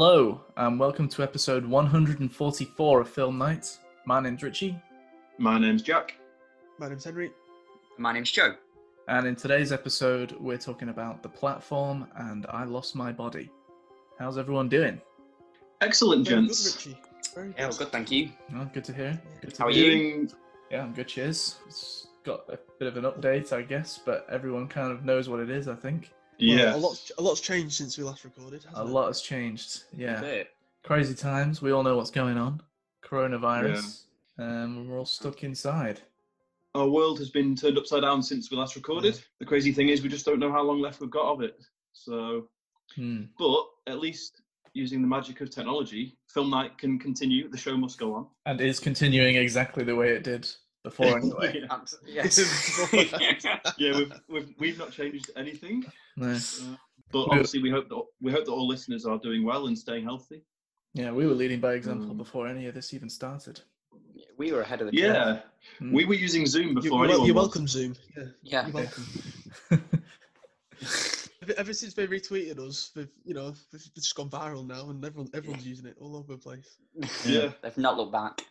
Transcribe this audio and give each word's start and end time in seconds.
Hello, 0.00 0.40
and 0.56 0.78
welcome 0.78 1.08
to 1.08 1.24
episode 1.24 1.66
144 1.66 3.00
of 3.00 3.08
Film 3.08 3.36
Night. 3.36 3.76
My 4.06 4.20
name's 4.20 4.44
Richie, 4.44 4.80
My 5.38 5.58
name's 5.58 5.82
Jack. 5.82 6.14
My 6.78 6.88
name's 6.88 7.02
Henry. 7.02 7.32
My 7.96 8.12
name's 8.12 8.30
Joe. 8.30 8.54
and 9.08 9.26
in 9.26 9.34
today's 9.34 9.72
episode, 9.72 10.36
we're 10.38 10.56
talking 10.56 10.90
about 10.90 11.24
The 11.24 11.28
Platform 11.28 12.06
and 12.14 12.46
I 12.48 12.62
Lost 12.62 12.94
My 12.94 13.10
Body. 13.10 13.50
How's 14.20 14.38
everyone 14.38 14.68
doing? 14.68 15.00
Excellent, 15.80 16.28
Very 16.28 16.42
good, 16.42 16.46
gents. 16.46 16.76
Richie. 16.76 17.00
Very 17.34 17.54
Yeah, 17.58 17.66
well, 17.66 17.78
good, 17.78 17.90
thank 17.90 18.12
you. 18.12 18.30
Oh, 18.54 18.70
good 18.72 18.84
to 18.84 18.92
hear. 18.92 19.20
Good 19.40 19.54
to 19.54 19.62
How 19.62 19.66
are 19.66 19.72
you? 19.72 20.28
Yeah, 20.70 20.84
I'm 20.84 20.92
good, 20.92 21.08
cheers. 21.08 21.56
It's 21.66 22.06
got 22.22 22.44
a 22.48 22.58
bit 22.78 22.86
of 22.86 22.96
an 22.98 23.02
update, 23.02 23.52
I 23.52 23.62
guess, 23.62 23.98
but 23.98 24.28
everyone 24.30 24.68
kind 24.68 24.92
of 24.92 25.04
knows 25.04 25.28
what 25.28 25.40
it 25.40 25.50
is, 25.50 25.66
I 25.66 25.74
think. 25.74 26.12
Well, 26.40 26.48
yeah. 26.48 26.74
A 26.74 26.76
lot's, 26.76 27.10
a 27.18 27.22
lot's 27.22 27.40
changed 27.40 27.74
since 27.74 27.98
we 27.98 28.04
last 28.04 28.24
recorded. 28.24 28.64
A 28.66 28.68
hasn't 28.70 28.88
it? 28.88 28.92
lot 28.92 29.06
has 29.08 29.20
changed. 29.22 29.84
Yeah. 29.96 30.42
Crazy 30.84 31.14
times. 31.14 31.60
We 31.60 31.72
all 31.72 31.82
know 31.82 31.96
what's 31.96 32.10
going 32.10 32.38
on. 32.38 32.62
Coronavirus. 33.04 34.02
Um, 34.38 34.88
we're 34.88 34.98
all 34.98 35.04
stuck 35.04 35.42
inside. 35.42 36.00
Our 36.74 36.88
world 36.88 37.18
has 37.18 37.30
been 37.30 37.56
turned 37.56 37.76
upside 37.78 38.02
down 38.02 38.22
since 38.22 38.50
we 38.50 38.56
last 38.56 38.76
recorded. 38.76 39.14
Yeah. 39.14 39.20
The 39.40 39.46
crazy 39.46 39.72
thing 39.72 39.88
is, 39.88 40.02
we 40.02 40.08
just 40.08 40.24
don't 40.26 40.38
know 40.38 40.52
how 40.52 40.62
long 40.62 40.80
left 40.80 41.00
we've 41.00 41.10
got 41.10 41.32
of 41.32 41.40
it. 41.40 41.58
So, 41.92 42.48
Hmm. 42.94 43.24
but 43.38 43.64
at 43.86 43.98
least 43.98 44.40
using 44.74 45.02
the 45.02 45.08
magic 45.08 45.40
of 45.40 45.50
technology, 45.50 46.16
film 46.28 46.50
night 46.50 46.78
can 46.78 46.98
continue. 46.98 47.48
The 47.48 47.56
show 47.58 47.76
must 47.76 47.98
go 47.98 48.14
on. 48.14 48.26
And 48.46 48.60
is 48.60 48.78
continuing 48.78 49.34
exactly 49.36 49.82
the 49.82 49.96
way 49.96 50.10
it 50.10 50.22
did 50.22 50.48
before, 50.90 51.18
anyway. 51.22 51.60
yeah, 51.60 51.66
Abs- 51.74 51.98
Yes. 52.06 53.44
yeah 53.78 53.96
we've, 53.96 54.12
we've 54.28 54.54
we've 54.58 54.78
not 54.78 54.90
changed 54.92 55.30
anything. 55.36 55.84
No. 56.16 56.28
Uh, 56.32 56.76
but 57.10 57.24
obviously, 57.30 57.62
we 57.62 57.70
hope 57.70 57.88
that 57.88 58.02
we 58.20 58.30
hope 58.32 58.44
that 58.44 58.52
all 58.52 58.66
listeners 58.68 59.06
are 59.06 59.18
doing 59.18 59.44
well 59.44 59.66
and 59.68 59.78
staying 59.78 60.04
healthy. 60.04 60.42
Yeah, 60.94 61.12
we 61.12 61.26
were 61.26 61.34
leading 61.34 61.60
by 61.60 61.74
example 61.74 62.10
Um, 62.10 62.16
before 62.16 62.48
any 62.48 62.66
of 62.66 62.74
this 62.74 62.92
even 62.94 63.08
started. 63.10 63.60
we 64.36 64.52
were 64.52 64.60
ahead 64.62 64.80
of 64.82 64.90
the 64.90 64.96
curve. 65.00 65.14
Yeah, 65.14 65.40
Hmm. 65.78 65.92
we 65.92 66.04
were 66.04 66.14
using 66.14 66.46
Zoom 66.46 66.74
before 66.74 66.90
you're, 66.90 67.04
anyone. 67.10 67.26
you're 67.26 67.34
was. 67.34 67.44
welcome, 67.46 67.66
Zoom. 67.68 67.94
Yeah, 68.16 68.24
Yeah. 68.42 68.66
you're 68.66 68.74
welcome. 68.74 69.04
Ever, 71.42 71.54
ever 71.56 71.72
since 71.72 71.94
they 71.94 72.06
retweeted 72.06 72.58
us, 72.58 72.90
they've 72.94 73.10
you 73.24 73.32
know 73.34 73.54
they've 73.72 73.94
just 73.94 74.14
gone 74.14 74.28
viral 74.28 74.66
now, 74.66 74.90
and 74.90 75.04
everyone 75.04 75.30
everyone's 75.34 75.66
using 75.66 75.86
it 75.86 75.96
all 76.00 76.16
over 76.16 76.32
the 76.32 76.38
place. 76.38 76.76
Yeah. 77.24 77.52
They've 77.62 77.78
not 77.78 77.96
looked 77.96 78.12
back. 78.12 78.42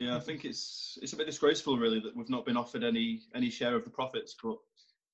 Yeah, 0.00 0.16
I 0.16 0.20
think 0.20 0.44
it's 0.44 0.98
it's 1.02 1.12
a 1.12 1.16
bit 1.16 1.26
disgraceful, 1.26 1.78
really, 1.78 2.00
that 2.00 2.16
we've 2.16 2.28
not 2.30 2.44
been 2.46 2.56
offered 2.56 2.84
any 2.84 3.22
any 3.34 3.50
share 3.50 3.74
of 3.76 3.84
the 3.84 3.90
profits. 3.90 4.34
But 4.42 4.56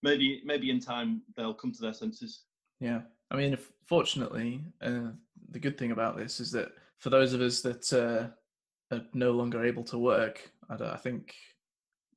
maybe 0.02 0.42
maybe 0.44 0.70
in 0.70 0.80
time 0.80 1.22
they'll 1.36 1.54
come 1.54 1.72
to 1.72 1.80
their 1.80 1.94
senses. 1.94 2.42
Yeah, 2.80 3.02
I 3.30 3.36
mean, 3.36 3.54
f- 3.54 3.72
fortunately, 3.86 4.60
uh, 4.82 5.10
the 5.50 5.58
good 5.60 5.78
thing 5.78 5.92
about 5.92 6.16
this 6.16 6.40
is 6.40 6.50
that 6.52 6.68
for 6.98 7.10
those 7.10 7.32
of 7.32 7.40
us 7.40 7.60
that 7.62 7.92
uh, 7.92 8.94
are 8.94 9.02
no 9.14 9.30
longer 9.32 9.64
able 9.64 9.84
to 9.84 9.98
work, 9.98 10.50
I, 10.68 10.76
don't- 10.76 10.92
I 10.92 10.96
think 10.96 11.34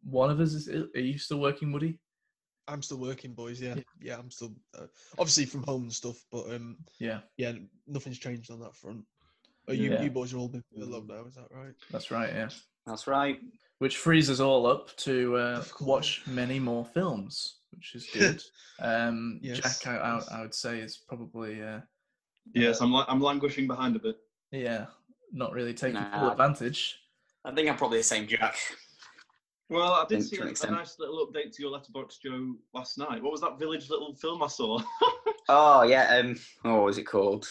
one 0.04 0.30
of 0.30 0.40
us 0.40 0.54
is. 0.54 0.68
Are 0.70 1.00
you 1.00 1.18
still 1.18 1.40
working, 1.40 1.72
Woody? 1.72 2.00
I'm 2.70 2.82
still 2.82 2.98
working, 2.98 3.34
boys. 3.34 3.62
Yeah, 3.62 3.76
yeah, 4.02 4.18
I'm 4.18 4.30
still 4.30 4.54
uh, 4.78 4.88
obviously 5.18 5.46
from 5.46 5.64
home 5.64 5.84
and 5.84 5.94
stuff, 5.94 6.18
but 6.32 6.54
um, 6.54 6.78
Yeah, 7.00 7.20
yeah, 7.38 7.54
nothing's 7.88 8.20
changed 8.20 8.52
on 8.52 8.60
that 8.60 8.76
front. 8.76 9.06
Oh, 9.68 9.74
you 9.74 9.92
Yeah. 9.92 10.02
you 10.02 10.10
boys 10.12 10.34
are 10.34 10.38
all 10.38 10.48
been 10.48 10.64
alone 10.82 11.08
now, 11.08 11.26
is 11.26 11.36
that 11.36 11.48
right? 11.52 11.74
that's 11.92 12.10
right. 12.12 12.30
Yeah, 12.34 12.50
That's 12.86 13.08
right. 13.08 13.40
which 13.80 13.98
frees 13.98 14.30
us 14.30 14.40
all 14.40 14.66
up 14.66 14.96
to 14.98 15.36
uh, 15.36 15.64
watch 15.82 16.24
many 16.28 16.60
more 16.60 16.86
films, 16.86 17.58
which 17.72 17.94
is 17.96 18.08
good. 18.14 18.42
um, 18.80 19.40
Yes, 19.42 19.80
Jack, 19.80 19.88
I, 19.88 19.98
I. 19.98 20.38
I 20.38 20.42
would 20.42 20.56
say, 20.56 20.80
is 20.80 20.98
probably 21.08 21.62
uh, 21.62 21.82
Yes, 22.54 22.80
I'm 22.82 22.92
la- 22.94 23.06
I'm 23.10 23.20
languishing 23.22 23.68
behind 23.68 23.96
a 23.96 24.00
bit. 24.00 24.16
yeah, 24.52 24.86
not 25.34 25.52
really 25.52 25.74
taking 25.74 26.02
full 26.14 26.32
advantage. 26.32 26.98
I 27.44 27.52
think 27.54 27.70
I'm 27.70 27.76
probably 27.78 27.98
the 28.00 28.04
same 28.04 28.26
Jack. 28.28 28.56
Well, 29.70 29.92
I 29.94 30.06
did 30.08 30.24
see 30.24 30.38
a, 30.38 30.44
a 30.46 30.72
nice 30.72 30.96
little 30.98 31.28
update 31.28 31.54
to 31.54 31.62
your 31.62 31.78
Letterboxd, 31.78 32.22
Joe, 32.24 32.56
last 32.74 32.98
night. 32.98 33.22
What 33.22 33.34
was 33.34 33.42
that 33.42 33.60
village 33.60 33.90
little 33.90 34.16
film 34.16 34.42
I 34.44 34.48
saw? 34.48 34.82
Oh 35.50 35.84
yeah. 35.84 36.18
Um. 36.18 36.36
Oh, 36.66 36.76
what 36.76 36.84
was 36.88 36.98
it 36.98 37.06
called? 37.06 37.48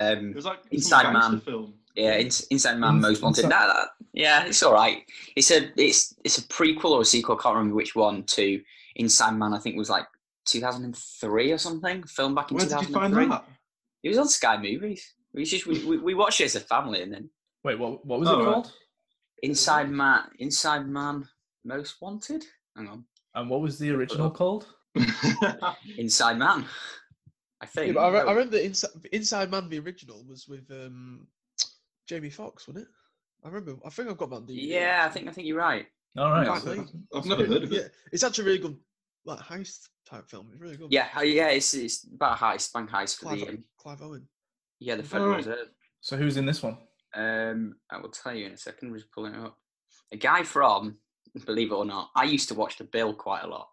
Um. 0.00 0.30
it 0.30 0.36
was 0.36 0.44
like 0.44 0.60
Inside 0.70 1.12
Man. 1.12 1.40
film. 1.40 1.74
Yeah, 1.94 2.16
Ins- 2.18 2.42
Inside 2.50 2.78
Man 2.78 3.00
Most 3.00 3.22
Wanted. 3.22 3.44
Inside- 3.44 3.58
Nah, 3.58 3.66
that, 3.72 3.88
yeah, 4.12 4.44
it's 4.44 4.62
all 4.62 4.72
right. 4.72 5.02
It's 5.36 5.50
a 5.50 5.70
it's 5.76 6.14
it's 6.24 6.38
a 6.38 6.42
prequel 6.42 6.90
or 6.90 7.00
a 7.02 7.04
sequel. 7.04 7.36
I 7.38 7.42
can't 7.42 7.54
remember 7.56 7.74
which 7.76 7.94
one. 7.96 8.22
To 8.24 8.60
Inside 8.96 9.32
Man, 9.32 9.52
I 9.54 9.58
think 9.58 9.76
was 9.76 9.90
like 9.90 10.06
2003 10.46 11.52
or 11.52 11.58
something. 11.58 12.02
Film 12.04 12.34
back 12.34 12.50
in 12.50 12.56
Where 12.56 12.66
did 12.66 12.72
you 12.80 12.86
2003. 12.86 13.22
find 13.22 13.32
that? 13.32 13.44
It 14.04 14.08
was 14.10 14.18
on 14.18 14.28
Sky 14.28 14.56
Movies. 14.56 15.14
We 15.34 15.44
just 15.44 15.66
we, 15.66 15.84
we, 15.84 15.98
we 15.98 16.14
watched 16.14 16.40
it 16.40 16.44
as 16.44 16.54
a 16.56 16.60
family, 16.60 17.02
and 17.02 17.12
then 17.12 17.28
Wait, 17.64 17.78
what? 17.78 18.04
What 18.06 18.20
was 18.20 18.28
Oh, 18.28 18.40
it 18.40 18.44
right. 18.44 18.52
called? 18.54 18.72
Inside 19.42 19.90
Man, 19.90 20.22
Inside 20.38 20.86
Man 20.88 21.26
Most 21.64 21.96
Wanted. 22.00 22.44
Hang 22.76 22.88
on, 22.88 23.04
And 23.34 23.50
what 23.50 23.60
was 23.60 23.78
the 23.78 23.90
original 23.90 24.30
called? 24.30 24.66
Inside 25.98 26.38
Man. 26.38 26.64
I 27.60 27.64
Yeah, 27.64 27.68
think. 27.70 27.94
but 27.94 28.00
I, 28.04 28.10
re- 28.12 28.20
I 28.20 28.24
No. 28.24 28.30
remember 28.34 28.56
Inside, 28.58 28.90
Inside 29.12 29.50
Man, 29.50 29.68
the 29.68 29.78
original, 29.80 30.24
was 30.28 30.46
with 30.48 30.70
um, 30.70 31.26
Jamie 32.06 32.30
Foxx, 32.30 32.68
wasn't 32.68 32.84
it? 32.86 32.90
I 33.44 33.48
remember. 33.48 33.80
I 33.84 33.90
think 33.90 34.08
I've 34.08 34.16
got 34.16 34.30
that 34.30 34.36
on 34.36 34.46
DVD. 34.46 34.66
Yeah, 34.66 35.04
I 35.06 35.10
think 35.10 35.28
I 35.28 35.32
think 35.32 35.46
you're 35.46 35.58
right. 35.58 35.86
All 36.16 36.30
right. 36.30 36.46
Quite 36.48 36.62
so- 36.62 36.86
I've 37.14 37.26
never 37.26 37.46
heard 37.46 37.64
of 37.64 37.72
it. 37.72 37.76
Yeah, 37.76 37.80
it. 37.82 37.92
it's 38.12 38.22
actually 38.24 38.42
a 38.42 38.46
really 38.46 38.58
good, 38.58 38.76
like 39.24 39.38
heist 39.40 39.88
type 40.08 40.28
film. 40.28 40.48
It's 40.52 40.60
really 40.60 40.76
good. 40.76 40.92
Yeah, 40.92 41.08
uh, 41.16 41.20
yeah. 41.20 41.48
It's 41.48 41.74
it's 41.74 42.04
about 42.04 42.38
a 42.40 42.44
heist, 42.44 42.72
bank 42.72 42.90
heist 42.90 43.18
for 43.18 43.26
Clive, 43.26 43.40
the 43.40 43.48
um, 43.48 43.64
Clive 43.78 44.02
Owen. 44.02 44.28
yeah 44.80 44.96
the 44.96 45.02
Federal 45.02 45.30
Alright. 45.30 45.46
Reserve. 45.46 45.68
So 46.00 46.16
who's 46.16 46.36
in 46.36 46.46
this 46.46 46.62
one? 46.62 46.78
Um, 47.14 47.74
I 47.90 47.98
will 47.98 48.10
tell 48.10 48.34
you 48.34 48.46
in 48.46 48.52
a 48.52 48.56
second. 48.58 48.90
We're 48.90 48.98
just 48.98 49.10
pulling 49.12 49.34
it 49.34 49.40
up. 49.40 49.56
A 50.12 50.16
guy 50.16 50.42
from, 50.42 50.96
believe 51.46 51.70
it 51.72 51.74
or 51.74 51.84
not, 51.84 52.10
I 52.16 52.24
used 52.24 52.48
to 52.48 52.54
watch 52.54 52.76
The 52.78 52.84
Bill 52.84 53.12
quite 53.14 53.42
a 53.44 53.46
lot. 53.48 53.68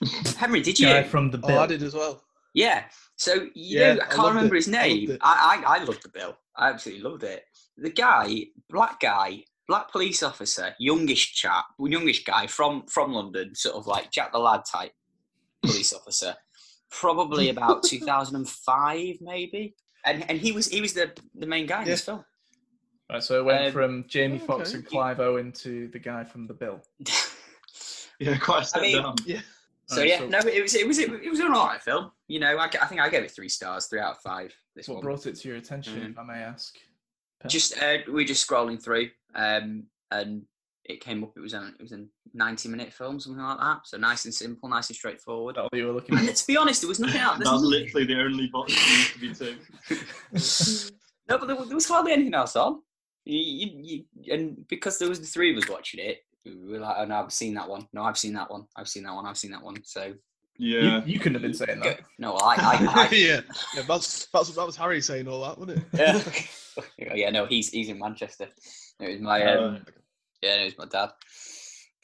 Henry, 0.36 0.60
did 0.60 0.78
you? 0.78 0.86
Guy 0.86 1.02
from 1.02 1.30
the 1.30 1.38
Oh, 1.42 1.46
Bill. 1.46 1.58
I 1.60 1.66
did 1.66 1.82
as 1.82 1.94
well. 1.94 2.22
Yeah. 2.58 2.84
So 3.16 3.32
you 3.54 3.80
Yeah, 3.80 3.94
know, 3.94 4.00
I 4.02 4.04
I 4.04 4.08
can't 4.08 4.18
loved 4.18 4.34
remember 4.36 4.54
it. 4.56 4.58
his 4.64 4.68
I 4.68 4.72
loved 4.72 4.88
name. 5.08 5.18
I, 5.20 5.62
I 5.66 5.76
I 5.76 5.84
loved 5.84 6.02
the 6.02 6.08
bill. 6.08 6.36
I 6.56 6.68
absolutely 6.70 7.04
loved 7.08 7.22
it. 7.24 7.44
The 7.76 7.90
guy, 7.90 8.46
black 8.68 8.98
guy, 9.00 9.44
black 9.68 9.90
police 9.92 10.22
officer, 10.22 10.74
youngish 10.78 11.34
chap, 11.34 11.66
youngish 11.78 12.24
guy 12.24 12.46
from 12.46 12.84
from 12.86 13.12
London, 13.12 13.54
sort 13.54 13.76
of 13.76 13.86
like 13.86 14.10
Jack 14.10 14.32
the 14.32 14.38
Lad 14.38 14.62
type 14.70 14.92
police 15.62 15.92
officer. 15.92 16.34
Probably 16.90 17.50
about 17.50 17.82
2005, 17.84 19.16
maybe. 19.20 19.74
And 20.04 20.28
and 20.30 20.38
he 20.40 20.52
was 20.52 20.66
he 20.68 20.80
was 20.80 20.94
the 20.94 21.12
the 21.34 21.46
main 21.46 21.66
guy 21.66 21.82
in 21.82 21.88
this 21.88 22.04
film. 22.04 22.24
Right, 23.10 23.22
so 23.22 23.38
it 23.40 23.44
went 23.44 23.66
Um, 23.66 23.72
from 23.72 24.04
Jamie 24.08 24.40
oh, 24.42 24.46
Foxx 24.46 24.68
okay. 24.70 24.78
and 24.78 24.86
Clive 24.86 25.20
Owen 25.20 25.52
to 25.64 25.88
the 25.88 25.98
guy 25.98 26.24
from 26.24 26.46
the 26.46 26.54
Bill. 26.54 26.80
Yeah, 28.20 28.36
quite 28.36 28.62
a 28.62 28.66
step 28.66 28.82
mean- 28.82 29.00
down. 29.02 29.14
Yeah. 29.24 29.42
So 29.88 29.96
Alright, 29.96 30.08
yeah, 30.10 30.18
so- 30.18 30.26
no, 30.28 30.38
it 30.38 30.62
was 30.62 30.74
it 30.74 30.86
was 30.86 30.98
it, 30.98 31.10
was 31.30 31.40
an 31.40 31.52
alright 31.52 31.82
film. 31.82 32.10
You 32.28 32.40
know, 32.40 32.58
I 32.58 32.68
think 32.86 33.00
I 33.00 33.08
gave 33.08 33.22
it 33.24 33.30
three 33.30 33.48
stars, 33.48 33.86
three 33.86 34.00
out 34.00 34.12
of 34.16 34.18
five. 34.20 34.54
This 34.76 34.86
What 34.88 34.96
one. 34.96 35.02
brought 35.04 35.26
it 35.26 35.36
to 35.36 35.48
your 35.48 35.56
attention, 35.56 36.02
Um, 36.02 36.10
if 36.12 36.18
I 36.18 36.22
may 36.24 36.34
ask? 36.42 36.74
Pep? 37.40 37.50
just 37.50 37.80
uh, 37.82 37.98
we 38.08 38.12
were 38.14 38.24
just 38.24 38.48
scrolling 38.48 38.82
through 38.82 39.08
um 39.36 39.84
and 40.10 40.42
it 40.84 41.00
came 41.00 41.22
up 41.22 41.30
it 41.36 41.40
was 41.40 41.52
a 41.54 41.68
it 41.78 41.82
was 41.82 41.92
a 41.92 42.04
90 42.34 42.68
minute 42.68 42.92
film 42.92 43.20
something 43.20 43.40
like 43.42 43.58
that 43.58 43.80
so 43.86 43.96
nice 43.96 44.24
and 44.24 44.34
simple 44.34 44.68
nice 44.68 44.88
and 44.88 44.96
straightforward 44.96 45.56
All 45.56 45.68
you 45.72 45.86
were 45.86 45.92
looking 45.92 46.16
and 46.18 46.26
for. 46.28 46.34
to 46.34 46.46
be 46.48 46.56
honest 46.56 46.80
there 46.80 46.88
was 46.88 46.98
nothing 46.98 47.20
else 47.28 47.38
That's 47.38 47.60
literally 47.62 48.06
the 48.06 48.20
only 48.20 48.48
box 48.48 48.74
that 48.74 48.88
needs 49.20 49.38
to 49.38 49.44
be 49.46 49.52
ticked. 49.54 50.92
no 51.28 51.38
but 51.38 51.46
there, 51.46 51.56
was- 51.56 51.68
there 51.68 51.76
was 51.76 51.86
hardly 51.88 52.12
anything 52.12 52.34
else 52.34 52.56
on 52.56 52.80
you, 53.24 53.38
you, 53.38 54.04
you, 54.22 54.34
and 54.34 54.66
because 54.68 54.98
there 54.98 55.08
was 55.08 55.20
the 55.20 55.26
three 55.26 55.52
of 55.52 55.62
us 55.62 55.68
watching 55.68 56.00
it 56.00 56.18
we 56.27 56.27
were 56.46 56.78
like 56.78 56.96
oh 56.98 57.04
no 57.04 57.16
I've 57.16 57.32
seen 57.32 57.54
that 57.54 57.68
one 57.68 57.86
no 57.92 58.02
I've 58.02 58.18
seen 58.18 58.34
that 58.34 58.50
one 58.50 58.66
I've 58.76 58.88
seen 58.88 59.02
that 59.04 59.14
one 59.14 59.26
I've 59.26 59.36
seen 59.38 59.50
that 59.52 59.62
one 59.62 59.76
so 59.84 60.14
Yeah. 60.56 61.04
You, 61.04 61.12
you 61.14 61.18
couldn't 61.18 61.34
have 61.34 61.42
been 61.42 61.54
saying 61.54 61.80
that. 61.80 62.00
no 62.18 62.34
I 62.34 62.54
I, 62.56 63.06
I, 63.06 63.08
yeah. 63.12 63.40
Yeah. 63.74 63.82
That's, 63.86 64.26
that's 64.32 64.50
that 64.54 64.66
was 64.66 64.76
Harry 64.76 65.00
saying 65.00 65.28
all 65.28 65.42
that, 65.42 65.58
wasn't 65.58 65.78
it? 65.94 66.44
yeah. 66.98 67.14
yeah 67.14 67.30
no 67.30 67.46
he's 67.46 67.70
he's 67.70 67.88
in 67.88 67.98
Manchester 67.98 68.48
it 69.00 69.08
was 69.08 69.20
my 69.20 69.42
Uh, 69.42 69.60
um, 69.68 69.86
yeah 70.42 70.56
it 70.56 70.64
was 70.64 70.78
my 70.78 70.86
dad 70.86 71.10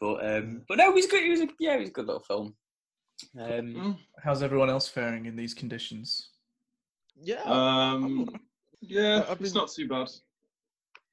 but 0.00 0.24
um 0.26 0.62
but 0.68 0.78
no 0.78 0.90
it 0.90 0.94
was 0.94 1.06
good 1.06 1.22
it 1.22 1.30
was 1.30 1.40
a, 1.40 1.48
yeah 1.60 1.74
it 1.74 1.80
was 1.80 1.88
a 1.88 1.92
good 1.92 2.06
little 2.06 2.20
film 2.22 2.54
um 3.38 3.44
Mm. 3.74 3.98
How's 4.22 4.42
everyone 4.42 4.68
else 4.70 4.88
faring 4.88 5.26
in 5.26 5.36
these 5.36 5.54
conditions? 5.54 6.30
Yeah. 7.16 7.42
Um, 7.44 8.28
yeah, 8.80 9.24
I've 9.28 9.40
it's 9.40 9.54
not 9.54 9.70
too 9.70 9.86
bad. 9.86 10.08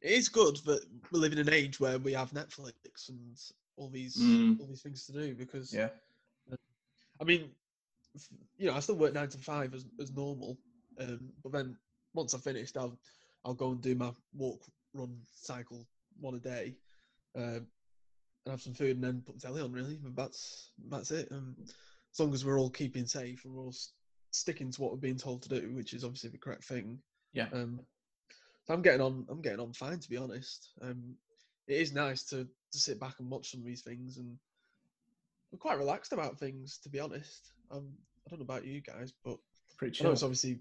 It 0.01 0.11
is 0.11 0.29
good 0.29 0.57
that 0.65 0.83
we 1.11 1.19
live 1.19 1.33
in 1.33 1.39
an 1.39 1.53
age 1.53 1.79
where 1.79 1.99
we 1.99 2.13
have 2.13 2.31
Netflix 2.31 3.09
and 3.09 3.37
all 3.77 3.89
these 3.89 4.15
Mm. 4.17 4.59
all 4.59 4.67
these 4.67 4.81
things 4.81 5.05
to 5.05 5.13
do 5.13 5.35
because 5.35 5.73
Yeah. 5.73 5.89
I 7.19 7.23
mean, 7.23 7.51
you 8.57 8.67
know, 8.67 8.73
I 8.75 8.79
still 8.79 8.95
work 8.95 9.13
nine 9.13 9.29
to 9.29 9.37
five 9.37 9.73
as, 9.73 9.85
as 9.99 10.11
normal, 10.11 10.57
um, 10.99 11.31
but 11.43 11.51
then 11.51 11.77
once 12.13 12.33
I've 12.33 12.43
finished, 12.43 12.77
I'll 12.77 12.97
I'll 13.45 13.53
go 13.53 13.71
and 13.71 13.81
do 13.81 13.95
my 13.95 14.11
walk, 14.33 14.61
run, 14.93 15.15
cycle 15.31 15.87
one 16.19 16.35
a 16.35 16.39
day, 16.39 16.75
um, 17.35 17.67
and 18.45 18.51
have 18.51 18.61
some 18.61 18.73
food, 18.73 18.95
and 18.95 19.03
then 19.03 19.21
put 19.21 19.35
the 19.35 19.41
telly 19.41 19.61
on. 19.61 19.71
Really, 19.71 19.97
but 20.01 20.15
that's 20.15 20.71
that's 20.89 21.11
it. 21.11 21.31
Um, 21.31 21.55
as 22.11 22.19
long 22.19 22.33
as 22.33 22.43
we're 22.43 22.59
all 22.59 22.69
keeping 22.69 23.05
safe 23.05 23.45
and 23.45 23.53
we're 23.53 23.63
all 23.63 23.75
sticking 24.31 24.71
to 24.71 24.81
what 24.81 24.91
we're 24.91 24.97
being 24.97 25.15
told 25.17 25.43
to 25.43 25.49
do, 25.49 25.71
which 25.73 25.93
is 25.93 26.03
obviously 26.03 26.31
the 26.31 26.37
correct 26.37 26.63
thing. 26.65 26.99
Yeah. 27.33 27.47
Um, 27.53 27.79
so 28.65 28.73
I'm 28.73 28.81
getting 28.81 29.01
on. 29.01 29.25
I'm 29.29 29.41
getting 29.41 29.59
on 29.59 29.73
fine, 29.73 29.99
to 29.99 30.09
be 30.09 30.17
honest. 30.17 30.69
Um, 30.81 31.15
it 31.67 31.77
is 31.81 31.93
nice 31.93 32.23
to 32.25 32.45
to 32.45 32.79
sit 32.79 32.99
back 32.99 33.19
and 33.19 33.29
watch 33.29 33.51
some 33.51 33.61
of 33.61 33.65
these 33.65 33.81
things, 33.81 34.17
and 34.17 34.37
I'm 35.51 35.59
quite 35.59 35.77
relaxed 35.77 36.13
about 36.13 36.39
things, 36.39 36.79
to 36.83 36.89
be 36.89 36.99
honest. 36.99 37.51
Um, 37.71 37.89
I 38.25 38.29
don't 38.29 38.39
know 38.39 38.43
about 38.45 38.65
you 38.65 38.81
guys, 38.81 39.13
but 39.23 39.37
Pretty 39.77 39.99
I 40.01 40.05
know 40.05 40.11
it's 40.13 40.23
obviously, 40.23 40.59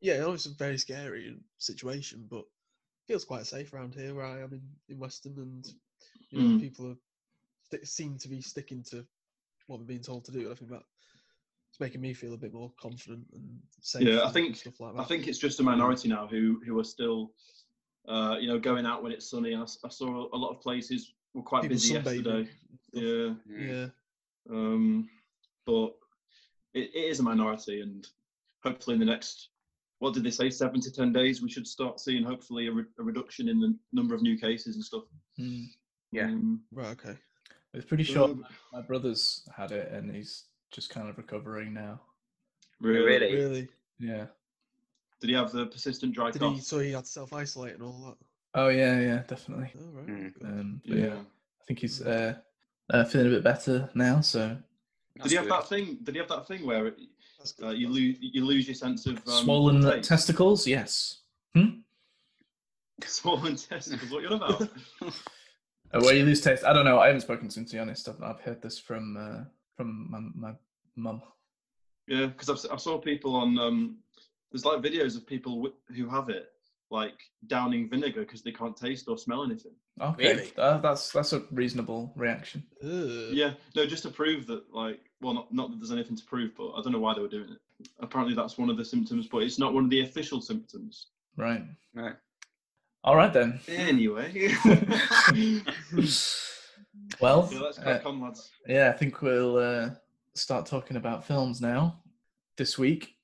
yeah, 0.00 0.14
I 0.14 0.18
know 0.18 0.32
it's 0.32 0.46
a 0.46 0.50
very 0.54 0.78
scary 0.78 1.36
situation, 1.58 2.26
but 2.28 2.40
it 2.40 3.06
feels 3.08 3.24
quite 3.24 3.46
safe 3.46 3.72
around 3.72 3.94
here 3.94 4.14
where 4.14 4.26
I 4.26 4.42
am 4.42 4.52
in, 4.52 4.62
in 4.88 4.98
Western, 4.98 5.34
and 5.38 5.66
you 6.30 6.38
know, 6.42 6.50
Mm. 6.50 6.60
people 6.60 6.90
are, 6.90 6.96
sti- 7.64 7.84
seem 7.84 8.18
to 8.18 8.28
be 8.28 8.42
sticking 8.42 8.82
to 8.90 9.06
what 9.66 9.78
they're 9.78 9.86
being 9.86 10.02
told 10.02 10.24
to 10.26 10.32
do. 10.32 10.50
I 10.50 10.54
think 10.54 10.70
that 10.70 10.82
it's 11.76 11.80
making 11.80 12.00
me 12.00 12.14
feel 12.14 12.32
a 12.32 12.38
bit 12.38 12.54
more 12.54 12.72
confident 12.80 13.26
and 13.34 13.58
safe. 13.80 14.02
Yeah, 14.02 14.24
I 14.24 14.30
think- 14.30 14.56
stuff 14.56 14.80
like 14.80 14.94
that. 14.94 15.00
I 15.00 15.04
think 15.04 15.28
it's 15.28 15.38
just 15.38 15.60
a 15.60 15.62
minority 15.62 16.08
now 16.08 16.26
who 16.26 16.60
who 16.64 16.78
are 16.78 16.84
still, 16.84 17.32
uh, 18.08 18.36
you 18.40 18.48
know, 18.48 18.58
going 18.58 18.86
out 18.86 19.02
when 19.02 19.12
it's 19.12 19.28
sunny. 19.28 19.54
I 19.54 19.64
saw 19.66 20.28
a 20.34 20.38
lot 20.38 20.50
of 20.54 20.60
places 20.62 21.12
were 21.34 21.42
quite 21.42 21.62
People 21.62 21.74
busy 21.74 21.94
yesterday. 21.94 22.48
Yeah, 22.92 23.34
yeah, 23.46 23.86
um, 24.50 25.10
but 25.66 25.94
it, 26.72 26.90
it 26.94 27.04
is 27.10 27.20
a 27.20 27.22
minority, 27.22 27.82
and 27.82 28.06
hopefully 28.62 28.94
in 28.94 29.00
the 29.00 29.06
next, 29.06 29.50
what 29.98 30.14
did 30.14 30.24
they 30.24 30.30
say, 30.30 30.48
seven 30.48 30.80
to 30.80 30.90
ten 30.90 31.12
days, 31.12 31.42
we 31.42 31.50
should 31.50 31.66
start 31.66 32.00
seeing 32.00 32.24
hopefully 32.24 32.68
a, 32.68 32.72
re- 32.72 32.84
a 32.98 33.02
reduction 33.02 33.50
in 33.50 33.60
the 33.60 33.76
number 33.92 34.14
of 34.14 34.22
new 34.22 34.38
cases 34.38 34.76
and 34.76 34.84
stuff. 34.84 35.04
Mm. 35.38 35.66
Yeah. 36.10 36.24
Um, 36.24 36.62
right, 36.72 36.92
okay. 36.98 37.18
It's 37.74 37.84
pretty 37.84 38.04
sure 38.04 38.24
um, 38.24 38.46
My 38.72 38.80
brother's 38.80 39.46
had 39.54 39.72
it, 39.72 39.92
and 39.92 40.14
he's 40.14 40.44
just 40.76 40.90
kind 40.90 41.08
of 41.08 41.16
recovering 41.16 41.72
now. 41.72 41.98
really? 42.82 43.06
Really? 43.06 43.34
Really? 43.34 43.68
Yeah. 43.98 44.26
Did 45.20 45.30
he 45.30 45.32
have 45.34 45.50
the 45.50 45.64
persistent 45.64 46.14
dry 46.14 46.30
Did 46.30 46.42
cough? 46.42 46.54
he? 46.54 46.60
So 46.60 46.78
he 46.80 46.92
had 46.92 47.04
to 47.04 47.10
self 47.10 47.32
isolate 47.32 47.72
and 47.74 47.82
all 47.82 47.98
that. 48.04 48.16
Oh 48.54 48.68
yeah, 48.68 49.00
yeah, 49.00 49.22
definitely. 49.26 49.72
Oh 49.78 49.90
right. 49.94 50.06
Mm. 50.06 50.44
Um, 50.44 50.82
but 50.86 50.96
yeah. 50.96 51.04
Yeah. 51.06 51.14
I 51.14 51.64
think 51.66 51.78
he's 51.80 52.02
uh, 52.02 52.34
uh, 52.90 53.04
feeling 53.04 53.28
a 53.28 53.30
bit 53.30 53.42
better 53.44 53.88
now. 53.94 54.20
So 54.20 54.58
Did 55.22 55.32
he 55.32 55.36
have 55.36 55.48
that 55.48 55.66
thing? 55.66 55.98
Did 56.02 56.14
he 56.14 56.18
have 56.18 56.28
that 56.28 56.46
thing 56.46 56.66
where 56.66 56.88
it, 56.88 56.98
uh, 57.62 57.70
you 57.70 57.88
lose 57.88 58.16
you 58.20 58.44
lose 58.44 58.68
your 58.68 58.74
sense 58.74 59.06
of 59.06 59.16
um, 59.26 59.44
swollen 59.44 59.82
taste? 59.82 60.08
testicles, 60.08 60.66
yes. 60.66 61.20
Hmm? 61.54 61.80
Swollen 63.02 63.56
testicles? 63.56 64.10
What 64.10 64.22
you 64.22 64.28
on 64.28 64.34
about? 64.34 64.68
Uh, 65.94 66.00
where 66.00 66.16
you 66.16 66.24
lose 66.24 66.40
taste. 66.40 66.64
I 66.64 66.72
don't 66.72 66.84
know. 66.84 66.98
I 66.98 67.06
haven't 67.06 67.20
spoken 67.20 67.48
to 67.48 67.60
him 67.60 67.64
to 67.64 67.72
be 67.74 67.78
honest. 67.78 68.08
I've, 68.08 68.20
I've 68.20 68.40
heard 68.40 68.60
this 68.60 68.76
from 68.76 69.16
uh, 69.16 69.44
from 69.76 70.10
my 70.10 70.48
my 70.48 70.56
mum. 70.96 71.22
Yeah, 72.08 72.26
because 72.26 72.66
I 72.66 72.76
saw 72.76 72.98
people 72.98 73.34
on. 73.34 73.58
Um, 73.58 73.98
there's 74.52 74.64
like 74.64 74.80
videos 74.80 75.16
of 75.16 75.26
people 75.26 75.56
wi- 75.56 75.74
who 75.96 76.08
have 76.08 76.28
it, 76.30 76.46
like 76.90 77.18
downing 77.48 77.88
vinegar 77.88 78.20
because 78.20 78.42
they 78.42 78.52
can't 78.52 78.76
taste 78.76 79.06
or 79.08 79.18
smell 79.18 79.42
anything. 79.44 79.72
Okay, 80.00 80.34
Really? 80.36 80.52
uh, 80.58 80.78
that's 80.78 81.10
that's 81.10 81.32
a 81.32 81.42
reasonable 81.50 82.12
reaction. 82.16 82.62
Ugh. 82.82 83.32
Yeah, 83.32 83.54
no, 83.74 83.86
just 83.86 84.02
to 84.04 84.10
prove 84.10 84.46
that, 84.46 84.62
like, 84.72 85.00
well, 85.20 85.34
not, 85.34 85.52
not 85.52 85.70
that 85.70 85.78
there's 85.80 85.90
anything 85.92 86.16
to 86.16 86.24
prove, 86.24 86.52
but 86.56 86.72
I 86.74 86.82
don't 86.82 86.92
know 86.92 87.00
why 87.00 87.14
they 87.14 87.22
were 87.22 87.28
doing 87.28 87.50
it. 87.50 87.88
Apparently, 88.00 88.34
that's 88.36 88.56
one 88.56 88.70
of 88.70 88.76
the 88.76 88.84
symptoms, 88.84 89.26
but 89.26 89.38
it's 89.42 89.58
not 89.58 89.74
one 89.74 89.84
of 89.84 89.90
the 89.90 90.02
official 90.02 90.40
symptoms. 90.40 91.08
Right. 91.36 91.62
Right. 91.94 92.14
All 93.04 93.16
right 93.16 93.32
then. 93.32 93.58
Anyway, 93.68 94.32
Well, 97.20 97.48
yeah, 97.52 97.60
let's 97.60 97.78
uh, 97.78 98.00
on, 98.04 98.20
lads. 98.20 98.50
yeah, 98.66 98.90
I 98.90 98.92
think 98.96 99.20
we'll 99.22 99.56
uh, 99.58 99.90
start 100.36 100.66
talking 100.66 100.96
about 100.96 101.24
films 101.24 101.60
now. 101.60 102.00
This 102.56 102.78
week, 102.78 103.14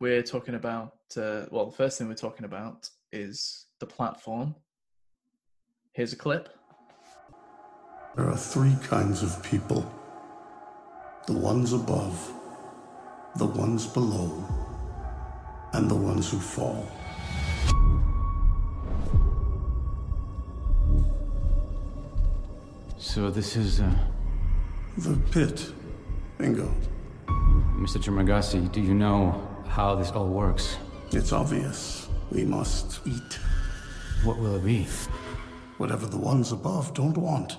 we're 0.00 0.22
talking 0.22 0.54
about. 0.54 0.94
Uh, 1.16 1.46
well, 1.50 1.66
the 1.66 1.76
first 1.76 1.98
thing 1.98 2.08
we're 2.08 2.14
talking 2.14 2.44
about 2.44 2.88
is 3.12 3.66
the 3.80 3.86
platform. 3.86 4.54
Here's 5.92 6.12
a 6.12 6.16
clip. 6.16 6.48
There 8.16 8.28
are 8.28 8.36
three 8.36 8.76
kinds 8.82 9.22
of 9.22 9.42
people 9.42 9.90
the 11.26 11.32
ones 11.32 11.72
above, 11.72 12.32
the 13.36 13.46
ones 13.46 13.86
below, 13.86 14.44
and 15.72 15.90
the 15.90 15.94
ones 15.94 16.30
who 16.30 16.38
fall. 16.38 16.86
So 22.98 23.30
this 23.30 23.56
is, 23.56 23.80
uh, 23.80 23.94
The 24.98 25.16
pit. 25.30 25.72
Bingo. 26.42 26.74
Mr. 27.78 28.02
Trimagasi, 28.02 28.72
do 28.72 28.80
you 28.80 28.94
know 28.94 29.46
how 29.68 29.94
this 29.94 30.10
all 30.10 30.26
works? 30.26 30.76
It's 31.12 31.30
obvious. 31.30 32.08
We 32.32 32.44
must 32.44 32.98
eat 33.06 33.38
What 34.24 34.38
will 34.40 34.56
it 34.56 34.64
be? 34.64 34.88
whatever 35.78 36.06
the 36.06 36.16
ones 36.16 36.50
above 36.50 36.94
don't 36.94 37.16
want. 37.16 37.58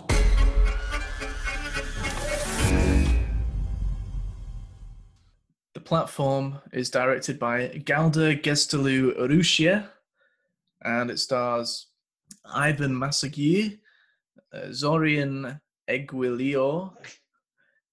The 5.73 5.79
platform 5.79 6.59
is 6.73 6.89
directed 6.89 7.39
by 7.39 7.69
Galder 7.85 8.41
Gaztelu-Urrutia, 8.43 9.87
and 10.83 11.09
it 11.09 11.19
stars 11.19 11.87
Ivan 12.53 12.91
Massagué, 12.93 13.79
uh, 14.53 14.67
Zorion 14.71 15.61
Eguileor, 15.89 16.91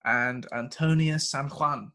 and 0.05 0.47
Antonia 0.53 1.19
San 1.19 1.49
Juan. 1.49 1.93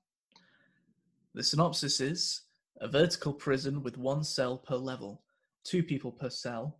The 1.33 1.43
synopsis 1.43 1.99
is 1.99 2.41
a 2.81 2.87
vertical 2.87 3.33
prison 3.33 3.83
with 3.83 3.97
one 3.97 4.23
cell 4.23 4.57
per 4.57 4.75
level, 4.75 5.23
two 5.63 5.83
people 5.83 6.11
per 6.11 6.29
cell, 6.29 6.79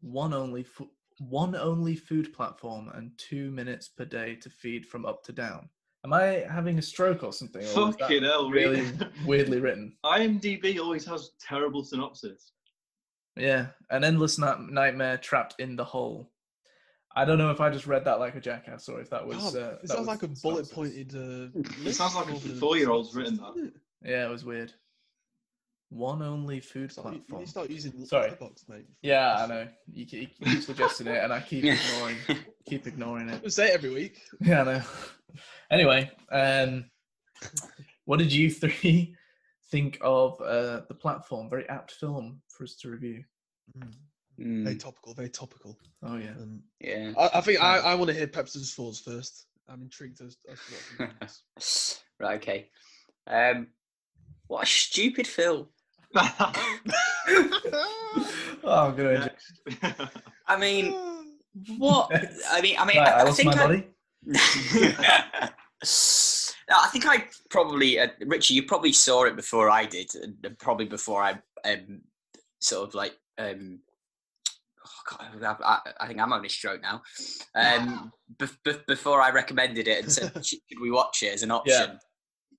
one 0.00 0.32
only 0.32 0.62
fu- 0.62 0.90
one 1.18 1.54
only 1.54 1.94
food 1.96 2.32
platform, 2.32 2.90
and 2.94 3.10
two 3.18 3.50
minutes 3.50 3.88
per 3.88 4.04
day 4.04 4.34
to 4.36 4.48
feed 4.50 4.86
from 4.86 5.04
up 5.04 5.22
to 5.24 5.32
down. 5.32 5.68
Am 6.04 6.14
I 6.14 6.44
having 6.50 6.78
a 6.78 6.82
stroke 6.82 7.22
or 7.22 7.32
something? 7.32 7.62
or 7.62 7.92
Fucking 7.92 8.22
hell, 8.22 8.50
really 8.50 8.86
weirdly 9.26 9.60
written. 9.60 9.96
IMDb 10.04 10.78
always 10.80 11.04
has 11.04 11.32
terrible 11.46 11.84
synopsis. 11.84 12.52
Yeah, 13.36 13.66
an 13.90 14.02
endless 14.04 14.38
night- 14.38 14.60
nightmare 14.60 15.18
trapped 15.18 15.56
in 15.58 15.76
the 15.76 15.84
hole. 15.84 16.30
I 17.16 17.24
don't 17.24 17.38
know 17.38 17.50
if 17.50 17.60
I 17.60 17.70
just 17.70 17.86
read 17.86 18.04
that 18.04 18.20
like 18.20 18.36
a 18.36 18.40
jackass 18.40 18.88
or 18.88 19.00
if 19.00 19.10
that 19.10 19.26
was. 19.26 19.36
God, 19.36 19.56
uh, 19.56 19.58
it 19.58 19.80
that 19.82 19.88
sounds 19.88 19.98
was 20.00 20.06
like 20.08 20.22
a 20.22 20.28
bullet 20.28 20.66
synopsis. 20.66 20.72
pointed. 20.72 21.14
Uh, 21.14 21.88
It 21.88 21.94
sounds 21.94 22.14
like 22.14 22.28
a 22.30 22.36
four-year-old's 22.38 23.10
synopsis, 23.12 23.38
written 23.40 23.72
that. 24.02 24.08
Yeah, 24.10 24.26
it 24.26 24.30
was 24.30 24.44
weird. 24.44 24.72
One 25.88 26.22
only 26.22 26.60
food 26.60 26.92
Start, 26.92 27.14
you 27.14 27.18
platform. 27.20 27.40
need 27.40 27.44
to 27.46 27.50
start 27.50 27.70
using 27.70 28.04
Sorry. 28.06 28.30
Letterboxd, 28.30 28.68
mate. 28.68 28.86
Yeah, 29.02 29.34
I 29.42 29.46
know. 29.48 29.66
You 29.92 30.06
keep, 30.06 30.34
you 30.38 30.46
keep 30.46 30.62
suggesting 30.62 31.08
it, 31.08 31.16
and 31.24 31.32
I 31.32 31.40
keep 31.40 31.64
ignoring, 31.64 32.16
keep 32.68 32.86
ignoring 32.86 33.28
it. 33.28 33.42
We 33.42 33.50
say 33.50 33.68
it 33.70 33.74
every 33.74 33.90
week. 33.92 34.20
Yeah, 34.40 34.60
I 34.60 34.64
know. 34.64 34.82
Anyway, 35.70 36.10
um, 36.30 36.84
what 38.04 38.20
did 38.20 38.32
you 38.32 38.50
three 38.52 39.16
think 39.72 39.98
of 40.00 40.40
uh, 40.40 40.82
the 40.88 40.94
platform? 40.94 41.50
Very 41.50 41.68
apt 41.68 41.90
film 41.90 42.40
for 42.48 42.62
us 42.62 42.76
to 42.82 42.88
review. 42.90 43.24
Very 43.74 43.90
Mm, 44.40 44.78
topical. 44.80 45.14
Very 45.14 45.28
topical. 45.28 45.78
Oh 46.02 46.16
yeah. 46.16 46.30
Um, 46.30 46.62
yeah. 46.80 47.12
I, 47.18 47.30
I 47.34 47.40
think 47.40 47.60
I, 47.62 47.78
I 47.78 47.94
want 47.94 48.08
to 48.10 48.16
hear 48.16 48.26
Pepson's 48.26 48.74
thoughts 48.74 49.00
first. 49.00 49.46
I'm 49.68 49.82
intrigued 49.82 50.20
as, 50.20 50.36
as 50.50 50.58
to 50.58 50.72
what 50.96 51.10
right. 52.20 52.36
Okay. 52.36 52.68
Um, 53.26 53.68
what 54.48 54.62
a 54.64 54.66
stupid 54.66 55.26
film. 55.26 55.68
oh, 56.16 56.52
I'm 58.64 58.96
gonna. 58.96 59.10
enjoy- 59.10 59.94
I 60.48 60.56
mean, 60.58 60.92
what? 61.78 62.10
I 62.50 62.60
mean, 62.60 62.76
I 62.78 62.84
mean, 62.86 62.96
Right, 62.96 63.08
I, 63.08 63.18
I 63.18 63.20
I 63.20 63.22
lost 63.24 63.36
think 63.36 63.54
my 63.54 63.62
I, 63.62 63.66
body. 63.66 63.86
No, 66.68 66.76
I 66.76 66.88
think 66.88 67.06
I 67.06 67.24
probably, 67.48 67.98
uh, 67.98 68.08
Richie, 68.26 68.54
you 68.54 68.62
probably 68.64 68.92
saw 68.92 69.24
it 69.24 69.34
before 69.36 69.70
I 69.70 69.86
did, 69.86 70.14
and 70.14 70.36
and 70.44 70.58
probably 70.58 70.86
before 70.86 71.22
I 71.22 71.38
um, 71.64 72.00
sort 72.60 72.88
of 72.88 72.94
like, 72.94 73.14
um, 73.38 73.80
oh 74.86 75.16
God, 75.18 75.42
I, 75.44 75.64
I, 75.64 75.78
I 76.00 76.06
think 76.06 76.20
I'm 76.20 76.30
having 76.30 76.46
a 76.46 76.48
stroke 76.50 76.80
now. 76.82 77.02
Um, 77.54 78.12
bef- 78.38 78.56
bef- 78.66 78.86
before 78.86 79.20
I 79.20 79.30
recommended 79.30 79.88
it 79.88 80.02
and 80.04 80.12
said, 80.12 80.32
should 80.46 80.58
we 80.80 80.90
watch 80.90 81.22
it 81.22 81.34
as 81.34 81.42
an 81.42 81.50
option? 81.50 81.98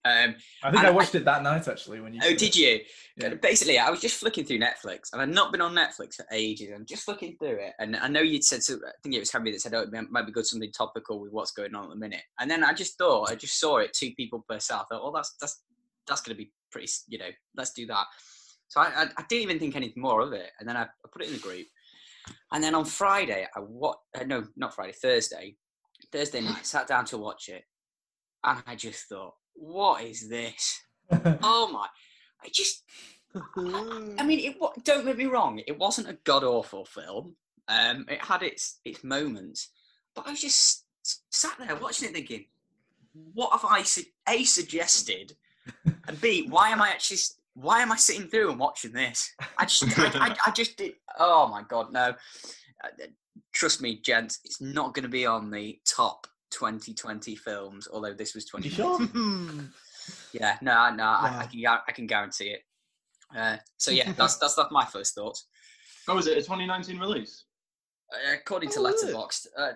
Um, 0.03 0.33
I 0.63 0.71
think 0.71 0.83
I 0.83 0.87
I- 0.87 0.91
watched 0.91 1.13
it 1.13 1.25
that 1.25 1.43
night 1.43 1.67
actually 1.67 1.99
when 2.01 2.13
you. 2.15 2.21
oh, 2.23 2.33
did 2.35 2.55
you? 2.55 2.79
Yeah. 3.17 3.35
Basically, 3.35 3.77
I 3.77 3.91
was 3.91 3.99
just 4.01 4.19
flicking 4.19 4.45
through 4.45 4.57
Netflix, 4.57 5.13
and 5.13 5.21
I've 5.21 5.29
not 5.29 5.51
been 5.51 5.61
on 5.61 5.75
Netflix 5.75 6.15
for 6.15 6.25
ages. 6.31 6.71
I'm 6.75 6.87
just 6.87 7.03
flicking 7.03 7.35
through 7.37 7.59
it, 7.59 7.73
and 7.77 7.95
I 7.95 8.07
know 8.07 8.21
you'd 8.21 8.43
said, 8.43 8.63
so, 8.63 8.75
I 8.77 8.91
think 9.03 9.13
it 9.13 9.19
was 9.19 9.31
Henry 9.31 9.51
that 9.51 9.61
said, 9.61 9.75
"Oh, 9.75 9.81
it 9.81 9.91
might- 9.91 10.09
might 10.09 10.25
be 10.25 10.31
good 10.31 10.47
something 10.47 10.71
topical 10.71 11.19
with 11.19 11.31
what's 11.31 11.51
going 11.51 11.75
on 11.75 11.83
at 11.83 11.89
the 11.91 11.95
minute." 11.97 12.23
And 12.39 12.49
then 12.49 12.63
I 12.63 12.73
just 12.73 12.97
thought, 12.97 13.29
I 13.29 13.35
just 13.35 13.59
saw 13.59 13.77
it, 13.77 13.93
two 13.93 14.11
people 14.15 14.43
per 14.49 14.57
cell. 14.57 14.79
I 14.89 14.95
thought, 14.95 15.01
"Oh, 15.03 15.11
that's 15.13 15.35
that's 15.39 15.61
that's 16.07 16.21
going 16.21 16.35
to 16.35 16.43
be 16.43 16.51
pretty, 16.71 16.91
you 17.07 17.19
know, 17.19 17.29
let's 17.55 17.73
do 17.73 17.85
that." 17.85 18.05
So 18.69 18.81
I, 18.81 18.85
I, 18.85 19.03
I 19.17 19.25
didn't 19.29 19.43
even 19.43 19.59
think 19.59 19.75
anything 19.75 20.01
more 20.01 20.21
of 20.21 20.33
it, 20.33 20.49
and 20.59 20.67
then 20.67 20.77
I, 20.77 20.83
I 20.85 21.07
put 21.13 21.21
it 21.21 21.27
in 21.27 21.33
the 21.33 21.39
group. 21.39 21.67
And 22.51 22.63
then 22.63 22.75
on 22.75 22.85
Friday, 22.85 23.47
I 23.55 23.59
what? 23.59 23.97
Uh, 24.17 24.23
no, 24.23 24.43
not 24.55 24.75
Friday, 24.75 24.93
Thursday. 24.93 25.55
Thursday 26.11 26.41
night, 26.41 26.65
sat 26.65 26.87
down 26.87 27.05
to 27.05 27.17
watch 27.17 27.47
it, 27.49 27.63
and 28.43 28.61
I 28.65 28.75
just 28.75 29.05
thought, 29.07 29.33
"What 29.53 30.03
is 30.03 30.29
this?" 30.29 30.81
oh 31.43 31.69
my! 31.71 31.87
I 32.43 32.49
just, 32.51 32.83
I 33.35 34.25
mean, 34.25 34.39
it. 34.39 34.57
Don't 34.83 35.05
get 35.05 35.17
me 35.17 35.25
wrong. 35.25 35.61
It 35.67 35.77
wasn't 35.77 36.09
a 36.09 36.17
god 36.23 36.43
awful 36.43 36.85
film. 36.85 37.35
Um, 37.67 38.05
it 38.09 38.23
had 38.23 38.43
its 38.43 38.79
its 38.83 39.03
moments, 39.03 39.69
but 40.15 40.27
I 40.27 40.31
was 40.31 40.41
just 40.41 40.85
sat 41.29 41.53
there 41.59 41.75
watching 41.75 42.09
it, 42.09 42.13
thinking, 42.13 42.45
what 43.33 43.51
have 43.51 43.65
I 43.65 43.83
su- 43.83 44.03
a 44.27 44.43
suggested, 44.43 45.35
and 46.07 46.19
b 46.21 46.47
why 46.49 46.69
am 46.69 46.81
I 46.81 46.89
actually 46.89 47.19
why 47.53 47.81
am 47.81 47.91
I 47.91 47.95
sitting 47.97 48.27
through 48.27 48.49
and 48.51 48.59
watching 48.59 48.91
this? 48.93 49.29
I 49.57 49.65
just 49.65 49.83
I, 49.99 50.05
I, 50.29 50.35
I 50.47 50.51
just 50.51 50.77
did. 50.77 50.93
Oh 51.19 51.47
my 51.47 51.63
god, 51.67 51.91
no! 51.91 52.13
Uh, 52.83 52.87
Trust 53.53 53.81
me, 53.81 53.99
gents, 54.01 54.39
it's 54.45 54.61
not 54.61 54.93
going 54.93 55.03
to 55.03 55.09
be 55.09 55.25
on 55.25 55.51
the 55.51 55.79
top 55.85 56.27
2020 56.51 57.35
films. 57.35 57.87
Although 57.91 58.13
this 58.13 58.33
was 58.35 58.45
You 58.53 58.69
2020. 58.69 59.07
sure? 59.11 59.63
Yeah, 60.33 60.57
no, 60.61 60.93
no, 60.95 61.03
I, 61.03 61.41
I 61.43 61.45
can 61.45 61.65
I 61.87 61.91
can 61.91 62.07
guarantee 62.07 62.49
it. 62.49 62.61
Uh, 63.37 63.57
so 63.77 63.91
yeah, 63.91 64.11
that's 64.17 64.37
that's 64.37 64.55
that's 64.55 64.71
my 64.71 64.85
first 64.85 65.13
thoughts. 65.15 65.47
Oh, 66.07 66.17
is 66.17 66.27
it 66.27 66.33
a 66.37 66.41
2019 66.41 66.97
release? 66.99 67.45
Uh, 68.11 68.33
according 68.33 68.69
to 68.71 68.79
Oh, 68.79 68.87
is 68.87 69.03
it? 69.03 69.13
Letterboxd, 69.15 69.47
uh, 69.57 69.71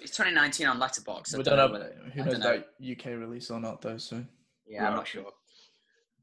it's 0.00 0.16
2019 0.16 0.66
on 0.66 0.80
Letterboxd. 0.80 1.34
I 1.34 1.38
we 1.38 1.44
don't 1.44 1.56
don't 1.56 1.72
know 1.72 1.78
know. 1.78 1.90
Who 2.14 2.24
knows 2.24 2.32
don't 2.32 2.40
know. 2.40 2.54
about 2.54 2.66
UK 2.90 3.06
release 3.18 3.50
or 3.50 3.60
not, 3.60 3.82
though. 3.82 3.98
So 3.98 4.24
Yeah, 4.66 4.88
I'm 4.88 4.94
not 4.96 5.06
sure. 5.06 5.26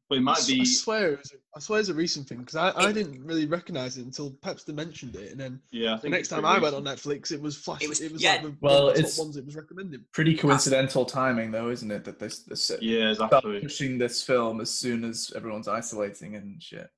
But 0.09 0.15
it 0.15 0.21
I 0.21 0.23
might 0.23 0.37
s- 0.37 0.47
be. 0.47 0.61
I 0.61 0.63
swear, 0.63 1.11
it 1.13 1.19
was, 1.19 1.35
I 1.55 1.59
swear 1.59 1.79
it's 1.81 1.89
a 1.89 1.93
recent 1.93 2.29
thing 2.29 2.37
because 2.37 2.55
I, 2.55 2.69
I 2.69 2.89
It- 2.89 2.93
didn't 2.93 3.25
really 3.25 3.45
recognize 3.45 3.97
it 3.97 4.05
until 4.05 4.31
Pepster 4.31 4.73
mentioned 4.73 5.15
it, 5.17 5.31
and 5.31 5.39
then 5.39 5.59
Yeah, 5.69 5.97
the 6.01 6.07
next 6.09 6.29
time 6.29 6.43
pretty 6.43 6.55
I 6.57 6.59
went 6.59 6.75
on. 6.75 6.83
Netflix, 6.85 7.31
it 7.33 7.41
was 7.41 7.57
flash. 7.57 7.81
It 7.81 7.85
It 7.85 7.89
was- 7.89 8.11
was, 8.13 8.23
yeah. 8.23 8.33
like 8.33 8.43
the, 8.43 8.55
Well, 8.61 8.83
one 8.83 8.89
of 8.91 8.93
the 8.95 8.99
it's- 8.99 9.19
ones 9.19 9.35
it 9.35 9.45
was 9.45 9.55
recommended. 9.57 10.09
pretty 10.13 10.35
coincidental 10.37 11.03
timing, 11.05 11.51
though, 11.51 11.69
isn't 11.69 11.91
it? 11.91 12.05
That 12.05 12.19
this 12.19 12.39
this 12.39 12.71
Yeah, 12.81 13.13
start 13.15 13.31
exactly. 13.33 13.59
pushing 13.61 13.97
this 13.97 14.23
film 14.23 14.61
as 14.61 14.69
soon 14.69 15.03
as 15.03 15.33
everyone's 15.35 15.67
isolating 15.67 16.35
and 16.35 16.63
shit. 16.63 16.89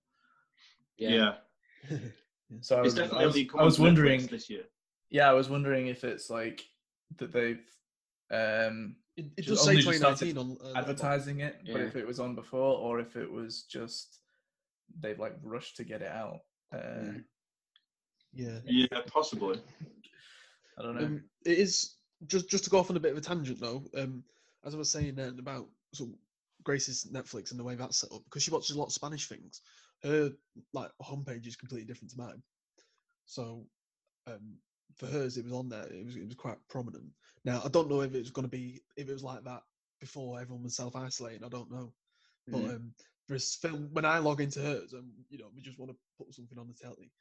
Yeah, 0.97 1.37
So 2.61 2.75
I 2.75 2.79
it's 2.79 2.85
was, 2.85 2.93
definitely 2.93 3.23
I 3.23 3.27
was, 3.27 3.37
I 3.59 3.63
was 3.63 3.79
wondering. 3.79 4.27
this 4.27 4.49
year. 4.49 4.65
Yeah, 5.09 5.29
I 5.29 5.33
was 5.33 5.49
wondering 5.49 5.87
if 5.87 6.03
it's 6.03 6.29
like 6.29 6.63
that 7.17 7.31
they've 7.31 7.65
um 8.31 8.95
It, 9.19 9.25
it 9.37 9.41
Just 9.41 9.49
does 9.49 9.65
say 9.65 9.71
only 9.71 9.81
just 9.81 9.97
started 9.97 10.33
2019 10.33 10.37
on 10.37 10.75
uh, 10.75 10.79
advertising 10.79 11.39
it, 11.41 11.61
but 11.71 11.81
if 11.81 11.95
it 11.95 12.07
was 12.07 12.19
on 12.19 12.35
before 12.35 12.77
or 12.77 12.99
if 12.99 13.15
it 13.17 13.29
was 13.29 13.63
just 13.63 14.19
they've 15.01 15.19
like 15.19 15.35
rushed 15.43 15.75
to 15.77 15.83
get 15.83 16.01
it 16.01 16.11
out. 16.11 16.39
Uh, 16.73 16.77
Mm. 16.77 17.23
Yeah. 18.33 18.59
Yeah, 18.63 19.01
possibly. 19.11 19.59
I 20.77 20.83
don't 20.83 20.95
know. 20.95 21.05
Um, 21.05 21.23
it 21.45 21.57
is 21.57 21.95
just 22.27 22.47
just 22.49 22.63
to 22.65 22.69
go 22.69 22.77
off 22.77 22.91
on 22.91 22.97
a 22.97 22.99
bit 22.99 23.11
of 23.11 23.17
a 23.17 23.21
tangent 23.21 23.59
though. 23.59 23.83
Um, 23.97 24.23
as 24.65 24.75
I 24.75 24.77
was 24.77 24.91
saying 24.91 25.15
then 25.15 25.37
about 25.39 25.67
so 25.93 26.09
Grace's 26.63 27.09
Netflix 27.11 27.51
and 27.51 27.59
the 27.59 27.63
way 27.63 27.75
that's 27.75 27.97
set 27.97 28.11
up 28.11 28.23
because 28.25 28.43
she 28.43 28.51
watches 28.51 28.75
a 28.75 28.79
lot 28.79 28.85
of 28.85 28.93
Spanish 28.93 29.27
things. 29.27 29.61
Her 30.03 30.31
like 30.73 30.91
homepage 31.01 31.47
is 31.47 31.55
completely 31.55 31.87
different 31.87 32.11
to 32.11 32.17
mine. 32.19 32.41
So 33.25 33.65
um, 34.27 34.57
for 34.95 35.07
hers, 35.07 35.37
it 35.37 35.43
was 35.43 35.53
on 35.53 35.69
there. 35.69 35.87
It 35.91 36.05
was 36.05 36.15
it 36.15 36.25
was 36.25 36.35
quite 36.35 36.57
prominent. 36.69 37.09
Now 37.45 37.61
I 37.63 37.69
don't 37.69 37.89
know 37.89 38.01
if 38.01 38.13
it 38.13 38.19
was 38.19 38.31
going 38.31 38.45
to 38.47 38.51
be 38.51 38.81
if 38.95 39.09
it 39.09 39.13
was 39.13 39.23
like 39.23 39.43
that 39.43 39.63
before 39.99 40.39
everyone 40.39 40.63
was 40.63 40.75
self 40.75 40.95
isolating. 40.95 41.43
I 41.43 41.49
don't 41.49 41.71
know. 41.71 41.93
But 42.51 42.57
Mhm. 42.59 42.75
um, 42.75 42.93
there's 43.27 43.55
film 43.55 43.89
when 43.93 44.05
I 44.05 44.17
log 44.19 44.41
into 44.41 44.59
hers 44.61 44.93
and 44.93 45.11
you 45.29 45.37
know 45.37 45.49
we 45.55 45.61
just 45.61 45.77
want 45.79 45.91
to 45.91 45.97
put 46.17 46.33
something 46.33 46.57
on 46.57 46.67
the 46.67 46.73
telly. 46.73 47.11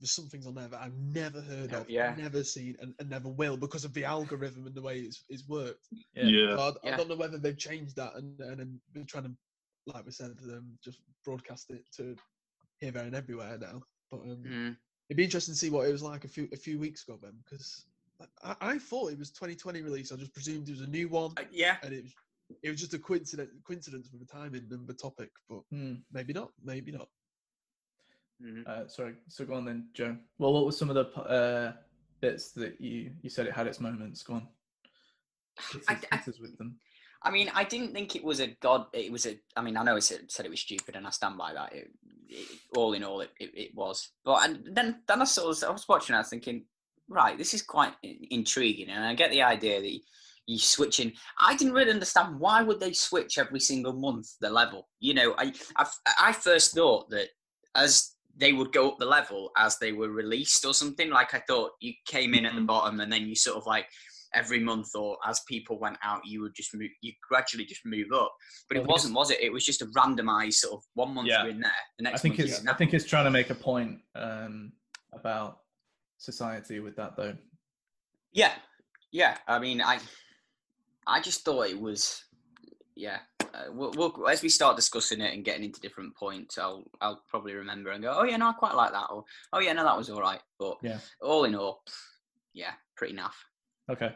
There's 0.00 0.10
some 0.12 0.26
things 0.26 0.46
on 0.48 0.54
there 0.54 0.66
that 0.66 0.80
I've 0.80 0.96
never 0.96 1.40
heard 1.40 1.70
No, 1.70 1.78
of, 1.78 1.88
yeah. 1.88 2.16
never 2.16 2.42
seen, 2.42 2.76
and, 2.80 2.92
and 2.98 3.08
never 3.08 3.28
will 3.28 3.56
because 3.56 3.84
of 3.84 3.94
the 3.94 4.04
algorithm 4.04 4.66
and 4.66 4.74
the 4.74 4.82
way 4.82 4.98
it's, 4.98 5.24
it's 5.28 5.46
worked. 5.48 5.86
Yeah. 6.14 6.28
Yeah. 6.28 6.56
So 6.56 6.76
I, 6.84 6.88
I 6.88 6.96
don't 6.96 7.08
know 7.08 7.14
whether 7.16 7.38
they've 7.38 7.56
changed 7.56 7.94
that 7.96 8.14
and 8.16 8.40
and 8.40 8.58
then 8.58 8.80
been 8.92 9.06
trying 9.06 9.24
to, 9.24 9.32
like 9.86 10.04
we 10.04 10.10
said, 10.10 10.32
um, 10.44 10.76
just 10.82 10.98
broadcast 11.24 11.70
it 11.70 11.84
to 11.98 12.16
here, 12.80 12.90
there, 12.90 13.04
and 13.04 13.14
everywhere 13.14 13.58
now. 13.58 13.82
But 14.10 14.22
um, 14.22 14.42
Mm. 14.44 14.76
it'd 15.08 15.16
be 15.16 15.24
interesting 15.24 15.54
to 15.54 15.58
see 15.58 15.70
what 15.70 15.86
it 15.88 15.92
was 15.92 16.02
like 16.02 16.24
a 16.24 16.28
few 16.28 16.48
a 16.52 16.56
few 16.56 16.80
weeks 16.80 17.04
ago, 17.06 17.18
then 17.22 17.34
because 17.44 17.84
I, 18.42 18.56
I 18.60 18.78
thought 18.78 19.12
it 19.12 19.18
was 19.18 19.30
2020 19.30 19.82
release. 19.82 20.12
I 20.12 20.16
just 20.16 20.32
presumed 20.34 20.68
it 20.68 20.72
was 20.72 20.80
a 20.82 20.86
new 20.86 21.08
one, 21.08 21.32
Uh, 21.36 21.42
yeah, 21.50 21.76
and 21.82 21.92
it 21.92 22.02
was 22.04 22.14
it 22.62 22.70
was 22.70 22.80
just 22.80 22.92
a 22.94 22.98
coincidence 22.98 23.50
coincidence 23.66 24.10
with 24.12 24.20
the 24.20 24.26
timing 24.32 24.66
and 24.70 24.86
the 24.86 24.94
topic, 24.94 25.30
but 25.48 25.60
Hmm. 25.70 25.94
maybe 26.12 26.32
not, 26.32 26.52
maybe 26.62 26.92
not. 26.92 27.08
Mhm. 28.42 28.66
Uh, 28.66 28.88
sorry. 28.88 29.14
So 29.28 29.44
go 29.44 29.54
on 29.54 29.64
then, 29.64 29.88
Joe. 29.94 30.16
Well, 30.38 30.52
what 30.52 30.64
were 30.66 30.72
some 30.72 30.90
of 30.90 30.94
the 30.96 31.20
uh, 31.22 31.72
bits 32.20 32.52
that 32.52 32.80
you 32.80 33.12
you 33.22 33.30
said 33.30 33.46
it 33.46 33.52
had 33.54 33.66
its 33.66 33.80
moments? 33.80 34.22
Go 34.22 34.34
on. 34.34 34.48
Hit 35.72 35.82
I- 35.88 35.94
us, 36.16 36.28
I- 36.28 36.40
with 36.40 36.56
them. 36.58 36.78
I 37.24 37.30
mean, 37.30 37.48
I 37.54 37.62
didn't 37.62 37.92
think 37.92 38.16
it 38.16 38.24
was 38.24 38.40
a 38.40 38.48
god. 38.60 38.86
It 38.92 39.12
was 39.12 39.26
a. 39.26 39.38
I 39.56 39.62
mean, 39.62 39.76
I 39.76 39.84
know 39.84 39.94
it 39.94 40.00
said, 40.02 40.28
said 40.30 40.44
it 40.44 40.48
was 40.50 40.58
stupid, 40.60 40.96
and 40.96 41.06
I 41.06 41.10
stand 41.10 41.38
by 41.38 41.52
that. 41.54 41.72
It, 41.72 41.90
it, 42.28 42.48
all 42.76 42.94
in 42.94 43.04
all, 43.04 43.20
it, 43.20 43.30
it, 43.38 43.50
it 43.54 43.74
was. 43.76 44.10
But 44.24 44.42
and 44.50 44.74
then 44.74 45.02
then 45.06 45.22
I 45.22 45.24
sort 45.24 45.56
of 45.56 45.68
I 45.68 45.70
was 45.72 45.86
watching. 45.88 46.16
I 46.16 46.18
was 46.18 46.30
thinking, 46.30 46.64
right, 47.12 47.36
this 47.38 47.54
is 47.54 47.62
quite 47.62 47.92
intriguing, 48.02 48.88
and 48.88 49.04
I 49.04 49.14
get 49.14 49.30
the 49.30 49.42
idea 49.42 49.80
that 49.80 49.98
you, 50.46 50.58
switching. 50.58 51.12
I 51.38 51.56
didn't 51.56 51.74
really 51.74 51.92
understand 51.92 52.38
why 52.40 52.62
would 52.62 52.80
they 52.80 52.92
switch 52.92 53.38
every 53.38 53.60
single 53.60 53.92
month 53.92 54.28
the 54.40 54.50
level. 54.50 54.88
You 55.00 55.14
know, 55.14 55.34
I 55.38 55.52
I, 55.76 55.86
I 56.20 56.32
first 56.32 56.74
thought 56.74 57.08
that 57.10 57.28
as 57.74 58.12
they 58.36 58.52
would 58.52 58.72
go 58.72 58.88
up 58.90 58.98
the 58.98 59.06
level 59.06 59.50
as 59.56 59.78
they 59.78 59.92
were 59.92 60.10
released 60.10 60.64
or 60.64 60.74
something. 60.74 61.10
Like 61.10 61.32
I 61.34 61.42
thought 61.46 61.72
you 61.80 61.92
came 62.06 62.34
in 62.34 62.44
at 62.46 62.54
the 62.54 62.60
Mhm. 62.60 62.66
bottom 62.66 63.00
and 63.00 63.12
then 63.12 63.26
you 63.26 63.34
sort 63.34 63.56
of 63.58 63.66
like 63.66 63.86
every 64.34 64.58
month 64.58 64.88
or 64.94 65.18
as 65.26 65.40
people 65.46 65.78
went 65.78 65.98
out 66.02 66.22
you 66.24 66.40
would 66.40 66.54
just 66.54 66.74
move 66.74 66.88
you 67.02 67.12
gradually 67.28 67.66
just 67.66 67.84
move 67.84 68.06
up 68.14 68.34
but 68.66 68.78
Well, 68.78 68.84
it 68.86 68.88
wasn't 68.88 69.14
was 69.14 69.30
it 69.30 69.40
it 69.42 69.52
was 69.52 69.62
just 69.66 69.82
a 69.82 69.86
randomized 69.88 70.54
sort 70.54 70.72
of 70.78 70.82
one 70.94 71.12
month 71.12 71.28
Yeah. 71.28 71.42
you're 71.42 71.50
in 71.50 71.60
there 71.60 71.70
the 71.98 72.04
next 72.04 72.20
I 72.20 72.22
think 72.22 72.38
month 72.38 72.50
it's 72.50 72.66
I 72.66 72.72
think 72.72 72.94
it's 72.94 73.04
trying 73.04 73.26
to 73.26 73.30
make 73.30 73.50
a 73.50 73.54
point 73.54 74.00
um, 74.14 74.72
about 75.12 75.58
society 76.22 76.78
with 76.80 76.94
that 76.96 77.16
though. 77.16 77.34
yeah 78.32 78.52
yeah 79.10 79.36
i 79.48 79.58
mean 79.58 79.80
i 79.82 79.98
i 81.06 81.20
just 81.20 81.44
thought 81.44 81.68
it 81.68 81.78
was 81.80 82.24
yeah 82.94 83.18
uh, 83.40 83.64
we'll, 83.72 83.90
we'll, 83.96 84.28
as 84.28 84.40
we 84.40 84.48
start 84.48 84.76
discussing 84.76 85.20
it 85.20 85.34
and 85.34 85.44
getting 85.44 85.64
into 85.64 85.80
different 85.80 86.14
points 86.14 86.58
i'll 86.58 86.84
i'll 87.00 87.20
probably 87.28 87.54
remember 87.54 87.90
and 87.90 88.02
go 88.04 88.14
oh 88.16 88.22
yeah 88.24 88.36
no 88.36 88.48
i 88.48 88.52
quite 88.52 88.74
like 88.76 88.92
that 88.92 89.06
or 89.10 89.24
oh 89.52 89.58
yeah 89.58 89.72
no 89.72 89.82
that 89.84 89.96
was 89.96 90.08
all 90.10 90.20
right 90.20 90.40
but 90.60 90.76
Yeah. 90.82 90.98
all 91.20 91.44
in 91.44 91.54
all 91.56 91.82
yeah 92.54 92.72
pretty 92.96 93.14
naff 93.14 93.34
Okay. 93.90 94.14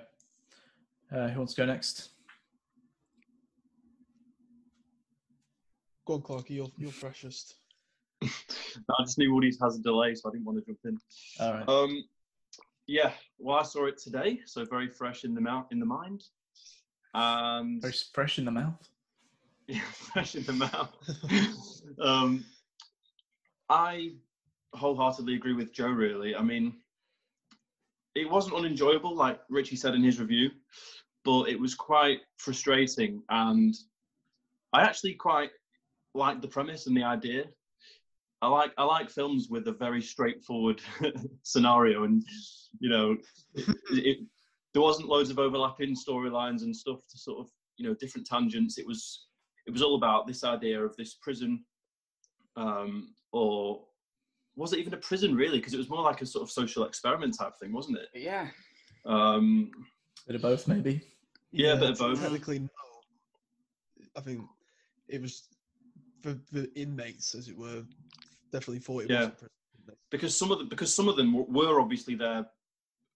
Uh, 1.13 1.27
who 1.29 1.41
wants 1.41 1.55
to 1.55 1.63
go 1.63 1.67
next? 1.67 2.11
Go 6.07 6.15
on, 6.15 6.23
Clarky, 6.23 6.51
you're 6.51 6.71
you're 6.79 6.93
freshest. 6.93 7.57
I 8.91 9.03
just 9.05 9.19
knew 9.19 9.35
Woody's 9.35 9.59
has 9.63 9.77
a 9.77 9.83
delay, 9.83 10.15
so 10.15 10.29
I 10.29 10.33
didn't 10.33 10.45
want 10.45 10.59
to 10.59 10.65
jump 10.65 10.79
in. 10.85 10.99
All 11.41 11.53
right. 11.53 11.69
Um, 11.69 12.05
yeah, 12.87 13.13
well, 13.39 13.59
I 13.59 13.63
saw 13.63 13.87
it 13.87 13.99
today, 13.99 14.41
so 14.47 14.65
very 14.65 14.89
fresh 14.89 15.25
in 15.25 15.35
the 15.35 15.41
mouth, 15.41 15.67
in 15.73 15.81
the 15.81 15.87
mind, 15.87 16.23
and 17.15 17.81
Very 17.83 17.95
fresh 18.13 18.39
in 18.39 18.45
the 18.45 18.51
mouth. 18.51 18.89
yeah, 19.67 19.81
fresh 19.93 20.37
in 20.37 20.45
the 20.45 20.53
mouth. 20.53 20.95
um, 22.01 22.45
I 23.69 24.13
wholeheartedly 24.75 25.35
agree 25.35 25.55
with 25.55 25.73
Joe. 25.73 25.89
Really, 25.89 26.37
I 26.37 26.43
mean, 26.43 26.75
it 28.15 28.31
wasn't 28.31 28.55
unenjoyable, 28.55 29.15
like 29.17 29.41
Richie 29.49 29.77
said 29.77 29.95
in 29.95 30.05
his 30.05 30.21
review, 30.21 30.51
but 31.25 31.49
it 31.49 31.59
was 31.59 31.75
quite 31.75 32.21
frustrating, 32.37 33.23
and 33.31 33.75
I 34.73 34.83
actually 34.83 35.15
quite 35.15 35.51
liked 36.15 36.43
the 36.43 36.49
premise 36.49 36.87
and 36.87 36.97
the 36.97 37.03
idea. 37.03 37.45
I 38.43 38.49
like 38.49 38.73
I 38.77 38.85
like 38.85 39.11
films 39.11 39.49
with 39.49 39.67
a 39.69 39.73
very 39.73 40.03
straightforward 40.03 40.81
scenario, 41.43 42.05
and 42.05 42.23
you 42.81 42.91
know, 42.91 43.17
it, 43.55 43.77
it, 43.91 44.19
there 44.75 44.83
wasn't 44.83 45.09
loads 45.09 45.31
of 45.31 45.39
overlapping 45.39 45.97
storylines 45.97 46.63
and 46.63 46.77
stuff 46.77 47.01
to 47.11 47.19
sort 47.19 47.41
of 47.41 47.51
you 47.79 47.87
know 47.87 47.95
different 47.95 48.27
tangents. 48.27 48.79
It 48.79 48.87
was 48.87 49.27
it 49.67 49.71
was 49.71 49.83
all 49.83 49.97
about 49.97 50.27
this 50.27 50.45
idea 50.45 50.81
of 50.81 50.95
this 50.97 51.15
prison, 51.15 51.65
um, 52.57 53.15
or 53.33 53.85
was 54.55 54.73
it 54.73 54.81
even 54.81 54.95
a 54.95 54.99
prison 54.99 55.35
really? 55.35 55.59
Because 55.59 55.75
it 55.75 55.79
was 55.79 55.91
more 55.91 56.03
like 56.03 56.21
a 56.21 56.27
sort 56.27 56.43
of 56.43 56.51
social 56.51 56.85
experiment 56.85 57.37
type 57.39 57.57
thing, 57.59 57.73
wasn't 57.73 57.99
it? 57.99 58.09
yeah 58.15 58.49
Um, 59.07 59.71
Bit 60.27 60.37
of 60.37 60.43
both, 60.43 60.67
maybe. 60.67 61.03
Yeah, 61.53 61.75
a 61.75 61.77
bit 61.79 61.91
of 61.91 61.99
both. 61.99 62.21
Technically, 62.21 62.59
no. 62.59 62.69
I 64.17 64.21
think 64.21 64.43
it 65.09 65.23
was 65.23 65.45
for 66.23 66.37
the 66.53 66.71
inmates, 66.75 67.35
as 67.35 67.49
it 67.49 67.57
were. 67.57 67.85
Definitely 68.53 68.81
thought 68.81 69.05
it 69.05 69.11
Yeah. 69.11 69.31
was. 69.31 69.43
a 69.43 69.49
because 70.11 70.37
some 70.37 70.51
of 70.53 70.59
them, 70.59 70.69
because 70.69 70.95
some 70.95 71.09
of 71.09 71.17
them 71.17 71.33
were, 71.33 71.45
were 71.45 71.81
obviously 71.81 72.15
there 72.15 72.47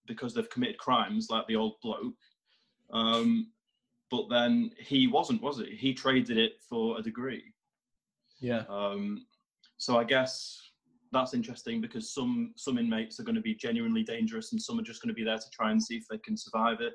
because 0.06 0.34
they've 0.34 0.50
committed 0.50 0.78
crimes, 0.78 1.28
like 1.30 1.46
the 1.46 1.56
old 1.56 1.74
bloke. 1.82 2.14
Um, 2.92 3.52
but 4.10 4.28
then 4.28 4.72
he 4.78 5.06
wasn't, 5.06 5.40
was 5.42 5.60
it? 5.60 5.68
He 5.68 5.94
traded 5.94 6.36
it 6.36 6.54
for 6.68 6.98
a 6.98 7.02
degree. 7.02 7.44
Yeah. 8.40 8.64
Um, 8.68 9.26
so 9.76 9.98
I 9.98 10.04
guess 10.04 10.60
that's 11.12 11.34
interesting 11.34 11.80
because 11.80 12.12
some 12.12 12.52
some 12.56 12.78
inmates 12.78 13.18
are 13.20 13.24
going 13.24 13.34
to 13.34 13.40
be 13.40 13.54
genuinely 13.54 14.02
dangerous 14.02 14.52
and 14.52 14.60
some 14.60 14.78
are 14.78 14.82
just 14.82 15.02
going 15.02 15.08
to 15.08 15.14
be 15.14 15.24
there 15.24 15.38
to 15.38 15.50
try 15.52 15.70
and 15.70 15.82
see 15.82 15.96
if 15.96 16.06
they 16.08 16.18
can 16.18 16.36
survive 16.36 16.80
it. 16.80 16.94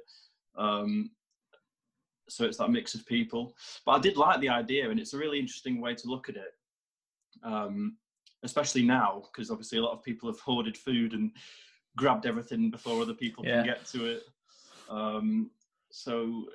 Um, 0.58 1.12
so 2.28 2.46
it's 2.46 2.58
that 2.58 2.70
mix 2.72 2.96
of 2.96 3.06
people. 3.06 3.54
But 3.86 3.92
I 3.94 4.00
did 4.00 4.18
like 4.18 4.40
the 4.42 4.50
idea, 4.50 4.90
and 4.90 5.00
it's 5.00 5.14
a 5.14 5.18
really 5.18 5.40
interesting 5.40 5.80
way 5.80 5.94
to 5.96 6.08
look 6.08 6.28
at 6.30 6.36
it, 6.36 6.54
um, 7.44 7.98
especially 8.46 8.84
now 8.84 9.24
because 9.26 9.50
obviously 9.52 9.78
a 9.80 9.82
lot 9.84 9.92
of 9.94 10.04
people 10.04 10.30
have 10.32 10.40
hoarded 10.40 10.78
food 10.78 11.14
and 11.14 11.32
grabbed 11.98 12.26
everything 12.26 12.70
before 12.70 13.02
other 13.02 13.14
people 13.14 13.44
Yeah. 13.46 13.58
can 13.58 13.66
get 13.66 13.86
to 13.88 14.06
it. 14.06 14.24
Um, 14.88 15.50
so 15.92 16.46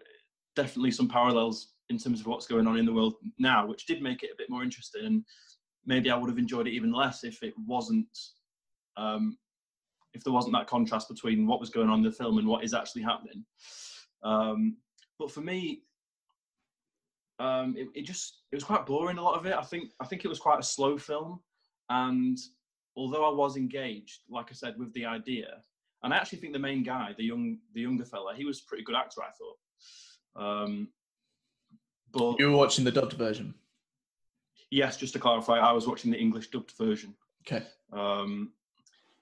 definitely 0.57 0.93
some 0.93 1.09
parallels 1.09 1.75
in 1.89 1.99
terms 1.99 2.21
of 2.21 2.27
what's 2.27 2.47
going 2.47 2.67
on 2.67 2.79
in 2.79 2.87
the 2.87 2.93
world 2.93 3.15
now, 3.39 3.67
which 3.67 3.87
did 3.87 4.01
make 4.03 4.23
it 4.23 4.31
a 4.33 4.37
bit 4.39 4.49
more 4.49 4.63
interesting. 4.63 5.05
And 5.05 5.25
maybe 5.85 6.11
I 6.11 6.17
would 6.17 6.31
have 6.31 6.39
enjoyed 6.39 6.69
it 6.69 6.73
even 6.73 6.93
less 6.93 7.25
if 7.25 7.43
it 7.43 7.55
wasn't, 7.67 8.17
um, 8.97 9.37
if 10.15 10.23
there 10.23 10.33
wasn't 10.33 10.55
that 10.55 10.67
contrast 10.69 11.09
between 11.09 11.47
what 11.47 11.61
was 11.61 11.71
going 11.71 11.89
on 11.89 11.99
in 11.99 12.05
the 12.05 12.13
film 12.13 12.39
and 12.39 12.47
what 12.47 12.65
is 12.65 12.75
actually 12.75 13.03
happening. 13.03 13.45
Um, 14.23 14.77
but 15.19 15.31
for 15.31 15.41
me, 15.41 15.83
um, 17.39 17.75
it, 17.77 17.89
it 17.95 18.03
just 18.05 18.43
it 18.53 18.55
was 18.57 18.65
quite 18.65 18.85
boring. 18.87 19.17
A 19.19 19.23
lot 19.23 19.39
of 19.39 19.47
it, 19.47 19.55
I 19.55 19.63
think. 19.63 19.91
I 19.99 20.05
think 20.05 20.25
it 20.25 20.29
was 20.29 20.39
quite 20.39 20.61
a 20.61 20.63
slow 20.63 20.99
film, 20.99 21.41
and 21.91 22.39
although 22.97 23.25
I 23.31 23.35
was 23.35 23.57
engaged, 23.57 24.21
like 24.31 24.47
I 24.51 24.55
said, 24.55 24.79
with 24.79 24.93
the 24.95 25.05
idea, 25.05 25.63
and 26.03 26.15
I 26.15 26.17
actually 26.17 26.39
think 26.39 26.55
the 26.55 26.59
main 26.59 26.83
guy, 26.83 27.15
the 27.19 27.25
young 27.25 27.59
the 27.75 27.83
younger 27.83 28.07
fella, 28.07 28.35
he 28.35 28.47
was 28.47 28.61
a 28.61 28.65
pretty 28.65 28.85
good 28.85 28.97
actor. 28.97 29.21
I 29.23 29.31
thought. 29.39 30.63
Um, 30.65 30.89
but 32.13 32.39
You 32.39 32.51
were 32.51 32.57
watching 32.57 32.85
the 32.85 32.91
dubbed 32.93 33.13
version. 33.15 33.55
yes, 34.71 34.97
just 34.97 35.13
to 35.13 35.19
clarify, 35.19 35.59
I 35.59 35.73
was 35.73 35.87
watching 35.87 36.11
the 36.11 36.19
English 36.19 36.49
dubbed 36.51 36.73
version. 36.79 37.15
Okay. 37.47 37.65
Um, 37.93 38.53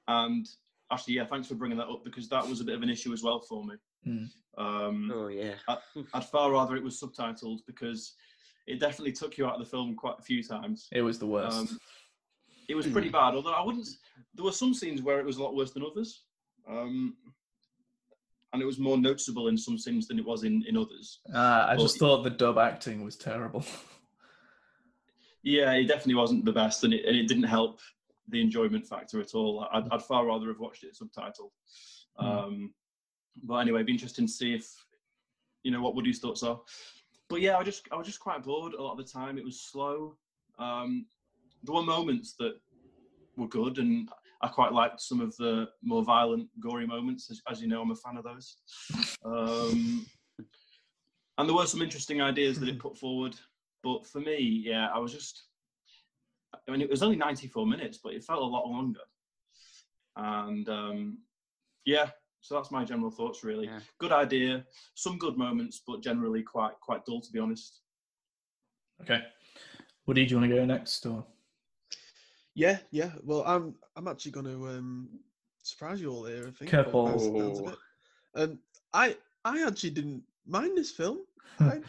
and 0.06 0.46
actually, 0.90 1.14
yeah, 1.14 1.26
thanks 1.26 1.48
for 1.48 1.54
bringing 1.54 1.78
that 1.78 1.88
up 1.88 2.04
because 2.04 2.28
that 2.28 2.46
was 2.46 2.60
a 2.60 2.64
bit 2.64 2.74
of 2.74 2.82
an 2.82 2.90
issue 2.90 3.12
as 3.12 3.22
well 3.22 3.40
for 3.40 3.64
me. 3.64 3.74
Mm. 4.06 4.28
Um, 4.56 5.10
Oh 5.14 5.28
yeah. 5.28 5.54
I'd 6.14 6.24
far 6.24 6.50
rather 6.52 6.76
it 6.76 6.82
was 6.82 7.00
subtitled 7.00 7.60
because 7.66 8.14
it 8.66 8.80
definitely 8.80 9.12
took 9.12 9.38
you 9.38 9.46
out 9.46 9.54
of 9.54 9.60
the 9.60 9.70
film 9.70 9.94
quite 9.94 10.18
a 10.18 10.22
few 10.22 10.42
times. 10.42 10.88
It 10.92 11.02
was 11.02 11.18
the 11.18 11.26
worst. 11.26 11.56
Um, 11.56 11.78
it 12.68 12.74
was 12.74 12.86
pretty 12.86 13.08
bad, 13.08 13.34
although 13.34 13.52
I 13.52 13.64
wouldn't. 13.64 13.88
There 14.34 14.44
were 14.44 14.52
some 14.52 14.74
scenes 14.74 15.02
where 15.02 15.18
it 15.18 15.26
was 15.26 15.38
a 15.38 15.42
lot 15.42 15.56
worse 15.56 15.72
than 15.72 15.84
others, 15.84 16.24
um, 16.68 17.16
and 18.52 18.62
it 18.62 18.66
was 18.66 18.78
more 18.78 18.98
noticeable 18.98 19.48
in 19.48 19.56
some 19.56 19.78
scenes 19.78 20.06
than 20.06 20.18
it 20.18 20.24
was 20.24 20.44
in 20.44 20.62
in 20.68 20.76
others. 20.76 21.20
Uh, 21.34 21.38
I 21.38 21.74
well, 21.74 21.84
just 21.84 21.98
thought 21.98 22.22
the 22.22 22.30
dub 22.30 22.58
acting 22.58 23.04
was 23.04 23.16
terrible. 23.16 23.64
Yeah, 25.44 25.72
it 25.72 25.84
definitely 25.84 26.16
wasn't 26.16 26.44
the 26.44 26.52
best, 26.52 26.84
and 26.84 26.92
it, 26.92 27.04
and 27.06 27.16
it 27.16 27.28
didn't 27.28 27.44
help 27.44 27.80
the 28.28 28.40
enjoyment 28.40 28.86
factor 28.86 29.20
at 29.20 29.34
all. 29.34 29.66
I'd, 29.72 29.88
I'd 29.90 30.02
far 30.02 30.26
rather 30.26 30.48
have 30.48 30.58
watched 30.58 30.84
it 30.84 30.96
subtitled. 31.00 31.52
Mm. 32.20 32.24
Um, 32.26 32.74
but 33.44 33.54
anyway, 33.54 33.78
it'd 33.78 33.86
be 33.86 33.92
interesting 33.92 34.26
to 34.26 34.32
see 34.32 34.54
if 34.54 34.68
you 35.62 35.70
know 35.70 35.80
what 35.80 35.94
Woody's 35.94 36.18
thoughts 36.18 36.42
are. 36.42 36.60
But 37.28 37.40
yeah, 37.40 37.56
I 37.56 37.62
just 37.62 37.88
I 37.92 37.96
was 37.96 38.06
just 38.06 38.20
quite 38.20 38.42
bored 38.42 38.74
a 38.74 38.82
lot 38.82 38.92
of 38.92 38.98
the 38.98 39.10
time. 39.10 39.38
It 39.38 39.44
was 39.44 39.60
slow. 39.60 40.16
Um, 40.58 41.06
there 41.62 41.74
were 41.74 41.82
moments 41.82 42.34
that 42.38 42.54
were 43.36 43.48
good, 43.48 43.78
and 43.78 44.08
I 44.42 44.48
quite 44.48 44.72
liked 44.72 45.00
some 45.00 45.20
of 45.20 45.36
the 45.36 45.68
more 45.82 46.02
violent, 46.02 46.48
gory 46.60 46.86
moments. 46.86 47.30
As, 47.30 47.40
as 47.50 47.60
you 47.60 47.68
know, 47.68 47.82
I'm 47.82 47.90
a 47.90 47.96
fan 47.96 48.16
of 48.16 48.24
those. 48.24 48.56
Um, 49.24 50.06
and 51.36 51.48
there 51.48 51.54
were 51.56 51.66
some 51.66 51.82
interesting 51.82 52.20
ideas 52.20 52.58
that 52.60 52.68
it 52.68 52.78
put 52.78 52.98
forward. 52.98 53.34
But 53.82 54.06
for 54.06 54.20
me, 54.20 54.38
yeah, 54.40 54.88
I 54.94 54.98
was 54.98 55.12
just. 55.12 55.44
I 56.66 56.70
mean, 56.70 56.80
it 56.80 56.90
was 56.90 57.02
only 57.02 57.16
94 57.16 57.66
minutes, 57.66 57.98
but 58.02 58.14
it 58.14 58.24
felt 58.24 58.42
a 58.42 58.44
lot 58.44 58.66
longer. 58.66 59.00
And 60.16 60.68
um, 60.68 61.18
yeah, 61.84 62.10
so 62.40 62.54
that's 62.56 62.70
my 62.70 62.84
general 62.84 63.10
thoughts. 63.10 63.44
Really, 63.44 63.66
Yeah. 63.66 63.80
good 63.98 64.12
idea, 64.12 64.64
some 64.94 65.18
good 65.18 65.36
moments, 65.36 65.82
but 65.86 66.02
generally 66.02 66.42
quite 66.42 66.74
quite 66.80 67.04
dull 67.04 67.20
to 67.20 67.32
be 67.32 67.38
honest. 67.38 67.80
okay. 69.02 69.20
Woody, 70.06 70.24
do 70.24 70.30
you 70.34 70.40
want 70.40 70.50
to 70.50 70.56
go 70.56 70.64
next? 70.64 71.04
Or 71.06 71.24
Yeah, 72.58 72.78
yeah. 72.90 73.10
Well, 73.22 73.44
I'm 73.46 73.74
I'm 73.96 74.08
actually 74.08 74.32
going 74.32 74.46
to 74.46 74.68
um, 74.68 75.08
surprise 75.62 76.00
you 76.00 76.10
all 76.12 76.24
here. 76.24 76.48
I 76.48 76.50
think. 76.50 76.70
by- 76.72 76.82
by 76.82 77.12
the 77.12 77.18
sounds 77.20 77.60
of 77.60 77.64
Curveball. 77.66 77.72
it. 77.72 77.78
Um, 78.34 78.58
I 78.92 79.16
I 79.44 79.62
actually 79.66 79.90
didn't 79.90 80.22
mind 80.46 80.76
this 80.76 80.90
film. 80.90 81.18
I 81.60 81.80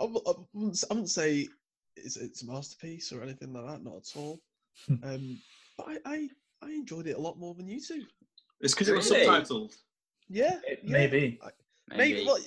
wouldn't, 0.00 0.72
s- 0.74 0.84
I 0.90 0.94
wouldn't 0.94 1.10
say 1.10 1.48
it's, 1.96 2.16
it's 2.16 2.42
a 2.42 2.46
masterpiece 2.46 3.12
or 3.12 3.22
anything 3.22 3.52
like 3.52 3.66
that. 3.66 3.84
Not 3.84 3.96
at 3.96 4.16
all. 4.16 4.40
um, 4.88 5.38
but 5.76 5.86
I, 5.88 5.98
I 6.06 6.28
I 6.62 6.70
enjoyed 6.70 7.06
it 7.06 7.16
a 7.18 7.20
lot 7.20 7.38
more 7.38 7.54
than 7.54 7.68
you 7.68 7.80
two. 7.80 8.04
It's 8.60 8.72
because 8.74 8.88
it 8.88 8.96
was 8.96 9.10
Really? 9.10 9.26
subtitled. 9.26 9.76
Yeah, 10.30 10.58
It 10.66 10.80
yeah. 10.82 10.92
may 10.92 11.06
be. 11.08 11.40
Maybe. 11.90 12.14
Maybe. 12.14 12.26
well, 12.26 12.38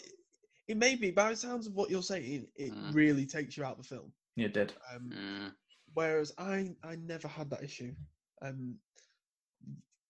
it 0.68 0.78
may 0.78 0.96
be. 0.96 1.12
By 1.12 1.30
the 1.32 1.36
sounds 1.36 1.68
of 1.68 1.76
what 1.76 1.90
you're 1.92 2.02
saying, 2.02 2.48
it 2.56 2.72
Mm. 2.74 2.94
really 2.96 3.26
takes 3.28 3.58
you 3.58 3.64
out 3.64 3.74
of 3.78 3.84
the 3.84 3.96
film. 3.96 4.12
You 4.36 4.48
did. 4.48 4.74
Um, 4.94 5.12
Mm. 5.14 5.52
Whereas 5.94 6.34
I, 6.38 6.76
I 6.84 6.96
never 6.96 7.28
had 7.28 7.50
that 7.52 7.64
issue. 7.64 7.94
Um, 8.42 8.76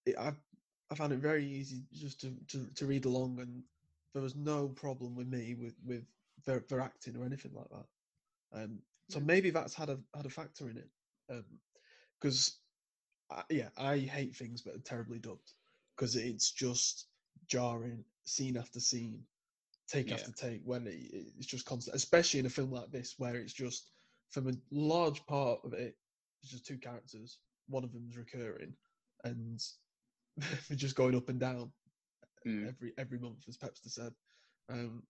it, 0.05 0.17
I, 0.17 0.33
I 0.91 0.95
found 0.95 1.13
it 1.13 1.19
very 1.19 1.45
easy 1.45 1.83
just 1.93 2.21
to, 2.21 2.33
to, 2.49 2.67
to 2.75 2.85
read 2.85 3.05
along, 3.05 3.39
and 3.39 3.63
there 4.13 4.23
was 4.23 4.35
no 4.35 4.67
problem 4.67 5.15
with 5.15 5.27
me 5.27 5.55
with 5.55 5.73
with 5.85 6.03
their, 6.45 6.63
their 6.69 6.81
acting 6.81 7.17
or 7.17 7.25
anything 7.25 7.51
like 7.53 7.69
that. 7.69 8.63
Um, 8.63 8.79
so 9.09 9.19
maybe 9.19 9.49
that's 9.49 9.73
had 9.73 9.89
a 9.89 9.99
had 10.15 10.25
a 10.25 10.29
factor 10.29 10.69
in 10.69 10.77
it. 10.77 10.89
Because, 12.19 12.59
yeah, 13.49 13.69
I 13.77 13.97
hate 13.97 14.35
things 14.35 14.61
that 14.63 14.75
are 14.75 14.79
terribly 14.79 15.19
dubbed 15.19 15.53
because 15.95 16.15
it's 16.15 16.51
just 16.51 17.07
jarring 17.47 18.03
scene 18.25 18.57
after 18.57 18.79
scene, 18.79 19.23
take 19.87 20.09
Yeah. 20.09 20.15
after 20.15 20.31
take 20.31 20.61
when 20.63 20.87
it, 20.87 20.97
it's 21.37 21.47
just 21.47 21.65
constant. 21.65 21.95
Especially 21.95 22.39
in 22.39 22.45
a 22.45 22.49
film 22.49 22.71
like 22.71 22.91
this 22.91 23.15
where 23.17 23.35
it's 23.35 23.53
just 23.53 23.89
from 24.33 24.49
a 24.49 24.53
large 24.71 25.25
part 25.27 25.59
of 25.63 25.73
it, 25.73 25.95
it's 26.41 26.51
just 26.51 26.65
two 26.65 26.77
characters. 26.77 27.39
One 27.69 27.83
of 27.85 27.93
them's 27.93 28.17
recurring, 28.17 28.73
and 29.23 29.63
they're 30.37 30.77
just 30.77 30.95
going 30.95 31.15
up 31.15 31.29
and 31.29 31.39
down 31.39 31.71
Mm. 32.47 32.67
every 32.67 32.91
every 32.97 33.19
month, 33.19 33.45
as 33.47 33.57
Pepster 33.57 33.89
said. 33.89 34.13
Um, 34.69 35.03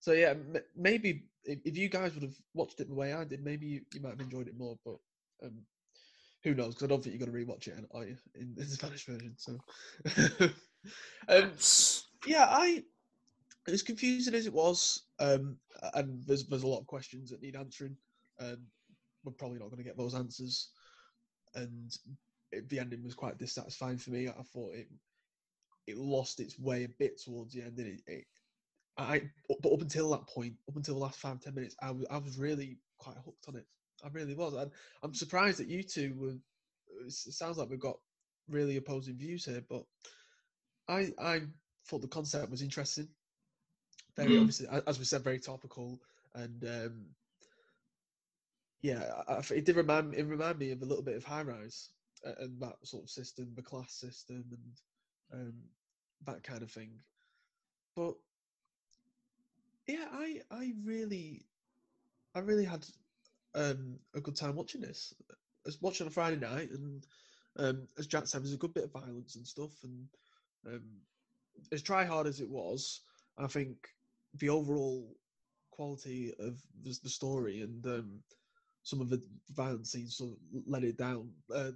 so 0.00 0.12
yeah, 0.12 0.30
m- 0.30 0.56
maybe 0.76 1.24
if, 1.44 1.58
if 1.64 1.76
you 1.76 1.88
guys 1.88 2.14
would 2.14 2.22
have 2.22 2.36
watched 2.54 2.80
it 2.80 2.88
the 2.88 2.94
way 2.94 3.12
I 3.12 3.24
did, 3.24 3.44
maybe 3.44 3.66
you, 3.66 3.82
you 3.94 4.00
might 4.00 4.10
have 4.12 4.20
enjoyed 4.20 4.48
it 4.48 4.58
more. 4.58 4.76
But 4.86 4.96
um, 5.44 5.58
who 6.44 6.54
knows? 6.54 6.74
Because 6.74 6.84
I 6.84 6.86
don't 6.88 7.02
think 7.04 7.14
you're 7.18 7.26
going 7.26 7.46
to 7.46 7.52
rewatch 7.52 7.68
it, 7.68 7.84
are 7.92 8.06
you, 8.06 8.16
in, 8.34 8.42
in 8.42 8.54
the 8.56 8.64
Spanish 8.64 9.04
version? 9.06 9.34
So, 9.36 9.58
um, 11.28 11.52
yeah, 12.26 12.46
I 12.48 12.84
as 13.68 13.82
confusing 13.82 14.34
as 14.34 14.46
it 14.46 14.52
was, 14.52 15.02
um, 15.20 15.58
and 15.94 16.22
there's 16.26 16.46
there's 16.46 16.62
a 16.62 16.68
lot 16.68 16.80
of 16.80 16.86
questions 16.86 17.30
that 17.30 17.42
need 17.42 17.56
answering. 17.56 17.96
Um, 18.40 18.66
we're 19.24 19.32
probably 19.32 19.58
not 19.58 19.66
going 19.66 19.78
to 19.78 19.84
get 19.84 19.96
those 19.96 20.14
answers, 20.14 20.70
and 21.54 21.96
it, 22.52 22.68
the 22.68 22.78
ending 22.78 23.04
was 23.04 23.14
quite 23.14 23.38
dissatisfying 23.38 23.98
for 23.98 24.10
me. 24.10 24.28
I 24.28 24.42
thought 24.42 24.74
it 24.74 24.88
it 25.86 25.96
lost 25.96 26.40
its 26.40 26.58
way 26.58 26.84
a 26.84 26.88
bit 26.88 27.20
towards 27.20 27.52
the 27.54 27.62
end, 27.62 27.78
and 27.78 27.88
it, 27.88 28.00
it 28.06 28.24
I 28.98 29.22
but 29.62 29.72
up 29.72 29.80
until 29.80 30.10
that 30.10 30.26
point, 30.26 30.54
up 30.68 30.76
until 30.76 30.94
the 30.94 31.00
last 31.00 31.18
five 31.18 31.40
ten 31.40 31.54
minutes, 31.54 31.76
I 31.80 31.90
was 31.90 32.06
I 32.10 32.18
was 32.18 32.38
really 32.38 32.78
quite 32.98 33.16
hooked 33.24 33.48
on 33.48 33.56
it. 33.56 33.66
I 34.04 34.08
really 34.08 34.34
was, 34.34 34.54
and 34.54 34.70
I'm 35.02 35.14
surprised 35.14 35.58
that 35.58 35.68
you 35.68 35.82
two 35.82 36.14
were. 36.16 36.34
It 37.06 37.12
sounds 37.12 37.58
like 37.58 37.70
we've 37.70 37.78
got 37.80 37.98
really 38.48 38.76
opposing 38.76 39.16
views 39.16 39.44
here, 39.44 39.62
but 39.68 39.84
I 40.88 41.12
I 41.18 41.42
thought 41.86 42.02
the 42.02 42.08
concept 42.08 42.50
was 42.50 42.62
interesting. 42.62 43.08
Very 44.16 44.36
Mm. 44.36 44.40
obviously, 44.40 44.66
as 44.86 44.98
we 44.98 45.04
said, 45.04 45.22
very 45.22 45.38
topical, 45.38 46.00
and 46.34 46.64
um, 46.64 47.06
yeah, 48.82 49.02
I, 49.28 49.40
it 49.54 49.64
did 49.64 49.76
remind 49.76 50.14
it 50.14 50.24
reminded 50.24 50.58
me 50.58 50.70
of 50.70 50.82
a 50.82 50.86
little 50.86 51.04
bit 51.04 51.16
of 51.16 51.24
High 51.24 51.42
Rise 51.42 51.90
and 52.24 52.60
that 52.60 52.76
sort 52.84 53.04
of 53.04 53.10
system, 53.10 53.52
the 53.54 53.62
class 53.62 53.92
system, 53.92 54.44
and 54.50 55.40
um, 55.40 55.54
that 56.26 56.42
kind 56.42 56.62
of 56.62 56.70
thing. 56.70 56.90
But 57.96 58.14
yeah, 59.86 60.06
I 60.12 60.40
I 60.50 60.72
really 60.84 61.46
I 62.34 62.40
really 62.40 62.64
had 62.64 62.86
um, 63.54 63.98
a 64.14 64.20
good 64.20 64.36
time 64.36 64.54
watching 64.54 64.80
this. 64.80 65.14
I 65.30 65.34
was 65.64 65.82
watching 65.82 66.06
on 66.06 66.08
a 66.08 66.12
Friday 66.12 66.36
night, 66.36 66.70
and 66.70 67.06
um, 67.58 67.88
as 67.98 68.06
Jack 68.06 68.26
said, 68.26 68.42
there's 68.42 68.54
a 68.54 68.58
good 68.58 68.74
bit 68.74 68.84
of 68.84 68.92
violence 68.92 69.36
and 69.36 69.46
stuff. 69.46 69.72
And 69.82 70.08
um, 70.66 70.84
as 71.72 71.82
try 71.82 72.04
hard 72.04 72.26
as 72.26 72.40
it 72.40 72.48
was, 72.48 73.00
I 73.38 73.46
think 73.46 73.88
the 74.34 74.50
overall 74.50 75.16
quality 75.70 76.32
of 76.38 76.60
the, 76.82 76.96
the 77.02 77.08
story 77.08 77.62
and 77.62 77.84
um, 77.86 78.22
some 78.88 79.02
of 79.02 79.10
the 79.10 79.22
violent 79.50 79.86
scenes 79.86 80.16
sort 80.16 80.30
of 80.30 80.38
let 80.66 80.82
it 80.82 80.96
down. 80.96 81.28
Uh, 81.54 81.72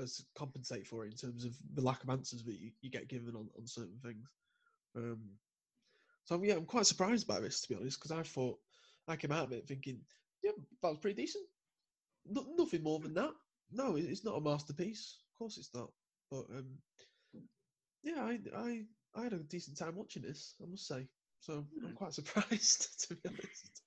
as 0.00 0.24
compensate 0.34 0.86
for 0.86 1.04
it 1.04 1.10
in 1.10 1.16
terms 1.18 1.44
of 1.44 1.54
the 1.74 1.82
lack 1.82 2.02
of 2.02 2.08
answers 2.08 2.42
that 2.42 2.58
you, 2.58 2.70
you 2.80 2.88
get 2.88 3.08
given 3.08 3.36
on, 3.36 3.46
on 3.58 3.66
certain 3.66 3.98
things. 4.02 4.26
Um, 4.96 5.20
so 6.24 6.42
yeah, 6.42 6.54
I'm 6.54 6.64
quite 6.64 6.86
surprised 6.86 7.26
by 7.26 7.40
this 7.40 7.60
to 7.60 7.68
be 7.68 7.74
honest, 7.74 7.98
because 8.00 8.10
I 8.10 8.22
thought 8.22 8.58
I 9.06 9.16
came 9.16 9.32
out 9.32 9.44
of 9.44 9.52
it 9.52 9.68
thinking, 9.68 10.00
yeah, 10.42 10.52
that 10.82 10.88
was 10.88 10.98
pretty 10.98 11.20
decent. 11.20 11.44
No, 12.26 12.46
nothing 12.56 12.82
more 12.82 13.00
than 13.00 13.12
that. 13.14 13.32
No, 13.70 13.96
it's 13.96 14.24
not 14.24 14.38
a 14.38 14.40
masterpiece. 14.40 15.18
Of 15.34 15.38
course, 15.38 15.58
it's 15.58 15.74
not. 15.74 15.90
But 16.30 16.46
um, 16.56 16.78
yeah, 18.02 18.22
I, 18.22 18.38
I 18.56 18.84
I 19.14 19.24
had 19.24 19.34
a 19.34 19.40
decent 19.40 19.76
time 19.76 19.96
watching 19.96 20.22
this. 20.22 20.54
I 20.62 20.70
must 20.70 20.86
say. 20.86 21.06
so 21.40 21.66
I'm 21.84 21.92
quite 21.92 22.14
surprised 22.14 23.06
to 23.08 23.16
be 23.16 23.28
honest. 23.28 23.82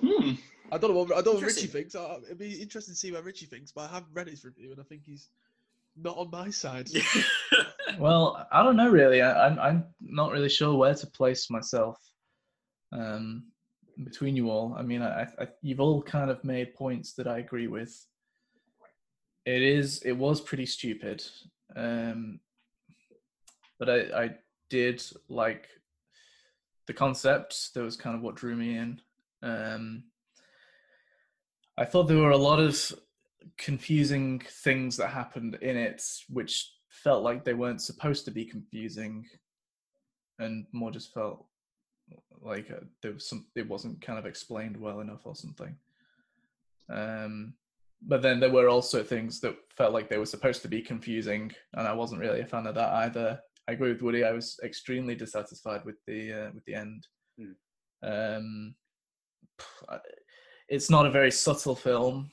Hmm. 0.00 0.32
I 0.72 0.78
don't 0.78 0.90
know 0.92 0.98
what 1.02 1.12
I 1.12 1.22
don't 1.22 1.34
know 1.34 1.40
what 1.40 1.42
Richie 1.44 1.66
thinks. 1.68 1.94
I- 1.94 2.18
It'd 2.24 2.38
be 2.38 2.54
interesting 2.60 2.94
to 2.94 2.98
see 2.98 3.12
what 3.12 3.24
Richie 3.24 3.46
thinks, 3.46 3.72
but 3.72 3.82
I 3.90 3.94
have 3.94 4.04
read 4.12 4.28
his 4.28 4.44
review 4.44 4.72
and 4.72 4.80
I 4.80 4.84
think 4.84 5.02
he's 5.04 5.28
not 5.96 6.16
on 6.16 6.30
my 6.30 6.50
side. 6.50 6.88
Well, 7.98 8.46
I 8.52 8.62
don't 8.62 8.76
know 8.76 8.90
really. 8.90 9.22
I, 9.22 9.46
I'm 9.46 9.58
I'm 9.58 9.84
not 10.00 10.32
really 10.32 10.48
sure 10.48 10.74
where 10.76 10.94
to 10.94 11.06
place 11.06 11.48
myself 11.48 11.96
um, 12.92 13.44
between 14.04 14.36
you 14.36 14.50
all. 14.50 14.74
I 14.76 14.82
mean, 14.82 15.02
I, 15.02 15.22
I 15.38 15.48
you've 15.62 15.80
all 15.80 16.02
kind 16.02 16.30
of 16.30 16.42
made 16.44 16.74
points 16.74 17.14
that 17.14 17.26
I 17.26 17.38
agree 17.38 17.68
with. 17.68 18.06
It 19.46 19.62
is 19.62 20.02
it 20.02 20.12
was 20.12 20.40
pretty 20.40 20.66
stupid, 20.66 21.24
um, 21.74 22.40
but 23.78 23.88
I 23.88 24.24
I 24.24 24.30
did 24.68 25.02
like 25.28 25.68
the 26.86 26.92
concept. 26.92 27.72
That 27.74 27.82
was 27.82 27.96
kind 27.96 28.16
of 28.16 28.22
what 28.22 28.34
drew 28.34 28.56
me 28.56 28.76
in. 28.76 29.00
Um, 29.42 30.04
I 31.78 31.84
thought 31.84 32.04
there 32.04 32.16
were 32.16 32.30
a 32.30 32.36
lot 32.36 32.58
of 32.58 32.92
confusing 33.58 34.40
things 34.40 34.96
that 34.96 35.08
happened 35.08 35.58
in 35.60 35.76
it, 35.76 36.02
which 36.28 36.72
felt 36.88 37.22
like 37.22 37.44
they 37.44 37.54
weren't 37.54 37.82
supposed 37.82 38.24
to 38.24 38.30
be 38.30 38.44
confusing, 38.44 39.26
and 40.38 40.66
more 40.72 40.90
just 40.90 41.12
felt 41.12 41.46
like 42.40 42.70
uh, 42.70 42.84
there 43.02 43.12
was 43.12 43.28
some. 43.28 43.46
It 43.54 43.68
wasn't 43.68 44.00
kind 44.00 44.18
of 44.18 44.26
explained 44.26 44.76
well 44.76 45.00
enough 45.00 45.26
or 45.26 45.34
something. 45.34 45.76
Um, 46.88 47.54
but 48.02 48.22
then 48.22 48.40
there 48.40 48.52
were 48.52 48.68
also 48.68 49.02
things 49.02 49.40
that 49.40 49.56
felt 49.76 49.92
like 49.92 50.08
they 50.08 50.18
were 50.18 50.26
supposed 50.26 50.62
to 50.62 50.68
be 50.68 50.80
confusing, 50.82 51.52
and 51.74 51.86
I 51.86 51.92
wasn't 51.92 52.20
really 52.20 52.40
a 52.40 52.46
fan 52.46 52.66
of 52.66 52.74
that 52.76 52.92
either. 52.92 53.40
I 53.68 53.72
agree 53.72 53.92
with 53.92 54.02
Woody. 54.02 54.24
I 54.24 54.32
was 54.32 54.58
extremely 54.62 55.14
dissatisfied 55.14 55.84
with 55.84 55.96
the 56.06 56.32
uh, 56.32 56.50
with 56.54 56.64
the 56.64 56.74
end. 56.74 57.06
Um, 58.02 58.74
I- 58.82 58.85
it's 60.68 60.90
not 60.90 61.06
a 61.06 61.10
very 61.10 61.30
subtle 61.30 61.76
film 61.76 62.30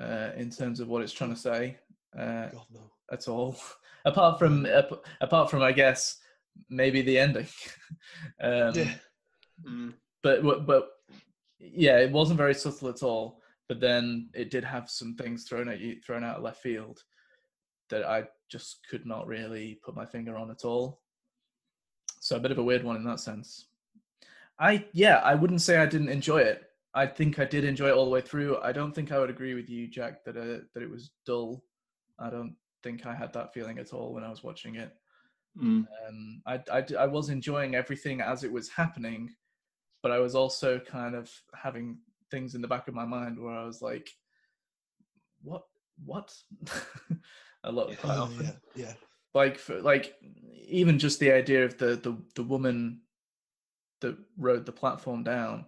uh, 0.00 0.30
in 0.36 0.50
terms 0.50 0.80
of 0.80 0.88
what 0.88 1.02
it's 1.02 1.12
trying 1.12 1.34
to 1.34 1.40
say 1.40 1.78
uh, 2.18 2.48
God 2.48 2.66
no. 2.72 2.80
at 3.12 3.28
all, 3.28 3.56
apart 4.04 4.38
from 4.38 4.66
ap- 4.66 5.04
apart 5.20 5.50
from 5.50 5.62
I 5.62 5.72
guess 5.72 6.18
maybe 6.68 7.02
the 7.02 7.18
ending. 7.18 7.46
um, 8.42 8.72
Yeah. 8.74 8.94
Mm. 9.68 9.94
but 10.22 10.66
but 10.66 10.88
yeah, 11.58 11.98
it 11.98 12.10
wasn't 12.10 12.38
very 12.38 12.54
subtle 12.54 12.88
at 12.88 13.02
all. 13.02 13.40
But 13.68 13.80
then 13.80 14.28
it 14.34 14.50
did 14.50 14.62
have 14.64 14.90
some 14.90 15.14
things 15.16 15.44
thrown 15.44 15.68
at 15.68 15.80
you, 15.80 15.96
thrown 16.04 16.22
out 16.22 16.36
of 16.36 16.42
left 16.42 16.60
field 16.60 17.02
that 17.88 18.04
I 18.04 18.24
just 18.50 18.80
could 18.90 19.06
not 19.06 19.26
really 19.26 19.78
put 19.84 19.96
my 19.96 20.04
finger 20.04 20.36
on 20.36 20.50
at 20.50 20.64
all. 20.64 21.00
So 22.20 22.36
a 22.36 22.40
bit 22.40 22.50
of 22.50 22.58
a 22.58 22.62
weird 22.62 22.84
one 22.84 22.96
in 22.96 23.04
that 23.04 23.20
sense. 23.20 23.68
I 24.58 24.84
yeah, 24.92 25.16
I 25.18 25.34
wouldn't 25.34 25.62
say 25.62 25.78
I 25.78 25.86
didn't 25.86 26.08
enjoy 26.08 26.38
it. 26.38 26.62
I 26.94 27.06
think 27.06 27.38
I 27.38 27.44
did 27.44 27.64
enjoy 27.64 27.88
it 27.88 27.94
all 27.94 28.04
the 28.04 28.10
way 28.10 28.20
through. 28.20 28.58
I 28.62 28.70
don't 28.72 28.94
think 28.94 29.10
I 29.10 29.18
would 29.18 29.30
agree 29.30 29.54
with 29.54 29.68
you, 29.68 29.88
Jack, 29.88 30.24
that 30.24 30.36
uh, 30.36 30.62
that 30.74 30.82
it 30.82 30.90
was 30.90 31.10
dull. 31.26 31.64
I 32.18 32.30
don't 32.30 32.54
think 32.82 33.06
I 33.06 33.14
had 33.14 33.32
that 33.32 33.52
feeling 33.52 33.78
at 33.78 33.92
all 33.92 34.14
when 34.14 34.22
I 34.22 34.30
was 34.30 34.44
watching 34.44 34.76
it. 34.76 34.92
Hmm. 35.58 35.82
Um, 36.06 36.42
I, 36.46 36.60
I, 36.72 36.84
I 37.00 37.06
was 37.06 37.30
enjoying 37.30 37.74
everything 37.74 38.20
as 38.20 38.44
it 38.44 38.52
was 38.52 38.68
happening, 38.68 39.30
but 40.02 40.12
I 40.12 40.18
was 40.18 40.34
also 40.34 40.78
kind 40.78 41.14
of 41.14 41.30
having 41.54 41.98
things 42.30 42.54
in 42.54 42.62
the 42.62 42.68
back 42.68 42.86
of 42.88 42.94
my 42.94 43.04
mind 43.04 43.38
where 43.38 43.54
I 43.54 43.64
was 43.64 43.82
like, 43.82 44.08
"What? 45.42 45.64
What?" 46.04 46.32
a 47.64 47.72
lot, 47.72 47.90
Yeah. 47.90 47.96
quite 47.96 48.16
Oh, 48.16 48.22
often. 48.22 48.44
yeah. 48.44 48.52
Yeah. 48.76 48.92
Like, 49.34 49.58
for, 49.58 49.80
like 49.80 50.14
even 50.68 50.98
just 50.98 51.18
the 51.18 51.32
idea 51.32 51.64
of 51.64 51.76
the 51.78 51.96
the 51.96 52.16
the 52.36 52.42
woman 52.44 53.00
that 54.04 54.16
rode 54.38 54.66
the 54.66 54.72
platform 54.72 55.22
down. 55.24 55.64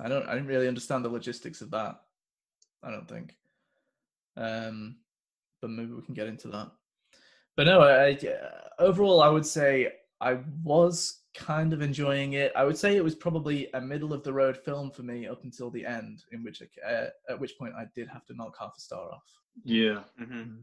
I 0.00 0.08
don't. 0.08 0.28
I 0.28 0.34
didn't 0.34 0.48
really 0.48 0.68
understand 0.68 1.04
the 1.04 1.08
logistics 1.08 1.60
of 1.60 1.70
that. 1.72 2.00
I 2.82 2.90
don't 2.90 3.08
think. 3.08 3.34
Um, 4.36 4.96
but 5.60 5.70
maybe 5.70 5.92
we 5.92 6.02
can 6.02 6.14
get 6.14 6.28
into 6.28 6.48
that. 6.48 6.70
But 7.56 7.66
no, 7.66 7.80
I, 7.80 8.10
I- 8.10 8.18
overall, 8.78 9.20
I 9.20 9.28
would 9.28 9.46
say 9.46 9.92
I 10.20 10.38
was 10.62 11.22
kind 11.34 11.72
of 11.72 11.82
enjoying 11.82 12.34
it. 12.34 12.52
I 12.54 12.64
would 12.64 12.76
say 12.78 12.96
it 12.96 13.02
was 13.04 13.14
probably 13.16 13.68
a 13.74 13.80
middle 13.80 14.12
of 14.12 14.22
the 14.22 14.32
road 14.32 14.56
film 14.56 14.90
for 14.90 15.02
me 15.02 15.26
up 15.26 15.42
until 15.44 15.70
the 15.70 15.84
end, 15.84 16.24
in 16.32 16.44
which 16.44 16.62
I, 16.62 16.92
uh, 16.92 17.10
at 17.28 17.40
which 17.40 17.58
point 17.58 17.74
I 17.76 17.86
did 17.94 18.08
have 18.08 18.24
to 18.26 18.34
knock 18.34 18.56
half 18.58 18.74
a 18.76 18.80
star 18.80 19.10
off. 19.12 19.24
Yeah. 19.64 20.02
hmm 20.18 20.60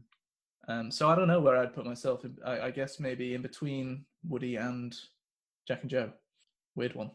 Um, 0.68 0.90
so 0.90 1.08
I 1.10 1.14
don't 1.14 1.28
know 1.28 1.40
where 1.40 1.56
I'd 1.58 1.74
put 1.74 1.84
myself. 1.84 2.24
I, 2.44 2.60
I 2.60 2.70
guess 2.70 2.98
maybe 2.98 3.34
in 3.34 3.42
between 3.42 4.06
Woody 4.26 4.56
and 4.56 4.96
Jack 5.66 5.82
and 5.82 5.90
Joe. 5.90 6.12
Weird 6.74 6.94
one. 6.94 7.10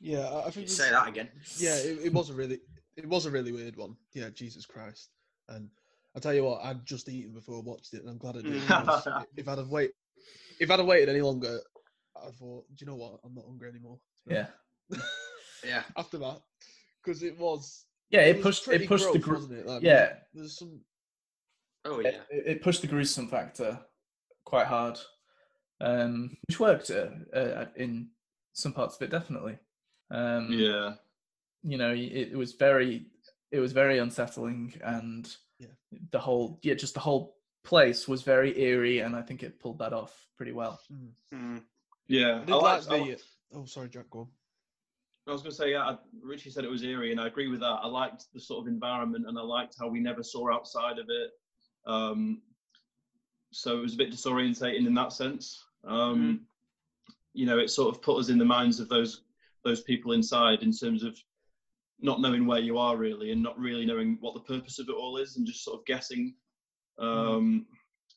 Yeah, 0.00 0.20
I- 0.28 0.46
I 0.46 0.50
think 0.50 0.68
Say 0.68 0.90
that 0.90 1.08
again. 1.08 1.28
Yeah, 1.58 1.76
it, 1.76 2.06
it 2.06 2.12
was 2.12 2.30
a 2.30 2.34
really, 2.34 2.58
it 2.96 3.06
was 3.08 3.26
a 3.26 3.30
really 3.30 3.52
weird 3.52 3.76
one. 3.76 3.96
Yeah, 4.14 4.30
Jesus 4.30 4.66
Christ. 4.66 5.10
And 5.48 5.68
I 6.16 6.20
tell 6.20 6.34
you 6.34 6.44
what, 6.44 6.64
I'd 6.64 6.84
just 6.84 7.08
eaten 7.08 7.32
before 7.32 7.56
I 7.58 7.60
watched 7.62 7.94
it, 7.94 8.00
and 8.00 8.10
I'm 8.10 8.18
glad 8.18 8.36
I 8.36 8.42
did. 8.42 8.52
because 8.54 9.06
if 9.36 9.48
I'd 9.48 9.58
have 9.58 9.68
wait, 9.68 9.92
if 10.58 10.70
I'd 10.70 10.78
have 10.78 10.88
waited 10.88 11.08
any 11.08 11.20
longer, 11.20 11.60
I 12.16 12.30
thought, 12.30 12.64
do 12.68 12.84
you 12.84 12.86
know 12.86 12.96
what? 12.96 13.20
I'm 13.24 13.34
not 13.34 13.46
hungry 13.46 13.68
anymore. 13.68 13.98
Yeah. 14.28 14.46
Yeah. 15.64 15.82
After 15.96 16.18
that, 16.18 16.40
because 17.02 17.22
it 17.22 17.36
was. 17.38 17.86
Yeah, 18.10 18.20
it 18.22 18.36
was 18.36 18.44
pushed. 18.60 18.68
It 18.68 18.86
pushed 18.88 19.12
the. 19.12 19.18
Gr- 19.18 19.34
wasn't 19.34 19.58
it? 19.58 19.66
Like, 19.66 19.82
yeah, 19.82 20.14
There's 20.34 20.58
some. 20.58 20.80
Oh 21.84 21.98
it, 21.98 22.14
yeah. 22.14 22.38
it 22.52 22.62
pushed 22.62 22.82
the 22.82 22.86
gruesome 22.86 23.26
factor 23.26 23.80
quite 24.44 24.66
hard, 24.66 24.98
um, 25.80 26.36
which 26.48 26.60
worked 26.60 26.90
uh, 26.90 27.08
uh, 27.36 27.66
in 27.76 28.08
some 28.52 28.72
parts 28.72 28.96
of 28.96 29.02
it 29.02 29.10
definitely. 29.10 29.58
Um, 30.10 30.48
Yeah. 30.52 30.94
you 31.62 31.78
know, 31.78 31.92
it, 31.92 32.30
it 32.32 32.36
was 32.36 32.52
very, 32.52 33.06
it 33.50 33.60
was 33.60 33.72
very 33.72 33.98
unsettling, 33.98 34.74
and 34.84 35.34
Yeah. 35.58 35.68
the 36.10 36.18
whole, 36.20 36.58
yeah, 36.62 36.74
just 36.74 36.94
the 36.94 37.00
whole 37.00 37.36
place 37.64 38.06
was 38.08 38.22
very 38.22 38.58
eerie, 38.60 39.00
and 39.00 39.14
I 39.16 39.22
think 39.22 39.42
it 39.42 39.60
pulled 39.60 39.78
that 39.78 39.92
off 39.92 40.26
pretty 40.36 40.52
well. 40.52 40.80
Mm. 41.32 41.62
Yeah. 42.08 42.36
I 42.42 42.44
did 42.44 42.50
I 42.50 42.56
like 42.56 42.88
liked- 42.88 42.90
I 42.90 42.98
the. 43.10 43.22
Oh, 43.54 43.64
sorry, 43.64 43.88
Jack. 43.88 44.10
Go 44.10 44.20
on. 44.20 44.28
I 45.28 45.30
was 45.32 45.42
going 45.42 45.52
to 45.52 45.56
say, 45.56 45.70
yeah, 45.70 45.88
I- 45.88 45.98
Richie 46.20 46.50
said 46.50 46.64
it 46.64 46.70
was 46.70 46.82
eerie, 46.82 47.12
and 47.12 47.20
I 47.20 47.28
agree 47.28 47.46
with 47.48 47.60
that. 47.60 47.66
I 47.82 47.86
liked 47.86 48.24
the 48.34 48.40
sort 48.40 48.62
of 48.66 48.68
environment, 48.72 49.26
and 49.28 49.38
I 49.38 49.42
liked 49.42 49.76
how 49.78 49.88
we 49.88 50.00
never 50.00 50.22
saw 50.22 50.52
outside 50.52 50.98
of 50.98 51.06
it. 51.08 51.30
Um, 51.86 52.42
so 53.52 53.78
it 53.78 53.82
was 53.82 53.94
a 53.94 53.98
bit 53.98 54.10
disorientating 54.10 54.86
in 54.86 54.94
that 54.94 55.12
sense. 55.12 55.64
Um, 55.84 56.46
You 57.34 57.46
know, 57.46 57.58
it 57.58 57.70
sort 57.70 57.94
of 57.94 58.02
put 58.02 58.18
us 58.18 58.28
in 58.28 58.38
the 58.38 58.44
minds 58.44 58.78
of 58.80 58.88
those 58.88 59.22
those 59.64 59.82
people 59.82 60.12
inside 60.12 60.62
in 60.62 60.72
terms 60.72 61.02
of 61.02 61.16
not 62.00 62.20
knowing 62.20 62.46
where 62.46 62.58
you 62.60 62.78
are 62.78 62.96
really, 62.96 63.30
and 63.30 63.42
not 63.42 63.58
really 63.58 63.86
knowing 63.86 64.18
what 64.20 64.34
the 64.34 64.40
purpose 64.40 64.78
of 64.78 64.88
it 64.88 64.94
all 64.94 65.16
is, 65.18 65.36
and 65.36 65.46
just 65.46 65.64
sort 65.64 65.78
of 65.78 65.86
guessing, 65.86 66.34
um, 66.98 67.64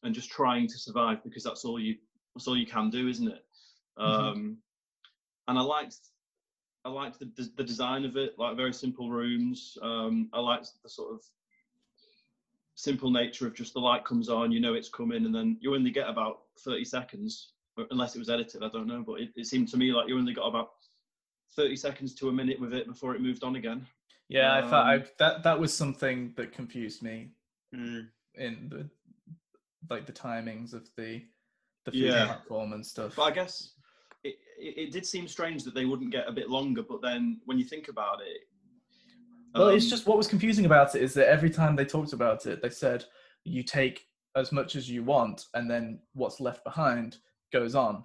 and 0.04 0.16
just 0.16 0.32
trying 0.32 0.68
to 0.68 0.78
survive 0.78 1.24
because 1.24 1.44
that's 1.44 1.64
all 1.66 1.80
you 1.80 1.96
that's 2.34 2.48
all 2.48 2.58
you 2.58 2.66
can 2.66 2.90
do, 2.90 3.08
isn't 3.08 3.28
it? 3.28 3.46
Um, 3.98 4.58
and 5.48 5.58
I 5.58 5.62
liked 5.62 5.98
I 6.84 6.90
liked 6.90 7.20
the, 7.20 7.32
the 7.38 7.50
the 7.56 7.64
design 7.64 8.04
of 8.06 8.18
it, 8.18 8.38
like 8.38 8.58
very 8.58 8.74
simple 8.74 9.10
rooms. 9.10 9.78
Um, 9.82 10.30
I 10.34 10.40
liked 10.40 10.70
the 10.84 10.90
sort 10.90 11.14
of 11.14 11.22
simple 12.76 13.10
nature 13.10 13.48
of 13.48 13.56
just 13.56 13.74
the 13.74 13.80
light 13.80 14.06
comes 14.06 14.30
on, 14.30 14.52
you 14.52 14.60
know 14.60 14.74
it's 14.74 14.90
coming, 14.90 15.26
and 15.26 15.34
then 15.34 15.58
you 15.62 15.74
only 15.74 15.92
get 15.92 16.10
about 16.10 16.42
thirty 16.60 16.86
seconds, 16.86 17.54
unless 17.92 18.16
it 18.16 18.20
was 18.20 18.30
edited. 18.30 18.64
I 18.64 18.70
don't 18.70 18.88
know, 18.88 19.04
but 19.06 19.22
it, 19.22 19.30
it 19.36 19.48
seemed 19.48 19.70
to 19.70 19.78
me 19.78 19.92
like 19.92 20.08
you 20.08 20.18
only 20.18 20.34
got 20.34 20.48
about 20.48 20.72
thirty 21.56 21.76
seconds 21.76 22.14
to 22.16 22.30
a 22.30 22.34
minute 22.34 22.60
with 22.60 22.74
it 22.74 22.88
before 22.88 23.16
it 23.16 23.22
moved 23.22 23.44
on 23.44 23.56
again. 23.56 23.86
Yeah, 24.30 24.54
I 24.56 24.62
thought 24.62 24.86
I, 24.88 24.96
Um, 24.96 25.04
that 25.20 25.44
that 25.44 25.60
was 25.60 25.74
something 25.74 26.34
that 26.36 26.52
confused 26.52 27.02
me 27.02 27.32
Mm. 27.74 28.08
in 28.36 28.70
the 28.70 28.90
like 29.90 30.06
the 30.06 30.14
timings 30.14 30.74
of 30.74 30.90
the 30.96 31.22
the 31.86 31.92
food 31.92 32.02
Yeah. 32.02 32.26
platform 32.26 32.74
and 32.74 32.86
stuff. 32.86 33.16
But 33.16 33.24
I 33.24 33.32
guess 33.32 33.74
it, 34.24 34.38
it, 34.58 34.78
it 34.78 34.92
did 34.92 35.06
seem 35.06 35.28
strange 35.28 35.64
that 35.64 35.76
they 35.76 35.86
wouldn't 35.86 36.12
get 36.12 36.28
a 36.28 36.32
bit 36.32 36.50
longer, 36.50 36.82
but 36.82 37.02
then 37.02 37.40
when 37.46 37.60
you 37.60 37.66
think 37.66 37.88
about 37.90 38.22
it, 38.22 38.42
Well, 39.56 39.70
it's 39.70 39.86
um, 39.86 39.90
just 39.90 40.06
what 40.08 40.18
was 40.18 40.28
confusing 40.28 40.66
about 40.66 40.96
it 40.96 41.02
is 41.02 41.14
that 41.14 41.28
every 41.30 41.50
time 41.50 41.76
they 41.76 41.86
talked 41.86 42.14
about 42.14 42.46
it, 42.46 42.62
they 42.62 42.70
said 42.70 43.06
you 43.44 43.64
take 43.64 44.08
as 44.36 44.52
much 44.52 44.76
as 44.76 44.90
you 44.90 45.04
want, 45.04 45.46
and 45.54 45.70
then 45.70 46.00
what's 46.14 46.40
left 46.42 46.64
behind 46.64 47.18
goes 47.54 47.74
on. 47.76 48.04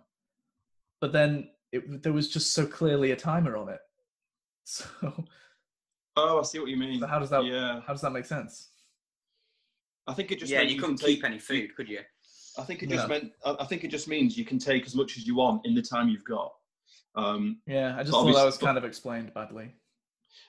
But 1.00 1.12
then 1.12 1.48
it, 1.72 2.02
there 2.02 2.12
was 2.12 2.28
just 2.30 2.52
so 2.54 2.66
clearly 2.66 3.10
a 3.12 3.16
timer 3.16 3.56
on 3.56 3.68
it. 3.68 3.80
So 4.64 5.24
Oh, 6.16 6.38
I 6.40 6.42
see 6.42 6.58
what 6.58 6.68
you 6.68 6.76
mean. 6.76 7.00
So 7.00 7.06
how 7.06 7.18
does 7.18 7.30
that- 7.30 7.44
Yeah, 7.44 7.80
how 7.86 7.92
does 7.92 8.02
that 8.02 8.10
make 8.12 8.26
sense? 8.26 8.68
I 10.06 10.12
think 10.14 10.30
it 10.32 10.38
just 10.38 10.50
yeah, 10.52 10.58
meant 10.58 10.70
you 10.70 10.78
couldn't 10.78 10.96
take- 10.96 11.16
keep 11.16 11.24
any 11.24 11.38
food, 11.38 11.74
could 11.76 11.88
you? 11.88 12.00
I 12.58 12.62
think 12.62 12.82
it 12.82 12.90
Yeah. 12.90 12.96
just 12.96 13.08
meant. 13.08 13.32
I 13.44 13.56
I 13.60 13.64
think 13.64 13.84
it 13.84 13.88
just 13.88 14.06
means 14.08 14.36
you 14.36 14.44
can 14.44 14.58
take 14.58 14.84
as 14.86 14.94
much 14.94 15.16
as 15.16 15.26
you 15.26 15.34
want 15.36 15.64
in 15.66 15.74
the 15.74 15.82
time 15.82 16.08
you've 16.08 16.24
got. 16.24 16.52
Um, 17.14 17.60
Yeah, 17.66 17.94
I 17.96 18.00
just 18.02 18.10
thought 18.12 18.24
that 18.24 18.30
obvious- 18.30 18.44
was 18.44 18.58
but- 18.58 18.66
kind 18.66 18.78
of 18.78 18.84
explained 18.84 19.32
badly. 19.34 19.72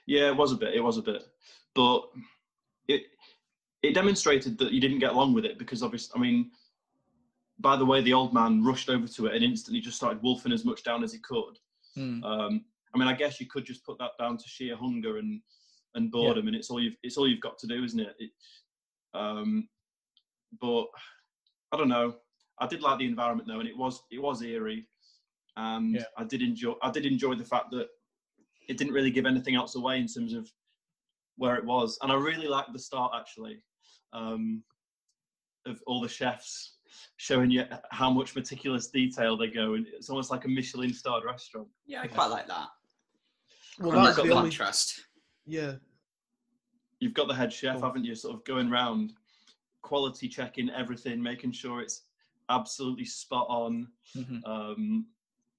Yeah, 0.08 0.28
it 0.28 0.38
was 0.38 0.52
a 0.52 0.58
bit. 0.58 0.74
It 0.74 0.84
was 0.84 0.98
a 0.98 1.02
bit, 1.02 1.24
but 1.76 2.04
it 2.88 3.04
it 3.84 3.94
demonstrated 3.94 4.58
that 4.60 4.72
you 4.72 4.80
didn't 4.82 5.00
get 5.00 5.12
along 5.14 5.34
with 5.34 5.46
it 5.46 5.58
because 5.58 5.82
obviously, 5.84 6.14
I 6.16 6.22
mean, 6.22 6.52
by 7.60 7.76
the 7.76 7.86
way 7.86 8.02
the 8.02 8.14
old 8.14 8.34
man 8.34 8.64
rushed 8.64 8.90
over 8.90 9.08
to 9.08 9.26
it 9.28 9.36
and 9.36 9.44
instantly 9.44 9.82
just 9.82 9.98
started 9.98 10.22
wolfing 10.22 10.52
as 10.52 10.66
much 10.66 10.84
down 10.84 11.04
as 11.04 11.14
he 11.14 11.20
could. 11.20 11.58
Hmm. 11.96 12.24
Um, 12.24 12.66
I 12.94 12.98
mean, 12.98 13.08
I 13.08 13.14
guess 13.14 13.40
you 13.40 13.48
could 13.48 13.66
just 13.66 13.86
put 13.86 13.98
that 14.00 14.12
down 14.20 14.38
to 14.38 14.44
sheer 14.48 14.76
hunger 14.76 15.18
and 15.18 15.42
and 15.96 16.12
boredom, 16.12 16.48
and 16.48 16.56
it's 16.56 16.70
all 16.70 16.82
you've 16.82 16.96
it's 17.04 17.18
all 17.18 17.28
you've 17.28 17.42
got 17.42 17.58
to 17.60 17.68
do, 17.68 17.84
isn't 17.84 18.00
it? 18.00 18.16
it 18.20 18.32
um, 19.14 19.68
but 20.60 20.86
I 21.72 21.78
don't 21.78 21.90
know. 21.90 22.16
I 22.60 22.68
did 22.68 22.82
like 22.82 23.00
the 23.00 23.06
environment 23.08 23.48
though, 23.48 23.60
and 23.60 23.70
it 23.70 23.78
was 23.78 24.04
it 24.12 24.22
was 24.22 24.42
eerie, 24.42 24.88
and 25.58 25.96
Yeah. 25.96 26.04
I 26.18 26.24
did 26.24 26.42
enjoy 26.42 26.74
I 26.82 26.92
did 26.92 27.06
enjoy 27.06 27.36
the 27.36 27.46
fact 27.46 27.72
that 27.72 27.88
it 28.72 28.78
didn't 28.78 28.94
really 28.94 29.12
give 29.12 29.26
anything 29.26 29.56
else 29.56 29.76
away 29.76 30.00
in 30.00 30.08
terms 30.08 30.34
of 30.34 30.50
where 31.38 31.56
it 31.56 31.66
was, 31.66 32.00
and 32.02 32.12
I 32.12 32.16
really 32.16 32.48
liked 32.48 32.72
the 32.72 32.80
start 32.80 33.12
actually 33.16 33.62
um, 34.14 34.64
of 35.66 35.82
all 35.88 36.00
the 36.02 36.08
chefs 36.08 36.76
showing 37.18 37.52
you 37.52 37.66
how 37.92 38.10
much 38.10 38.34
meticulous 38.36 38.88
detail 38.88 39.36
they 39.38 39.48
go, 39.48 39.74
and 39.74 39.86
it's 39.88 40.10
almost 40.10 40.32
like 40.32 40.46
a 40.46 40.48
Michelin 40.48 40.94
starred 40.94 41.26
restaurant. 41.26 41.68
Yeah, 41.86 42.02
I 42.02 42.08
quite 42.08 42.28
like 42.28 42.48
that. 42.48 42.68
Well, 43.80 43.92
And 43.98 44.06
that's 44.06 44.16
that 44.18 44.24
the 44.24 44.30
got 44.30 44.38
only. 44.38 44.50
contrast. 44.50 45.02
Yeah, 45.46 45.74
You've 47.00 47.14
got 47.16 47.28
the 47.28 47.34
head 47.34 47.52
chef, 47.52 47.76
Cool. 47.78 47.84
haven't 47.88 48.06
you? 48.06 48.14
Sort 48.16 48.36
of 48.36 48.44
going 48.46 48.70
round, 48.70 49.14
quality 49.82 50.28
checking 50.30 50.70
everything, 50.70 51.22
making 51.22 51.52
sure 51.52 51.82
it's 51.82 52.04
absolutely 52.50 53.06
spot 53.06 53.48
on. 53.50 53.88
Mhm. 54.16 54.42
um, 54.46 55.08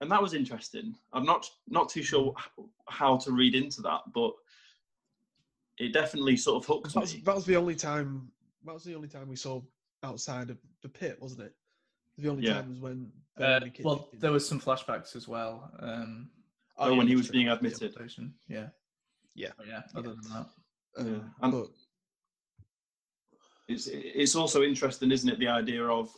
and 0.02 0.10
that 0.10 0.20
was 0.20 0.34
interesting. 0.34 0.94
I'm 1.12 1.24
not 1.24 1.48
not 1.68 1.88
too 1.88 2.02
sure 2.02 2.34
how 2.88 3.16
to 3.18 3.30
read 3.30 3.54
into 3.54 3.80
that, 3.82 4.00
but 4.12 4.32
it 5.78 5.92
definitely 5.92 6.36
sort 6.36 6.62
of 6.62 6.66
hooked 6.66 6.92
that 6.92 7.00
was, 7.00 7.14
me. 7.14 7.22
that 7.24 7.34
was 7.34 7.46
the 7.46 7.56
only 7.56 7.76
time. 7.76 8.28
That 8.66 8.74
was 8.74 8.84
the 8.84 8.94
only 8.96 9.08
time 9.08 9.28
we 9.28 9.36
saw 9.36 9.62
outside 10.02 10.50
of 10.50 10.58
the 10.82 10.88
pit, 10.88 11.16
wasn't 11.20 11.42
it? 11.42 11.54
The 12.18 12.28
only 12.28 12.44
Yeah. 12.46 12.54
time 12.54 12.70
was 12.70 12.80
when. 12.80 13.12
Uh, 13.36 13.40
Veronica 13.60 13.82
well, 13.84 13.96
kicked 14.00 14.14
in. 14.14 14.20
there 14.20 14.32
was 14.32 14.46
some 14.46 14.60
flashbacks 14.60 15.16
as 15.16 15.26
well. 15.26 15.70
Um, 15.78 16.28
Oh, 16.78 16.90
yeah, 16.90 16.96
when 16.98 17.06
he 17.06 17.14
was 17.16 17.28
being 17.28 17.48
admitted. 17.48 17.94
Yeah. 18.48 18.68
Yeah. 19.34 19.50
But 19.56 19.66
yeah. 19.68 19.82
Other 19.94 20.14
than 20.14 20.22
that, 20.32 20.46
Um, 20.96 21.06
Yeah. 21.14 21.20
And- 21.42 21.52
but 21.52 21.68
It's 23.68 23.86
it's 23.86 24.34
also 24.34 24.62
interesting, 24.62 25.12
isn't 25.12 25.28
it? 25.30 25.38
The 25.38 25.48
idea 25.48 25.86
of 25.86 26.10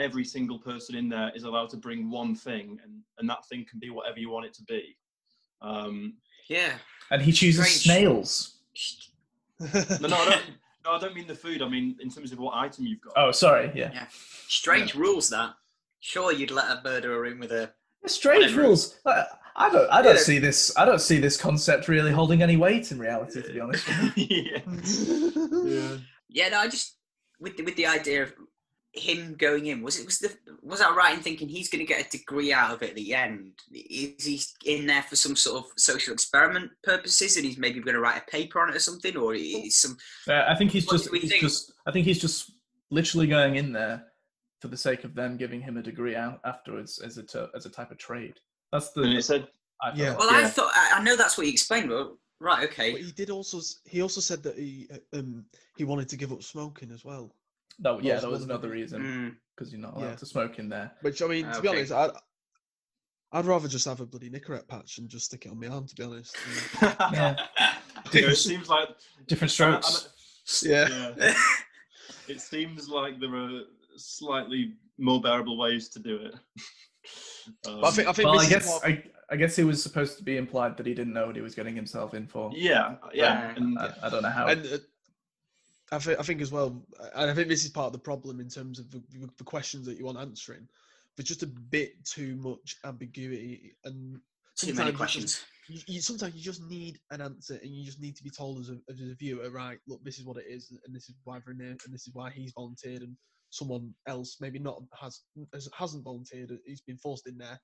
every 0.00 0.24
single 0.24 0.58
person 0.58 0.94
in 0.96 1.08
there 1.08 1.30
is 1.34 1.44
allowed 1.44 1.70
to 1.70 1.76
bring 1.76 2.10
one 2.10 2.34
thing, 2.34 2.78
and 2.84 3.02
and 3.18 3.28
that 3.28 3.44
thing 3.48 3.64
can 3.68 3.78
be 3.78 3.90
whatever 3.90 4.18
you 4.18 4.30
want 4.30 4.46
it 4.46 4.54
to 4.54 4.62
be. 4.64 4.96
Um, 5.62 6.14
Yeah. 6.48 6.72
and 7.10 7.20
he 7.22 7.32
chooses 7.32 7.66
Strange. 7.68 7.82
snails. 8.26 8.56
no, 10.00 10.08
no, 10.08 10.16
I 10.16 10.24
don't. 10.30 10.42
No, 10.82 10.92
I 10.92 10.98
don't 10.98 11.14
mean 11.14 11.26
the 11.26 11.34
food. 11.34 11.60
I 11.60 11.68
mean 11.68 11.96
in 12.00 12.08
terms 12.08 12.32
of 12.32 12.38
what 12.38 12.54
item 12.56 12.86
you've 12.86 13.02
got. 13.02 13.12
Oh, 13.14 13.32
sorry. 13.32 13.70
Yeah. 13.74 13.90
Yeah. 13.92 14.06
Strange 14.48 14.94
rules 14.94 15.28
that. 15.28 15.52
Sure, 16.00 16.32
you'd 16.32 16.50
let 16.50 16.70
a 16.74 16.80
murderer 16.82 17.26
in 17.26 17.38
with 17.38 17.52
a. 17.52 17.70
Strange 18.06 18.44
Whatever. 18.44 18.62
rules. 18.62 18.98
I, 19.04 19.24
I 19.56 19.68
don't. 19.68 19.90
I 19.90 20.00
don't 20.00 20.14
Yeah. 20.16 20.22
see 20.22 20.38
this. 20.38 20.74
I 20.78 20.86
don't 20.86 21.02
see 21.02 21.18
this 21.18 21.36
concept 21.36 21.86
really 21.88 22.10
holding 22.12 22.40
any 22.40 22.56
weight 22.56 22.92
in 22.92 22.98
reality. 22.98 23.42
To 23.42 23.52
be 23.52 23.60
honest. 23.60 23.86
with 23.86 24.16
you. 24.16 24.26
yeah. 24.30 24.60
yeah. 25.90 25.96
Yeah, 26.30 26.48
no, 26.48 26.60
I 26.60 26.68
just 26.68 26.96
with 27.40 27.58
the, 27.58 27.62
with 27.64 27.76
the 27.76 27.84
idea 27.86 28.22
of 28.22 28.32
him 28.92 29.34
going 29.36 29.66
in 29.66 29.82
was 29.82 29.98
it 30.00 30.06
was 30.06 30.18
the 30.18 30.36
was 30.62 30.80
I 30.80 30.92
right 30.94 31.14
in 31.16 31.22
thinking 31.22 31.48
he's 31.48 31.68
going 31.70 31.84
to 31.84 31.92
get 31.92 32.04
a 32.06 32.10
degree 32.10 32.52
out 32.52 32.72
of 32.74 32.82
it 32.82 32.90
at 32.90 32.96
the 32.96 33.14
end? 33.14 33.52
Is 33.72 34.24
he 34.24 34.40
in 34.64 34.86
there 34.86 35.02
for 35.02 35.14
some 35.16 35.36
sort 35.36 35.64
of 35.64 35.70
social 35.76 36.12
experiment 36.12 36.70
purposes, 36.82 37.36
and 37.36 37.44
he's 37.46 37.56
maybe 37.58 37.80
going 37.80 37.94
to 37.94 38.00
write 38.00 38.20
a 38.22 38.30
paper 38.30 38.60
on 38.60 38.68
it 38.70 38.74
or 38.76 38.80
something, 38.80 39.16
or 39.16 39.34
is 39.34 39.78
some 39.80 39.96
Uh, 40.28 40.44
I 40.48 40.54
think 40.56 40.72
he's 40.72 40.86
just. 40.86 41.08
He's 41.14 41.30
think? 41.30 41.40
just. 41.42 41.72
I 41.86 41.92
think 41.92 42.06
he's 42.06 42.20
just 42.20 42.50
literally 42.90 43.26
going 43.28 43.56
in 43.56 43.72
there 43.72 44.04
for 44.60 44.68
the 44.68 44.76
sake 44.76 45.04
of 45.04 45.14
them 45.14 45.36
giving 45.36 45.60
him 45.60 45.76
a 45.76 45.82
degree 45.82 46.16
out 46.16 46.40
afterwards 46.44 46.98
as 46.98 47.16
a 47.16 47.22
t- 47.22 47.46
as 47.54 47.66
a 47.66 47.70
type 47.70 47.90
of 47.92 47.98
trade. 47.98 48.34
That's 48.72 48.90
the. 48.90 49.02
And 49.02 49.14
it 49.14 49.22
said 49.24 49.46
I 49.82 49.90
felt 49.90 49.98
Yeah. 49.98 50.10
like. 50.10 50.18
Well, 50.18 50.30
I 50.44 50.48
thought 50.48 50.72
I, 50.74 50.98
I 50.98 51.02
know 51.04 51.16
that's 51.16 51.38
what 51.38 51.46
he 51.46 51.52
explained, 51.52 51.88
but 51.90 52.12
right, 52.40 52.68
okay. 52.68 52.90
But 52.92 53.02
he 53.02 53.12
did 53.12 53.30
also. 53.30 53.60
He 53.84 54.02
also 54.02 54.20
said 54.20 54.42
that 54.42 54.58
he 54.58 54.88
uh, 54.92 55.18
um 55.20 55.44
he 55.76 55.84
wanted 55.84 56.08
to 56.08 56.16
give 56.16 56.32
up 56.32 56.42
smoking 56.42 56.90
as 56.90 57.04
well. 57.04 57.32
That, 57.80 58.02
yeah, 58.04 58.20
that 58.20 58.30
was 58.30 58.40
one 58.40 58.42
of 58.42 58.48
the- 58.48 58.54
another 58.54 58.68
reason 58.70 59.02
Mm, 59.02 59.36
because 59.56 59.72
you're 59.72 59.80
not 59.80 59.94
allowed 59.96 60.10
Yeah. 60.10 60.16
to 60.16 60.26
smoke 60.26 60.58
in 60.58 60.68
there. 60.68 60.92
Which 61.02 61.22
I 61.22 61.26
mean, 61.26 61.46
to 61.46 61.60
be 61.60 61.68
Okay. 61.68 61.78
honest, 61.78 61.92
I'd 61.92 62.10
I'd 63.32 63.44
rather 63.46 63.68
just 63.68 63.84
have 63.86 64.00
a 64.00 64.06
bloody 64.06 64.28
Nicorette 64.28 64.66
patch 64.66 64.98
and 64.98 65.08
just 65.08 65.26
stick 65.26 65.46
it 65.46 65.50
on 65.52 65.60
my 65.60 65.68
arm. 65.68 65.86
To 65.86 65.94
be 65.94 66.02
honest. 66.02 66.36
Yeah. 67.12 67.36
You 68.12 68.28
it 68.28 68.36
seems 68.36 68.68
like 68.68 68.88
Different 69.28 69.58
I'm 69.60 69.74
a- 69.74 69.82
strokes. 69.82 70.62
Yeah. 70.64 70.88
yeah. 71.16 71.34
it 72.28 72.40
seems 72.40 72.88
like 72.88 73.20
there 73.20 73.34
are 73.34 73.62
slightly 73.96 74.74
more 74.98 75.20
bearable 75.20 75.56
ways 75.58 75.88
to 75.90 75.98
do 76.00 76.16
it. 76.16 76.34
Um, 77.66 77.80
But 77.80 77.84
I 77.84 77.90
think 77.92 78.08
I 78.08 78.12
think 78.12 78.28
well, 78.28 78.40
I 78.40 78.48
guess 78.48 78.66
what- 78.68 78.84
I, 78.84 79.04
I 79.30 79.36
guess 79.36 79.58
it 79.58 79.64
was 79.64 79.80
supposed 79.82 80.18
to 80.18 80.24
be 80.24 80.36
implied 80.36 80.76
that 80.76 80.86
he 80.86 80.92
didn't 80.94 81.12
know 81.12 81.26
what 81.26 81.36
he 81.36 81.42
was 81.42 81.54
getting 81.54 81.76
himself 81.76 82.14
in 82.14 82.26
for. 82.26 82.50
yeah, 82.54 82.96
yeah, 83.14 83.54
and 83.56 83.78
I, 83.78 83.94
I 84.02 84.10
don't 84.10 84.22
know 84.22 84.28
how. 84.28 84.48
and 84.48 84.66
uh, 84.66 84.78
I 85.92 85.98
think 85.98 86.20
I 86.20 86.22
think 86.22 86.40
as 86.40 86.52
well, 86.52 86.84
and 87.14 87.30
I 87.30 87.34
think 87.34 87.48
this 87.48 87.64
is 87.64 87.70
part 87.70 87.86
of 87.86 87.92
the 87.92 87.98
problem 87.98 88.40
in 88.40 88.48
terms 88.48 88.78
of 88.78 88.90
the, 88.90 89.02
the 89.38 89.44
questions 89.44 89.86
that 89.86 89.98
you 89.98 90.04
want 90.04 90.18
answering. 90.18 90.68
There's 91.16 91.28
just 91.28 91.42
a 91.42 91.46
bit 91.48 92.04
too 92.04 92.36
much 92.36 92.76
ambiguity, 92.84 93.74
and 93.84 94.20
Too 94.56 94.72
many 94.74 94.76
sometimes 94.76 94.90
you 94.92 94.96
questions. 94.96 95.24
just- 95.32 95.44
you, 95.88 96.00
sometimes 96.00 96.34
you 96.34 96.42
just 96.42 96.62
need 96.64 96.98
an 97.12 97.20
answer, 97.20 97.54
and 97.62 97.70
you 97.70 97.84
just 97.84 98.00
need 98.00 98.16
to 98.16 98.24
be 98.24 98.30
told 98.30 98.58
as 98.60 98.70
a, 98.70 98.78
as 98.90 99.00
a 99.00 99.14
viewer, 99.14 99.48
right? 99.50 99.78
Look, 99.86 100.02
this 100.02 100.18
is 100.18 100.24
what 100.24 100.36
it 100.36 100.46
is, 100.48 100.72
and 100.84 100.92
this 100.92 101.08
is 101.08 101.14
why 101.22 101.38
they're 101.38 101.52
in 101.52 101.58
there, 101.58 101.76
and 101.84 101.94
this 101.94 102.08
is 102.08 102.10
why 102.12 102.30
he's 102.30 102.52
volunteered, 102.56 103.02
and 103.02 103.16
someone 103.50 103.94
else 104.08 104.38
maybe 104.40 104.58
not 104.58 104.82
has 105.00 105.20
has- 105.52 105.68
hasn't 105.76 106.02
volunteered, 106.02 106.50
he's 106.66 106.80
been 106.80 106.96
forced 106.96 107.28
in 107.28 107.38
there. 107.38 107.60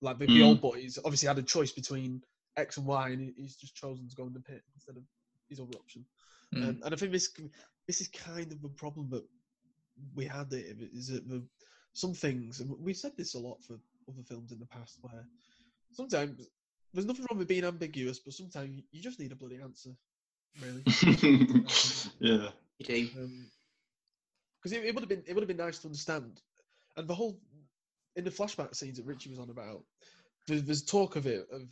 Like 0.00 0.18
the, 0.18 0.26
the 0.26 0.40
Mm. 0.40 0.44
old 0.46 0.60
boys 0.62 0.98
obviously 1.04 1.28
had 1.28 1.38
a 1.38 1.42
choice 1.42 1.72
between 1.72 2.22
X 2.56 2.78
and 2.78 2.86
Y, 2.86 3.10
and 3.10 3.34
he's 3.36 3.56
just 3.56 3.74
chosen 3.76 4.08
to 4.08 4.16
go 4.16 4.26
in 4.26 4.32
the 4.32 4.40
pit 4.40 4.62
instead 4.74 4.96
of 4.96 5.02
his 5.50 5.60
other 5.60 5.76
option. 5.78 6.06
Mm. 6.54 6.68
Um, 6.68 6.80
and 6.84 6.94
I 6.94 6.96
think 6.96 7.12
this 7.12 7.30
this 7.86 8.00
is 8.00 8.08
kind 8.08 8.52
of 8.52 8.60
the 8.62 8.68
problem 8.68 9.08
that 9.10 9.24
we 10.14 10.24
had 10.26 10.52
it 10.52 10.76
is 10.92 11.08
that 11.08 11.28
the, 11.28 11.42
some 11.92 12.14
things 12.14 12.60
and 12.60 12.70
we've 12.80 12.96
said 12.96 13.12
this 13.16 13.34
a 13.34 13.38
lot 13.38 13.62
for 13.62 13.74
other 14.08 14.22
films 14.26 14.52
in 14.52 14.58
the 14.58 14.66
past 14.66 14.98
where 15.02 15.24
sometimes 15.92 16.48
there's 16.92 17.06
nothing 17.06 17.26
wrong 17.30 17.38
with 17.38 17.48
being 17.48 17.64
ambiguous, 17.64 18.18
but 18.18 18.34
sometimes 18.34 18.76
you- 18.76 18.82
you 18.92 19.02
just 19.02 19.18
need 19.18 19.32
a 19.32 19.36
bloody 19.36 19.60
answer, 19.62 19.90
really. 20.60 20.82
yeah, 22.20 22.48
You 22.78 22.86
do. 22.86 23.08
Because 24.58 24.72
it, 24.72 24.84
it 24.84 24.94
would 24.94 25.02
have 25.02 25.08
been 25.08 25.24
it 25.26 25.34
would 25.34 25.42
have 25.42 25.48
been 25.48 25.56
nice 25.56 25.78
to 25.80 25.88
understand, 25.88 26.40
and 26.96 27.08
the 27.08 27.14
whole 27.14 27.40
in 28.16 28.24
the 28.24 28.30
flashback 28.30 28.74
scenes 28.74 28.98
that 28.98 29.06
Richie 29.06 29.30
was 29.30 29.38
on 29.38 29.48
about, 29.50 29.82
there's, 30.46 30.62
there's 30.64 30.84
talk 30.84 31.16
of 31.16 31.26
it 31.26 31.46
of 31.50 31.62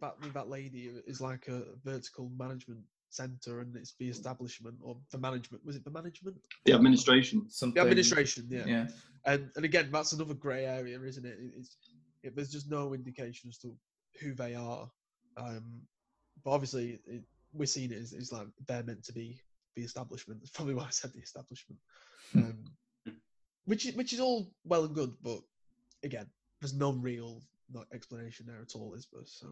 that 0.00 0.14
that 0.32 0.48
lady 0.48 0.90
is 1.06 1.20
like 1.20 1.48
a 1.48 1.62
vertical 1.84 2.30
management 2.38 2.80
center 3.10 3.60
and 3.60 3.74
it's 3.76 3.94
the 3.98 4.08
establishment 4.08 4.76
or 4.82 4.96
the 5.12 5.18
management 5.18 5.64
was 5.64 5.76
it 5.76 5.84
the 5.84 5.90
management 5.90 6.36
the 6.64 6.72
administration. 6.72 7.46
Something, 7.48 7.74
the 7.74 7.80
administration 7.88 8.46
yeah. 8.50 8.64
Yeah. 8.66 8.86
and 9.24 9.50
and 9.56 9.64
again 9.64 9.88
that's 9.90 10.12
another 10.12 10.34
grey 10.34 10.66
area 10.66 11.00
isn't 11.00 11.24
it 11.24 11.38
It- 11.40 11.54
it's 11.58 11.76
it, 12.22 12.34
there's 12.36 12.50
just 12.50 12.68
no 12.70 12.94
indication 12.94 13.48
as 13.48 13.58
to 13.58 13.74
who 14.20 14.34
they 14.34 14.54
are 14.54 14.90
um 15.36 15.80
but 16.44 16.50
obviously 16.50 17.00
it, 17.06 17.22
we're 17.52 17.66
seeing 17.66 17.92
it 17.92 17.98
as, 17.98 18.12
as 18.12 18.32
like 18.32 18.48
they're 18.66 18.82
meant 18.82 19.04
to 19.04 19.12
be 19.12 19.40
the 19.76 19.82
establishment 19.82 20.40
that's 20.40 20.50
probably 20.50 20.74
why 20.74 20.84
i 20.84 20.90
said 20.90 21.12
the 21.12 21.20
establishment 21.20 21.78
Hmm. 22.32 22.38
um 22.40 22.64
which 23.64 23.86
is 23.86 23.94
which 23.94 24.12
is 24.12 24.20
all 24.20 24.50
well 24.64 24.84
and 24.84 24.94
good 24.94 25.12
but 25.22 25.40
again 26.02 26.26
there's 26.60 26.74
no 26.74 26.92
real 26.92 27.42
like, 27.72 27.86
explanation 27.92 28.44
there 28.46 28.60
at 28.60 28.74
all 28.74 28.92
is 28.94 29.06
there 29.12 29.22
so 29.24 29.46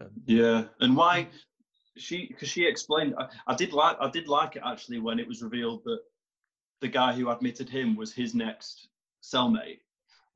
um, 0.00 0.10
Yeah, 0.26 0.64
and 0.80 0.96
why 0.96 1.28
she? 1.96 2.26
Because 2.28 2.48
she 2.48 2.66
explained. 2.66 3.14
I, 3.18 3.26
I 3.46 3.54
did 3.54 3.72
like. 3.72 3.96
I 4.00 4.10
did 4.10 4.28
like 4.28 4.56
it 4.56 4.62
actually 4.64 4.98
when 4.98 5.18
it 5.18 5.26
was 5.28 5.42
revealed 5.42 5.84
that 5.84 6.00
the 6.80 6.88
guy 6.88 7.12
who 7.12 7.30
admitted 7.30 7.68
him 7.68 7.96
was 7.96 8.12
his 8.12 8.34
next 8.34 8.88
cellmate. 9.22 9.80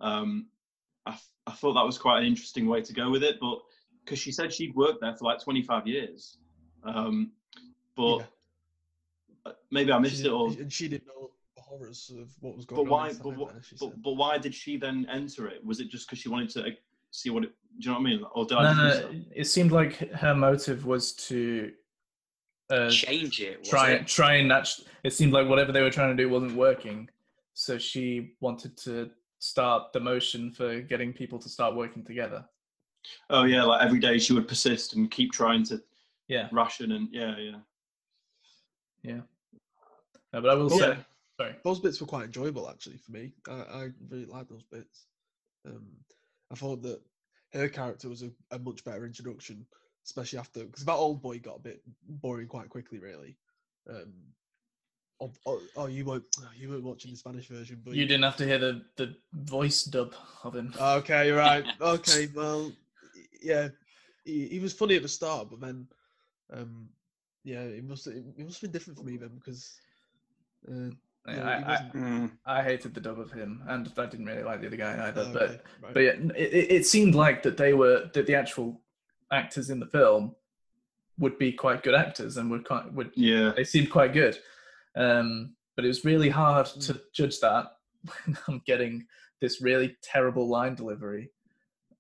Um, 0.01 0.47
I, 1.07 1.19
I 1.47 1.53
thought 1.53 1.75
that 1.75 1.85
was 1.85 1.99
quite 1.99 2.21
an 2.21 2.27
interesting 2.27 2.67
way 2.69 2.83
to 2.83 2.93
go 2.93 3.11
with 3.11 3.23
it, 3.23 3.39
but 3.41 3.59
because 4.05 4.19
she 4.19 4.31
said 4.31 4.53
she'd 4.53 4.75
worked 4.75 5.01
there 5.01 5.15
for 5.17 5.25
like 5.25 5.41
25 5.43 5.87
years, 5.87 6.39
um, 6.85 7.33
but 7.97 8.19
Yeah. 8.19 8.25
uh, 9.47 9.53
maybe 9.71 9.91
I 9.93 9.99
missed 9.99 10.25
it 10.25 10.31
all. 10.31 10.51
and 10.53 10.73
she 10.73 10.89
didn't 10.89 11.07
know 11.09 11.31
the 11.57 11.63
horrors 11.63 12.13
of 12.17 12.29
what 12.41 12.55
was 12.55 12.65
going 12.65 12.85
But 12.85 12.93
on 12.93 13.01
why? 13.01 13.13
But, 13.15 13.37
what, 13.37 13.55
but, 13.81 14.03
but 14.03 14.13
why 14.13 14.39
did 14.39 14.55
she 14.55 14.77
then 14.77 15.07
enter 15.11 15.49
it? 15.49 15.65
Was 15.65 15.81
it 15.81 15.89
just 15.89 16.07
because 16.07 16.21
she 16.21 16.29
wanted 16.29 16.51
to 16.51 16.65
see 17.11 17.31
what 17.31 17.45
it? 17.45 17.53
Do 17.79 17.89
you 17.89 17.95
know 17.95 18.01
what 18.01 18.07
I 18.07 18.11
mean? 18.11 18.25
Or 18.35 18.45
did 18.47 18.59
I 18.59 18.63
No, 18.75 18.89
just 18.89 19.03
no, 19.03 19.09
it? 19.11 19.27
it 19.35 19.45
seemed 19.45 19.73
like 19.73 19.97
her 20.13 20.35
motive 20.35 20.87
was 20.87 21.13
to 21.29 21.73
uh, 22.71 22.91
Change 22.91 23.41
it. 23.41 23.59
Was 23.61 23.69
try 23.69 23.91
it? 23.91 24.07
try 24.07 24.35
and 24.35 24.53
actually. 24.53 24.87
It 25.05 25.13
seemed 25.13 25.33
like 25.33 25.49
whatever 25.49 25.73
they 25.73 25.83
were 25.83 25.91
trying 25.91 26.17
to 26.17 26.23
do 26.23 26.29
wasn't 26.29 26.57
working, 26.57 27.09
so 27.55 27.79
she 27.79 28.35
wanted 28.41 28.77
to 28.79 29.11
start 29.39 29.93
the 29.93 30.01
motion 30.01 30.51
for 30.51 30.81
getting 30.81 31.13
people 31.13 31.39
to 31.39 31.49
start 31.49 31.77
working 31.77 32.03
together. 32.05 32.45
Oh 33.31 33.45
yeah, 33.45 33.63
like 33.63 33.83
every 33.85 34.01
day 34.01 34.19
she 34.19 34.33
would 34.33 34.49
persist 34.49 34.95
and 34.95 35.11
keep 35.11 35.33
trying 35.33 35.63
to 35.65 35.81
Yeah, 36.29 36.49
ration 36.51 36.93
and 36.93 37.09
yeah, 37.13 37.37
yeah. 37.39 37.59
yeah. 39.03 39.21
No, 40.33 40.41
but 40.41 40.51
I 40.51 40.55
will 40.55 40.67
Okay. 40.67 40.79
say, 40.79 41.07
Sorry. 41.39 41.55
those 41.63 41.79
bits 41.79 42.01
were 42.01 42.07
quite 42.07 42.25
enjoyable 42.25 42.69
actually 42.69 42.97
for 42.99 43.13
me. 43.13 43.33
I, 43.49 43.53
I 43.53 43.89
really 44.09 44.25
liked 44.27 44.51
those 44.51 44.65
bits. 44.65 45.07
Um, 45.65 45.87
I 46.51 46.55
thought 46.55 46.83
that 46.83 47.01
her 47.53 47.69
character 47.69 48.09
was 48.09 48.23
a, 48.23 48.31
a 48.51 48.59
much 48.59 48.85
better 48.85 49.05
introduction, 49.05 49.67
especially 50.05 50.39
after 50.39 50.65
because 50.65 50.85
that 50.85 50.93
old 50.93 51.23
boy 51.23 51.39
got 51.39 51.57
a 51.57 51.63
bit 51.63 51.83
boring 52.09 52.49
quite 52.49 52.69
quickly, 52.69 52.99
really. 52.99 53.37
Um, 53.89 54.13
oh, 55.21 55.33
oh, 55.47 55.61
oh, 55.77 55.87
you 55.87 56.05
weren't 56.05 56.25
you 56.59 56.69
weren't 56.69 56.85
watching 56.85 57.11
the 57.11 57.17
Spanish 57.17 57.49
version, 57.49 57.81
but 57.85 57.95
You 57.95 58.07
didn't 58.07 58.25
have 58.25 58.37
to 58.37 58.47
hear 58.47 58.59
the, 58.59 58.83
the 58.97 59.15
voice 59.33 59.85
dub 59.85 60.15
of 60.45 60.55
him. 60.55 60.73
Okay, 60.81 61.31
right. 61.31 61.65
Okay, 61.81 62.29
well, 62.35 62.73
yeah, 63.43 63.69
he, 64.25 64.49
he 64.49 64.59
was 64.59 64.73
funny 64.73 64.97
at 64.97 65.03
the 65.03 65.09
start, 65.09 65.49
but 65.51 65.61
then, 65.61 65.87
um, 66.53 66.89
yeah, 67.45 67.61
it 67.61 67.85
must 67.85 68.07
it, 68.07 68.25
must 68.39 68.61
have 68.61 68.73
been 68.73 68.79
different 68.79 68.99
for 68.99 69.05
me 69.05 69.17
then 69.17 69.33
because. 69.37 69.81
Uh, 70.69 70.91
I, 71.29 71.33
I, 71.75 71.91
Mm. 71.95 72.31
I 72.45 72.63
hated 72.63 72.95
the 72.95 73.01
dub 73.01 73.19
of 73.19 73.33
him, 73.33 73.63
and 73.69 73.91
I 73.97 74.07
didn't 74.07 74.27
really 74.27 74.43
like 74.43 74.61
the 74.61 74.69
other 74.69 74.77
guy 74.77 75.09
either. 75.09 75.23
oh, 75.27 75.33
But 75.33 75.43
okay, 75.43 75.61
right. 75.83 75.95
but 75.95 76.01
yeah, 76.01 76.13
it, 76.37 76.53
it 76.55 76.71
it 76.79 76.87
seemed 76.87 77.15
like 77.15 77.43
that 77.43 77.57
they 77.57 77.73
were 77.75 78.11
that 78.15 78.27
the 78.27 78.35
actual 78.35 78.81
actors 79.33 79.71
in 79.71 79.81
the 79.81 79.87
film 79.87 80.35
would 81.19 81.39
be 81.39 81.51
quite 81.53 81.83
good 81.83 81.95
actors 81.95 82.37
and 82.37 82.51
would 82.51 82.65
quite 82.65 82.93
would 82.93 83.11
Yeah. 83.17 83.53
they 83.57 83.65
seemed 83.65 83.91
quite 83.91 84.13
good. 84.13 84.39
Um, 84.95 85.55
but 85.75 85.85
it 85.85 85.89
was 85.89 86.05
really 86.05 86.29
hard 86.29 86.67
to 86.67 87.01
judge 87.13 87.41
that 87.41 87.67
when 88.25 88.39
I'm 88.49 88.63
getting 88.67 89.07
this 89.41 89.61
really 89.61 89.97
terrible 90.03 90.49
line 90.49 90.75
delivery 90.75 91.31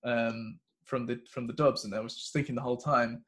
um, 0.04 0.58
from 0.84 1.06
the 1.06 1.20
from 1.30 1.46
the 1.46 1.52
dubs, 1.52 1.84
and 1.84 1.94
I 1.94 2.00
was 2.00 2.14
just 2.14 2.32
thinking 2.32 2.54
the 2.54 2.62
whole 2.62 2.76
time. 2.78 3.24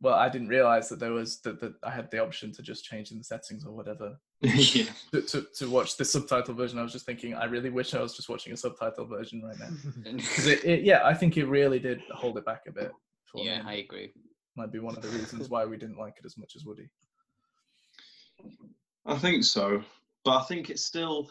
Well, 0.00 0.14
I 0.14 0.28
didn't 0.28 0.48
realize 0.48 0.88
that 0.90 1.00
there 1.00 1.12
was 1.12 1.40
that, 1.40 1.60
that 1.60 1.74
I 1.82 1.90
had 1.90 2.08
the 2.12 2.20
option 2.22 2.52
to 2.52 2.62
just 2.62 2.84
change 2.84 3.10
in 3.10 3.18
the 3.18 3.24
settings 3.24 3.64
or 3.66 3.74
whatever 3.74 4.16
yeah. 4.74 4.84
to, 5.12 5.22
to, 5.22 5.46
to 5.56 5.68
watch 5.70 5.96
the 5.96 6.04
subtitle 6.04 6.54
version. 6.54 6.78
I 6.78 6.82
was 6.82 6.92
just 6.92 7.06
thinking, 7.06 7.34
I 7.34 7.44
really 7.46 7.70
wish 7.70 7.92
I 7.94 8.00
was 8.00 8.14
just 8.16 8.28
watching 8.28 8.52
a 8.52 8.56
subtitle 8.56 9.06
version 9.06 9.42
right 9.42 9.58
now. 9.58 10.12
'Cause 10.36 10.46
it, 10.46 10.64
it, 10.64 10.84
yeah, 10.84 11.00
I 11.04 11.12
think 11.14 11.36
it 11.36 11.46
really 11.46 11.78
did 11.80 12.00
hold 12.12 12.38
it 12.38 12.44
back 12.44 12.62
a 12.68 12.72
bit. 12.72 12.92
For 13.32 13.44
Yeah, 13.44 13.62
me. 13.62 13.68
I 13.68 13.72
agree. 13.74 14.12
might 14.56 14.70
be 14.72 14.78
one 14.78 14.96
of 14.96 15.02
the 15.02 15.08
reasons 15.08 15.48
why 15.48 15.64
we 15.64 15.76
didn't 15.76 15.98
like 15.98 16.14
it 16.18 16.24
as 16.26 16.36
much 16.38 16.54
as 16.56 16.64
Woody. 16.64 16.88
I 19.06 19.16
think 19.18 19.44
so. 19.44 19.82
But 20.24 20.38
I 20.38 20.42
think 20.44 20.70
it's 20.70 20.84
still 20.84 21.30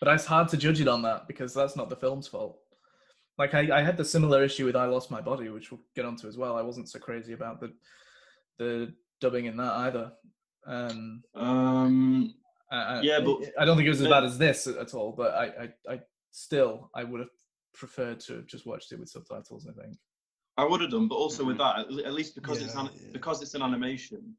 But 0.00 0.14
it's 0.14 0.24
hard 0.24 0.48
to 0.48 0.56
judge 0.56 0.80
it 0.80 0.88
on 0.88 1.02
that 1.02 1.26
because 1.26 1.52
that's 1.54 1.76
not 1.76 1.90
the 1.90 1.96
film's 1.96 2.28
fault. 2.28 2.58
Like 3.38 3.54
I, 3.54 3.78
I 3.78 3.82
had 3.82 3.96
the 3.96 4.04
similar 4.04 4.44
issue 4.44 4.66
with 4.66 4.76
I 4.76 4.84
Lost 4.86 5.10
My 5.10 5.20
Body, 5.20 5.48
which 5.48 5.70
we'll 5.70 5.80
get 5.96 6.04
onto 6.04 6.28
as 6.28 6.36
well. 6.36 6.56
I 6.56 6.62
wasn't 6.62 6.88
so 6.88 6.98
crazy 6.98 7.32
about 7.32 7.60
the 7.60 7.72
the 8.58 8.94
dubbing 9.20 9.46
in 9.46 9.56
that 9.56 9.72
either. 9.72 10.12
Um, 10.66 11.22
um 11.34 12.34
I, 12.70 12.76
I- 12.76 13.00
Yeah, 13.02 13.20
but- 13.20 13.52
I 13.58 13.64
don't 13.64 13.76
think 13.76 13.86
it 13.86 13.90
was 13.90 14.00
as 14.00 14.08
bad 14.08 14.24
as 14.24 14.38
this 14.38 14.66
at 14.66 14.94
all. 14.94 15.12
But 15.12 15.34
I, 15.34 15.44
I, 15.44 15.94
I 15.94 16.00
still 16.30 16.90
I 16.94 17.04
would 17.04 17.20
have 17.20 17.30
preferred 17.74 18.20
to 18.20 18.36
have 18.36 18.46
just 18.46 18.66
watched 18.66 18.92
it 18.92 18.98
with 18.98 19.08
subtitles. 19.08 19.66
I 19.66 19.80
think. 19.80 19.96
I 20.56 20.64
would 20.64 20.82
have 20.82 20.90
done, 20.90 21.08
but 21.08 21.14
also 21.14 21.44
with 21.44 21.58
that, 21.58 21.78
at- 21.80 22.06
at 22.06 22.12
least 22.12 22.34
because 22.34 22.60
it's 22.60 22.74
an, 22.74 22.90
yeah. 22.94 23.08
because 23.12 23.40
it's 23.42 23.54
an 23.54 23.62
animation. 23.62 24.36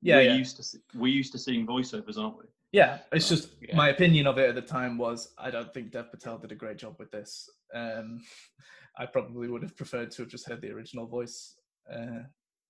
Yeah, 0.00 0.16
we're 0.16 0.22
yeah. 0.22 0.34
used 0.34 0.56
to 0.56 0.62
see, 0.62 0.78
we're 0.94 1.12
used 1.12 1.32
to 1.32 1.38
seeing 1.38 1.66
voiceovers, 1.66 2.18
aren't 2.18 2.38
we? 2.38 2.44
Yeah, 2.72 2.98
it's 3.12 3.28
just 3.28 3.50
yeah. 3.60 3.76
my 3.76 3.90
opinion 3.90 4.26
of 4.26 4.36
it 4.38 4.48
at 4.48 4.54
the 4.54 4.62
time 4.62 4.98
was 4.98 5.32
I 5.38 5.50
don't 5.50 5.72
think 5.72 5.92
Dev 5.92 6.10
Patel 6.10 6.38
did 6.38 6.52
a 6.52 6.56
great 6.56 6.76
job 6.76 6.96
with 6.98 7.10
this. 7.10 7.48
Um, 7.74 8.20
I 8.98 9.06
probably 9.06 9.48
would 9.48 9.62
have 9.62 9.76
preferred 9.76 10.10
to 10.12 10.22
have 10.22 10.30
just 10.30 10.48
heard 10.48 10.60
the 10.60 10.70
original 10.70 11.06
voice 11.06 11.56
uh, 11.92 12.22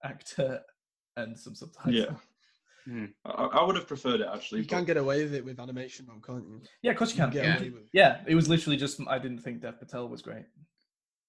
actor 0.04 0.60
and 1.16 1.38
some 1.38 1.54
subtitles. 1.54 1.94
Yeah. 1.94 2.14
Hmm. 2.86 3.06
I, 3.24 3.30
I 3.30 3.64
would 3.64 3.76
have 3.76 3.86
preferred 3.88 4.20
it 4.20 4.28
actually. 4.32 4.60
you 4.60 4.66
but- 4.66 4.76
can 4.76 4.84
get 4.84 4.96
away 4.96 5.22
with 5.24 5.34
it 5.34 5.44
with 5.44 5.58
animation, 5.58 6.06
though, 6.06 6.20
can't 6.26 6.46
you? 6.46 6.60
yeah, 6.82 6.90
of 6.92 6.96
course 6.98 7.10
you 7.10 7.16
can. 7.16 7.30
get 7.30 7.44
Yeah. 7.44 7.58
away. 7.58 7.72
Yeah, 7.92 8.20
it 8.26 8.34
was 8.34 8.48
literally 8.48 8.76
just 8.76 9.00
I 9.08 9.18
didn't 9.18 9.38
think 9.38 9.60
Dev 9.62 9.78
Patel 9.78 10.08
was 10.08 10.20
great. 10.22 10.44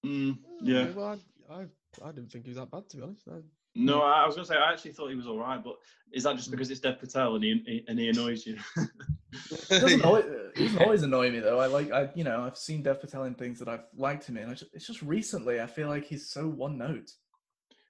Mm, 0.04 0.38
yeah. 0.62 0.90
Well, 0.92 1.18
I, 1.50 1.54
I, 1.54 1.66
I 2.08 2.12
didn't 2.12 2.30
think 2.30 2.44
he 2.44 2.50
was 2.50 2.58
that 2.58 2.70
bad, 2.70 2.88
to 2.90 2.96
be 2.98 3.02
honest. 3.02 3.26
I, 3.28 3.38
No, 3.74 4.02
I 4.02 4.22
I 4.22 4.26
was 4.26 4.34
gonna 4.36 4.46
say 4.46 4.56
I 4.56 4.70
actually 4.72 4.92
thought 4.92 5.08
he 5.08 5.16
was 5.16 5.26
all 5.26 5.38
right, 5.38 5.62
but 5.62 5.76
is 6.12 6.22
that 6.24 6.34
Mm. 6.34 6.38
just 6.38 6.50
because 6.50 6.70
it's 6.70 6.80
Dev 6.80 6.98
Patel 7.00 7.34
and 7.36 7.44
he, 7.44 7.62
he 7.66 7.84
and 7.88 7.98
he 7.98 8.08
annoys 8.08 8.46
you? 8.46 8.58
It 8.76 9.68
doesn't, 9.80 10.04
always, 10.04 10.24
it 10.26 10.54
doesn't 10.56 10.82
always 10.82 11.02
annoy 11.02 11.30
me 11.30 11.40
though. 11.40 11.58
I 11.58 11.66
like 11.66 11.90
I 11.90 12.10
you 12.14 12.24
know 12.24 12.42
I've 12.42 12.56
seen 12.58 12.82
Dev 12.82 13.00
Patel 13.00 13.24
in 13.24 13.34
things 13.34 13.58
that 13.60 13.68
I've 13.68 13.84
liked 13.96 14.26
him 14.28 14.36
in. 14.36 14.48
I 14.48 14.52
just, 14.54 14.70
it's 14.74 14.86
just 14.86 15.02
recently 15.02 15.60
I 15.60 15.66
feel 15.66 15.88
like 15.88 16.04
he's 16.04 16.28
so 16.30 16.46
one 16.46 16.76
note. 16.78 17.10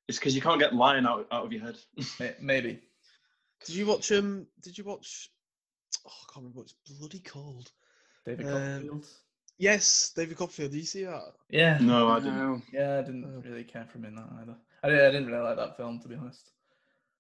it's 0.09 0.19
because 0.19 0.35
you 0.37 0.41
can't 0.41 0.61
get 0.61 0.75
lion 0.75 1.05
out, 1.07 1.27
out 1.33 1.45
of 1.45 1.53
your 1.53 1.63
head. 1.63 1.77
Maybe. 2.41 2.81
Did 3.65 3.75
you 3.75 3.87
watch 3.87 4.13
um? 4.13 4.47
Did 4.63 4.77
you 4.79 4.85
watch? 4.85 5.31
Oh, 6.07 6.11
I 6.11 6.25
can't 6.33 6.37
remember 6.45 6.59
what 6.61 6.67
it's 6.71 6.99
bloody 6.99 7.19
called. 7.21 7.71
David 8.25 8.47
Um, 8.47 8.53
Copperfield. 8.53 9.07
Yes, 9.59 10.13
David 10.15 10.37
Copperfield. 10.37 10.73
Did 10.73 10.79
you 10.79 10.85
see 10.85 11.05
that? 11.05 11.33
Yeah. 11.49 11.79
Oh, 11.83 12.09
I 12.09 12.19
didn't. 12.21 12.37
No. 12.39 12.63
Yeah, 12.73 12.99
I 12.99 13.03
didn't 13.03 13.25
Oh. 13.25 13.41
really 13.49 13.65
care 13.65 13.87
for 13.87 13.99
him 13.99 14.05
in 14.05 14.15
that 14.17 14.29
either. 14.43 14.57
I 14.83 14.89
didn't, 14.91 15.05
I 15.05 15.11
didn't 15.11 15.27
really 15.27 15.43
like 15.43 15.57
that 15.57 15.77
film, 15.77 15.99
to 16.01 16.09
be 16.09 16.15
honest. 16.17 16.51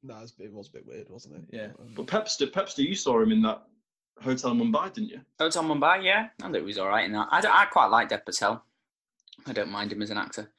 No, 0.03 0.17
it 0.19 0.21
was, 0.21 0.35
it 0.39 0.53
was 0.53 0.69
a 0.69 0.73
bit 0.73 0.87
weird, 0.87 1.09
wasn't 1.09 1.37
it? 1.37 1.45
Yeah. 1.53 1.69
Um, 1.81 1.95
But 1.97 2.07
Pepster, 2.07 2.47
Pepster, 2.47 2.87
you 2.87 2.95
saw 2.95 3.21
him 3.21 3.33
in 3.33 3.41
that 3.43 3.63
Hotel 4.21 4.53
Mumbai, 4.53 4.93
didn't 4.93 5.09
you? 5.11 5.21
Hotel 5.41 5.65
Mumbai, 5.65 6.05
yeah, 6.05 6.29
I 6.43 6.47
thought 6.49 6.55
he 6.57 6.61
was 6.63 6.79
all 6.79 6.89
right 6.89 7.05
in 7.07 7.13
that. 7.13 7.29
I, 7.31 7.41
don't- 7.41 7.55
I 7.55 7.65
quite 7.65 7.87
like 7.87 8.09
Dev 8.11 8.25
Patel. 8.25 8.63
I 9.47 9.53
don't 9.53 9.71
mind 9.71 9.91
him 9.93 10.03
as 10.03 10.11
an 10.11 10.19
actor. 10.19 10.51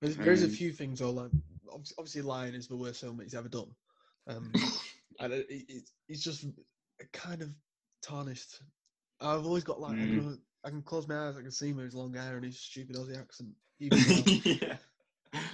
There's, 0.00 0.16
there's 0.16 0.42
a 0.44 0.48
Mm. 0.48 0.54
few 0.56 0.72
things 0.72 1.00
though. 1.00 1.10
Like 1.10 1.30
obviously, 1.72 1.94
obviously, 1.98 2.22
Lion 2.22 2.54
is 2.54 2.68
the 2.68 2.76
worst 2.76 3.00
film 3.00 3.16
that 3.16 3.24
he's 3.24 3.34
ever 3.34 3.48
done, 3.48 3.68
um, 4.28 4.52
and 5.20 5.32
it, 5.32 5.46
it, 5.48 5.64
it's- 5.68 5.92
it's 6.08 6.22
just 6.22 6.46
kind 7.12 7.42
of 7.42 7.50
tarnished. 8.02 8.60
I've 9.20 9.44
always 9.46 9.64
got 9.64 9.80
like 9.80 9.94
I, 9.94 10.02
Mm. 10.02 10.20
can, 10.20 10.40
I 10.64 10.70
can 10.70 10.82
close 10.82 11.08
my 11.08 11.28
eyes, 11.28 11.36
I 11.36 11.42
can 11.42 11.50
see 11.50 11.70
him 11.70 11.76
with 11.76 11.86
his 11.86 11.94
long 11.94 12.14
hair 12.14 12.36
and 12.36 12.44
his 12.44 12.58
stupid 12.60 12.96
Aussie 12.96 13.18
accent. 13.20 13.50
Even 13.80 13.98
yeah. 14.44 14.76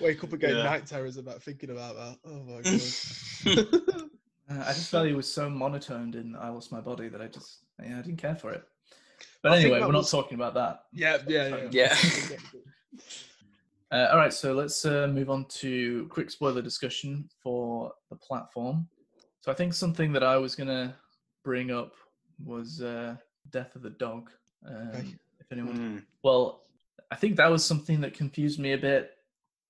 Wake 0.01 0.23
up 0.23 0.33
again, 0.33 0.57
Yeah. 0.57 0.63
night 0.65 0.87
terrors 0.87 1.17
about 1.17 1.43
thinking 1.43 1.71
about 1.71 1.97
that. 1.97 2.19
Oh 2.25 2.43
my 2.45 2.61
god. 3.93 4.09
Uh, 4.51 4.65
I 4.69 4.73
just 4.75 4.91
felt 4.91 5.07
he 5.07 5.15
was 5.15 5.33
so 5.33 5.49
monotoned 5.49 6.15
in 6.17 6.37
I 6.37 6.51
Lost 6.51 6.71
My 6.73 6.81
Body 6.81 7.09
that 7.09 7.23
I 7.23 7.27
just, 7.29 7.61
yeah, 7.83 7.99
I 7.99 8.03
didn't 8.03 8.19
care 8.19 8.37
for 8.37 8.53
it. 8.53 8.63
But 9.43 9.53
I 9.53 9.59
anyway, 9.61 9.81
we're 9.81 9.87
not 9.93 9.99
was- 9.99 10.11
talking 10.11 10.35
about 10.35 10.55
that. 10.55 10.83
yeah, 10.93 11.19
yeah, 11.27 11.69
yeah. 11.71 11.97
Yeah. 12.31 12.37
Uh, 13.93 14.09
all 14.11 14.17
right, 14.17 14.33
so 14.33 14.55
let's 14.55 14.87
uh, 14.87 15.07
move 15.07 15.29
on 15.29 15.45
to 15.45 16.07
quick 16.09 16.31
spoiler 16.31 16.63
discussion 16.63 17.29
for 17.43 17.93
the 18.09 18.17
platform. 18.17 18.89
So 19.41 19.53
I 19.53 19.55
think 19.55 19.75
something 19.75 20.13
that 20.15 20.23
I 20.23 20.39
was 20.39 20.55
going 20.55 20.69
to 20.69 20.95
bring 21.45 21.71
up 21.71 21.93
was 22.43 22.81
uh, 22.81 23.17
Death 23.51 23.77
of 23.77 23.83
the 23.83 23.91
Dog. 23.91 24.31
Um, 24.67 24.89
Okay. 24.95 25.15
If 25.41 25.53
anyone 25.53 25.77
Mm. 25.77 26.05
Well, 26.23 26.63
I 27.11 27.17
think 27.17 27.37
that 27.37 27.51
was 27.51 27.65
something 27.65 28.01
that 28.01 28.15
confused 28.15 28.59
me 28.59 28.73
a 28.73 28.79
bit 28.79 29.11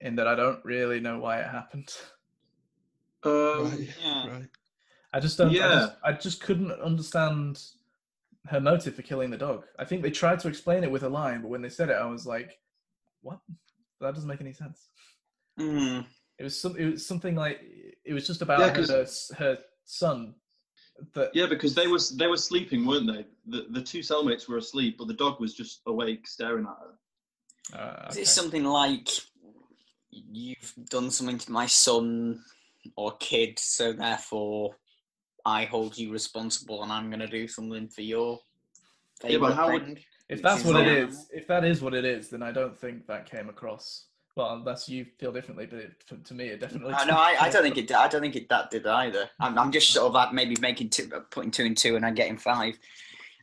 in 0.00 0.14
that 0.16 0.28
I 0.28 0.36
don't 0.36 0.64
really 0.64 1.00
know 1.00 1.18
why 1.18 1.40
it 1.40 1.46
happened. 1.48 1.88
Um, 3.24 3.70
Right, 3.70 3.88
Yeah. 4.00 4.28
right. 4.28 4.48
I 5.12 5.18
just 5.20 5.36
don't. 5.36 5.48
I, 5.48 5.52
Yeah. 5.52 5.68
just, 5.80 5.92
I 6.04 6.12
just 6.12 6.40
couldn't 6.42 6.70
understand 6.72 7.60
her 8.46 8.60
motive 8.60 8.94
for 8.94 9.02
killing 9.02 9.30
the 9.30 9.36
dog. 9.36 9.64
I 9.78 9.84
think 9.84 10.02
they 10.02 10.10
tried 10.10 10.38
to 10.40 10.48
explain 10.48 10.84
it 10.84 10.90
with 10.90 11.02
a 11.02 11.08
line, 11.08 11.42
but 11.42 11.48
when 11.48 11.62
they 11.62 11.68
said 11.68 11.88
it, 11.90 11.94
I 11.94 12.06
was 12.06 12.24
like, 12.26 12.60
"What? 13.22 13.40
That 14.02 14.14
doesn't 14.14 14.28
make 14.28 14.40
any 14.40 14.52
sense." 14.52 14.88
Mm. 15.58 16.06
It 16.38 16.44
was 16.44 16.60
some. 16.60 16.76
It 16.76 16.92
was 16.92 17.06
something 17.06 17.34
like 17.36 17.60
it 18.04 18.12
was 18.12 18.26
just 18.26 18.42
about 18.42 18.60
Yeah, 18.60 18.74
'cause- 18.74 19.30
her, 19.38 19.44
her 19.44 19.58
son. 19.84 20.34
That 21.14 21.34
Yeah, 21.34 21.46
because 21.46 21.74
they 21.74 21.86
was 21.86 22.10
they 22.10 22.26
were 22.26 22.36
sleeping, 22.36 22.84
weren't 22.86 23.06
they? 23.06 23.24
The 23.46 23.66
the 23.70 23.82
two 23.82 24.00
cellmates 24.00 24.48
were 24.48 24.58
asleep, 24.58 24.98
but 24.98 25.08
the 25.08 25.14
dog 25.14 25.40
was 25.40 25.54
just 25.54 25.80
awake, 25.86 26.26
staring 26.28 26.66
at 26.66 26.76
her. 26.84 27.78
uh, 27.78 28.08
Is 28.10 28.16
it 28.18 28.28
something 28.28 28.64
like 28.64 29.08
you've 30.10 30.74
done 30.90 31.10
something 31.10 31.38
to 31.38 31.50
my 31.52 31.66
son 31.66 32.44
or 32.96 33.16
kid, 33.18 33.58
so 33.58 33.92
therefore 33.92 34.76
I 35.44 35.64
hold 35.64 35.96
you 35.96 36.12
responsible, 36.12 36.82
and 36.82 36.92
I'm 36.92 37.08
going 37.08 37.20
to 37.20 37.26
do 37.26 37.48
something 37.48 37.88
for 37.88 38.02
your 38.02 38.40
Yeah, 39.24 39.38
but 39.38 39.52
favourite 39.52 39.54
how 39.54 39.72
would- 39.72 39.82
friend? 39.82 40.04
If 40.32 40.42
that's 40.42 40.64
what 40.64 40.76
it 40.76 40.88
wrong. 40.88 41.08
is, 41.10 41.28
if 41.32 41.46
that 41.48 41.64
is 41.64 41.82
what 41.82 41.94
it 41.94 42.04
is, 42.04 42.30
then 42.30 42.42
I 42.42 42.52
don't 42.52 42.76
think 42.76 43.06
that 43.06 43.30
came 43.30 43.48
across. 43.48 44.06
Well, 44.34 44.54
unless 44.54 44.88
you 44.88 45.04
feel 45.18 45.30
differently, 45.30 45.66
but 45.66 45.78
it, 45.80 45.92
to, 46.08 46.16
to 46.16 46.32
me, 46.34 46.46
it 46.46 46.58
definitely. 46.60 46.94
Uh, 46.94 47.04
no, 47.04 47.16
I, 47.16 47.36
I 47.38 47.48
don't 47.50 47.62
think 47.62 47.76
it. 47.76 47.86
did- 47.86 47.96
I 47.98 48.08
don't 48.08 48.22
think 48.22 48.34
it 48.36 48.48
that 48.48 48.70
did 48.70 48.86
either. 48.86 49.28
I'm, 49.40 49.58
I'm 49.58 49.70
just 49.70 49.90
sort 49.90 50.06
of 50.06 50.14
like 50.14 50.32
maybe 50.32 50.56
making 50.60 50.88
two, 50.88 51.08
putting 51.30 51.50
two 51.50 51.64
and 51.66 51.76
two, 51.76 51.96
and 51.96 52.06
I'm 52.06 52.14
getting 52.14 52.38
five. 52.38 52.78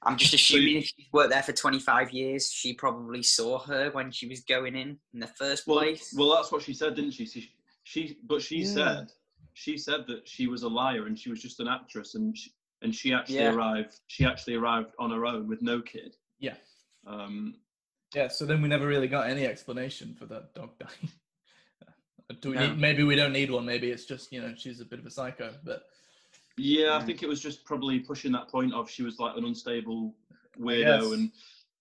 I'm 0.01 0.17
just 0.17 0.33
assuming 0.33 0.77
if 0.77 0.85
she 0.85 1.07
worked 1.11 1.29
there 1.31 1.43
for 1.43 1.51
25 1.51 2.11
years, 2.11 2.49
she 2.51 2.73
probably 2.73 3.21
saw 3.21 3.59
her 3.59 3.91
when 3.91 4.11
she 4.11 4.27
was 4.27 4.39
going 4.41 4.75
in 4.75 4.97
in 5.13 5.19
the 5.19 5.27
first 5.27 5.67
Well, 5.67 5.77
place. 5.79 6.11
well, 6.17 6.33
that's 6.35 6.51
what 6.51 6.63
she 6.63 6.73
said, 6.73 6.95
didn't 6.95 7.11
she? 7.11 7.25
She, 7.25 7.51
she 7.83 8.17
but 8.25 8.41
she 8.41 8.59
Yeah. 8.59 8.73
said 8.73 9.11
she 9.53 9.77
said 9.77 10.07
that 10.07 10.27
she 10.27 10.47
was 10.47 10.63
a 10.63 10.69
liar 10.69 11.05
and 11.05 11.19
she 11.19 11.29
was 11.29 11.39
just 11.41 11.59
an 11.59 11.67
actress, 11.67 12.15
and 12.15 12.35
she, 12.35 12.49
and 12.81 12.95
she 12.95 13.13
actually 13.13 13.35
Yeah. 13.35 13.53
arrived. 13.53 13.99
She 14.07 14.25
actually 14.25 14.55
arrived 14.55 14.93
on 14.97 15.11
her 15.11 15.25
own 15.27 15.47
with 15.47 15.61
no 15.61 15.81
kid. 15.81 16.15
Yeah, 16.39 16.55
Um, 17.13 17.55
yeah. 18.15 18.27
So 18.27 18.45
then 18.45 18.61
we 18.61 18.69
never 18.69 18.87
really 18.87 19.07
got 19.07 19.29
any 19.29 19.45
explanation 19.45 20.15
for 20.17 20.25
that 20.27 20.53
dog 20.53 20.69
dying. 20.79 21.11
Do 22.41 22.49
we 22.51 22.55
No. 22.55 22.67
need? 22.67 22.77
Maybe 22.77 23.03
we 23.03 23.15
don't 23.15 23.33
need 23.33 23.49
one. 23.51 23.65
Maybe 23.65 23.89
it's 23.91 24.05
just 24.05 24.31
you 24.31 24.39
know 24.41 24.53
she's 24.55 24.79
a 24.79 24.85
bit 24.85 24.99
of 24.99 25.05
a 25.05 25.11
psycho. 25.11 25.53
But 25.63 25.83
Yeah, 26.57 26.95
I 26.97 27.01
Mm. 27.01 27.05
think 27.07 27.23
it 27.23 27.29
was 27.29 27.41
just 27.41 27.65
probably 27.65 27.99
pushing 27.99 28.31
that 28.33 28.47
point 28.49 28.73
of 28.73 28.89
she 28.89 29.01
was 29.03 29.17
like 29.19 29.35
an 29.37 29.45
unstable 29.45 30.13
weirdo, 30.59 31.01
guess. 31.01 31.11
and 31.11 31.31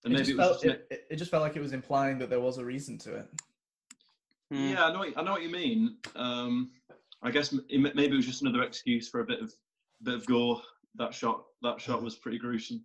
and 0.05 0.13
it, 0.13 0.17
maybe 0.17 0.17
just 0.19 0.29
it 0.31 0.37
was 0.37 0.47
felt, 0.47 0.61
just 0.63 0.65
it, 0.75 0.87
it- 0.89 1.07
it 1.11 1.15
just 1.17 1.29
felt 1.31 1.43
like 1.43 1.55
it 1.55 1.61
was 1.61 1.73
implying 1.73 2.17
that 2.19 2.29
there 2.29 2.39
was 2.39 2.57
a 2.57 2.65
reason 2.65 2.97
to 2.99 3.15
it. 3.17 3.27
Mm. 4.53 4.71
Yeah, 4.71 4.85
I 4.85 4.91
know. 4.93 4.99
What, 4.99 5.17
I 5.17 5.21
know 5.21 5.31
what 5.33 5.43
you 5.43 5.49
mean. 5.49 5.97
Um, 6.15 6.71
I 7.21 7.29
guess 7.31 7.53
maybe 7.69 8.05
it 8.05 8.13
was 8.13 8.25
just 8.25 8.41
another 8.41 8.63
excuse 8.63 9.07
for 9.09 9.19
a 9.19 9.25
bit 9.25 9.41
of 9.41 9.53
bit 10.01 10.15
of 10.15 10.25
gore. 10.25 10.61
That 10.95 11.13
shot. 11.13 11.43
That 11.61 11.79
shot 11.79 12.01
was 12.01 12.15
pretty 12.15 12.39
gruesome. 12.39 12.83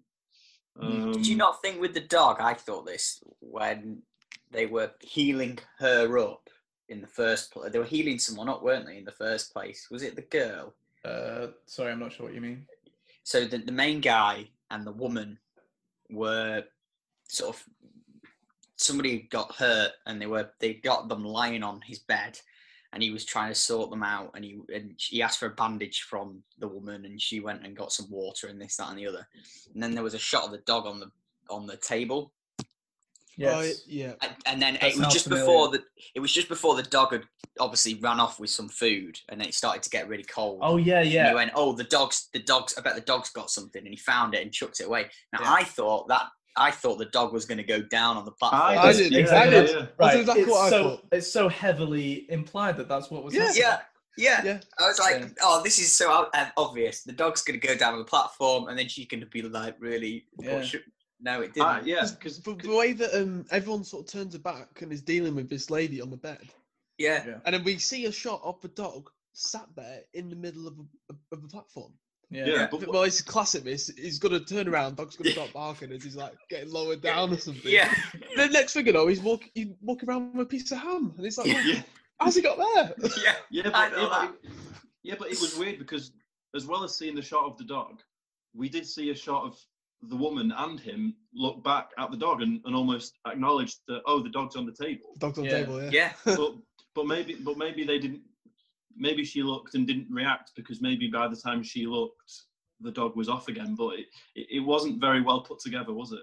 Um, 0.81 1.13
Did 1.13 1.27
you 1.27 1.37
not 1.37 1.63
think 1.63 1.81
with 1.81 1.95
the 1.95 2.01
dog? 2.01 2.39
I 2.41 2.55
thought 2.55 2.87
this 2.87 3.23
when 3.41 4.03
they 4.51 4.67
were 4.67 4.91
healing 5.01 5.59
her 5.79 6.19
up 6.19 6.49
in 6.89 7.01
the 7.01 7.07
first 7.07 7.53
place. 7.53 7.73
They 7.73 7.79
were 7.79 7.85
healing 7.85 8.19
someone 8.19 8.49
up, 8.49 8.63
weren't 8.63 8.87
they? 8.87 8.99
In 8.99 9.05
the 9.05 9.13
first 9.13 9.53
place, 9.53 9.89
was 9.91 10.03
it 10.03 10.17
the 10.17 10.23
girl? 10.23 10.75
Uh, 11.05 11.49
sorry, 11.67 11.93
I'm 11.93 12.01
not 12.01 12.13
sure 12.13 12.27
what 12.27 12.35
you 12.35 12.41
mean. 12.41 12.67
So 13.23 13.45
the 13.45 13.59
the 13.59 13.73
main 13.73 14.01
guy 14.01 14.49
and 14.71 14.87
the 14.87 14.93
woman 14.93 15.39
were 16.11 16.65
sort 17.29 17.57
of 17.57 17.65
somebody 18.77 19.29
got 19.31 19.55
hurt, 19.55 19.93
and 20.07 20.21
they 20.21 20.27
were 20.27 20.51
they 20.61 20.75
got 20.75 21.09
them 21.09 21.25
lying 21.25 21.63
on 21.63 21.81
his 21.83 21.99
bed, 22.01 22.39
and 22.95 23.03
he 23.03 23.11
was 23.11 23.25
trying 23.25 23.51
to 23.53 23.55
sort 23.55 23.91
them 23.91 24.03
out, 24.03 24.31
and 24.35 24.45
he 24.45 24.59
and 24.75 24.95
he 24.99 25.21
asked 25.23 25.39
for 25.41 25.47
a 25.47 25.51
bandage 25.55 26.03
from 26.09 26.43
the 26.59 26.69
woman, 26.69 27.05
and 27.05 27.21
she 27.21 27.41
went 27.41 27.65
and 27.67 27.77
got 27.77 27.93
some 27.93 28.11
water 28.11 28.47
and 28.49 28.61
this 28.61 28.77
that 28.77 28.89
and 28.89 28.99
the 28.99 29.07
other, 29.07 29.27
and 29.75 29.83
then 29.83 29.95
there 29.95 30.05
was 30.05 30.15
a 30.15 30.19
shot 30.19 30.45
of 30.45 30.51
the 30.53 30.59
dog 30.59 30.87
on 30.87 31.01
the 31.01 31.11
on 31.51 31.67
the 31.67 31.77
table, 31.77 32.33
Yes. 33.37 33.53
Oh, 33.57 33.83
yeah. 33.89 34.13
and, 34.23 34.33
and 34.47 34.63
then 34.63 34.75
That 34.75 34.85
it 34.93 34.97
was 34.97 35.13
just 35.13 35.25
familiar. 35.25 35.45
before 35.45 35.69
the 35.71 35.83
it 36.15 36.21
was 36.21 36.33
just 36.33 36.49
before 36.49 36.77
the 36.77 36.85
dog 36.85 37.13
had 37.13 37.25
obviously 37.59 37.95
ran 37.97 38.21
off 38.21 38.39
with 38.39 38.51
some 38.51 38.69
food, 38.69 39.19
and 39.29 39.41
then 39.41 39.49
it 39.49 39.55
started 39.55 39.83
to 39.83 39.91
get 39.91 40.09
really 40.09 40.23
cold. 40.23 40.61
oh 40.63 40.77
yeah, 40.77 41.01
And 41.01 41.11
yeah. 41.11 41.29
he 41.31 41.35
went, 41.35 41.51
"Oh, 41.57 41.73
the 41.73 41.83
dog's 41.85 42.29
the 42.33 42.39
dog's. 42.39 42.79
I 42.79 42.81
bet 42.83 42.95
the 42.95 43.01
dog's 43.01 43.31
got 43.31 43.51
something." 43.51 43.81
And 43.83 43.91
he 43.93 43.97
found 43.97 44.35
it 44.35 44.43
and 44.43 44.53
chucked 44.53 44.79
it 44.81 44.85
away. 44.87 45.07
Now 45.33 45.41
Yeah. 45.43 45.53
I 45.53 45.65
thought 45.65 46.07
that 46.09 46.27
I 46.57 46.71
thought 46.71 46.99
the 46.99 47.07
dog 47.07 47.33
was 47.33 47.45
going 47.45 47.59
to 47.59 47.65
go 47.65 47.83
down 47.83 48.17
on 48.17 48.25
the 48.25 48.31
platform. 48.31 48.79
I 48.79 48.93
did, 48.93 49.13
yeah, 49.13 49.19
exactly. 49.19 49.57
yeah, 49.57 49.63
yeah. 49.81 49.87
Right. 49.99 50.21
exactly 50.21 50.43
it's 50.43 50.51
what 50.51 50.61
I 50.67 50.71
so 50.71 50.83
thought. 50.91 51.05
it's 51.13 51.33
so 51.33 51.49
heavily 51.49 52.27
implied 52.31 52.77
that 52.77 52.89
that's 52.89 53.11
what 53.11 53.25
was 53.25 53.35
Yeah. 53.35 53.43
happening. 53.47 53.63
yeah, 53.63 53.79
yeah, 54.17 54.45
Yeah. 54.45 54.61
I 54.79 54.87
was 54.87 54.99
like, 55.01 55.21
Yeah. 55.21 55.29
"Oh, 55.43 55.63
this 55.65 55.79
is 55.81 55.93
so 55.93 56.29
uh, 56.33 56.47
obvious. 56.57 57.03
The 57.03 57.13
dog's 57.13 57.43
going 57.43 57.59
to 57.61 57.67
go 57.67 57.75
down 57.75 57.95
on 57.95 57.99
the 57.99 58.05
platform, 58.05 58.69
and 58.69 58.79
then 58.79 58.89
she's 58.89 59.07
going 59.07 59.21
to 59.21 59.27
be 59.27 59.43
like, 59.43 59.77
really." 59.81 60.27
Yeah. 60.39 60.65
No, 61.21 61.41
it 61.41 61.55
didn't. 61.55 61.67
Ah, 61.67 61.81
yeah, 61.85 62.01
'Cause 62.01 62.13
because 62.13 62.39
the, 62.41 62.55
the 62.55 62.77
way 62.77 62.93
that 62.93 63.15
um, 63.21 63.47
everyone 63.51 63.83
sort 63.83 64.07
of 64.07 64.13
turns 64.13 64.35
her 64.35 64.39
back 64.39 64.83
and 64.83 64.93
is 64.93 65.01
dealing 65.01 65.35
with 65.35 65.49
this 65.49 65.71
lady 65.71 66.01
on 66.01 66.11
the 66.11 66.17
bed, 66.17 66.47
yeah, 66.99 67.25
Yeah. 67.27 67.39
and 67.47 67.55
then 67.55 67.65
we 67.65 67.79
see 67.79 68.05
a 68.07 68.13
shot 68.13 68.41
of 68.45 68.61
the 68.61 68.69
dog 68.69 69.11
sat 69.33 69.67
there 69.75 70.03
in 70.13 70.29
the 70.29 70.37
middle 70.37 70.69
of 70.69 70.75
a, 71.11 71.15
of 71.35 71.43
the 71.43 71.49
platform. 71.49 71.93
Yeah. 72.31 72.47
yeah, 72.47 72.69
but 72.71 72.87
Well, 72.89 73.03
it's 73.05 73.21
classic. 73.23 73.65
This 73.65 73.89
he's 73.97 74.19
gonna 74.19 74.41
turn 74.41 74.69
around. 74.69 74.97
Dog's 74.97 75.17
gonna 75.17 75.31
start 75.31 75.53
barking 75.55 75.93
as 75.93 76.03
he's 76.03 76.17
like 76.17 76.35
getting 76.51 76.73
lowered 76.73 77.01
down 77.03 77.33
or 77.33 77.39
something. 77.39 77.71
yeah. 77.71 77.95
The 78.37 78.49
next 78.49 78.73
thing 78.73 78.87
you 78.87 78.93
know, 78.93 79.07
he's 79.07 79.21
walking, 79.21 79.51
he's 79.55 79.69
walking 79.81 80.09
around 80.09 80.35
with 80.35 80.47
a 80.47 80.49
piece 80.49 80.71
of 80.73 80.79
ham, 80.79 81.13
and 81.17 81.27
it's 81.27 81.39
like, 81.39 81.47
Yeah. 81.47 81.63
yeah, 81.65 81.83
how's 82.21 82.35
he 82.35 82.43
got 82.43 82.59
there? 82.59 82.95
yeah. 83.25 83.35
yeah, 83.51 83.71
I 83.73 83.87
uh, 83.87 83.91
but, 83.91 83.97
know 83.97 84.03
yeah, 84.03 84.09
but 84.09 84.21
that. 84.21 84.35
it, 84.45 84.51
yeah, 85.05 85.15
but 85.19 85.29
it 85.31 85.41
was 85.41 85.57
weird 85.57 85.79
because 85.79 86.13
as 86.57 86.67
well 86.67 86.83
as 86.85 86.97
seeing 86.97 87.15
the 87.15 87.23
shot 87.23 87.45
of 87.45 87.57
the 87.59 87.65
dog, 87.65 88.01
we 88.55 88.69
did 88.69 88.87
see 88.87 89.11
a 89.11 89.15
shot 89.15 89.45
of 89.45 89.59
the 90.09 90.17
woman 90.17 90.53
and 90.59 90.79
him 90.81 91.15
look 91.35 91.63
back 91.65 91.89
at 91.99 92.11
the 92.11 92.17
dog 92.17 92.43
and, 92.43 92.61
and 92.65 92.75
almost 92.75 93.15
acknowledge 93.27 93.77
that 93.89 94.03
oh 94.07 94.23
the 94.23 94.29
dog's 94.31 94.57
on 94.57 94.67
the 94.67 94.73
table. 94.73 95.15
Dog's 95.19 95.39
on 95.39 95.45
Yeah. 95.45 95.51
the 95.53 95.59
table. 95.65 95.83
Yeah. 95.85 95.91
Yeah, 96.27 96.35
but 96.37 96.55
but 96.95 97.07
maybe 97.07 97.35
but 97.37 97.57
maybe 97.57 97.85
they 97.85 97.99
didn't 97.99 98.21
maybe 98.97 99.25
she 99.25 99.43
looked 99.43 99.75
and 99.75 99.87
didn't 99.87 100.07
react 100.11 100.53
because 100.57 100.81
maybe 100.81 101.09
by 101.09 101.29
the 101.29 101.37
time 101.37 101.63
she 101.63 101.87
looked 101.87 102.33
the 102.81 102.91
dog 102.91 103.17
was 103.17 103.29
off 103.29 103.49
again 103.49 103.75
but 103.75 103.99
it, 103.99 104.07
it, 104.35 104.47
it 104.57 104.61
wasn't 104.61 105.01
very 105.01 105.23
well 105.23 105.41
put 105.41 105.59
together 105.61 105.93
was 105.93 106.13
it 106.13 106.23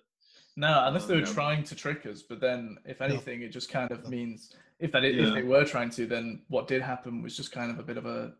No, 0.58 0.84
unless 0.86 1.06
they 1.06 1.16
were 1.16 1.22
Yeah. 1.28 1.34
trying 1.34 1.64
to 1.64 1.76
trick 1.76 2.06
us, 2.06 2.24
but 2.24 2.40
then 2.42 2.78
if 2.86 3.02
anything, 3.02 3.42
it 3.42 3.50
just 3.54 3.70
kind 3.72 3.90
of 3.92 4.10
means 4.10 4.54
if 4.80 4.92
that 4.92 5.04
i- 5.04 5.08
Yeah. 5.08 5.28
if 5.28 5.34
they 5.34 5.44
were 5.44 5.64
trying 5.64 5.90
to, 5.92 6.06
then 6.06 6.42
what 6.50 6.68
did 6.68 6.82
happen 6.82 7.22
was 7.24 7.38
just 7.38 7.52
kind 7.54 7.72
of 7.72 7.80
a 7.80 7.84
bit 7.84 7.98
of 7.98 8.06
a 8.06 8.34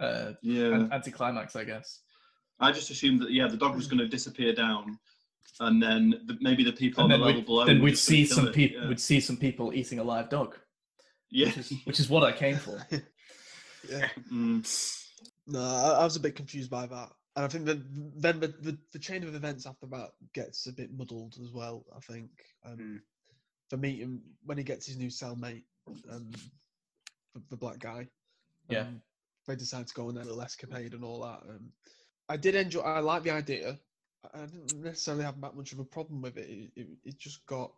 uh, 0.00 0.32
yeah 0.40 0.74
an 0.76 0.92
anticlimax, 0.92 1.56
I 1.56 1.64
guess. 1.64 2.00
i 2.58 2.72
just 2.72 2.90
assumed 2.90 3.20
that 3.22 3.30
yeah 3.32 3.46
the 3.48 3.56
dog 3.64 3.74
was 3.76 3.86
going 3.86 3.98
to 3.98 4.08
disappear 4.08 4.52
down 4.54 4.98
and 5.60 5.82
then 5.82 6.02
the, 6.26 6.38
maybe 6.40 6.64
the 6.64 6.72
people 6.72 7.04
And 7.04 7.12
on 7.12 7.12
then 7.12 7.20
the 7.20 7.26
level 7.26 7.40
we'd, 7.42 7.46
below 7.46 7.64
then 7.66 7.82
we'd 7.82 7.98
see 7.98 8.24
some 8.24 8.48
people 8.58 8.80
yeah. 8.82 8.88
we'd 8.88 9.00
see 9.10 9.20
some 9.20 9.36
people 9.36 9.74
eating 9.74 9.98
a 9.98 10.04
live 10.14 10.28
dog, 10.30 10.56
yeah 11.30 11.46
which 11.48 11.58
is 11.58 11.72
which 11.88 12.00
is 12.00 12.08
what 12.08 12.22
I 12.24 12.32
came 12.32 12.56
for. 12.56 12.76
yeah. 13.88 14.08
Mm. 14.32 15.06
No, 15.46 15.60
I, 15.60 16.00
I 16.00 16.04
was 16.04 16.16
a 16.16 16.20
bit 16.20 16.36
confused 16.36 16.70
by 16.70 16.86
that, 16.86 17.10
and 17.36 17.44
I 17.44 17.48
think 17.48 17.64
that 17.66 17.78
then 18.20 18.40
the, 18.40 18.48
the, 18.48 18.78
the 18.92 18.98
chain 18.98 19.22
of 19.22 19.34
events 19.34 19.66
after 19.66 19.86
that 19.86 20.10
gets 20.34 20.66
a 20.66 20.72
bit 20.72 20.92
muddled 20.92 21.36
as 21.42 21.50
well. 21.52 21.84
I 21.96 22.00
think 22.00 22.30
um, 22.64 22.76
Mm. 22.76 23.00
for 23.68 23.76
meeting 23.76 24.20
when 24.44 24.58
he 24.58 24.64
gets 24.64 24.86
his 24.86 24.96
new 24.96 25.08
cellmate, 25.08 25.64
um, 26.10 26.30
the, 27.34 27.42
the 27.50 27.56
black 27.56 27.78
guy. 27.78 28.06
Yeah. 28.68 28.80
um, 28.82 29.02
they 29.46 29.56
decide 29.56 29.86
to 29.88 29.94
go 29.94 30.08
on 30.08 30.14
their 30.14 30.24
little 30.24 30.42
escapade 30.42 30.92
and 30.94 31.02
all 31.02 31.22
that. 31.22 31.40
Um, 31.48 31.72
I 32.28 32.36
did 32.36 32.54
enjoy. 32.54 32.80
I 32.82 33.00
like 33.00 33.24
the 33.24 33.30
idea. 33.32 33.78
I 34.34 34.40
didn't 34.46 34.82
necessarily 34.84 35.24
have 35.24 35.40
that 35.40 35.56
much 35.56 35.72
of 35.72 35.78
a 35.80 35.84
problem 35.84 36.20
with 36.22 36.36
it. 36.36 36.48
It, 36.48 36.70
it, 36.76 36.86
it 37.04 37.18
just 37.18 37.44
got 37.46 37.72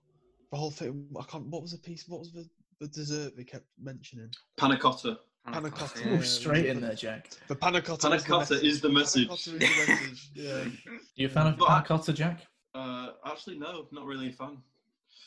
the 0.51 0.57
whole 0.59 0.71
thing. 0.73 1.07
I 1.19 1.23
can't. 1.23 1.47
What 1.47 1.63
was 1.63 1.71
the 1.73 1.79
piece? 1.79 2.07
What 2.09 2.19
was 2.21 2.33
the, 2.33 2.47
the 2.81 2.89
dessert 2.89 3.37
they 3.37 3.45
kept 3.45 3.65
mentioning? 3.81 4.29
panna 4.59 4.77
cotta 4.77 5.19
Panna 5.47 5.71
cotta. 5.71 6.01
Yeah. 6.01 6.15
Ooh, 6.15 6.23
straight 6.23 6.67
in 6.67 6.81
there, 6.81 6.95
Jack. 6.95 7.31
The 7.49 7.55
panna 7.57 7.83
cotta. 7.83 8.03
panna 8.09 8.17
is 8.17 8.25
the 8.25 8.39
message. 8.39 8.63
is 8.65 8.81
the 8.81 8.89
Panna 8.89 8.99
message 9.01 9.29
cotta 9.29 9.51
is 9.57 9.59
the 9.59 9.59
message. 9.93 10.31
Yeah. 10.35 10.65
You 11.17 11.27
a 11.27 11.31
fan 11.31 11.47
of 11.49 11.59
But 11.59 11.69
I- 11.69 11.75
panna 11.75 11.87
cotta, 11.87 12.13
Jack? 12.13 12.47
uh, 12.75 13.11
actually 13.27 13.59
no 13.59 13.87
not 13.93 14.07
really 14.07 14.29
a 14.29 14.33
fan 14.33 14.57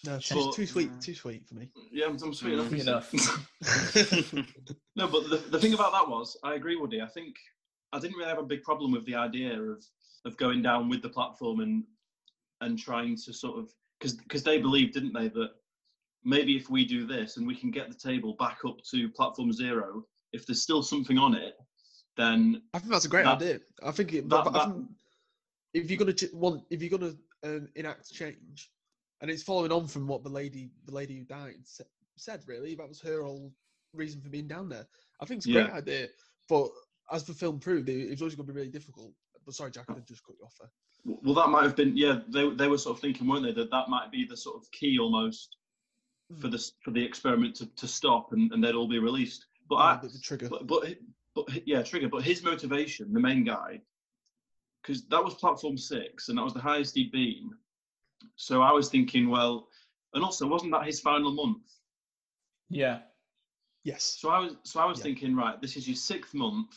No, 0.06 0.18
Too- 0.20 0.36
too, 0.36 0.52
too 0.54 0.66
sweet. 0.66 0.90
Too 1.02 1.14
sweet 1.14 1.48
for 1.48 1.54
me. 1.56 1.70
yeah 1.92 2.06
i'm, 2.08 2.18
I'm 2.24 2.34
sweet 2.34 2.54
Mm. 2.58 2.80
enough, 2.82 3.10
Sweet 3.10 3.22
enough. 3.28 4.76
No, 4.96 5.08
but 5.08 5.30
the, 5.30 5.38
the 5.50 5.60
thing 5.60 5.74
about 5.74 5.92
that 5.92 6.08
was, 6.10 6.38
I 6.44 6.56
agree, 6.56 6.76
Woody. 6.78 7.02
I 7.02 7.08
think 7.08 7.36
I 7.92 8.00
didn't 8.00 8.16
really 8.18 8.30
have 8.30 8.40
a 8.40 8.44
big 8.44 8.64
problem 8.64 8.92
with 8.92 9.06
the 9.06 9.16
idea 9.16 9.60
of 9.62 9.84
of 10.26 10.36
going 10.38 10.62
down 10.64 10.90
with 10.90 11.02
the 11.02 11.10
platform 11.10 11.60
and 11.60 11.84
and 12.62 12.80
trying 12.80 13.16
to 13.18 13.34
sort 13.34 13.60
of 13.60 13.70
because 14.00 14.14
because 14.16 14.44
they 14.44 14.58
believed, 14.60 14.94
didn't 14.94 15.14
they, 15.14 15.28
that 15.28 15.52
maybe 16.26 16.58
if 16.58 16.70
we 16.70 16.86
do 16.86 17.06
this 17.06 17.38
and 17.38 17.48
we 17.48 17.56
can 17.56 17.72
get 17.72 17.88
the 17.88 17.96
table 17.96 18.36
back 18.38 18.60
up 18.66 18.78
to 18.92 19.08
platform 19.10 19.54
zero, 19.54 20.04
if 20.34 20.46
there's 20.46 20.62
still 20.62 20.84
something 20.84 21.18
on 21.18 21.36
it, 21.36 21.54
then 22.18 22.62
I 22.74 22.80
think 22.80 22.92
that's 22.92 23.06
a 23.06 23.10
great 23.10 23.24
That- 23.26 23.42
idea. 23.42 23.60
I 23.84 23.92
think, 23.92 24.14
it, 24.14 24.28
that- 24.30 24.44
but 24.46 24.56
I 24.56 24.66
think 24.66 24.88
if 25.74 25.90
you're 25.90 26.00
gonna 26.00 26.14
ch- 26.14 26.34
want, 26.34 26.64
if 26.70 26.82
you're 26.82 26.98
gonna 26.98 27.14
um, 27.44 27.68
enact 27.76 28.12
change, 28.12 28.72
and 29.22 29.30
it's 29.32 29.44
following 29.44 29.72
on 29.72 29.88
from 29.88 30.08
what 30.08 30.24
the 30.24 30.30
lady, 30.30 30.72
the 30.86 30.94
lady 30.94 31.18
who 31.18 31.24
died 31.26 31.56
said, 32.18 32.42
really, 32.48 32.76
that 32.76 32.88
was 32.88 33.00
her 33.02 33.24
whole 33.24 33.54
reason 33.94 34.20
for 34.22 34.30
being 34.30 34.48
down 34.48 34.68
there. 34.68 34.88
I 35.22 35.26
think 35.26 35.40
it's 35.40 35.48
a 35.48 35.52
great 35.52 35.68
Yeah. 35.68 35.76
idea, 35.76 36.08
but 36.50 36.70
as 37.12 37.24
the 37.24 37.34
film 37.34 37.60
proved, 37.60 37.88
it, 37.90 37.94
it's 38.12 38.22
always 38.22 38.36
going 38.36 38.48
to 38.48 38.54
be 38.54 38.58
really 38.58 38.72
difficult. 38.72 39.14
But 39.46 39.54
sorry, 39.54 39.72
Jack, 39.72 39.86
I 39.90 40.00
just 40.00 40.24
cut 40.26 40.36
you 40.40 40.46
off 40.46 40.56
there. 40.60 40.72
well, 41.24 41.36
that 41.36 41.50
might 41.50 41.64
have 41.64 41.76
been 41.76 41.96
yeah. 41.96 42.22
They 42.30 42.50
they 42.50 42.68
were 42.68 42.80
sort 42.80 42.98
of 42.98 43.02
thinking, 43.02 43.28
weren't 43.28 43.44
they, 43.44 43.52
that 43.52 43.70
that 43.70 43.90
might 43.90 44.12
be 44.12 44.26
the 44.26 44.36
sort 44.36 44.56
of 44.56 44.70
key 44.72 44.98
almost 44.98 45.56
for 46.40 46.48
this 46.48 46.72
hmm. 46.72 46.84
for 46.84 46.92
the 46.92 47.04
experiment 47.04 47.56
to, 47.56 47.66
to 47.76 47.88
stop 47.88 48.34
and, 48.34 48.52
and 48.52 48.64
they'd 48.64 48.76
all 48.76 48.88
be 48.88 49.00
released. 49.00 49.46
But 49.70 49.76
I, 49.76 50.00
the, 50.02 50.08
the 50.10 50.20
trigger. 50.20 50.50
but 50.50 50.68
but 50.68 50.96
but 51.36 51.68
yeah, 51.68 51.82
trigger. 51.82 52.10
But 52.10 52.24
his 52.24 52.44
motivation, 52.44 53.14
the 53.14 53.20
main 53.20 53.44
guy, 53.44 53.82
because 54.82 55.06
that 55.08 55.24
was 55.24 55.36
platform 55.36 55.78
six, 55.78 56.30
and 56.30 56.38
that 56.38 56.44
was 56.44 56.54
the 56.54 56.62
highest 56.62 56.96
he'd 56.96 57.12
been. 57.12 57.52
So 58.36 58.62
I 58.62 58.72
was 58.72 58.90
thinking, 58.90 59.30
well, 59.30 59.68
and 60.14 60.24
also 60.24 60.48
wasn't 60.48 60.72
that 60.72 60.86
his 60.86 61.00
final 61.00 61.32
month? 61.32 61.64
Yeah. 62.70 63.00
yes. 63.84 64.18
So 64.20 64.30
I 64.30 64.40
was 64.40 64.56
so 64.64 64.80
I 64.80 64.86
was 64.86 65.00
Yeah. 65.00 65.04
thinking, 65.04 65.36
right, 65.36 65.62
this 65.62 65.78
is 65.78 65.88
your 65.88 65.98
sixth 65.98 66.34
month. 66.34 66.72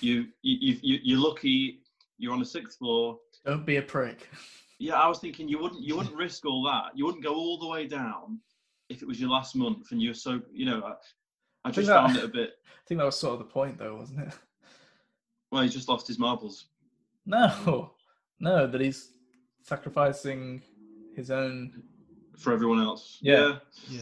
You 0.00 0.26
you 0.42 0.56
you 0.60 0.78
you- 0.82 1.00
you're 1.02 1.18
lucky. 1.28 1.82
You're 2.18 2.32
on 2.32 2.38
the 2.40 2.44
sixth 2.44 2.78
floor. 2.78 3.18
Don't 3.46 3.64
be 3.64 3.76
a 3.76 3.82
prick. 3.82 4.28
Yeah, 4.80 4.94
I 4.94 5.06
was 5.08 5.18
thinking 5.18 5.46
you 5.48 5.58
wouldn't 5.58 5.82
you 5.82 5.94
wouldn't 5.96 6.16
risk 6.16 6.46
all 6.46 6.62
that. 6.64 6.96
You 6.96 7.04
wouldn't 7.04 7.22
go 7.22 7.34
all 7.34 7.58
the 7.58 7.68
way 7.68 7.86
down 7.86 8.40
if 8.88 9.02
it 9.02 9.06
was 9.08 9.20
your 9.20 9.28
last 9.30 9.54
month 9.54 9.92
and 9.92 10.02
you're 10.02 10.14
so 10.14 10.40
you 10.52 10.64
know. 10.64 10.82
I, 10.82 10.92
I 11.64 11.68
think 11.70 11.74
just 11.74 11.88
that- 11.88 12.06
found 12.06 12.16
it 12.16 12.24
a 12.24 12.28
bit. 12.28 12.50
I 12.66 12.82
think 12.88 12.98
that 12.98 13.04
was 13.04 13.18
sort 13.18 13.34
of 13.34 13.38
the 13.40 13.44
point, 13.44 13.78
though, 13.78 13.94
wasn't 13.96 14.20
it? 14.26 14.34
Well, 15.52 15.62
he 15.62 15.68
just 15.68 15.88
lost 15.88 16.08
his 16.08 16.18
marbles. 16.18 16.66
No, 17.26 17.92
no, 18.40 18.66
that 18.66 18.80
he's 18.80 19.12
sacrificing 19.62 20.62
his 21.14 21.30
own. 21.30 21.82
for 22.38 22.52
everyone 22.52 22.80
else. 22.80 23.18
Yeah. 23.20 23.58
Yeah. 23.88 24.00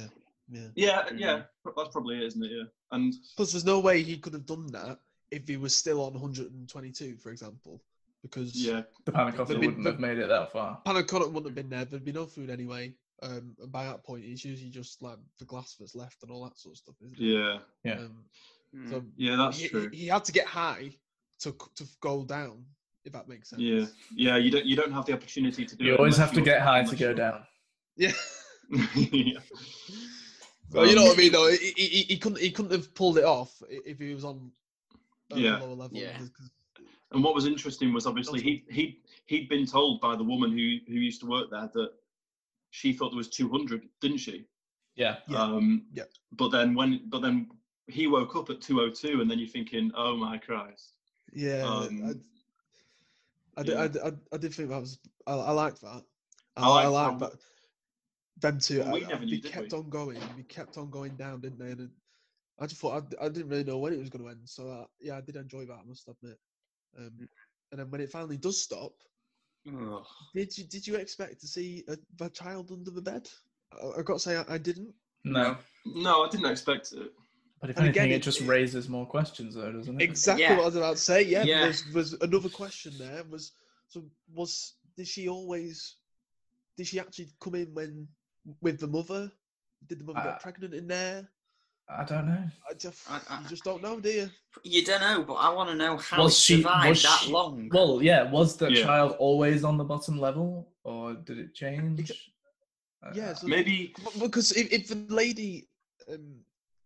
Yeah. 0.50 0.68
yeah, 0.74 1.02
yeah, 1.10 1.16
yeah. 1.16 1.42
That's 1.76 1.90
probably 1.90 2.16
it, 2.18 2.22
isn't 2.22 2.42
it? 2.44 2.50
Yeah, 2.50 2.64
and 2.92 3.12
Plus, 3.36 3.52
there's 3.52 3.64
no 3.66 3.80
way 3.80 4.02
he 4.02 4.16
could 4.16 4.32
have 4.32 4.46
done 4.46 4.66
that 4.68 5.00
if 5.30 5.46
he 5.46 5.58
was 5.58 5.76
still 5.76 6.00
on 6.02 6.12
122, 6.14 7.16
for 7.18 7.30
example, 7.30 7.82
because 8.22 8.54
yeah, 8.54 8.82
The 9.04 9.12
panna 9.12 9.32
cotta 9.32 9.54
The- 9.54 9.60
the- 9.60 9.66
wouldn't 9.66 9.86
have 9.86 10.00
made 10.00 10.18
it 10.18 10.28
that 10.28 10.52
far. 10.52 10.80
panna 10.84 11.02
cotta 11.04 11.26
wouldn't 11.26 11.46
have 11.46 11.54
been 11.54 11.68
there. 11.70 11.84
There'd 11.84 12.04
be 12.04 12.12
no 12.12 12.26
food 12.26 12.50
anyway. 12.50 12.94
Um, 13.22 13.56
and 13.60 13.72
by 13.72 13.84
that 13.84 14.04
point, 14.04 14.24
it's 14.24 14.44
usually 14.44 14.70
just 14.70 15.02
like 15.02 15.18
the 15.38 15.44
glass 15.44 15.74
that's 15.78 15.94
left 15.96 16.22
and 16.22 16.30
all 16.30 16.44
that 16.44 16.56
sort 16.56 16.74
of 16.74 16.78
stuff. 16.78 16.94
Isn't 17.04 17.18
it? 17.18 17.22
yeah, 17.22 17.58
Yeah. 17.84 17.98
Um, 18.00 18.24
Mm. 18.76 18.90
so 18.90 19.04
yeah. 19.16 19.36
That's 19.36 19.58
he, 19.58 19.68
true. 19.68 19.88
he 19.92 20.06
had 20.06 20.24
to 20.26 20.32
get 20.32 20.46
high 20.46 20.94
to 21.40 21.52
to 21.76 21.84
go 22.00 22.24
down. 22.24 22.64
If 23.04 23.12
that 23.12 23.26
makes 23.28 23.48
sense. 23.50 23.62
Yeah, 23.62 23.86
yeah. 24.14 24.36
You 24.36 24.50
don't 24.50 24.66
you 24.66 24.76
don't 24.76 24.92
have 24.92 25.06
the 25.06 25.14
opportunity 25.14 25.64
to 25.64 25.76
do. 25.76 25.84
You 25.84 25.94
it 25.94 25.98
always 25.98 26.16
have 26.18 26.32
to 26.32 26.40
get 26.42 26.60
high 26.60 26.84
to 26.84 26.94
go 26.96 27.06
you're- 27.06 27.14
down. 27.16 27.44
Yeah. 27.96 28.12
yeah. 28.94 29.40
Well, 30.70 30.86
you 30.86 30.94
know 30.94 31.04
what 31.04 31.10
I 31.10 31.12
Um, 31.12 31.16
mean, 31.18 31.32
though. 31.32 31.50
He, 31.50 31.72
he, 31.76 32.02
he 32.02 32.16
couldn't 32.18 32.40
he 32.40 32.50
couldn't 32.50 32.72
have 32.72 32.94
pulled 32.94 33.16
it 33.18 33.24
off 33.24 33.50
if 33.70 33.98
he 33.98 34.12
was 34.14 34.24
on 34.24 34.52
a 35.32 35.38
Yeah. 35.38 35.58
lower 35.58 35.74
level. 35.74 35.96
Yeah. 35.96 36.12
because- 36.18 36.50
And 37.12 37.24
what 37.24 37.34
was 37.34 37.46
interesting 37.46 37.92
was 37.94 38.06
obviously 38.06 38.40
he 38.42 38.64
he 38.70 39.00
he'd 39.26 39.48
been 39.48 39.64
told 39.66 40.00
by 40.00 40.14
the 40.16 40.24
woman 40.24 40.50
who 40.50 40.78
who 40.86 40.94
used 41.00 41.20
to 41.20 41.26
work 41.26 41.50
there 41.50 41.70
that 41.74 41.92
she 42.70 42.92
thought 42.92 43.10
there 43.10 43.16
was 43.16 43.28
200, 43.30 43.88
didn't 44.00 44.18
she? 44.18 44.44
Yeah. 44.94 45.16
Yeah. 45.26 45.42
Um, 45.42 45.86
Yeah. 45.92 46.04
But 46.32 46.50
then 46.50 46.74
when 46.74 47.08
but 47.08 47.20
then 47.22 47.48
he 47.86 48.06
woke 48.06 48.36
up 48.36 48.50
at 48.50 48.60
202, 48.60 49.22
and 49.22 49.30
then 49.30 49.38
you're 49.38 49.48
thinking, 49.48 49.90
oh 49.96 50.16
my 50.16 50.36
Christ. 50.36 50.92
Yeah, 51.32 51.62
Um, 51.64 52.20
I, 53.56 53.60
I, 53.60 53.62
did, 53.62 53.74
yeah. 53.94 54.02
I, 54.04 54.08
I, 54.08 54.12
I 54.32 54.36
did 54.36 54.52
think 54.54 54.68
that 54.68 54.80
was 54.80 54.98
I, 55.26 55.32
I 55.32 55.50
liked 55.52 55.80
that. 55.80 56.02
I, 56.56 56.62
I 56.62 56.82
I, 56.82 56.86
liked 56.86 56.90
like 56.92 57.12
how- 57.12 57.18
that. 57.28 57.38
Them 58.40 58.58
two, 58.60 58.80
Well, 58.80 58.92
we 58.92 59.04
I- 59.04 59.08
never 59.08 59.22
I- 59.22 59.24
knew, 59.24 59.40
they 59.40 59.48
kept 59.48 59.72
we? 59.72 59.78
on 59.78 59.88
going. 59.90 60.18
We 60.36 60.42
kept 60.44 60.76
on 60.78 60.90
going 60.90 61.16
down, 61.16 61.40
didn't 61.40 61.58
they? 61.58 61.70
And 61.72 61.90
I 62.60 62.66
just 62.66 62.80
thought 62.80 63.02
I, 63.20 63.24
I 63.24 63.28
didn't 63.30 63.48
really 63.48 63.64
know 63.64 63.78
when 63.78 63.92
it 63.94 63.98
was 63.98 64.10
going 64.10 64.24
to 64.24 64.30
end. 64.30 64.40
So 64.44 64.68
uh, 64.68 64.84
yeah, 65.00 65.16
I 65.16 65.20
did 65.22 65.36
enjoy 65.36 65.64
that. 65.66 65.78
I 65.82 65.84
must 65.86 66.06
admit. 66.08 66.38
Um, 66.96 67.28
and 67.72 67.80
then 67.80 67.90
when 67.90 68.00
it 68.00 68.10
finally 68.10 68.36
does 68.36 68.62
stop, 68.62 68.92
Ugh. 69.68 70.04
did 70.34 70.56
you 70.56 70.64
did 70.64 70.86
you 70.86 70.94
expect 70.96 71.40
to 71.40 71.46
see 71.46 71.84
a, 71.88 71.96
a 72.24 72.30
child 72.30 72.70
under 72.72 72.90
the 72.90 73.02
bed? 73.02 73.28
I, 73.72 73.98
I 74.00 74.02
got 74.02 74.14
to 74.14 74.18
say 74.20 74.36
I, 74.36 74.44
I 74.54 74.58
didn't. 74.58 74.94
No. 75.24 75.56
No, 75.84 76.24
I 76.24 76.28
didn't 76.28 76.46
expect 76.50 76.92
it. 76.92 77.12
But 77.60 77.70
if 77.70 77.76
And 77.76 77.86
anything, 77.86 78.02
again, 78.04 78.12
it 78.12 78.16
it- 78.16 78.22
just 78.22 78.40
it- 78.40 78.46
raises 78.46 78.88
more 78.88 79.04
questions, 79.06 79.54
though, 79.56 79.72
doesn't 79.72 80.00
it? 80.00 80.04
Exactly 80.04 80.44
Yeah. 80.44 80.56
what 80.56 80.62
I 80.62 80.66
was 80.66 80.76
about 80.76 80.96
to 80.96 81.02
say. 81.02 81.22
Yeah, 81.22 81.42
Yeah. 81.42 81.60
There's, 81.62 81.84
was 81.92 82.12
another 82.20 82.48
question 82.48 82.92
there. 82.98 83.24
Was 83.30 83.52
so 83.88 84.04
was 84.32 84.74
did 84.96 85.06
she 85.08 85.28
always 85.28 85.96
did 86.76 86.86
she 86.86 87.00
actually 87.00 87.28
come 87.40 87.54
in 87.56 87.74
when 87.74 88.08
with 88.60 88.78
the 88.78 88.86
mother? 88.86 89.30
Did 89.88 90.00
the 90.00 90.04
mother 90.04 90.20
Uh, 90.20 90.24
get 90.32 90.40
pregnant 90.40 90.74
in 90.74 90.86
there? 90.86 91.28
I 91.90 92.04
don't 92.04 92.26
know. 92.26 92.44
I 92.70 92.74
just 92.74 93.10
I- 93.10 93.20
I- 93.30 93.40
you 93.42 93.48
just 93.48 93.64
don't 93.64 93.82
know, 93.82 93.98
do 93.98 94.10
you? 94.10 94.30
You 94.62 94.84
don't 94.84 95.00
know, 95.00 95.22
but 95.22 95.34
I 95.34 95.48
want 95.50 95.70
to 95.70 95.74
know 95.74 95.96
how 95.96 96.22
Was 96.24 96.34
it 96.34 96.38
she- 96.40 96.56
survived 96.62 96.88
was 96.90 97.02
that 97.02 97.20
she- 97.24 97.32
long. 97.32 97.70
Well, 97.72 98.02
yeah. 98.02 98.30
Was 98.30 98.56
the 98.56 98.68
Yeah. 98.70 98.82
child 98.82 99.16
always 99.18 99.64
on 99.64 99.78
the 99.78 99.84
bottom 99.84 100.18
level, 100.20 100.72
or 100.84 101.14
did 101.14 101.38
it 101.38 101.54
change? 101.54 102.10
Uh, 103.02 103.12
Yeah, 103.14 103.32
so 103.34 103.46
Maybe 103.46 103.94
b- 103.96 104.20
because 104.20 104.52
if, 104.52 104.70
if 104.72 104.88
the 104.88 104.96
lady, 105.08 105.68
um, 106.12 106.40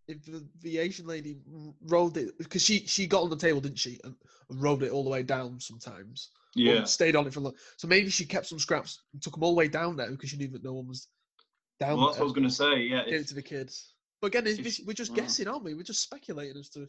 if 0.07 0.23
the, 0.25 0.47
the 0.61 0.79
Asian 0.79 1.07
lady 1.07 1.39
rolled 1.87 2.17
it 2.17 2.37
because 2.39 2.63
she 2.63 2.87
she 2.87 3.07
got 3.07 3.23
on 3.23 3.31
the 3.31 3.37
table, 3.37 3.61
didn't 3.61 3.79
she, 3.79 3.99
and, 4.05 4.15
and 4.51 4.63
rolled 4.63 4.83
it 4.85 4.93
all 4.93 5.03
the 5.05 5.11
way 5.11 5.23
down 5.23 5.59
sometimes. 5.59 6.31
or 6.55 6.61
yeah. 6.61 6.85
stayed 6.85 7.17
on 7.17 7.27
it 7.27 7.33
for 7.33 7.41
a 7.41 7.43
long. 7.45 7.55
So 7.79 7.89
maybe 7.89 8.11
she 8.11 8.25
kept 8.27 8.47
some 8.47 8.59
scraps 8.59 9.01
and 9.13 9.23
took 9.23 9.33
them 9.35 9.43
all 9.43 9.53
the 9.55 9.59
way 9.59 9.69
down 9.69 9.97
there 9.97 10.11
because 10.11 10.29
she 10.31 10.37
knew 10.37 10.49
that 10.49 10.63
no 10.63 10.75
one 10.75 10.87
was 10.87 11.09
down 11.81 11.97
Well, 11.97 12.09
that's 12.09 12.19
there. 12.19 12.25
what 12.27 12.31
I 12.31 12.33
was 12.33 12.33
going 12.35 12.49
to 12.49 12.55
say. 12.55 12.83
Yeah. 12.83 13.05
Gave 13.07 13.21
it 13.23 13.29
to 13.29 13.35
the 13.35 13.43
kids. 13.43 13.95
But 14.23 14.29
again, 14.29 14.45
it's, 14.47 14.81
we're 14.87 14.93
just 14.93 15.17
guessing, 15.17 15.49
aren't 15.49 15.65
we? 15.65 15.75
We're 15.75 15.83
just 15.83 16.01
speculating 16.01 16.57
as 16.57 16.69
to 16.71 16.89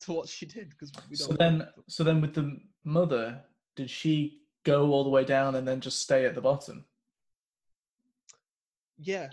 to 0.00 0.12
what 0.12 0.28
she 0.28 0.46
did 0.46 0.70
because 0.70 0.90
we 1.08 1.16
don't. 1.16 1.28
So 1.28 1.30
know. 1.30 1.36
then, 1.38 1.68
so 1.88 2.02
then, 2.02 2.20
with 2.20 2.34
the 2.34 2.58
mother, 2.82 3.40
did 3.76 3.88
she 3.88 4.40
go 4.64 4.90
all 4.90 5.04
the 5.04 5.10
way 5.10 5.24
down 5.24 5.54
and 5.54 5.66
then 5.66 5.80
just 5.80 6.00
stay 6.00 6.26
at 6.26 6.34
the 6.34 6.40
bottom? 6.40 6.84
yeah, 8.98 9.30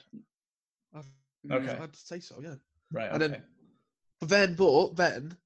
I'd, 0.95 1.03
Okay. 1.51 1.77
I'd 1.81 1.95
say 1.95 2.19
so. 2.19 2.39
Yeah, 2.41 2.55
Right. 2.91 3.11
and 3.11 3.21
Okay. 3.23 3.33
then 3.33 3.43
but 4.19 4.29
then 4.29 4.53
but 4.55 4.95
then 4.95 5.37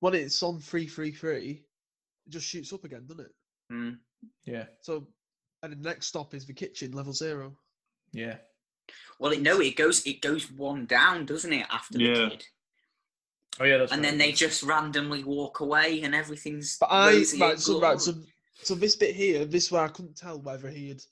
when 0.00 0.14
it's 0.14 0.42
on 0.42 0.58
three 0.58 0.88
three 0.88 1.12
three, 1.12 1.62
it 2.26 2.30
just 2.30 2.46
shoots 2.48 2.72
up 2.72 2.82
again, 2.84 3.06
doesn't 3.06 3.26
it? 3.26 3.34
Mm. 3.72 3.98
yeah. 4.44 4.66
So 4.80 5.06
and 5.62 5.72
the 5.72 5.88
next 5.88 6.06
stop 6.06 6.34
is 6.34 6.46
the 6.46 6.52
kitchen, 6.52 6.90
level 6.92 7.12
zero. 7.12 7.56
Yeah. 8.12 8.38
Well, 9.18 9.32
it, 9.32 9.42
no, 9.42 9.60
it 9.60 9.76
goes 9.76 10.04
it 10.06 10.20
goes 10.20 10.50
one 10.50 10.86
down, 10.86 11.26
doesn't 11.26 11.52
it? 11.52 11.66
After 11.70 11.98
the 11.98 12.04
Yeah. 12.04 12.28
kid, 12.30 12.44
Oh 13.60 13.64
yeah. 13.64 13.78
That's 13.78 13.92
and 13.92 14.02
right, 14.02 14.10
then 14.10 14.18
they 14.18 14.32
just 14.32 14.62
randomly 14.64 15.22
walk 15.24 15.60
away, 15.60 16.02
and 16.02 16.14
everything's. 16.14 16.76
But 16.78 16.86
I 16.90 17.12
rosy 17.12 17.40
right 17.40 17.52
and 17.52 17.60
so 17.60 17.74
right 17.80 17.98
glory. 17.98 17.98
so 17.98 18.14
so 18.62 18.74
this 18.74 18.96
bit 18.96 19.14
here, 19.14 19.44
this 19.44 19.70
where 19.70 19.82
I 19.82 19.88
couldn't 19.88 20.16
tell 20.16 20.40
whether 20.40 20.68
he 20.68 20.88
had 20.88 21.02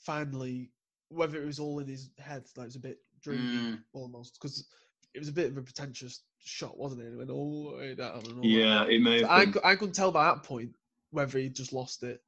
finally 0.00 0.70
whether 1.10 1.40
it 1.42 1.46
was 1.46 1.58
all 1.58 1.78
in 1.78 1.86
his 1.88 2.10
head, 2.18 2.44
like 2.56 2.66
was 2.66 2.76
a 2.76 2.80
bit 2.80 2.98
dreamy 3.22 3.42
Mm. 3.72 3.82
almost 3.94 4.34
because 4.40 4.66
it 5.14 5.18
was 5.18 5.28
a 5.28 5.32
bit 5.32 5.50
of 5.50 5.56
a 5.56 5.62
pretentious 5.62 6.22
shot, 6.38 6.76
wasn't 6.78 7.00
it? 7.02 7.12
It 7.12 7.16
went 7.16 7.30
all 7.30 7.70
the 7.70 7.76
way 7.78 7.94
down. 7.94 8.18
And 8.18 8.26
all 8.28 8.34
that. 8.42 8.46
Yeah, 8.46 8.84
it 8.86 9.00
may 9.00 9.20
have 9.22 9.30
I, 9.30 9.44
been. 9.44 9.54
cou- 9.54 9.60
I 9.64 9.74
couldn't 9.76 9.94
tell 9.94 10.12
by 10.12 10.24
that 10.26 10.42
point 10.42 10.70
whether 11.10 11.38
he 11.38 11.48
just 11.48 11.72
lost 11.72 12.02
it 12.02 12.22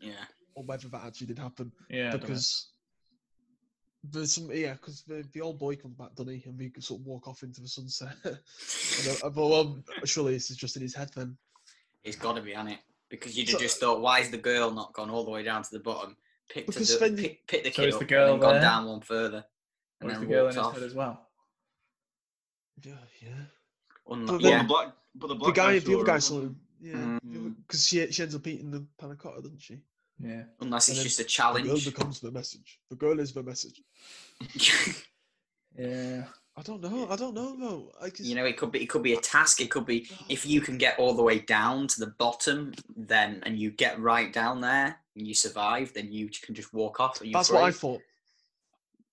Yeah. 0.00 0.24
or 0.54 0.64
whether 0.64 0.88
that 0.88 1.04
actually 1.04 1.28
did 1.28 1.38
happen 1.38 1.70
Yeah. 1.88 2.08
I 2.08 2.10
don't 2.10 2.20
know. 2.22 2.26
because 2.26 2.71
there's 4.04 4.32
some 4.34 4.50
yeah 4.52 4.72
because 4.72 5.02
the, 5.02 5.24
the 5.32 5.40
old 5.40 5.58
boy 5.58 5.76
comes 5.76 5.94
back, 5.94 6.14
doesn't 6.16 6.32
he? 6.32 6.42
And 6.46 6.58
we 6.58 6.70
could 6.70 6.82
sort 6.84 7.00
of 7.00 7.06
walk 7.06 7.28
off 7.28 7.42
into 7.42 7.60
the 7.60 7.68
sunset. 7.68 8.14
and, 8.24 8.36
uh, 9.22 9.30
but 9.30 9.36
well, 9.48 9.78
surely 10.04 10.32
this 10.34 10.50
is 10.50 10.56
just 10.56 10.76
in 10.76 10.82
his 10.82 10.94
head 10.94 11.10
then. 11.14 11.36
It's 12.04 12.16
got 12.16 12.34
to 12.36 12.42
be 12.42 12.54
on 12.56 12.66
it 12.68 12.78
because 13.08 13.36
you'd 13.36 13.48
have 13.50 13.58
So- 13.58 13.62
just 13.64 13.78
thought, 13.80 14.00
why 14.00 14.18
is 14.20 14.30
the 14.30 14.38
girl 14.38 14.70
not 14.72 14.92
gone 14.92 15.08
all 15.10 15.24
the 15.24 15.30
way 15.30 15.42
down 15.44 15.62
to 15.62 15.70
the 15.70 15.78
bottom? 15.80 16.16
Picked 16.50 16.66
Because 16.66 16.98
the, 16.98 17.06
then- 17.08 17.16
pick, 17.16 17.46
pick 17.46 17.62
the 17.64 17.70
kid 17.70 17.88
is 17.88 17.94
up 17.94 18.00
the 18.00 18.06
girl 18.06 18.34
and 18.34 18.42
then 18.42 18.50
gone 18.50 18.60
down 18.60 18.86
one 18.86 19.00
further, 19.00 19.44
and 20.00 20.10
then 20.10 20.20
the 20.20 20.26
girl 20.26 20.48
in 20.48 20.56
walked 20.56 20.74
his 20.74 20.82
head 20.82 20.90
as 20.90 20.94
well? 20.96 21.28
Yeah, 22.82 22.92
yeah. 23.22 23.28
Unlo- 24.08 24.26
But 24.26 24.32
Well, 24.32 24.38
then- 24.40 24.58
the 24.58 24.68
black, 24.68 24.92
but 25.14 25.26
the 25.28 25.36
The 25.36 25.50
guy, 25.52 25.78
the 25.78 25.80
saw 25.86 25.94
other 25.96 26.04
guy 26.04 26.12
her. 26.14 26.20
saw 26.20 26.40
him. 26.40 26.60
Yeah, 26.80 26.94
Mm. 26.94 27.54
because 27.64 27.86
she 27.86 28.10
she 28.10 28.22
ends 28.24 28.34
up 28.34 28.44
eating 28.46 28.72
the 28.72 28.84
panna 28.98 29.14
cotta, 29.14 29.40
doesn't 29.40 29.60
she? 29.62 29.80
Yeah. 30.20 30.44
Unless 30.60 30.88
And 30.88 30.96
it's 30.98 31.04
just 31.04 31.20
a 31.20 31.24
challenge. 31.24 31.66
The 31.66 31.72
girl 31.72 31.80
becomes 31.84 32.20
the 32.20 32.30
message. 32.30 32.78
The 32.90 32.96
girl 32.96 33.18
is 33.20 33.32
the 33.32 33.42
message. 33.42 33.82
Yeah. 35.78 36.24
I 36.54 36.60
don't 36.60 36.82
know. 36.82 37.08
I 37.08 37.16
don't 37.16 37.32
know 37.34 37.56
though. 37.58 37.92
I 38.00 38.10
just, 38.10 38.24
you 38.28 38.34
know, 38.34 38.44
it 38.44 38.58
could 38.58 38.72
be 38.72 38.82
it 38.82 38.90
could 38.90 39.02
be 39.02 39.14
a 39.14 39.20
task. 39.20 39.62
It 39.62 39.70
could 39.70 39.86
be 39.86 40.06
if 40.28 40.44
you 40.44 40.60
can 40.60 40.76
get 40.76 40.98
all 40.98 41.14
the 41.14 41.22
way 41.22 41.38
down 41.38 41.86
to 41.88 42.00
the 42.00 42.08
bottom, 42.18 42.74
then 42.94 43.42
and 43.46 43.58
you 43.58 43.70
get 43.70 43.98
right 43.98 44.30
down 44.30 44.60
there 44.60 44.98
and 45.16 45.26
you 45.26 45.32
survive, 45.32 45.94
then 45.94 46.12
you 46.12 46.28
can 46.42 46.54
just 46.54 46.74
walk 46.74 47.00
off. 47.00 47.20
That's 47.32 47.50
what 47.50 47.62
I 47.64 47.70
thought. 47.70 48.02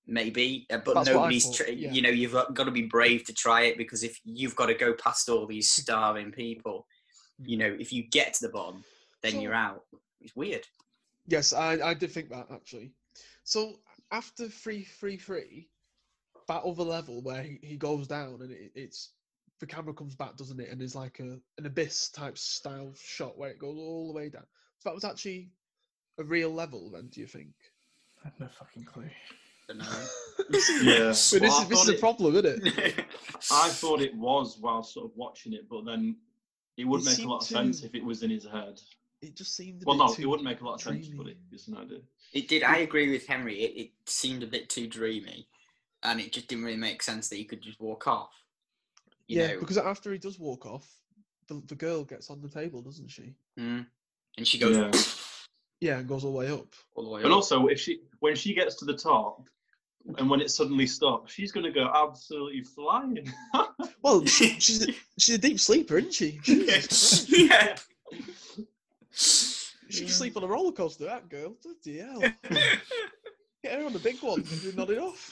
maybe, 0.06 0.66
uh, 0.70 0.80
but 0.84 0.96
That's 0.96 1.08
nobody's. 1.08 1.46
thought, 1.46 1.56
Tra- 1.56 1.72
yeah. 1.72 1.94
You 1.94 2.02
know, 2.02 2.10
you've 2.10 2.34
got 2.34 2.66
to 2.66 2.72
be 2.72 2.82
brave 2.84 3.24
to 3.26 3.34
try 3.34 3.62
it 3.62 3.78
because 3.78 4.04
if 4.04 4.20
you've 4.26 4.56
got 4.58 4.66
to 4.66 4.74
go 4.74 4.92
past 4.94 5.30
all 5.30 5.46
these 5.46 5.72
starving 5.72 6.32
people, 6.32 6.88
you 7.42 7.56
know, 7.56 7.74
if 7.80 7.94
you 7.94 8.04
get 8.04 8.34
to 8.34 8.48
the 8.48 8.52
bottom, 8.52 8.84
then 9.24 9.34
So- 9.34 9.40
you're 9.40 9.54
out. 9.54 9.86
It's 10.20 10.36
weird. 10.36 10.68
Yes, 11.30 11.54
I, 11.54 11.74
I 11.82 11.94
did 11.94 12.12
think 12.12 12.30
that 12.30 12.48
actually. 12.52 12.92
So 13.44 13.76
after 14.12 14.48
three 14.50 14.84
three 14.84 15.18
three, 15.18 15.70
that 16.48 16.64
other 16.64 16.84
level 16.84 17.22
where 17.22 17.44
he, 17.44 17.60
he 17.62 17.78
goes 17.78 18.08
down 18.08 18.40
and 18.42 18.52
it, 18.52 18.72
it's 18.76 19.12
the 19.60 19.68
camera 19.68 19.94
comes 19.94 20.16
back, 20.16 20.36
doesn't 20.38 20.60
it? 20.60 20.70
And 20.72 20.82
it's 20.82 20.96
like 20.96 21.20
a 21.20 21.40
an 21.58 21.66
abyss 21.66 22.10
type 22.10 22.38
style 22.38 22.94
shot 23.00 23.38
where 23.38 23.50
it 23.52 23.60
goes 23.60 23.78
all 23.78 24.08
the 24.08 24.14
way 24.18 24.30
down. 24.30 24.46
So 24.80 24.90
that 24.90 24.96
was 24.96 25.04
actually 25.06 25.50
a 26.18 26.24
real 26.24 26.54
level 26.54 26.90
then, 26.92 27.08
do 27.08 27.22
you 27.22 27.28
think? 27.28 27.54
I 28.24 28.30
have 28.30 28.40
no 28.40 28.48
fucking 28.48 28.86
clue. 28.86 29.10
Don't 29.68 29.78
know. 29.78 29.86
Yeah. 30.82 31.08
But 31.08 31.12
this 31.22 31.42
Well, 31.42 31.52
I 31.54 31.64
is 31.64 31.70
this 31.70 31.80
is 31.80 31.86
thought 31.86 31.90
a 31.90 31.94
it- 31.94 32.00
problem, 32.00 32.36
isn't 32.38 32.68
it? 32.78 33.06
I 33.52 33.70
thought 33.70 34.02
it 34.02 34.16
was 34.16 34.58
while 34.60 34.82
sort 34.84 35.06
of 35.06 35.12
watching 35.16 35.54
it, 35.54 35.70
but 35.70 35.86
then 35.86 36.16
it 36.78 36.86
would 36.86 37.02
It 37.02 37.06
make 37.06 37.20
a 37.20 37.28
lot 37.30 37.42
of 37.42 37.48
to- 37.48 37.54
sense 37.54 37.84
if 37.84 37.94
it 37.94 38.04
was 38.04 38.24
in 38.24 38.30
his 38.32 38.46
head. 38.46 38.80
It 39.22 39.36
just 39.36 39.56
seemed 39.56 39.82
a 39.84 39.86
Well, 39.86 39.98
bit 39.98 40.04
no, 40.08 40.14
too 40.14 40.22
it 40.24 40.26
wouldn't 40.28 40.48
make 40.48 40.62
a 40.62 40.66
lot 40.66 40.76
of 40.76 40.82
sense, 40.82 41.08
but 41.10 41.28
it, 41.28 41.38
it's 41.52 41.68
an 41.68 41.78
idea. 41.78 42.00
It 42.34 42.48
did. 42.48 42.64
I 42.64 42.78
agree 42.78 43.12
with 43.12 43.28
Henry. 43.28 43.60
It, 43.60 43.80
it 43.82 43.92
seemed 44.06 44.44
a 44.44 44.48
bit 44.48 44.70
too 44.70 44.88
dreamy, 44.88 45.48
and 46.04 46.20
it 46.20 46.32
just 46.32 46.48
didn't 46.48 46.64
really 46.64 46.78
make 46.78 47.04
sense 47.04 47.28
that 47.30 47.36
he 47.36 47.44
could 47.44 47.62
just 47.62 47.80
walk 47.82 48.08
off. 48.08 48.32
You 49.28 49.42
yeah, 49.42 49.48
know, 49.54 49.60
because 49.60 49.78
after 49.78 50.12
he 50.12 50.18
does 50.18 50.40
walk 50.40 50.66
off, 50.66 50.88
the, 51.48 51.62
the 51.68 51.76
girl 51.76 52.04
gets 52.04 52.30
on 52.30 52.42
the 52.42 52.50
table, 52.50 52.82
doesn't 52.82 53.10
she? 53.10 53.36
mm, 53.60 53.86
and 54.38 54.48
she 54.48 54.58
goes 54.58 54.78
Yeah. 54.78 54.92
Yeah, 55.82 56.00
and 56.00 56.08
goes 56.10 56.26
all 56.26 56.32
the 56.34 56.38
way 56.38 56.52
up. 56.52 56.68
all 56.96 57.06
the 57.06 57.10
way 57.10 57.20
up. 57.22 57.26
And 57.26 57.34
up. 57.34 57.38
also, 57.38 57.68
if 57.68 57.80
she 57.80 58.02
when 58.20 58.36
she 58.36 58.54
gets 58.54 58.76
to 58.76 58.86
the 58.86 58.96
top, 58.96 59.48
and 60.18 60.30
when 60.30 60.42
it 60.42 60.50
suddenly 60.52 60.88
stops, 60.88 61.32
she's 61.34 61.52
going 61.52 61.66
to 61.66 61.72
go 61.72 61.90
absolutely 61.94 62.64
flying. 62.64 63.32
Well, 64.02 64.26
she's 64.26 64.88
a, 64.88 64.94
she's 65.18 65.36
a 65.36 65.38
deep 65.38 65.60
sleeper, 65.60 65.98
isn't 65.98 66.14
she? 66.14 66.40
Jesus 66.44 67.26
Christ. 67.26 67.30
yeah. 67.38 67.76
She 70.00 70.06
can 70.06 70.14
sleep 70.14 70.38
on 70.38 70.44
a 70.44 70.48
roller 70.48 70.72
coaster, 70.72 71.06
that 71.06 71.30
girl. 71.30 71.56
Bloody 71.62 72.00
hell. 72.00 72.20
Get 73.64 73.80
her 73.80 73.86
on 73.86 73.94
the 73.94 74.00
big 74.00 74.18
one. 74.22 74.44
You're 74.64 74.74
nodding 74.74 75.00
off. 75.00 75.32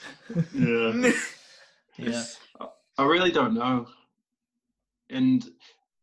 yeah. 0.54 1.12
Yeah. 2.00 2.22
I 2.96 3.04
really 3.04 3.32
don't 3.32 3.54
know. 3.54 3.88
And 5.10 5.44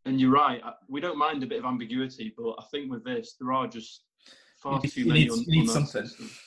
and 0.05 0.19
you're 0.19 0.31
right. 0.31 0.61
I- 0.63 0.73
We 0.89 0.99
don't 0.99 1.17
mind 1.17 1.41
a 1.43 1.47
bit 1.47 1.59
of 1.59 1.65
ambiguity, 1.65 2.33
but 2.37 2.55
I 2.59 2.63
think 2.69 2.91
with 2.91 3.05
this, 3.05 3.35
there 3.39 3.53
are 3.53 3.65
just 3.67 4.01
far 4.57 4.79
need- 4.81 4.91
too 4.91 5.01
you 5.01 5.07
many. 5.07 5.19
need- 5.21 5.31
un- 5.31 5.43
you 5.47 5.61
need 5.61 5.69
something. 5.69 6.05
stuff. 6.05 6.41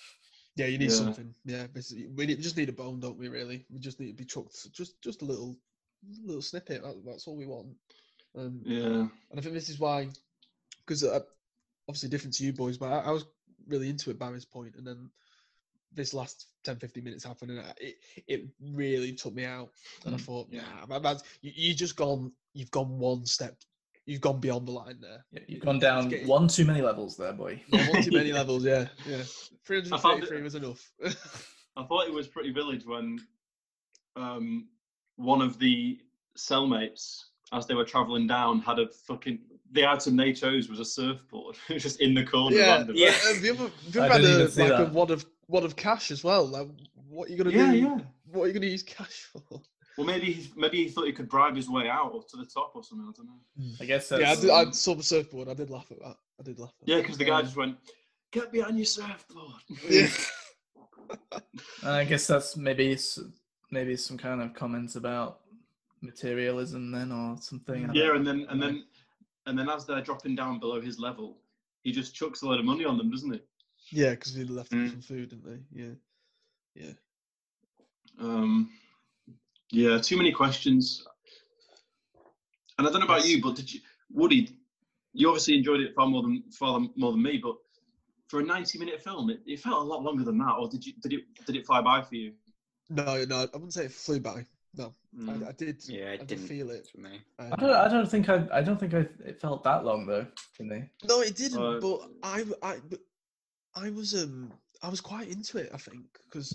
Yeah, 0.56 0.66
you 0.66 0.76
need 0.76 0.90
Yeah. 0.90 0.96
something. 0.96 1.34
Yeah, 1.46 1.66
basically, 1.68 2.08
we 2.08 2.26
need, 2.26 2.42
just 2.42 2.56
need 2.58 2.68
a 2.68 2.72
bone, 2.72 3.00
don't 3.00 3.16
we? 3.16 3.28
Really, 3.28 3.64
we 3.70 3.78
just 3.78 4.00
need 4.00 4.08
to 4.08 4.12
be 4.14 4.24
chucked 4.26 4.70
just 4.72 5.00
just 5.00 5.22
a 5.22 5.24
little 5.24 5.56
little 6.24 6.42
snippet. 6.42 6.82
That, 6.82 7.02
that's 7.06 7.26
all 7.26 7.36
we 7.36 7.46
want. 7.46 7.68
Um, 8.36 8.60
Yeah. 8.66 9.08
and 9.30 9.36
I 9.36 9.40
think 9.40 9.54
this 9.54 9.70
is 9.70 9.78
why, 9.78 10.10
because 10.84 11.04
uh, 11.04 11.20
obviously 11.88 12.08
different 12.08 12.34
to 12.34 12.44
you 12.44 12.52
boys, 12.52 12.76
but 12.78 12.92
I, 12.92 12.98
I 13.00 13.10
was 13.10 13.24
really 13.66 13.88
into 13.88 14.10
it 14.10 14.18
by 14.18 14.30
this 14.30 14.44
point, 14.44 14.74
and 14.76 14.86
then 14.86 15.10
this 15.92 16.12
last 16.12 16.48
10, 16.64 16.76
15 16.76 17.02
minutes 17.02 17.24
happened, 17.24 17.52
and 17.52 17.60
I, 17.60 17.72
it 17.78 17.96
it 18.26 18.48
really 18.60 19.12
took 19.12 19.34
me 19.34 19.44
out. 19.44 19.70
And 20.04 20.14
I 20.14 20.18
Mm, 20.18 20.22
thought, 20.22 20.48
yeah. 20.50 20.62
yeah, 20.80 20.86
man, 20.86 21.02
man, 21.02 21.16
you, 21.40 21.52
you 21.54 21.74
just 21.74 21.96
gone, 21.96 22.32
you've 22.52 22.70
gone 22.70 22.98
one 22.98 23.24
step, 23.24 23.56
you've 24.06 24.20
gone 24.20 24.38
beyond 24.40 24.68
the 24.68 24.72
line 24.72 24.98
there. 25.00 25.24
Yeah, 25.32 25.40
You've 25.48 25.62
gone 25.64 25.78
down 25.78 26.08
getting- 26.10 26.28
one 26.28 26.46
too 26.48 26.64
many 26.66 26.82
levels 26.82 27.16
there, 27.16 27.32
boy. 27.32 27.62
Yeah, 27.68 27.88
one 27.88 28.02
too 28.02 28.12
many 28.12 28.32
levels, 28.40 28.64
yeah, 28.64 28.88
yeah. 29.06 29.22
Three 29.64 29.80
hundred 29.80 29.98
found 30.00 30.02
thirty-three 30.20 30.38
it- 30.38 30.42
was 30.44 30.54
enough. 30.54 30.92
I 31.76 31.84
thought 31.84 32.06
it 32.08 32.12
was 32.12 32.26
pretty 32.26 32.50
village 32.50 32.84
when 32.84 33.18
um, 34.16 34.68
one 35.16 35.40
of 35.40 35.58
the 35.58 35.98
cellmates, 36.36 37.22
as 37.52 37.66
they 37.66 37.74
were 37.74 37.84
travelling 37.84 38.26
down, 38.26 38.60
had 38.60 38.78
a 38.78 38.88
fucking. 38.88 39.38
The 39.72 39.86
item 39.86 40.16
they 40.16 40.32
chose 40.32 40.68
was 40.70 40.80
a 40.80 40.84
surfboard, 40.84 41.56
It 41.68 41.74
was 41.74 41.82
just 41.88 42.00
in 42.00 42.14
the 42.14 42.24
corner. 42.24 42.56
yeah, 42.56 42.76
randomly. 42.76 43.02
Yeah. 43.02 43.08
uh, 43.28 43.40
the 43.42 43.50
other, 43.50 43.70
the 43.90 44.00
I 44.00 44.04
other 44.06 44.12
had 44.14 44.20
didn't 44.22 44.30
a, 44.36 44.38
even 44.40 44.50
see 44.50 44.62
like 44.62 44.72
a 44.72 44.84
that. 44.84 44.92
wad 44.92 45.10
of 45.10 45.26
wad 45.48 45.64
of 45.64 45.76
cash 45.76 46.10
as 46.10 46.24
well. 46.24 46.46
Like, 46.46 46.68
what 47.08 47.28
are 47.28 47.32
you 47.32 47.38
gonna 47.38 47.50
yeah, 47.56 47.72
do? 47.72 47.78
yeah. 47.78 47.98
What 48.32 48.44
are 48.44 48.46
you 48.48 48.52
gonna 48.54 48.66
use 48.66 48.82
cash 48.82 49.28
for? 49.32 49.60
Well, 49.98 50.06
maybe 50.06 50.32
he, 50.32 50.50
maybe 50.56 50.84
he 50.84 50.88
thought 50.88 51.06
he 51.06 51.12
could 51.12 51.28
bribe 51.28 51.56
his 51.56 51.68
way 51.68 51.88
out 51.88 52.12
or 52.14 52.22
to 52.22 52.36
the 52.36 52.46
top 52.46 52.70
or 52.76 52.82
something. 52.84 53.06
I 53.08 53.12
don't 53.16 53.26
know. 53.26 53.74
I 53.80 53.84
guess 53.84 54.08
that's. 54.08 54.22
yeah, 54.22 54.30
I, 54.30 54.36
did, 54.36 54.68
I 54.68 54.70
saw 54.70 54.94
the 54.94 55.02
surfboard. 55.02 55.48
I 55.48 55.54
did 55.54 55.70
laugh 55.70 55.90
at 55.90 55.98
that. 55.98 56.16
I 56.38 56.42
did 56.44 56.58
laugh. 56.60 56.72
At 56.82 56.88
Yeah, 56.88 56.96
because 57.00 57.18
the 57.18 57.24
guy 57.24 57.40
Um, 57.40 57.44
just 57.44 57.56
went, 57.56 57.76
"Get 58.30 58.52
behind 58.52 58.76
your 58.78 58.86
surfboard." 58.86 59.52
Yeah. 59.90 60.06
I 61.82 62.04
guess 62.04 62.26
that's 62.26 62.56
maybe 62.56 62.96
maybe 63.70 63.96
some 63.96 64.16
kind 64.18 64.40
of 64.40 64.54
comments 64.54 64.96
about 64.96 65.40
materialism 66.00 66.90
then 66.90 67.12
or 67.12 67.36
something. 67.40 67.88
I 67.90 67.92
Yeah, 67.92 68.14
and 68.16 68.26
then 68.26 68.46
and 68.48 68.62
then 68.62 68.84
and 69.46 69.58
then 69.58 69.68
as 69.68 69.86
they're 69.86 70.00
dropping 70.02 70.34
down 70.34 70.58
below 70.58 70.80
his 70.80 70.98
level, 70.98 71.38
he 71.82 71.92
just 71.92 72.14
chucks 72.14 72.42
a 72.42 72.46
load 72.46 72.58
of 72.60 72.64
money 72.64 72.84
on 72.84 72.98
them, 72.98 73.10
doesn't 73.10 73.32
he? 73.32 73.40
Yeah, 73.90 74.10
because 74.10 74.34
he 74.34 74.44
left 74.44 74.70
them 74.70 74.86
Mm. 74.86 74.90
some 74.90 75.00
food, 75.00 75.30
didn't 75.30 75.44
they? 75.44 75.82
Yeah. 75.82 75.94
Yeah. 76.74 76.92
Um, 78.18 78.70
yeah, 79.70 79.98
too 79.98 80.16
many 80.16 80.32
questions. 80.32 81.06
And 82.78 82.86
I 82.86 82.90
don't 82.90 83.00
know 83.00 83.06
about 83.06 83.20
Yes. 83.24 83.28
you, 83.28 83.42
but 83.42 83.56
did 83.56 83.72
you, 83.72 83.80
Woody? 84.10 84.56
You 85.14 85.28
obviously 85.28 85.56
enjoyed 85.56 85.80
it 85.80 85.94
far 85.94 86.06
more 86.06 86.22
than 86.22 86.42
far 86.52 86.80
more 86.96 87.12
than 87.12 87.22
me, 87.22 87.38
but 87.38 87.56
for 88.28 88.40
a 88.40 88.44
ninety-minute 88.44 89.02
film, 89.02 89.30
it, 89.30 89.40
it 89.46 89.58
felt 89.60 89.82
a 89.82 89.84
lot 89.84 90.02
longer 90.02 90.22
than 90.22 90.38
that. 90.38 90.52
Or 90.58 90.68
did 90.68 90.84
you 90.86 90.92
did 91.02 91.12
it 91.14 91.20
did 91.46 91.56
it 91.56 91.66
fly 91.66 91.80
by 91.80 92.02
for 92.02 92.14
you? 92.14 92.34
No, 92.90 93.24
no, 93.24 93.36
I 93.40 93.46
wouldn't 93.54 93.72
say 93.74 93.86
it 93.86 93.92
flew 93.92 94.20
by. 94.20 94.46
No, 94.74 94.94
Mm. 95.16 95.44
I, 95.44 95.48
I 95.48 95.52
did. 95.52 95.82
Yeah, 95.88 96.10
I 96.10 96.12
it 96.12 96.18
did 96.20 96.28
didn't 96.28 96.46
feel 96.48 96.70
it. 96.70 96.86
for 96.92 97.00
me. 97.00 97.20
I 97.38 97.48
don't. 97.56 97.70
I 97.70 97.88
don't 97.88 98.08
think 98.10 98.28
I. 98.28 98.46
I 98.52 98.60
don't 98.62 98.78
think 98.78 98.92
I. 98.94 99.06
It 99.24 99.40
felt 99.40 99.64
that 99.64 99.84
long 99.84 100.06
though 100.06 100.26
to 100.58 100.62
me. 100.62 100.84
No, 101.08 101.22
it 101.22 101.34
didn't. 101.34 101.58
Uh, 101.58 101.80
but 101.80 102.00
I, 102.22 102.44
I, 102.62 102.76
but 102.88 103.00
I 103.74 103.88
was 103.90 104.14
um, 104.14 104.52
I 104.82 104.88
was 104.90 105.00
quite 105.00 105.28
into 105.28 105.56
it. 105.58 105.70
I 105.72 105.78
think 105.78 106.02
because 106.24 106.54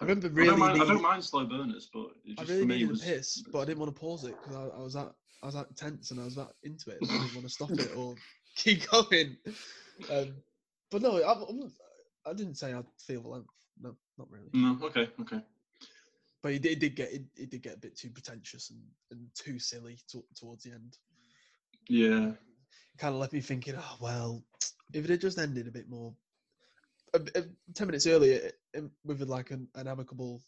I 0.00 0.04
remember 0.04 0.28
I, 0.28 0.30
really. 0.30 0.48
don't 0.50 0.58
mind, 0.60 0.82
I 0.82 0.86
don't 0.86 1.02
mind 1.02 1.24
slow 1.24 1.44
burners, 1.44 1.90
but 1.92 2.10
it 2.24 2.38
I 2.38 2.42
just 2.42 2.48
really 2.50 2.62
for 2.62 2.66
me 2.68 2.74
needed 2.76 2.90
was 2.90 3.02
a 3.02 3.06
piss, 3.06 3.42
but 3.52 3.58
I 3.60 3.64
didn't 3.64 3.80
want 3.80 3.94
to 3.94 4.00
pause 4.00 4.24
it 4.24 4.36
because 4.40 4.56
I, 4.56 4.78
I 4.78 4.82
was 4.82 4.94
that 4.94 5.12
I 5.42 5.46
was 5.46 5.54
that 5.56 5.76
tense 5.76 6.12
and 6.12 6.20
I 6.20 6.24
was 6.24 6.36
that 6.36 6.50
into 6.62 6.90
it. 6.90 6.98
and 7.02 7.10
I 7.10 7.14
didn't 7.14 7.34
want 7.34 7.46
to 7.48 7.52
stop 7.52 7.70
it 7.72 7.90
or 7.96 8.14
keep 8.56 8.88
going. 8.88 9.36
Um, 10.10 10.34
but 10.90 11.02
no, 11.02 11.16
I, 11.20 11.32
I'm- 11.32 11.72
I 12.26 12.32
didn't 12.32 12.54
say 12.56 12.72
I'd 12.74 12.84
feel 12.98 13.22
the 13.22 13.28
length. 13.28 13.48
No, 13.80 13.96
not 14.18 14.28
really. 14.30 14.50
no. 14.52 14.78
Okay, 14.86 15.08
okay. 15.20 15.40
But 16.42 16.52
it 16.52 16.62
did, 16.62 16.72
it 16.72 16.78
did 16.80 16.96
get 16.96 17.12
it, 17.12 17.22
it 17.36 17.50
did 17.50 17.62
get 17.62 17.74
a 17.74 17.78
bit 17.78 17.96
too 17.96 18.10
pretentious 18.10 18.70
and, 18.70 18.80
and 19.10 19.26
too 19.34 19.58
silly 19.58 19.98
to, 20.10 20.22
towards 20.36 20.64
the 20.64 20.72
end. 20.72 20.96
Yeah, 21.88 22.32
Kind 22.98 23.14
of 23.14 23.20
left 23.20 23.32
me 23.32 23.40
thinking, 23.40 23.74
oh 23.76 23.96
well, 24.00 24.44
if 24.92 25.04
it 25.04 25.10
had 25.10 25.20
just 25.20 25.38
ended 25.38 25.66
a 25.66 25.72
bit 25.72 25.88
more, 25.88 26.14
a, 27.14 27.20
a- 27.34 27.72
ten 27.74 27.86
minutes 27.88 28.06
earlier, 28.06 28.50
with 29.04 29.22
like 29.22 29.50
an, 29.50 29.68
an 29.74 29.88
amicable, 29.88 30.40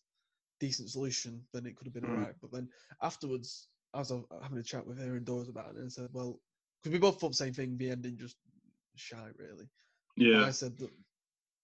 decent 0.61 0.91
solution, 0.91 1.43
then 1.53 1.67
it 1.67 1.77
could 1.77 1.87
have 1.87 1.95
been 1.95 2.05
Mm. 2.05 2.11
alright. 2.19 2.35
But 2.41 2.53
then 2.53 2.69
afterwards, 3.03 3.69
I 3.95 3.99
was 3.99 4.13
having 4.43 4.59
a 4.59 4.63
chat 4.63 4.87
with 4.87 4.99
her 4.99 5.17
and 5.17 5.25
Doris 5.25 5.49
about 5.49 5.71
it, 5.71 5.77
and 5.77 5.87
I 5.87 5.89
said, 5.89 6.11
well, 6.13 6.41
because 6.83 6.93
we 6.93 6.99
both 7.01 7.19
thought 7.21 7.31
the 7.31 7.37
same 7.37 7.53
thing, 7.55 7.77
the 7.77 7.91
ending 7.91 8.17
just 8.17 8.37
shy 8.97 9.29
really. 9.39 9.69
And 10.17 10.27
yeah, 10.33 10.45
I 10.47 10.51
said 10.51 10.75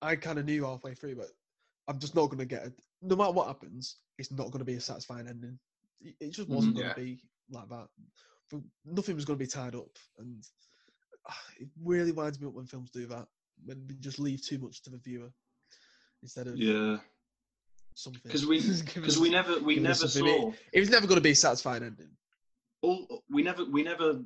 I 0.03 0.17
kind 0.17 0.39
of 0.39 0.45
knew 0.47 0.65
halfway 0.65 0.95
through, 0.95 1.17
but 1.17 1.29
I'm 1.89 1.99
just 1.99 2.15
not 2.15 2.27
going 2.27 2.39
to 2.39 2.45
get 2.47 2.67
it. 2.67 2.73
No 3.03 3.17
matter 3.17 3.33
what 3.33 3.47
happens, 3.49 3.97
it's 4.19 4.31
not 4.31 4.47
going 4.51 4.61
to 4.61 4.65
be 4.65 4.75
a 4.75 4.81
satisfying 4.81 5.29
ending. 5.29 5.59
It- 6.01 6.17
It 6.21 6.31
just 6.31 6.49
wasn't 6.49 6.75
Mhm. 6.75 6.79
going 6.81 6.89
to 6.95 7.01
be 7.01 7.23
like 7.51 7.69
that. 7.69 7.89
For- 8.49 8.63
Nothing 8.85 9.17
was 9.17 9.25
going 9.25 9.39
to 9.39 9.45
be 9.45 9.51
tied 9.51 9.75
up, 9.75 9.91
and 10.19 10.45
ah, 11.29 11.45
it 11.59 11.69
really 11.83 12.13
winds 12.13 12.41
me 12.41 12.47
up 12.47 12.55
when 12.55 12.67
films 12.67 12.91
do 12.91 13.07
that. 13.07 13.29
When 13.65 13.87
they 13.87 13.95
just 13.95 14.19
leave 14.19 14.43
too 14.43 14.59
much 14.59 14.83
to 14.83 14.91
the 14.91 14.99
viewer 14.99 15.33
instead 16.23 16.47
of 16.47 16.57
yeah. 16.59 16.99
something. 17.95 18.21
Because 18.25 18.47
we 18.47 18.61
because 18.61 19.19
we 19.19 19.31
never 19.31 19.59
we 19.61 19.77
never 19.79 20.09
saw. 20.09 20.53
It 20.73 20.81
was 20.81 20.91
never 20.91 21.07
going 21.07 21.17
to 21.17 21.23
be 21.23 21.31
a 21.31 21.35
satisfying 21.35 21.83
ending. 21.83 22.17
all 22.83 23.25
we 23.31 23.43
never 23.43 23.65
we 23.65 23.83
never 23.83 24.23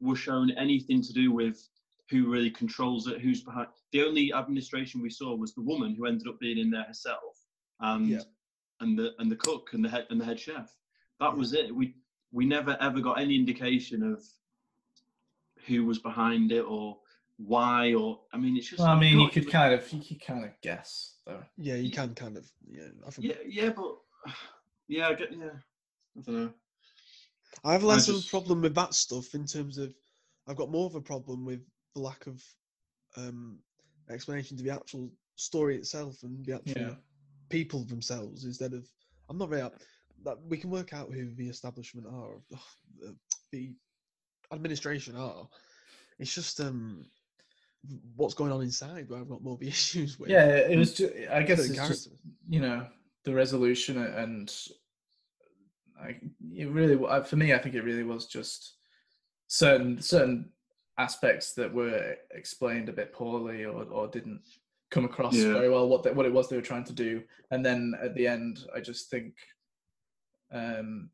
were 0.00 0.16
shown 0.16 0.50
anything 0.52 1.00
to 1.02 1.12
do 1.12 1.30
with 1.32 1.68
who 2.10 2.30
really 2.30 2.50
controls 2.50 3.06
it, 3.06 3.20
who's 3.20 3.42
behind. 3.42 3.68
The 3.92 4.02
only 4.02 4.32
administration 4.32 5.00
we 5.00 5.10
saw 5.10 5.34
was 5.36 5.54
the 5.54 5.62
woman 5.62 5.94
who 5.94 6.06
ended 6.06 6.26
up 6.28 6.38
being 6.40 6.58
in 6.58 6.70
there 6.70 6.84
herself, 6.84 7.45
and 7.80 8.08
Yeah. 8.08 8.22
and 8.80 8.98
the 8.98 9.14
and 9.18 9.30
the 9.30 9.36
cook 9.36 9.70
and 9.72 9.84
the 9.84 9.88
head 9.88 10.06
and 10.10 10.20
the 10.20 10.24
head 10.24 10.38
chef. 10.40 10.76
That 11.20 11.30
Yeah. 11.30 11.34
was 11.34 11.52
it. 11.52 11.74
We 11.74 11.94
we 12.32 12.44
never 12.44 12.76
ever 12.80 13.00
got 13.00 13.18
any 13.20 13.34
indication 13.36 14.02
of 14.02 14.22
who 15.66 15.84
was 15.84 15.98
behind 15.98 16.52
it 16.52 16.62
or 16.62 16.98
why 17.38 17.94
or 17.94 18.22
I 18.32 18.38
mean 18.38 18.56
it's 18.56 18.68
just. 18.68 18.80
Well, 18.80 18.88
I 18.88 18.98
mean, 18.98 19.18
you 19.20 19.28
could 19.28 19.50
kind 19.50 19.74
of. 19.74 19.92
You 19.92 20.02
could 20.02 20.20
kind 20.20 20.44
of 20.44 20.50
guess 20.62 21.16
though. 21.26 21.42
Yeah, 21.56 21.76
you 21.76 21.90
can 21.90 22.14
kind 22.14 22.36
of. 22.36 22.50
Yeah, 22.68 22.88
I 23.06 23.10
think. 23.10 23.28
Yeah, 23.28 23.34
yeah, 23.46 23.70
but 23.70 23.98
yeah, 24.88 25.08
I 25.08 25.14
get 25.14 25.32
yeah. 25.32 25.50
I 26.16 26.20
don't 26.20 26.34
know. 26.44 26.52
I 27.64 27.72
have 27.72 27.82
less 27.84 28.08
of 28.08 28.16
just- 28.16 28.28
a 28.28 28.30
problem 28.30 28.60
with 28.62 28.74
that 28.74 28.94
stuff 28.94 29.34
in 29.34 29.46
terms 29.46 29.78
of 29.78 29.94
I've 30.46 30.56
got 30.56 30.70
more 30.70 30.86
of 30.86 30.94
a 30.94 31.00
problem 31.00 31.44
with 31.44 31.60
the 31.94 32.00
lack 32.00 32.26
of 32.26 32.42
um, 33.16 33.58
explanation 34.10 34.56
to 34.56 34.62
the 34.62 34.70
actual 34.70 35.10
story 35.36 35.76
itself 35.76 36.22
and 36.22 36.44
the 36.44 36.54
actual 36.54 36.80
Yeah. 36.80 36.94
People 37.48 37.84
themselves 37.84 38.44
instead 38.44 38.72
of 38.72 38.86
I'm 39.28 39.38
not 39.38 39.50
very 39.50 39.62
up 39.62 39.74
that 40.24 40.38
we 40.48 40.56
can 40.56 40.70
work 40.70 40.92
out 40.92 41.12
who 41.12 41.34
the 41.34 41.48
establishment 41.48 42.06
are 42.06 42.34
or 42.34 42.40
the, 42.50 43.16
the 43.52 43.74
administration 44.52 45.16
are. 45.16 45.48
It's 46.18 46.34
just 46.34 46.60
um 46.60 47.06
what's 48.16 48.34
going 48.34 48.52
on 48.52 48.62
inside 48.62 49.08
where 49.08 49.20
I've 49.20 49.28
got 49.28 49.42
more 49.42 49.54
of 49.54 49.60
the 49.60 49.68
issues 49.76 50.18
with. 50.18 50.30
Yeah, 50.30 50.46
it 50.46 50.76
was. 50.76 50.94
Just, 50.94 51.12
I 51.30 51.42
guess 51.42 51.68
it's 51.68 51.76
just 51.76 52.08
you 52.48 52.60
know 52.60 52.86
the 53.24 53.34
resolution 53.34 53.98
and 53.98 54.54
I 56.00 56.16
it 56.52 56.68
really 56.68 56.96
for 57.24 57.36
me 57.36 57.52
I 57.52 57.58
think 57.58 57.74
it 57.74 57.82
really 57.82 58.04
was 58.04 58.26
just 58.26 58.74
certain 59.48 60.00
certain 60.00 60.50
aspects 60.98 61.52
that 61.54 61.72
were 61.72 62.14
explained 62.32 62.88
a 62.88 62.92
bit 62.92 63.12
poorly 63.12 63.64
or 63.64 63.82
or 63.84 64.08
didn't 64.08 64.42
come 64.90 65.04
across 65.04 65.34
Yeah. 65.34 65.52
very 65.52 65.68
well 65.68 65.88
what 65.88 66.02
they, 66.02 66.12
what 66.12 66.26
it 66.26 66.32
was 66.32 66.48
they 66.48 66.56
were 66.56 66.62
trying 66.62 66.84
to 66.84 66.92
do 66.92 67.22
and 67.50 67.64
then 67.64 67.94
at 68.02 68.14
the 68.14 68.26
end 68.26 68.60
I 68.74 68.80
just 68.80 69.10
think 69.10 69.34
um 70.52 71.10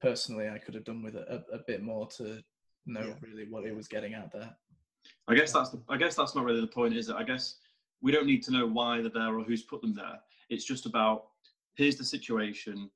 personally 0.00 0.48
I 0.48 0.58
could 0.58 0.74
have 0.74 0.84
done 0.84 1.02
with 1.02 1.14
a, 1.16 1.44
a 1.52 1.58
bit 1.66 1.82
more 1.82 2.06
to 2.18 2.42
know 2.86 3.06
Yeah. 3.08 3.14
really 3.22 3.46
what 3.48 3.64
it 3.64 3.74
was 3.74 3.88
getting 3.88 4.14
at 4.14 4.32
there 4.32 4.54
I 5.28 5.34
guess 5.34 5.52
that's 5.52 5.70
the, 5.70 5.80
I 5.88 5.96
guess 5.96 6.14
that's 6.14 6.34
not 6.34 6.44
really 6.44 6.62
the 6.62 6.66
point, 6.66 6.96
is 6.96 7.10
it? 7.10 7.16
I 7.16 7.24
guess 7.24 7.56
we 8.00 8.10
don't 8.10 8.26
need 8.26 8.42
to 8.44 8.50
know 8.52 8.66
why 8.66 9.00
they're 9.02 9.10
there 9.10 9.38
or 9.38 9.42
who's 9.44 9.62
put 9.62 9.82
them 9.82 9.94
there. 9.94 10.18
It's 10.48 10.64
just 10.64 10.86
about 10.86 11.26
here's 11.74 11.96
the 11.96 12.04
situation, 12.04 12.90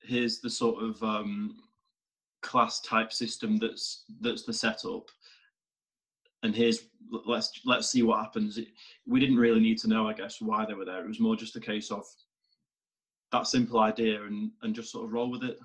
here's 0.00 0.40
the 0.40 0.50
sort 0.50 0.82
of 0.82 1.02
um, 1.02 1.56
class 2.42 2.80
type 2.82 3.12
system 3.12 3.56
that's 3.56 4.04
that's 4.20 4.44
the 4.44 4.52
setup, 4.52 5.08
and 6.44 6.54
here's 6.54 6.84
let's 7.26 7.60
let's 7.64 7.88
see 7.88 8.02
what 8.02 8.20
happens. 8.20 8.60
We 9.06 9.18
didn't 9.18 9.38
really 9.38 9.60
need 9.60 9.78
to 9.78 9.88
know, 9.88 10.06
I 10.06 10.12
guess, 10.12 10.40
why 10.40 10.64
they 10.64 10.74
were 10.74 10.84
there. 10.84 11.02
It 11.02 11.08
was 11.08 11.18
more 11.18 11.34
just 11.34 11.56
a 11.56 11.60
case 11.60 11.90
of 11.90 12.04
that 13.32 13.46
simple 13.46 13.80
idea 13.80 14.22
and 14.22 14.52
and 14.62 14.74
just 14.74 14.92
sort 14.92 15.06
of 15.06 15.12
roll 15.12 15.30
with 15.30 15.42
it. 15.42 15.58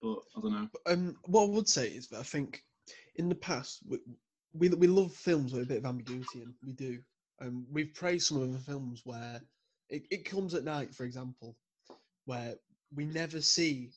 But 0.00 0.18
I 0.36 0.40
don't 0.40 0.52
know. 0.52 0.68
um, 0.86 1.16
what 1.24 1.44
I 1.44 1.48
would 1.48 1.68
say 1.68 1.88
is 1.88 2.08
that 2.08 2.20
I 2.20 2.22
think 2.22 2.62
in 3.16 3.28
the 3.28 3.34
past 3.34 3.80
we, 3.88 3.98
we 4.52 4.68
we 4.68 4.86
love 4.86 5.12
films 5.12 5.52
with 5.52 5.62
a 5.62 5.66
bit 5.66 5.78
of 5.78 5.86
ambiguity, 5.86 6.42
and 6.42 6.54
we 6.64 6.72
do. 6.72 6.98
Um, 7.40 7.66
we've 7.72 7.94
praised 7.94 8.28
some 8.28 8.42
of 8.42 8.52
the 8.52 8.58
films 8.58 9.00
where 9.04 9.40
it, 9.88 10.04
it 10.10 10.24
comes 10.24 10.54
at 10.54 10.64
night, 10.64 10.94
for 10.94 11.04
example, 11.04 11.56
where 12.26 12.54
we 12.94 13.06
never 13.06 13.40
see 13.40 13.90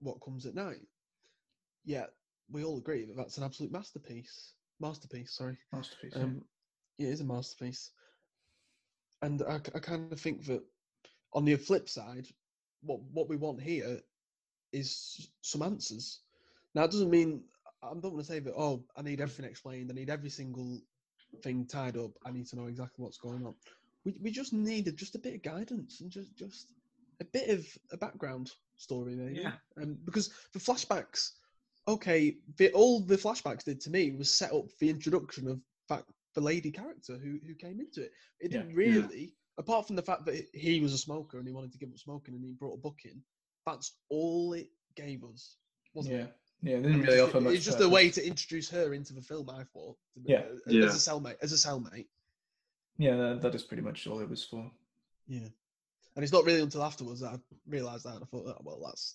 what 0.00 0.20
comes 0.24 0.46
at 0.46 0.54
night. 0.54 0.80
Yet 1.84 2.10
we 2.50 2.64
all 2.64 2.78
agree 2.78 3.04
that 3.04 3.16
that's 3.16 3.38
an 3.38 3.44
absolute 3.44 3.70
masterpiece. 3.70 4.54
Masterpiece, 4.80 5.36
sorry. 5.36 5.56
masterpiece 5.72 6.12
yeah. 6.16 6.22
Um, 6.22 6.42
yeah, 6.98 7.08
it 7.08 7.12
is 7.12 7.20
a 7.20 7.24
masterpiece. 7.24 7.90
And 9.22 9.42
I, 9.42 9.56
I 9.74 9.78
kind 9.78 10.12
of 10.12 10.20
think 10.20 10.46
that 10.46 10.62
on 11.34 11.44
the 11.44 11.56
flip 11.56 11.88
side, 11.88 12.26
what 12.82 13.00
what 13.12 13.28
we 13.28 13.36
want 13.36 13.60
here 13.60 14.00
is 14.72 15.28
some 15.42 15.62
answers. 15.62 16.20
Now, 16.74 16.84
it 16.84 16.90
doesn't 16.90 17.10
mean 17.10 17.42
I 17.82 17.88
don't 17.88 18.14
want 18.14 18.18
to 18.18 18.32
say 18.32 18.40
that. 18.40 18.54
Oh, 18.56 18.84
I 18.96 19.02
need 19.02 19.20
everything 19.20 19.44
explained. 19.44 19.90
I 19.90 19.94
need 19.94 20.10
every 20.10 20.30
single 20.30 20.80
thing 21.42 21.66
tied 21.66 21.96
up. 21.96 22.12
I 22.24 22.30
need 22.30 22.46
to 22.48 22.56
know 22.56 22.66
exactly 22.66 23.02
what's 23.02 23.18
going 23.18 23.46
on. 23.46 23.54
We 24.04 24.14
we 24.22 24.30
just 24.30 24.52
needed 24.52 24.96
just 24.96 25.14
a 25.14 25.18
bit 25.18 25.34
of 25.34 25.42
guidance 25.42 26.00
and 26.00 26.10
just 26.10 26.34
just 26.36 26.72
a 27.20 27.24
bit 27.24 27.50
of 27.50 27.66
a 27.92 27.96
background 27.96 28.52
story, 28.76 29.14
maybe. 29.14 29.40
Yeah. 29.40 29.52
Um, 29.80 29.98
because 30.04 30.30
the 30.52 30.58
flashbacks, 30.58 31.32
okay, 31.94 32.36
the, 32.56 32.72
all 32.72 33.00
the 33.00 33.16
flashbacks 33.16 33.64
did 33.64 33.80
to 33.82 33.90
me 33.90 34.10
was 34.12 34.32
set 34.32 34.52
up 34.52 34.66
the 34.78 34.88
introduction 34.90 35.48
of 35.48 35.60
that 35.88 36.04
the 36.34 36.40
lady 36.40 36.70
character 36.70 37.18
who 37.18 37.38
who 37.46 37.54
came 37.54 37.80
into 37.80 38.02
it. 38.02 38.12
It 38.40 38.52
Yeah. 38.52 38.58
didn't 38.62 38.74
really, 38.76 39.34
apart 39.58 39.86
from 39.86 39.96
the 39.96 40.02
fact 40.02 40.24
that 40.26 40.46
he 40.54 40.80
was 40.80 40.92
a 40.92 40.98
smoker 40.98 41.38
and 41.38 41.46
he 41.46 41.52
wanted 41.52 41.72
to 41.72 41.78
give 41.78 41.90
up 41.90 41.98
smoking 41.98 42.34
and 42.34 42.44
he 42.44 42.52
brought 42.52 42.74
a 42.74 42.80
book 42.80 43.00
in. 43.04 43.20
That's 43.66 43.92
all 44.08 44.52
it 44.54 44.70
gave 44.96 45.22
us, 45.24 45.56
wasn't 45.94 46.14
Yeah, 46.16 46.22
it? 46.22 46.36
yeah, 46.62 46.76
they 46.76 46.82
didn't 46.82 47.00
It's 47.00 47.06
really 47.08 47.16
just- 47.18 47.28
offer 47.28 47.40
much. 47.40 47.54
It's 47.54 47.64
just 47.64 47.80
a 47.80 47.88
way 47.88 48.10
to 48.10 48.26
introduce 48.26 48.70
her 48.70 48.94
into 48.94 49.12
the 49.12 49.22
film. 49.22 49.50
I 49.50 49.64
thought. 49.64 49.96
Yeah. 50.22 50.38
uh, 50.40 50.56
Yeah. 50.66 50.86
As 50.86 50.94
a 51.06 51.10
cellmate, 51.10 51.36
as 51.42 51.52
a 51.52 51.56
cellmate. 51.56 52.06
Yeah, 52.98 53.16
that, 53.16 53.42
that 53.42 53.54
is 53.54 53.62
pretty 53.62 53.82
much 53.82 54.06
all 54.06 54.20
it 54.20 54.28
was 54.28 54.44
for. 54.44 54.70
Yeah. 55.26 55.48
And 56.16 56.22
it's 56.24 56.32
not 56.32 56.44
really 56.44 56.60
until 56.60 56.82
afterwards 56.82 57.20
that 57.20 57.34
I 57.34 57.38
realised 57.66 58.04
that. 58.04 58.14
And 58.16 58.22
I 58.24 58.26
thought, 58.26 58.46
oh, 58.46 58.60
well, 58.62 58.80
that's 58.84 59.14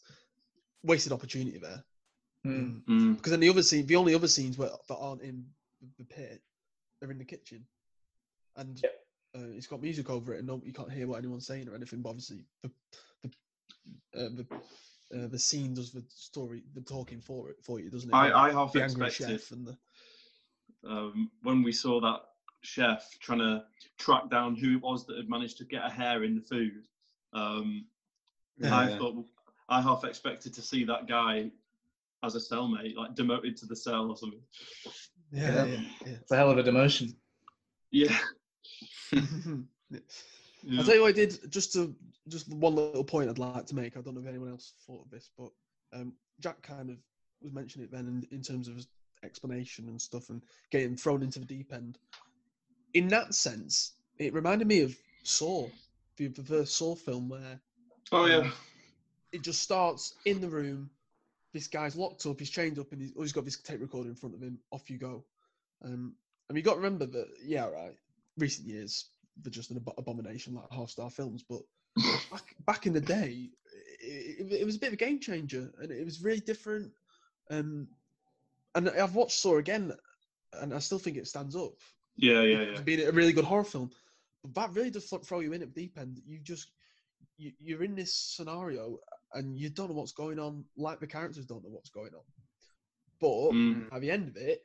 wasted 0.84 1.12
opportunity 1.12 1.58
there. 1.60 1.84
Mm. 2.46 2.82
Mm. 2.88 3.18
Because 3.18 3.32
then 3.32 3.40
the 3.40 3.50
other 3.50 3.64
scene, 3.64 3.86
the 3.86 3.96
only 3.96 4.14
other 4.16 4.28
scenes 4.28 4.58
where, 4.58 4.70
that 4.88 4.98
aren't 4.98 5.22
in 5.22 5.46
the 5.98 6.06
pit, 6.06 6.42
they're 7.00 7.12
in 7.12 7.18
the 7.18 7.26
kitchen, 7.26 7.66
and 8.56 8.80
Yep. 8.84 8.94
uh, 9.38 9.50
it's 9.56 9.68
got 9.68 9.82
music 9.82 10.10
over 10.10 10.34
it, 10.34 10.40
and 10.40 10.48
no, 10.48 10.62
you 10.64 10.74
can't 10.74 10.92
hear 10.92 11.08
what 11.08 11.18
anyone's 11.18 11.48
saying 11.48 11.68
or 11.68 11.76
anything. 11.76 12.02
But 12.02 12.10
obviously, 12.10 12.46
the 12.64 12.72
the 13.24 13.30
uh, 14.18 14.30
the, 14.30 14.46
uh, 15.14 15.28
the 15.28 15.40
scene 15.40 15.74
does 15.74 15.92
the 15.92 16.04
story, 16.10 16.64
the 16.74 16.82
talking 16.82 17.22
for 17.22 17.50
it 17.50 17.58
for 17.64 17.80
you, 17.80 17.90
doesn't 17.90 18.10
it? 18.10 18.16
I, 18.16 18.48
I 18.48 18.52
half 18.52 18.74
the 18.74 18.84
expected 18.84 19.28
chef 19.28 19.52
and 19.52 19.68
the 19.68 19.78
um, 20.88 21.32
when 21.44 21.64
we 21.64 21.72
saw 21.72 22.00
that 22.02 22.22
chef 22.62 23.18
trying 23.20 23.40
to 23.40 23.64
track 23.98 24.30
down 24.30 24.56
who 24.56 24.76
it 24.78 24.82
was 24.82 25.06
that 25.06 25.18
had 25.18 25.30
managed 25.30 25.58
to 25.58 25.66
get 25.66 25.86
a 25.86 25.90
hair 25.90 26.24
in 26.24 26.36
the 26.36 26.42
food. 26.42 26.88
Um, 27.34 27.86
I 28.64 28.88
Yeah. 28.88 28.98
thought 28.98 29.26
I 29.70 29.82
half 29.82 30.04
expected 30.04 30.54
to 30.54 30.62
see 30.62 30.84
that 30.86 31.08
guy 31.08 31.52
as 32.24 32.36
a 32.36 32.40
cellmate, 32.40 32.96
like 32.96 33.16
demoted 33.16 33.58
to 33.58 33.66
the 33.66 33.76
cell 33.76 34.10
or 34.10 34.18
something. 34.18 34.42
yeah, 35.32 35.42
Yeah. 35.48 35.66
yeah, 35.66 35.82
yeah. 36.06 36.14
It's 36.22 36.32
a 36.32 36.36
hell 36.36 36.52
of 36.52 36.58
a 36.58 36.64
demotion. 36.64 37.16
Yeah. 37.92 38.18
Yeah. 39.12 39.22
yeah. 39.92 40.80
I'll 40.80 40.86
tell 40.86 40.96
you 40.96 41.02
what 41.02 41.10
I 41.10 41.12
did. 41.14 41.52
Just 41.52 41.74
to 41.74 41.96
just 42.28 42.52
one 42.52 42.76
little 42.76 43.04
point 43.04 43.30
I'd 43.30 43.38
like 43.38 43.66
to 43.68 43.76
make. 43.76 43.96
I 43.98 44.02
don't 44.02 44.16
know 44.16 44.22
if 44.22 44.28
anyone 44.28 44.50
else 44.50 44.74
thought 44.88 45.06
of 45.06 45.12
this, 45.12 45.30
but 45.38 45.50
um, 45.94 46.14
Jack 46.40 46.62
kind 46.62 46.90
of 46.90 46.98
was 47.42 47.54
mentioning 47.54 47.86
it 47.86 47.92
then 47.92 48.08
in, 48.08 48.36
in 48.36 48.42
terms 48.42 48.68
of 48.68 48.76
his 48.76 48.88
explanation 49.24 49.88
and 49.88 50.02
stuff 50.02 50.30
and 50.30 50.42
getting 50.72 50.96
thrown 50.96 51.22
into 51.24 51.40
the 51.40 51.46
deep 51.46 51.72
end. 51.74 51.98
In 52.94 53.08
that 53.10 53.36
sense, 53.36 53.94
it 54.18 54.34
reminded 54.34 54.68
me 54.68 54.82
of 54.82 54.96
Saw, 55.24 55.68
the, 56.18 56.28
the 56.28 56.44
first 56.44 56.76
Saw 56.76 56.96
film, 56.96 57.30
where 57.30 57.60
oh 58.12 58.26
yeah. 58.26 58.50
it 59.32 59.42
just 59.42 59.62
starts 59.62 60.16
in 60.26 60.40
the 60.42 60.48
room. 60.48 60.90
This 61.56 61.68
guy's 61.70 61.96
locked 61.96 62.26
up. 62.26 62.38
He's 62.38 62.50
chained 62.50 62.80
up, 62.80 62.92
and 62.92 63.02
he's, 63.02 63.14
oh, 63.18 63.22
he's 63.22 63.32
got 63.32 63.46
this 63.46 63.58
tape 63.62 63.80
recorder 63.80 64.10
in 64.10 64.16
front 64.16 64.36
of 64.36 64.42
him. 64.42 64.60
Off 64.72 64.90
you 64.90 64.98
go. 64.98 65.24
Um, 65.86 66.16
and 66.50 66.58
you 66.58 66.62
got 66.62 66.72
to 66.72 66.82
remember 66.82 67.06
that, 67.06 67.28
yeah, 67.42 67.70
right. 67.70 67.96
Recent 68.38 68.68
years, 68.68 69.06
they're 69.42 69.52
just 69.52 69.72
an 69.72 69.80
abo- 69.80 69.98
abomination, 69.98 70.54
like 70.54 70.70
half-star 70.70 71.10
films. 71.10 71.46
But 71.48 71.62
back 72.30 72.56
back 72.66 72.88
in 72.88 72.92
the 72.92 73.00
day, 73.00 73.52
it, 74.02 74.52
it, 74.52 74.54
it 74.62 74.66
was 74.66 74.76
a 74.76 74.80
bit 74.80 74.88
of 74.88 74.94
a 74.96 74.98
game 74.98 75.18
changer, 75.22 75.72
and 75.82 75.92
it 75.92 76.04
was 76.04 76.22
really 76.22 76.42
different. 76.42 76.92
Um, 77.50 77.88
and 78.76 78.90
I've 78.90 79.16
watched 79.16 79.40
Saw 79.40 79.56
again, 79.56 79.94
and 80.52 80.74
I 80.74 80.80
still 80.80 81.00
think 81.00 81.16
it 81.16 81.28
stands 81.28 81.56
up 81.56 81.76
Yeah, 82.18 82.42
yeah, 82.42 82.62
yeah. 82.64 82.82
being 82.82 83.08
a 83.08 83.12
really 83.14 83.32
good 83.32 83.46
horror 83.46 83.64
film. 83.64 83.92
But 84.44 84.56
that 84.56 84.74
really 84.76 84.92
does 84.92 85.06
throw 85.06 85.40
you 85.40 85.54
in 85.54 85.62
at 85.62 85.74
the 85.74 85.82
deep 85.82 85.98
end. 85.98 86.22
You 86.26 86.40
just 86.40 86.68
you, 87.38 87.54
you're 87.62 87.84
in 87.84 87.96
this 87.96 88.14
scenario 88.14 89.00
and 89.36 89.58
you 89.58 89.70
don't 89.70 89.90
know 89.90 89.96
what's 89.96 90.12
going 90.14 90.40
on, 90.40 90.66
like 90.78 91.00
the 91.00 91.08
characters 91.08 91.46
don't 91.46 91.64
know 91.64 91.70
what's 91.70 91.90
going 91.90 92.12
on. 92.14 92.24
But 93.20 93.54
Mm. 93.54 93.94
at 93.94 94.02
the 94.02 94.12
end 94.12 94.28
of 94.28 94.38
it, 94.38 94.64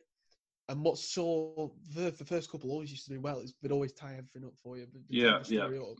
and 0.69 0.83
what 0.83 0.99
saw 0.99 1.69
the, 1.95 2.11
the 2.13 2.25
first 2.25 2.51
couple 2.51 2.71
always 2.71 2.91
used 2.91 3.05
to 3.07 3.13
do 3.13 3.21
well 3.21 3.41
is 3.41 3.55
they'd 3.61 3.73
always 3.73 3.93
tie 3.93 4.13
everything 4.13 4.45
up 4.45 4.57
for 4.63 4.77
you. 4.77 4.87
Yeah, 5.09 5.41
the 5.45 5.55
yeah. 5.55 5.65
up, 5.65 5.99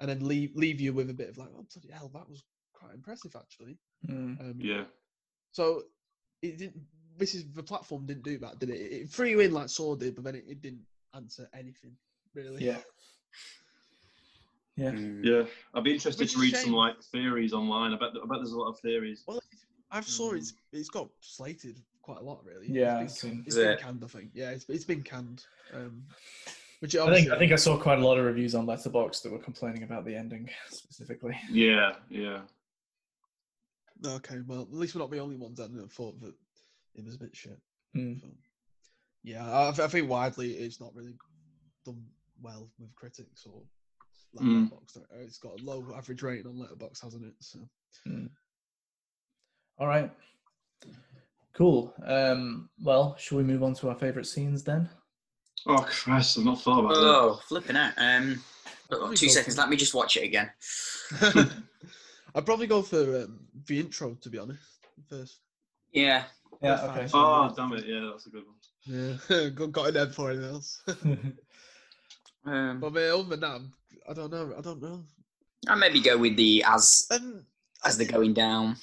and 0.00 0.08
then 0.10 0.26
leave 0.26 0.54
leave 0.54 0.80
you 0.80 0.92
with 0.92 1.10
a 1.10 1.14
bit 1.14 1.30
of 1.30 1.38
like, 1.38 1.48
oh 1.56 1.66
bloody 1.72 1.90
hell, 1.90 2.10
that 2.14 2.28
was 2.28 2.44
quite 2.74 2.94
impressive 2.94 3.34
actually. 3.36 3.78
Mm. 4.06 4.40
Um, 4.40 4.54
Yeah. 4.60 4.84
So 5.52 5.84
it 6.42 6.58
didn't. 6.58 6.82
This 7.16 7.34
is 7.34 7.50
the 7.52 7.62
platform 7.62 8.06
didn't 8.06 8.24
do 8.24 8.38
that, 8.38 8.58
did 8.58 8.70
it? 8.70 8.80
It, 8.80 8.92
it 8.92 9.08
threw 9.08 9.28
you 9.28 9.40
in 9.40 9.52
like 9.52 9.68
Saw 9.68 9.94
did, 9.94 10.16
but 10.16 10.24
then 10.24 10.34
it, 10.34 10.44
it 10.48 10.60
didn't 10.60 10.84
answer 11.14 11.48
anything 11.54 11.96
really. 12.34 12.64
Yeah. 12.64 12.78
Yeah. 14.76 14.90
Mm. 14.90 15.24
Yeah. 15.24 15.42
I'd 15.74 15.84
be 15.84 15.92
interested 15.92 16.24
Which 16.24 16.32
to 16.34 16.40
read 16.40 16.56
some 16.56 16.72
like 16.72 17.00
theories 17.02 17.52
online. 17.52 17.92
I 17.92 17.96
bet 17.96 18.08
I 18.22 18.26
bet 18.26 18.38
there's 18.38 18.52
a 18.52 18.58
lot 18.58 18.70
of 18.70 18.78
theories. 18.80 19.22
Well, 19.26 19.40
I've 19.90 20.06
saw 20.06 20.32
Mm. 20.32 20.38
it's 20.38 20.54
it's 20.72 20.88
got 20.90 21.08
slated 21.20 21.80
quite 22.02 22.18
a 22.18 22.24
lot 22.24 22.44
really. 22.44 22.66
Yeah, 22.70 23.00
It's 23.00 23.22
been, 23.22 23.44
it's 23.46 23.56
Is 23.56 23.62
been 23.62 23.72
it? 23.72 23.80
canned. 23.80 24.02
I 24.04 24.08
think. 24.08 24.30
Yeah, 24.34 24.50
it's 24.50 24.66
it's 24.68 24.84
been 24.84 25.02
canned. 25.02 25.44
Um, 25.72 26.04
which 26.80 26.96
I 26.96 27.12
think 27.14 27.30
I 27.30 27.38
think 27.38 27.52
I 27.52 27.56
saw 27.56 27.78
quite 27.78 27.98
a 27.98 28.04
lot 28.06 28.18
of 28.18 28.24
reviews 28.26 28.54
on 28.54 28.66
Letterboxd 28.66 29.22
that 29.22 29.32
were 29.32 29.38
complaining 29.38 29.84
about 29.84 30.04
the 30.04 30.14
ending 30.16 30.50
specifically. 30.70 31.36
Yeah, 31.50 31.92
yeah. 32.10 32.40
Okay, 34.04 34.40
well, 34.46 34.62
at 34.62 34.72
least 34.74 34.94
we're 34.94 35.00
not 35.00 35.10
the 35.10 35.20
only 35.20 35.36
ones 35.36 35.56
that 35.58 35.70
thought 35.92 36.20
that 36.20 36.34
it 36.94 37.04
was 37.04 37.14
a 37.14 37.18
bit 37.18 37.34
shit. 37.34 37.58
Mm. 37.96 38.20
So, 38.20 38.26
yeah, 39.22 39.48
I, 39.50 39.68
I 39.68 39.88
think 39.88 40.10
widely 40.10 40.52
it's 40.52 40.80
not 40.80 40.94
really 40.94 41.14
done 41.86 42.04
well 42.42 42.68
with 42.78 42.94
critics 42.96 43.46
or 43.46 43.62
like 44.34 44.44
Mm. 44.44 44.70
Letterboxd. 44.70 44.96
Uh, 44.98 45.18
It's 45.20 45.38
got 45.38 45.60
a 45.60 45.64
low 45.64 45.84
average 45.96 46.22
rating 46.22 46.46
on 46.46 46.56
Letterboxd, 46.56 47.02
hasn't 47.02 47.24
it? 47.24 47.34
So 47.40 47.58
All 49.78 49.86
right. 49.86 50.10
Cool. 51.54 51.94
Um, 52.04 52.68
well, 52.82 53.16
shall 53.18 53.38
we 53.38 53.44
move 53.44 53.62
on 53.62 53.74
to 53.74 53.88
our 53.88 53.94
favourite 53.94 54.26
scenes 54.26 54.62
then? 54.64 54.88
Oh 55.66 55.86
Christ, 55.88 56.38
I've 56.38 56.44
not 56.44 56.60
thought 56.60 56.80
about 56.80 56.96
Oh, 56.96 57.40
flipping 57.46 57.76
out. 57.76 57.92
Um, 57.96 58.42
oh, 58.90 59.14
two 59.14 59.28
seconds. 59.28 59.54
for- 59.54 59.60
Let 59.62 59.70
me 59.70 59.76
just 59.76 59.94
watch 59.94 60.16
it 60.16 60.24
again. 60.24 60.50
I'd 62.34 62.44
probably 62.46 62.66
go 62.66 62.82
for 62.82 63.22
um, 63.22 63.46
the 63.66 63.78
intro 63.80 64.14
to 64.14 64.28
be 64.30 64.38
honest. 64.38 64.60
First, 65.08 65.38
Yeah. 65.92 66.24
Yeah. 66.62 66.76
First 66.76 66.96
Okay. 66.96 67.08
Oh 67.14 67.52
damn 67.56 67.72
it, 67.72 67.86
yeah, 67.86 68.10
that's 68.10 68.26
a 68.26 68.30
good 68.30 68.44
one. 68.46 69.18
yeah, 69.30 69.48
got 69.54 69.72
got 69.72 69.88
in 69.88 69.94
there 69.94 70.06
before 70.06 70.30
anything 70.32 70.50
else. 70.50 70.82
Um, 72.46 72.78
but 72.78 72.94
uh, 72.94 73.18
other 73.18 73.22
than 73.30 73.40
that, 73.40 73.60
I 74.08 74.12
don't 74.12 74.30
know. 74.30 74.54
I 74.56 74.60
don't 74.60 74.82
know. 74.82 75.04
I 75.68 75.74
maybe 75.74 76.00
go 76.00 76.16
with 76.18 76.36
the 76.36 76.62
as 76.64 77.06
Um, 77.10 77.46
as 77.84 77.96
they're 77.96 78.06
going 78.06 78.34
down, 78.34 78.76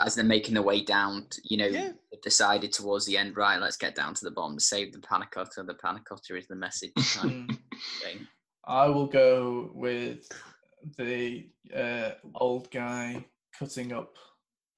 as 0.00 0.14
they're 0.14 0.24
making 0.24 0.54
their 0.54 0.62
way 0.62 0.82
down. 0.82 1.26
t- 1.30 1.42
You 1.44 1.56
know, 1.58 1.66
Yeah. 1.66 1.92
decided 2.22 2.72
towards 2.72 3.06
the 3.06 3.16
end. 3.16 3.36
Right, 3.36 3.60
let's 3.60 3.76
get 3.76 3.94
down 3.94 4.14
to 4.14 4.24
the 4.24 4.30
bottom. 4.32 4.58
Save 4.58 4.92
the 4.92 5.00
panna 5.00 5.26
cotta. 5.30 5.62
The 5.62 5.74
panna 5.74 6.00
cotta 6.00 6.36
is 6.36 6.48
the 6.48 6.56
message. 6.56 6.92
kind 7.14 7.50
of 7.50 7.56
Mm. 7.56 7.58
thing. 8.02 8.28
I 8.64 8.88
will 8.88 9.06
go 9.06 9.70
with 9.74 10.28
the 10.96 11.48
uh, 11.74 12.10
old 12.34 12.70
guy 12.70 13.24
cutting 13.58 13.92
up 13.92 14.16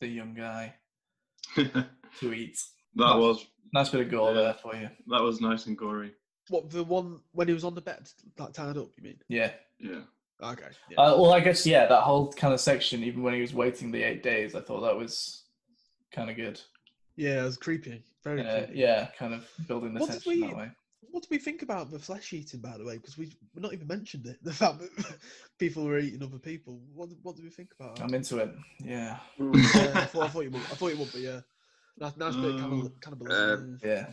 the 0.00 0.06
young 0.08 0.34
guy 0.34 0.74
to 1.54 2.32
eat. 2.32 2.58
That 2.96 3.16
was 3.16 3.46
Nice 3.72 3.88
bit 3.90 4.00
of 4.02 4.10
gore 4.10 4.30
Yeah. 4.34 4.40
there 4.42 4.54
for 4.54 4.74
you. 4.76 4.90
that 5.08 5.22
was 5.22 5.40
nice 5.40 5.66
and 5.66 5.78
gory. 5.78 6.12
What 6.48 6.70
the 6.70 6.82
one 6.84 7.20
when 7.32 7.48
he 7.48 7.54
was 7.54 7.64
on 7.64 7.74
the 7.74 7.80
bed, 7.80 8.08
like 8.38 8.52
tied 8.52 8.76
up? 8.76 8.88
You 8.96 9.02
mean? 9.04 9.18
Yeah. 9.28 9.52
Yeah. 9.78 10.00
Okay. 10.42 10.68
Yeah. 10.90 10.98
Uh, 11.00 11.16
well, 11.20 11.32
I 11.32 11.40
guess 11.40 11.66
yeah. 11.66 11.86
That 11.86 12.02
whole 12.02 12.32
kind 12.32 12.54
of 12.54 12.60
section, 12.60 13.02
even 13.04 13.22
when 13.22 13.34
he 13.34 13.40
was 13.42 13.52
waiting 13.54 13.90
the 13.90 14.02
eight 14.02 14.22
days, 14.22 14.54
I 14.54 14.60
thought 14.60 14.80
that 14.80 14.96
was 14.96 15.44
kind 16.12 16.30
of 16.30 16.36
good. 16.36 16.60
yeah, 17.16 17.40
it 17.42 17.44
was 17.44 17.56
creepy. 17.58 18.02
Very 18.24 18.40
Uh, 18.44 18.64
creepy. 18.64 18.78
yeah, 18.80 19.08
kind 19.18 19.34
of 19.34 19.46
building 19.68 19.94
the 19.94 20.00
What 20.00 20.10
tension 20.10 20.32
we- 20.32 20.40
that 20.42 20.56
way. 20.56 20.70
What 21.12 21.24
do 21.24 21.28
we 21.32 21.38
think 21.38 21.62
about 21.62 21.90
the 21.90 21.98
flesh 21.98 22.32
eating, 22.32 22.60
by 22.60 22.78
the 22.78 22.84
way? 22.84 22.96
Because 22.96 23.18
we 23.18 23.32
we 23.54 23.60
not 23.60 23.72
even 23.72 23.86
mentioned 23.88 24.26
it. 24.26 24.38
The 24.44 24.52
fact 24.52 24.78
that 24.78 25.16
people 25.58 25.84
were 25.84 25.98
eating 25.98 26.22
other 26.22 26.38
people. 26.38 26.80
What 26.94 27.08
what 27.22 27.36
do 27.36 27.42
we 27.42 27.50
think 27.50 27.72
about? 27.78 27.96
that? 27.96 28.04
I'm 28.04 28.14
into 28.14 28.38
it. 28.38 28.54
Yeah. 28.78 29.18
yeah, 29.38 29.92
I 29.94 30.04
thought 30.04 30.22
I 30.24 30.28
thought 30.32 30.44
you 30.44 30.50
would. 30.52 30.62
I 30.62 30.74
thought 30.76 30.92
you 30.92 30.98
would, 30.98 31.10
but 31.12 31.20
yeah. 31.20 31.40
Nice, 31.98 32.16
nice 32.16 32.36
bit 32.36 32.54
of 32.54 32.60
cannibal, 32.60 32.86
Um, 32.86 32.92
cannibalism. 33.00 33.78
Uh, 33.82 33.86
Yeah. 33.88 34.06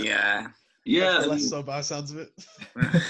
Yeah. 0.00 0.46
Yeah. 0.84 1.20
yeah. 1.20 1.26
Less 1.26 1.48
so 1.48 1.62
by 1.62 1.78
the 1.78 1.82
sounds 1.84 2.10
of 2.12 2.18
it. 2.18 2.30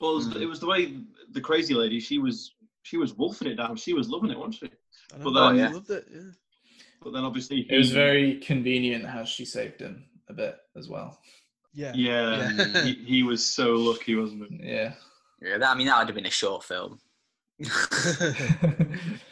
Well, 0.00 0.12
it 0.12 0.16
was, 0.16 0.36
it 0.36 0.46
was 0.46 0.60
the 0.60 0.66
way 0.66 0.98
the 1.32 1.40
crazy 1.40 1.72
lady. 1.72 1.98
She 2.00 2.18
was 2.18 2.54
she 2.82 2.96
was 2.98 3.14
wolfing 3.14 3.48
it 3.48 3.54
down. 3.54 3.76
She 3.76 3.94
was 3.94 4.08
loving 4.10 4.30
it, 4.30 4.36
wasn't 4.38 4.56
she? 4.56 4.66
I 5.14 5.18
know, 5.18 5.24
But 5.32 5.38
I 5.40 5.52
then- 5.52 5.58
yeah. 5.58 5.70
loved 5.70 5.90
it. 5.90 6.06
Yeah. 6.12 6.20
But 7.02 7.12
then 7.12 7.24
obviously 7.24 7.60
It 7.70 7.78
was 7.78 7.90
very 7.92 8.38
convenient 8.38 9.06
how 9.06 9.24
she 9.24 9.44
saved 9.46 9.80
him 9.80 10.04
a 10.28 10.32
bit 10.34 10.56
as 10.76 10.88
well. 10.88 11.18
Yeah. 11.72 11.92
Yeah, 11.94 12.50
Yeah. 12.56 12.82
he, 12.84 12.94
he 12.94 13.22
was 13.22 13.44
so 13.46 13.72
lucky, 13.76 14.14
wasn't 14.14 14.50
he? 14.50 14.68
Yeah. 14.68 14.94
Yeah. 15.40 15.58
That, 15.58 15.70
I 15.70 15.74
mean, 15.74 15.86
that 15.86 15.98
would 15.98 16.08
have 16.08 16.14
been 16.16 16.26
a 16.26 16.30
short 16.30 16.64
film. 16.64 16.98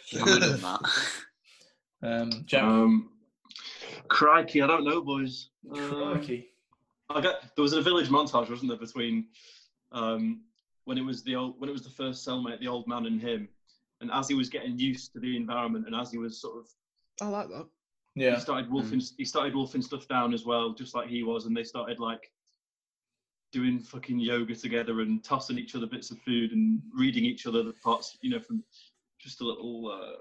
She 0.05 0.23
would 0.23 0.43
that. 0.43 0.81
Um, 2.05 2.31
Jack, 2.47 2.63
Um, 2.65 3.11
crikey, 4.09 4.61
I 4.63 4.67
don't 4.67 4.85
know, 4.85 5.03
boys. 5.03 5.51
Crikey. 5.73 6.49
I 7.15 7.21
got 7.21 7.55
there 7.57 7.63
was 7.63 7.73
a 7.73 7.83
village 7.83 8.09
montage, 8.09 8.51
wasn't 8.51 8.71
there, 8.71 8.79
between 8.79 9.27
um, 9.93 10.43
when 10.85 10.99
it 10.99 11.05
was 11.05 11.23
the 11.23 11.37
old 11.37 11.61
when 11.61 11.69
it 11.69 11.73
was 11.73 11.83
the 11.83 11.91
first 11.91 12.27
cellmate, 12.27 12.61
the 12.61 12.69
old 12.69 12.87
man 12.87 13.07
and 13.07 13.21
him, 13.21 13.49
and 14.01 14.11
as 14.11 14.29
he 14.29 14.35
was 14.35 14.49
getting 14.49 14.79
used 14.79 15.13
to 15.13 15.21
the 15.21 15.37
environment, 15.37 15.87
and 15.87 15.95
as 15.95 16.11
he 16.11 16.19
was 16.19 16.41
sort 16.41 16.59
of 16.59 16.67
I 17.21 17.29
like 17.29 17.49
that. 17.49 17.67
Yeah, 18.15 18.35
he 18.35 18.41
started 18.41 18.71
wolfing 18.71 19.03
he 19.17 19.25
started 19.25 19.55
wolfing 19.55 19.83
stuff 19.83 20.07
down 20.09 20.35
as 20.35 20.45
well, 20.45 20.75
just 20.75 20.95
like 20.95 21.09
he 21.09 21.23
was, 21.23 21.47
and 21.47 21.57
they 21.57 21.65
started 21.65 21.99
like 21.99 22.31
doing 23.53 23.79
fucking 23.79 24.19
yoga 24.19 24.55
together 24.55 25.01
and 25.03 25.23
tossing 25.23 25.59
each 25.59 25.75
other 25.75 25.87
bits 25.87 26.11
of 26.11 26.19
food 26.21 26.53
and 26.53 26.81
reading 26.95 27.25
each 27.25 27.47
other 27.47 27.63
the 27.63 27.75
parts, 27.75 28.17
you 28.23 28.31
know, 28.31 28.41
from 28.41 28.65
just 29.19 29.41
a 29.41 29.45
little 29.45 29.91
uh, 29.91 30.17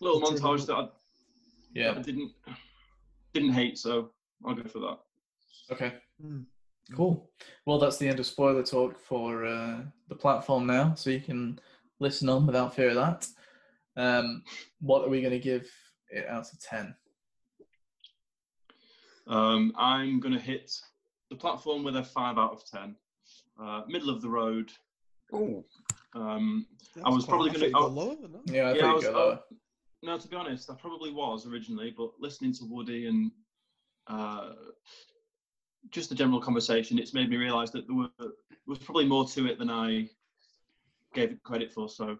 little 0.00 0.20
montage 0.20 0.66
that 0.66 0.74
I, 0.74 0.88
yeah. 1.74 1.88
that 1.88 1.98
I 1.98 2.02
didn't 2.02 2.32
didn't 3.32 3.52
hate, 3.52 3.78
so 3.78 4.10
I'll 4.44 4.54
go 4.54 4.68
for 4.68 4.78
that. 4.80 4.98
Okay. 5.70 5.94
Mm. 6.24 6.46
Cool. 6.94 7.30
Well, 7.64 7.78
that's 7.78 7.96
the 7.96 8.08
end 8.08 8.20
of 8.20 8.26
spoiler 8.26 8.62
talk 8.62 8.98
for 8.98 9.44
uh, 9.46 9.80
the 10.08 10.14
platform 10.14 10.66
now, 10.66 10.94
so 10.94 11.10
you 11.10 11.20
can 11.20 11.58
listen 11.98 12.28
on 12.28 12.46
without 12.46 12.74
fear 12.74 12.90
of 12.90 12.96
that. 12.96 13.26
Um, 13.96 14.42
what 14.80 15.02
are 15.04 15.08
we 15.08 15.20
going 15.22 15.32
to 15.32 15.38
give 15.38 15.70
it 16.10 16.26
out 16.28 16.52
of 16.52 16.60
ten? 16.60 16.94
Um, 19.26 19.72
I'm 19.78 20.20
going 20.20 20.34
to 20.34 20.40
hit 20.40 20.70
the 21.30 21.36
platform 21.36 21.84
with 21.84 21.96
a 21.96 22.04
five 22.04 22.36
out 22.36 22.52
of 22.52 22.66
ten. 22.66 22.96
Uh, 23.60 23.82
middle 23.88 24.10
of 24.10 24.20
the 24.20 24.28
road. 24.28 24.70
Ooh. 25.34 25.64
Um, 26.14 26.66
I 27.04 27.08
was 27.08 27.24
probably 27.24 27.50
gonna- 27.50 27.70
oh. 27.74 27.86
lower 27.86 28.14
than. 28.16 28.40
Yeah, 28.46 28.68
I 28.68 28.74
Yeah, 28.74 28.80
thought 28.80 28.90
I 28.90 28.94
was- 28.94 29.04
go 29.04 29.40
no, 30.02 30.18
to 30.18 30.28
be 30.28 30.36
honest, 30.36 30.68
I 30.70 30.74
probably 30.74 31.10
was 31.10 31.46
originally, 31.46 31.90
but 31.96 32.10
listening 32.20 32.52
to 32.54 32.66
Woody 32.66 33.06
and 33.06 33.32
uh, 34.06 34.52
just 35.90 36.08
the 36.08 36.14
general 36.14 36.40
conversation, 36.40 36.98
it's 36.98 37.14
made 37.14 37.30
me 37.30 37.36
realise 37.36 37.70
that 37.70 37.86
there 37.86 37.96
were, 37.96 38.08
was 38.66 38.78
probably 38.78 39.06
more 39.06 39.26
to 39.28 39.46
it 39.46 39.58
than 39.58 39.70
I 39.70 40.08
gave 41.14 41.30
it 41.32 41.42
credit 41.42 41.72
for. 41.72 41.88
So 41.88 42.16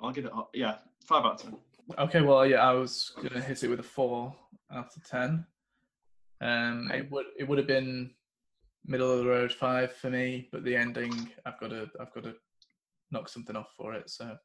I'll 0.00 0.12
give 0.12 0.26
it, 0.26 0.32
a- 0.34 0.42
yeah, 0.54 0.76
five 1.04 1.24
out 1.24 1.34
of 1.34 1.42
ten. 1.42 1.56
Okay, 1.98 2.20
well, 2.20 2.44
yeah, 2.46 2.68
I 2.68 2.72
was 2.72 3.12
gonna 3.22 3.40
hit 3.40 3.62
it 3.62 3.68
with 3.68 3.80
a 3.80 3.84
four 3.84 4.34
out 4.72 4.90
of 4.96 5.04
ten. 5.08 5.46
Um, 6.40 6.90
it 6.92 7.10
would 7.10 7.26
it 7.38 7.44
would 7.48 7.58
have 7.58 7.66
been 7.66 8.10
middle 8.84 9.10
of 9.10 9.18
the 9.18 9.26
road 9.26 9.52
five 9.52 9.92
for 9.94 10.10
me, 10.10 10.48
but 10.52 10.64
the 10.64 10.76
ending, 10.76 11.30
I've 11.46 11.58
got 11.60 11.70
to 11.70 11.88
I've 12.00 12.12
got 12.12 12.24
to 12.24 12.34
knock 13.10 13.28
something 13.28 13.56
off 13.56 13.72
for 13.76 13.94
it. 13.94 14.10
So 14.10 14.36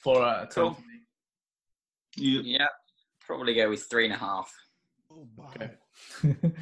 four 0.00 0.22
out 0.22 0.44
of 0.44 0.50
ten. 0.50 0.64
Cool. 0.64 0.74
For 0.74 0.80
me. 0.82 1.00
You, 2.16 2.40
Yeah, 2.42 2.68
probably 3.20 3.54
go 3.54 3.68
with 3.68 3.82
three 3.84 4.04
and 4.04 4.14
a 4.14 4.18
half. 4.18 4.52
Oh 5.10 5.26
wow. 5.36 5.50
Okay. 5.56 5.70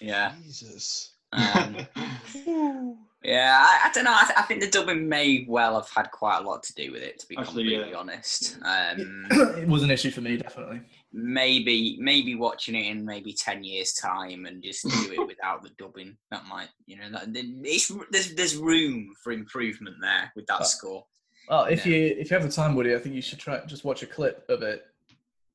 Yeah. 0.00 0.32
Jesus. 0.42 1.12
Um, 1.32 1.76
yeah, 3.22 3.58
I, 3.60 3.88
I 3.88 3.90
don't 3.92 4.04
know. 4.04 4.14
I, 4.14 4.24
th- 4.24 4.38
I 4.38 4.42
think 4.42 4.60
the 4.60 4.70
dubbing 4.70 5.08
may 5.08 5.44
well 5.48 5.74
have 5.80 5.90
had 5.94 6.10
quite 6.10 6.38
a 6.38 6.42
lot 6.46 6.62
to 6.64 6.74
do 6.74 6.92
with 6.92 7.02
it, 7.02 7.18
to 7.20 7.26
be 7.26 7.36
Actually, 7.36 7.64
completely 7.64 7.90
yeah. 7.90 7.96
honest. 7.96 8.58
Um, 8.62 9.26
it 9.58 9.68
was 9.68 9.82
an 9.82 9.90
issue 9.90 10.10
for 10.10 10.20
me, 10.20 10.36
definitely. 10.36 10.80
maybe, 11.12 11.96
maybe 12.00 12.34
watching 12.36 12.74
it 12.74 12.86
in 12.90 13.04
maybe 13.04 13.32
ten 13.32 13.64
years' 13.64 13.92
time 13.94 14.46
and 14.46 14.62
just 14.62 14.84
do 14.84 15.12
it 15.12 15.26
without 15.26 15.62
the 15.62 15.70
dubbing. 15.78 16.16
That 16.30 16.44
might, 16.46 16.68
you 16.86 16.96
know, 16.98 17.10
that, 17.10 17.24
it's, 17.34 17.90
there's 18.10 18.34
there's 18.34 18.56
room 18.56 19.12
for 19.22 19.32
improvement 19.32 19.96
there 20.00 20.32
with 20.36 20.46
that 20.46 20.60
Uh, 20.60 20.64
score. 20.64 21.06
Well, 21.48 21.64
if 21.64 21.84
Yeah. 21.86 21.92
you 21.96 22.16
if 22.18 22.30
you 22.30 22.36
have 22.38 22.46
the 22.46 22.52
time, 22.52 22.74
Woody, 22.74 22.94
I 22.94 22.98
think 22.98 23.14
you 23.14 23.22
should 23.22 23.38
try 23.40 23.60
just 23.66 23.84
watch 23.84 24.02
a 24.02 24.06
clip 24.06 24.44
of 24.48 24.62
it 24.62 24.84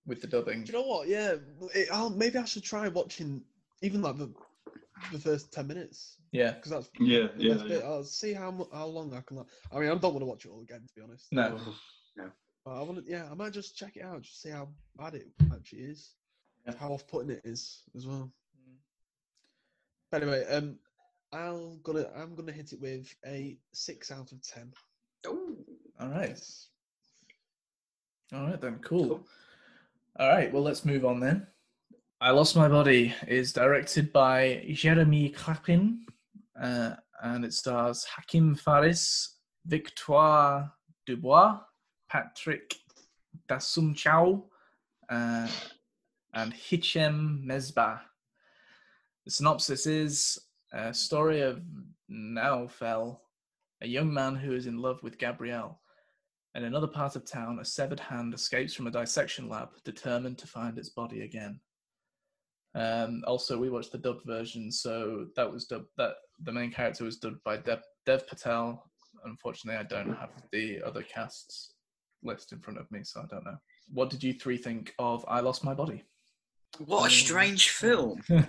with 0.05 0.19
the 0.21 0.27
dubbing. 0.27 0.63
Do 0.63 0.71
you 0.73 0.79
know 0.79 0.85
what? 0.87 1.07
Yeah, 1.07 1.35
it, 1.73 1.87
I'll, 1.91 2.09
maybe 2.09 2.37
I 2.37 2.45
should 2.45 2.63
try 2.63 2.87
watching 2.89 3.41
even 3.81 4.01
like 4.01 4.17
the 4.17 4.31
the 5.11 5.19
first 5.19 5.51
ten 5.51 5.67
minutes 5.67 6.17
Yeah. 6.31 6.51
because 6.51 6.71
that's 6.71 6.89
yeah, 6.99 7.27
the 7.35 7.43
yeah, 7.43 7.53
best 7.53 7.65
yeah. 7.65 7.75
bit. 7.77 7.83
I'll 7.83 8.03
see 8.03 8.33
how 8.33 8.67
how 8.73 8.85
long 8.85 9.13
I 9.13 9.21
can. 9.21 9.37
like- 9.37 9.47
I 9.71 9.79
mean, 9.79 9.89
I 9.89 9.95
don't 9.95 10.13
want 10.13 10.19
to 10.19 10.25
watch 10.25 10.45
it 10.45 10.49
all 10.51 10.61
again, 10.61 10.81
to 10.87 10.93
be 10.95 11.01
honest. 11.01 11.27
No. 11.31 11.59
no. 12.15 12.29
But 12.63 12.79
I 12.79 12.83
want 12.83 13.03
to. 13.03 13.11
Yeah, 13.11 13.27
I 13.31 13.33
might 13.33 13.53
just 13.53 13.75
check 13.75 13.97
it 13.97 14.03
out, 14.03 14.21
just 14.21 14.41
see 14.41 14.49
how 14.49 14.69
bad 14.95 15.15
it 15.15 15.27
actually 15.51 15.79
is, 15.79 16.13
Yeah. 16.67 16.75
how 16.77 16.89
off-putting 16.91 17.31
it 17.31 17.41
is 17.43 17.81
as 17.95 18.05
well. 18.05 18.31
But 20.11 20.21
anyway, 20.21 20.45
um, 20.45 20.77
I'll 21.33 21.77
gonna 21.77 22.05
I'm 22.15 22.35
gonna 22.35 22.51
hit 22.51 22.73
it 22.73 22.81
with 22.81 23.11
a 23.25 23.57
six 23.73 24.11
out 24.11 24.31
of 24.31 24.41
ten. 24.43 24.71
Ooh. 25.27 25.57
All 25.99 26.09
right. 26.09 26.39
All 28.33 28.43
right 28.45 28.61
then. 28.61 28.79
Cool. 28.83 29.07
Cool. 29.07 29.27
All 30.19 30.27
right. 30.29 30.51
Well, 30.53 30.61
let's 30.63 30.85
move 30.85 31.05
on 31.05 31.19
then. 31.19 31.47
I 32.23 32.29
Lost 32.29 32.55
My 32.55 32.67
Body 32.67 33.15
is 33.27 33.51
directed 33.51 34.13
by 34.13 34.63
Jeremy 34.73 35.29
Clapin, 35.29 36.05
uh, 36.61 36.91
and 37.23 37.43
it 37.43 37.51
stars 37.51 38.05
Hakim 38.05 38.53
Faris, 38.53 39.37
Victoire 39.65 40.71
Du 41.07 41.17
Bois, 41.17 41.59
Patrick 42.11 42.75
d'Assumçao, 43.49 44.43
uh, 45.09 45.47
and 46.35 46.53
Hichem 46.53 47.43
Mesbah. 47.43 48.01
The 49.25 49.31
synopsis 49.31 49.87
is 49.87 50.37
a 50.71 50.93
story 50.93 51.41
of 51.41 51.63
Naoufel, 52.07 53.17
a 53.81 53.87
young 53.87 54.13
man 54.13 54.35
who 54.35 54.53
is 54.53 54.67
in 54.67 54.77
love 54.77 55.01
with 55.01 55.17
Gabrielle. 55.17 55.81
In 56.53 56.65
another 56.65 56.85
part 56.85 57.15
of 57.15 57.25
town, 57.25 57.57
a 57.59 57.65
severed 57.65 57.99
hand 57.99 58.35
escapes 58.35 58.75
from 58.75 58.85
a 58.85 58.91
dissection 58.91 59.49
lab, 59.49 59.69
determined 59.83 60.37
to 60.37 60.45
find 60.45 60.77
its 60.77 60.89
body 60.89 61.21
again. 61.21 61.59
Um, 62.73 63.23
also, 63.27 63.57
we 63.57 63.69
watched 63.69 63.91
the 63.91 63.97
dubbed 63.97 64.25
version, 64.25 64.71
so 64.71 65.25
that 65.35 65.51
was 65.51 65.65
dubbed. 65.65 65.89
That 65.97 66.13
the 66.43 66.51
main 66.51 66.71
character 66.71 67.03
was 67.03 67.17
dubbed 67.17 67.43
by 67.43 67.57
Dev, 67.57 67.81
Dev 68.05 68.25
Patel. 68.27 68.83
Unfortunately, 69.25 69.77
I 69.79 69.83
don't 69.83 70.13
have 70.15 70.29
the 70.51 70.81
other 70.83 71.03
casts 71.03 71.73
list 72.23 72.53
in 72.53 72.59
front 72.59 72.79
of 72.79 72.89
me, 72.91 73.01
so 73.03 73.21
I 73.21 73.25
don't 73.29 73.43
know. 73.45 73.57
What 73.93 74.09
did 74.09 74.23
you 74.23 74.33
three 74.33 74.57
think 74.57 74.93
of 74.99 75.25
I 75.27 75.41
Lost 75.41 75.63
My 75.63 75.73
Body? 75.73 76.03
What 76.85 77.07
a 77.11 77.13
strange 77.13 77.69
film. 77.69 78.21
no, 78.29 78.47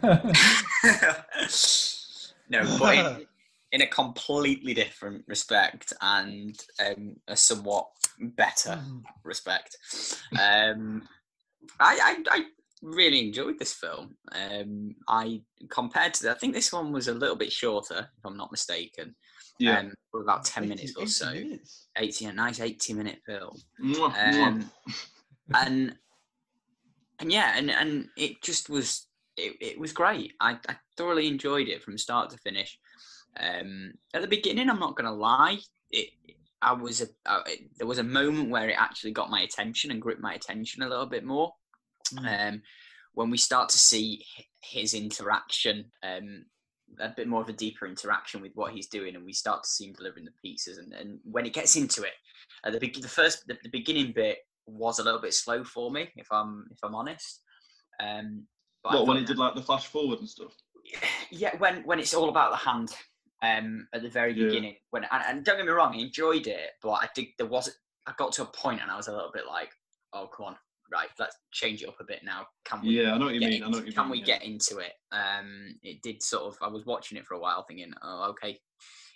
but 2.79 2.95
in, 2.97 3.27
in 3.73 3.83
a 3.83 3.87
completely 3.87 4.75
different 4.75 5.25
respect 5.27 5.93
and 6.01 6.57
um, 6.87 7.17
a 7.27 7.37
somewhat 7.37 7.89
better 8.21 8.71
Mhm. 8.77 9.03
respect. 9.25 9.77
Um, 10.41 11.09
I, 11.81 11.99
I, 12.01 12.23
I 12.31 12.45
really 12.83 13.27
enjoyed 13.27 13.59
this 13.59 13.73
film. 13.73 14.17
Um, 14.33 14.95
I 15.09 15.43
compared 15.71 16.15
to, 16.15 16.25
the, 16.25 16.31
I 16.33 16.35
think 16.35 16.55
this 16.55 16.73
one 16.73 16.93
was 16.93 17.09
a 17.09 17.15
little 17.15 17.37
bit 17.37 17.53
shorter, 17.53 17.99
if 17.99 18.27
I'm 18.27 18.37
not 18.37 18.51
mistaken. 18.51 19.15
Yeah. 19.59 19.79
Um, 19.79 19.95
for 20.11 20.23
about 20.23 20.45
ten 20.45 20.65
80 20.65 20.69
minutes 20.69 20.97
or 20.97 21.03
80 21.03 21.11
so. 21.11 21.33
minutes. 21.33 21.89
Eighty, 21.97 22.25
a 22.25 22.33
nice 22.33 22.59
eighty-minute 22.59 23.19
film 23.25 23.55
Mwah, 23.83 24.13
mwah. 24.13 24.47
um, 24.47 24.71
and 25.55 25.95
and 27.21 27.33
yeah, 27.33 27.53
and 27.57 27.71
and 27.71 28.09
it 28.17 28.43
just 28.43 28.69
was 28.69 29.07
it, 29.37 29.57
it 29.61 29.79
was 29.79 29.93
great. 29.93 30.33
I, 30.41 30.59
I 30.69 30.77
thoroughly 30.97 31.29
enjoyed 31.29 31.69
it 31.69 31.83
from 31.83 31.97
start 31.99 32.31
to 32.31 32.39
finish. 32.39 32.79
Um, 33.39 33.93
at 34.15 34.23
the 34.23 34.29
beginning, 34.29 34.69
I'm 34.69 34.81
not 34.81 34.97
gonna 34.97 35.15
lie, 35.15 35.59
it 35.91 36.09
I 36.63 36.73
was 36.73 37.03
a 37.03 37.07
uh, 37.27 37.43
it, 37.47 37.77
there 37.77 37.87
was 37.87 37.99
a 37.99 38.05
moment 38.05 38.51
where 38.51 38.69
it 38.69 38.77
actually 38.79 39.11
got 39.11 39.31
my 39.31 39.43
attention 39.43 39.91
and 39.91 40.01
gripped 40.01 40.23
my 40.23 40.35
attention 40.35 40.83
a 40.83 40.89
little 40.89 41.07
bit 41.07 41.25
more. 41.25 41.53
Um, 42.19 42.63
when 43.15 43.31
we 43.31 43.39
start 43.39 43.69
to 43.71 43.79
see 43.79 44.25
his 44.63 44.95
interaction, 44.95 45.91
um, 46.03 46.45
a 47.01 47.09
bit 47.09 47.29
more 47.29 47.41
of 47.43 47.49
a 47.49 47.53
deeper 47.55 47.87
interaction 47.87 48.41
with 48.41 48.53
what 48.55 48.73
he's 48.73 48.87
doing, 48.87 49.15
and 49.17 49.25
we 49.25 49.33
start 49.33 49.63
to 49.63 49.69
see 49.69 49.87
him 49.87 49.95
delivering 49.95 50.27
the 50.27 50.49
pizzas, 50.49 50.79
and, 50.79 50.93
and 50.93 51.19
when 51.25 51.47
it 51.47 51.53
gets 51.53 51.77
into 51.77 52.03
it, 52.03 52.13
at 52.65 52.73
the, 52.73 52.79
the 52.79 53.09
first 53.09 53.47
the, 53.47 53.57
the 53.63 53.69
beginning 53.71 54.13
bit 54.15 54.39
was 54.67 54.99
a 54.99 55.05
little 55.05 55.21
bit 55.21 55.35
slow 55.35 55.65
for 55.65 55.91
me, 55.91 56.09
if 56.17 56.29
I'm 56.31 56.67
if 56.71 56.79
I'm 56.83 56.95
honest. 56.95 57.43
Um, 58.01 58.47
but 58.83 58.93
what 58.95 59.07
when 59.07 59.17
he 59.19 59.25
did 59.25 59.39
like 59.39 59.55
the 59.55 59.63
flash 59.63 59.87
forward 59.87 60.19
and 60.21 60.29
stuff? 60.29 60.55
yeah, 61.31 61.57
when 61.59 61.83
when 61.85 61.99
it's 61.99 62.15
all 62.15 62.29
about 62.29 62.51
the 62.51 62.57
hand 62.57 62.95
um, 63.43 63.87
at 63.93 64.03
the 64.03 64.09
very 64.09 64.33
Yeah. 64.33 64.47
beginning. 64.47 64.77
When 64.91 65.05
and, 65.11 65.23
and 65.29 65.45
don't 65.45 65.57
get 65.57 65.67
me 65.67 65.73
wrong, 65.73 65.95
I 65.95 65.99
enjoyed 65.99 66.47
it, 66.47 66.71
but 66.83 66.93
I 66.93 67.09
think 67.15 67.31
there 67.39 67.47
was 67.47 67.71
I 68.07 68.13
got 68.19 68.33
to 68.33 68.43
a 68.43 68.47
point 68.47 68.81
and 68.83 68.91
I 68.91 68.97
was 68.97 69.09
a 69.09 69.13
little 69.13 69.31
bit 69.33 69.47
like, 69.47 69.71
oh 70.13 70.29
come 70.35 70.47
on, 70.47 70.57
right, 70.93 71.09
let's 71.19 71.37
change 71.53 71.83
it 71.83 71.89
up 71.89 72.01
a 72.01 72.05
bit 72.05 72.21
now. 72.25 72.47
Can 72.65 72.83
we? 72.83 73.01
Yeah, 73.01 73.15
I 73.15 73.19
know 73.19 73.27
what 73.27 73.35
you 73.35 73.41
mean. 73.41 73.63
I 73.63 73.69
know 73.69 73.79
what 73.79 73.87
you 73.87 73.93
can 73.93 74.05
mean. 74.05 74.11
we 74.13 74.19
yeah. 74.19 74.25
get 74.25 74.45
into 74.45 74.79
it? 74.79 74.93
Um, 75.11 75.77
it 75.83 76.03
did 76.03 76.23
sort 76.23 76.45
of. 76.45 76.57
I 76.63 76.69
was 76.69 76.87
watching 76.87 77.19
it 77.19 77.27
for 77.27 77.35
a 77.35 77.41
while, 77.41 77.65
thinking, 77.67 77.93
"Oh, 78.03 78.29
okay, 78.31 78.59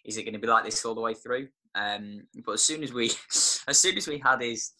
is 0.04 0.16
it 0.16 0.24
going 0.24 0.34
to 0.34 0.40
be 0.40 0.46
like 0.46 0.64
this 0.64 0.84
all 0.84 0.94
the 0.94 1.00
way 1.00 1.14
through?" 1.14 1.48
Um, 1.74 2.26
but 2.44 2.52
as 2.52 2.62
soon 2.62 2.82
as 2.82 2.92
we, 2.92 3.10
as 3.68 3.78
soon 3.78 3.96
as 3.96 4.08
we 4.08 4.18
had 4.18 4.40
his, 4.40 4.72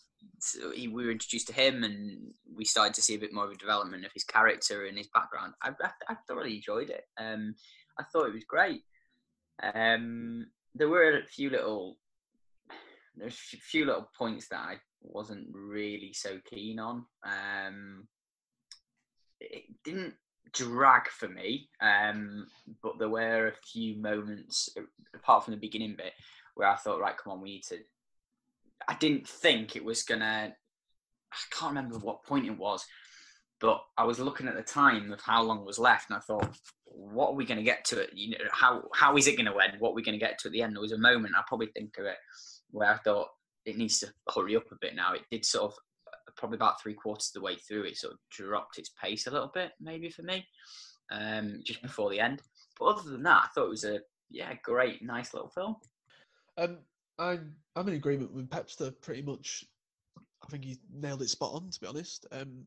we 0.70 0.88
were 0.88 1.10
introduced 1.10 1.48
to 1.48 1.52
him, 1.52 1.84
and 1.84 2.32
we 2.54 2.64
started 2.64 2.94
to 2.94 3.02
see 3.02 3.14
a 3.14 3.20
bit 3.20 3.32
more 3.32 3.44
of 3.44 3.52
a 3.52 3.56
development 3.56 4.04
of 4.04 4.12
his 4.12 4.24
character 4.24 4.86
and 4.86 4.96
his 4.96 5.08
background. 5.14 5.54
I, 5.62 5.70
I, 5.82 5.90
I 6.08 6.16
thoroughly 6.26 6.56
enjoyed 6.56 6.90
it. 6.90 7.04
Um, 7.18 7.54
I 7.98 8.04
thought 8.04 8.26
it 8.26 8.34
was 8.34 8.44
great. 8.44 8.82
Um, 9.74 10.46
there 10.74 10.88
were 10.88 11.18
a 11.18 11.26
few 11.26 11.50
little, 11.50 11.98
there's 13.16 13.38
a 13.54 13.56
few 13.56 13.86
little 13.86 14.10
points 14.16 14.48
that 14.48 14.60
I 14.60 14.76
wasn't 15.02 15.48
really 15.52 16.12
so 16.12 16.38
keen 16.48 16.78
on. 16.78 17.04
Um, 17.24 18.08
it 19.40 19.64
didn't 19.84 20.14
drag 20.52 21.08
for 21.08 21.28
me, 21.28 21.68
um, 21.80 22.46
but 22.82 22.98
there 22.98 23.08
were 23.08 23.48
a 23.48 23.66
few 23.66 23.96
moments, 23.96 24.68
apart 25.14 25.44
from 25.44 25.54
the 25.54 25.60
beginning 25.60 25.94
bit, 25.96 26.12
where 26.54 26.68
I 26.68 26.76
thought, 26.76 27.00
right, 27.00 27.16
come 27.16 27.32
on, 27.32 27.40
we 27.40 27.50
need 27.50 27.64
to. 27.68 27.78
I 28.88 28.94
didn't 28.94 29.28
think 29.28 29.76
it 29.76 29.84
was 29.84 30.02
gonna. 30.02 30.54
I 31.32 31.36
can't 31.50 31.74
remember 31.74 31.98
what 31.98 32.24
point 32.24 32.46
it 32.46 32.56
was, 32.56 32.84
but 33.60 33.82
I 33.96 34.04
was 34.04 34.18
looking 34.18 34.48
at 34.48 34.54
the 34.54 34.62
time 34.62 35.12
of 35.12 35.20
how 35.20 35.42
long 35.42 35.64
was 35.64 35.78
left, 35.78 36.10
and 36.10 36.16
I 36.16 36.20
thought, 36.20 36.56
what 36.84 37.30
are 37.30 37.34
we 37.34 37.44
going 37.44 37.58
to 37.58 37.64
get 37.64 37.84
to 37.86 38.00
it? 38.00 38.10
You 38.14 38.30
know, 38.30 38.44
how 38.52 38.84
how 38.94 39.16
is 39.16 39.26
it 39.26 39.36
going 39.36 39.52
to 39.52 39.58
end? 39.58 39.74
What 39.78 39.90
are 39.90 39.94
we 39.94 40.02
going 40.02 40.18
to 40.18 40.24
get 40.24 40.38
to 40.40 40.48
at 40.48 40.52
the 40.52 40.62
end? 40.62 40.74
There 40.74 40.80
was 40.80 40.92
a 40.92 40.98
moment 40.98 41.34
I 41.36 41.42
probably 41.46 41.68
think 41.68 41.96
of 41.98 42.06
it 42.06 42.16
where 42.70 42.90
I 42.90 42.96
thought 42.98 43.28
it 43.66 43.76
needs 43.76 43.98
to 43.98 44.08
hurry 44.34 44.56
up 44.56 44.70
a 44.72 44.76
bit 44.80 44.94
now. 44.94 45.12
It 45.12 45.22
did 45.30 45.44
sort 45.44 45.72
of 45.72 45.78
probably 46.36 46.56
about 46.56 46.80
three 46.80 46.94
quarters 46.94 47.28
of 47.28 47.40
the 47.40 47.44
way 47.44 47.56
through. 47.56 47.84
It 47.84 47.96
sort 47.96 48.14
of 48.14 48.20
dropped 48.30 48.78
its 48.78 48.92
pace 49.02 49.26
a 49.26 49.30
little 49.30 49.50
bit, 49.52 49.72
maybe 49.80 50.08
for 50.08 50.22
me, 50.22 50.46
um, 51.10 51.60
just 51.64 51.82
before 51.82 52.10
the 52.10 52.20
end. 52.20 52.40
But 52.78 52.86
other 52.86 53.10
than 53.10 53.22
that, 53.24 53.44
I 53.44 53.48
thought 53.54 53.66
it 53.66 53.70
was 53.70 53.84
a 53.84 54.00
yeah, 54.30 54.54
great, 54.62 55.02
nice 55.02 55.34
little 55.34 55.50
film. 55.50 55.76
Um, 56.56 56.78
I'm 57.18 57.54
I'm 57.74 57.88
in 57.88 57.94
agreement 57.94 58.32
with 58.32 58.48
Pepster 58.48 58.92
pretty 59.02 59.22
much. 59.22 59.64
I 60.44 60.48
think 60.48 60.64
he 60.64 60.78
nailed 60.92 61.22
it 61.22 61.28
spot 61.28 61.54
on. 61.54 61.70
To 61.70 61.80
be 61.80 61.86
honest, 61.86 62.26
um, 62.32 62.66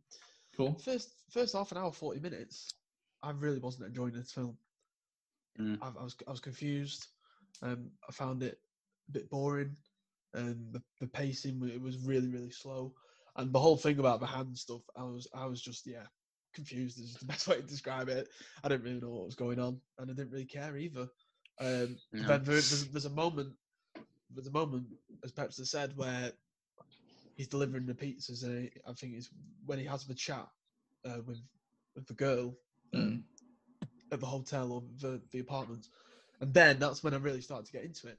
Cool. 0.57 0.77
first 0.83 1.13
first 1.31 1.55
half 1.55 1.71
an 1.71 1.77
hour, 1.77 1.91
forty 1.91 2.19
minutes, 2.19 2.73
I 3.23 3.31
really 3.31 3.59
wasn't 3.59 3.87
enjoying 3.87 4.13
this 4.13 4.31
film. 4.31 4.57
Mm. 5.59 5.77
I, 5.81 5.87
I 5.99 6.03
was 6.03 6.15
I 6.27 6.31
was 6.31 6.39
confused. 6.39 7.07
Um, 7.61 7.91
I 8.07 8.11
found 8.11 8.43
it 8.43 8.59
a 9.09 9.11
bit 9.11 9.29
boring, 9.29 9.75
and 10.33 10.73
the, 10.73 10.81
the 10.99 11.07
pacing 11.07 11.61
it 11.73 11.81
was 11.81 11.97
really 11.97 12.29
really 12.29 12.51
slow, 12.51 12.93
and 13.35 13.53
the 13.53 13.59
whole 13.59 13.77
thing 13.77 13.99
about 13.99 14.19
the 14.19 14.25
hand 14.25 14.57
stuff, 14.57 14.81
I 14.95 15.03
was 15.03 15.27
I 15.33 15.45
was 15.45 15.61
just 15.61 15.87
yeah 15.87 16.05
confused 16.53 16.99
is 16.99 17.15
the 17.15 17.25
best 17.33 17.47
way 17.47 17.57
to 17.57 17.61
describe 17.61 18.09
it. 18.09 18.27
I 18.63 18.69
didn't 18.69 18.83
really 18.83 18.99
know 18.99 19.09
what 19.09 19.25
was 19.25 19.35
going 19.35 19.59
on, 19.59 19.79
and 19.97 20.09
I 20.09 20.13
didn't 20.13 20.31
really 20.31 20.45
care 20.45 20.77
either. 20.77 21.07
Um, 21.59 21.97
No. 22.13 22.27
Then 22.27 22.43
there, 22.43 22.55
there's, 22.55 22.87
there's 22.87 23.05
a 23.05 23.09
moment, 23.09 23.53
there's 24.33 24.47
a 24.47 24.51
moment, 24.51 24.85
as 25.23 25.31
Pepster 25.31 25.65
said, 25.65 25.95
where 25.95 26.31
he's 27.35 27.47
delivering 27.47 27.85
the 27.85 27.93
pizzas, 27.93 28.43
and 28.43 28.63
he, 28.63 28.71
I 28.87 28.93
think 28.93 29.13
it's 29.15 29.29
when 29.65 29.79
he 29.79 29.85
has 29.85 30.05
the 30.05 30.15
chat 30.15 30.47
uh, 31.05 31.21
with 31.25 31.39
with 31.95 32.07
the 32.07 32.13
girl 32.13 32.55
um, 32.93 33.23
at 34.11 34.19
the 34.19 34.25
hotel 34.25 34.71
or 34.71 34.83
the 34.99 35.21
the 35.31 35.39
apartments, 35.39 35.89
and 36.41 36.53
then 36.53 36.79
that's 36.79 37.03
when 37.03 37.13
I 37.13 37.17
really 37.17 37.41
started 37.41 37.65
to 37.65 37.71
get 37.71 37.83
into 37.83 38.07
it. 38.07 38.17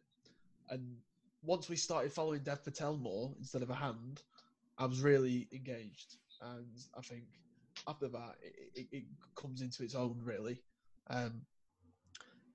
And 0.69 0.97
once 1.43 1.69
we 1.69 1.77
started 1.77 2.13
following 2.13 2.43
Dev 2.43 2.65
Patel 2.65 2.97
more 2.97 3.35
instead 3.39 3.63
of 3.63 3.71
a 3.71 3.75
hand, 3.75 4.23
I 4.79 4.87
was 4.87 5.01
really 5.01 5.49
engaged, 5.53 6.17
and 6.41 6.77
I 6.97 7.01
think 7.03 7.25
after 7.89 8.09
that 8.09 8.37
it, 8.43 8.71
it, 8.75 8.89
it 8.93 9.05
comes 9.37 9.63
into 9.63 9.83
its 9.83 9.95
own 9.95 10.21
really. 10.23 10.61
Um, 11.09 11.43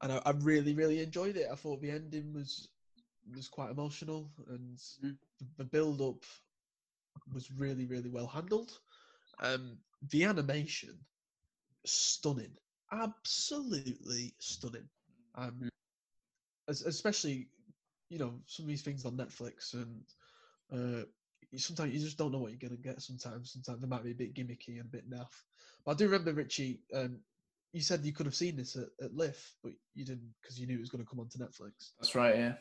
and 0.02 0.12
I, 0.14 0.22
I 0.26 0.32
really, 0.32 0.74
really 0.74 1.02
enjoyed 1.02 1.38
it. 1.38 1.48
I 1.52 1.56
thought 1.56 1.82
the 1.82 1.92
ending 1.92 2.34
was 2.34 2.70
was 3.36 3.48
quite 3.48 3.72
emotional, 3.72 4.32
and 4.50 4.78
Mm. 5.04 5.18
the, 5.40 5.46
the 5.58 5.64
build 5.64 6.02
up 6.02 6.24
was 7.34 7.52
really, 7.52 7.86
really 7.86 8.10
well 8.10 8.28
handled. 8.28 8.80
Um, 9.40 9.78
the 10.12 10.24
animation, 10.26 11.06
stunning, 11.86 12.56
absolutely 12.92 14.36
stunning. 14.40 14.90
Um, 15.36 15.60
Mm. 15.62 15.70
es- 16.70 16.82
especially, 16.82 17.50
you 18.10 18.20
know, 18.20 18.34
some 18.46 18.66
of 18.66 18.70
these 18.70 18.82
things 18.82 19.06
on 19.06 19.18
Netflix, 19.18 19.74
and 19.74 20.04
uh, 20.72 21.06
you- 21.52 21.60
sometimes 21.60 21.94
you 21.94 22.00
just 22.00 22.18
don't 22.18 22.32
know 22.32 22.40
what 22.40 22.52
you're 22.52 22.70
gonna 22.70 22.80
get. 22.82 23.02
Sometimes, 23.02 23.52
sometimes 23.52 23.82
they 23.82 23.88
might 23.88 24.04
be 24.04 24.12
a 24.12 24.16
bit 24.16 24.34
gimmicky 24.34 24.80
and 24.80 24.82
a 24.82 24.84
bit 24.86 25.10
naff. 25.10 25.28
But 25.86 25.92
I 25.92 25.94
do 25.96 26.06
remember 26.06 26.34
Richie. 26.34 26.80
Um, 26.94 27.20
you 27.74 27.82
said 27.82 28.06
you 28.06 28.14
could 28.14 28.26
have 28.26 28.36
seen 28.36 28.56
this 28.56 28.76
at, 28.78 28.88
at 29.04 29.14
LIF, 29.16 29.56
but 29.64 29.74
you 29.96 30.06
didn't 30.06 30.34
because 30.42 30.58
you 30.60 30.66
knew 30.66 30.78
it 30.78 30.80
was 30.82 30.90
going 30.90 31.04
to 31.04 31.10
come 31.10 31.20
onto 31.20 31.38
Netflix. 31.38 31.92
That's 32.00 32.16
right. 32.16 32.36
Yeah. 32.36 32.54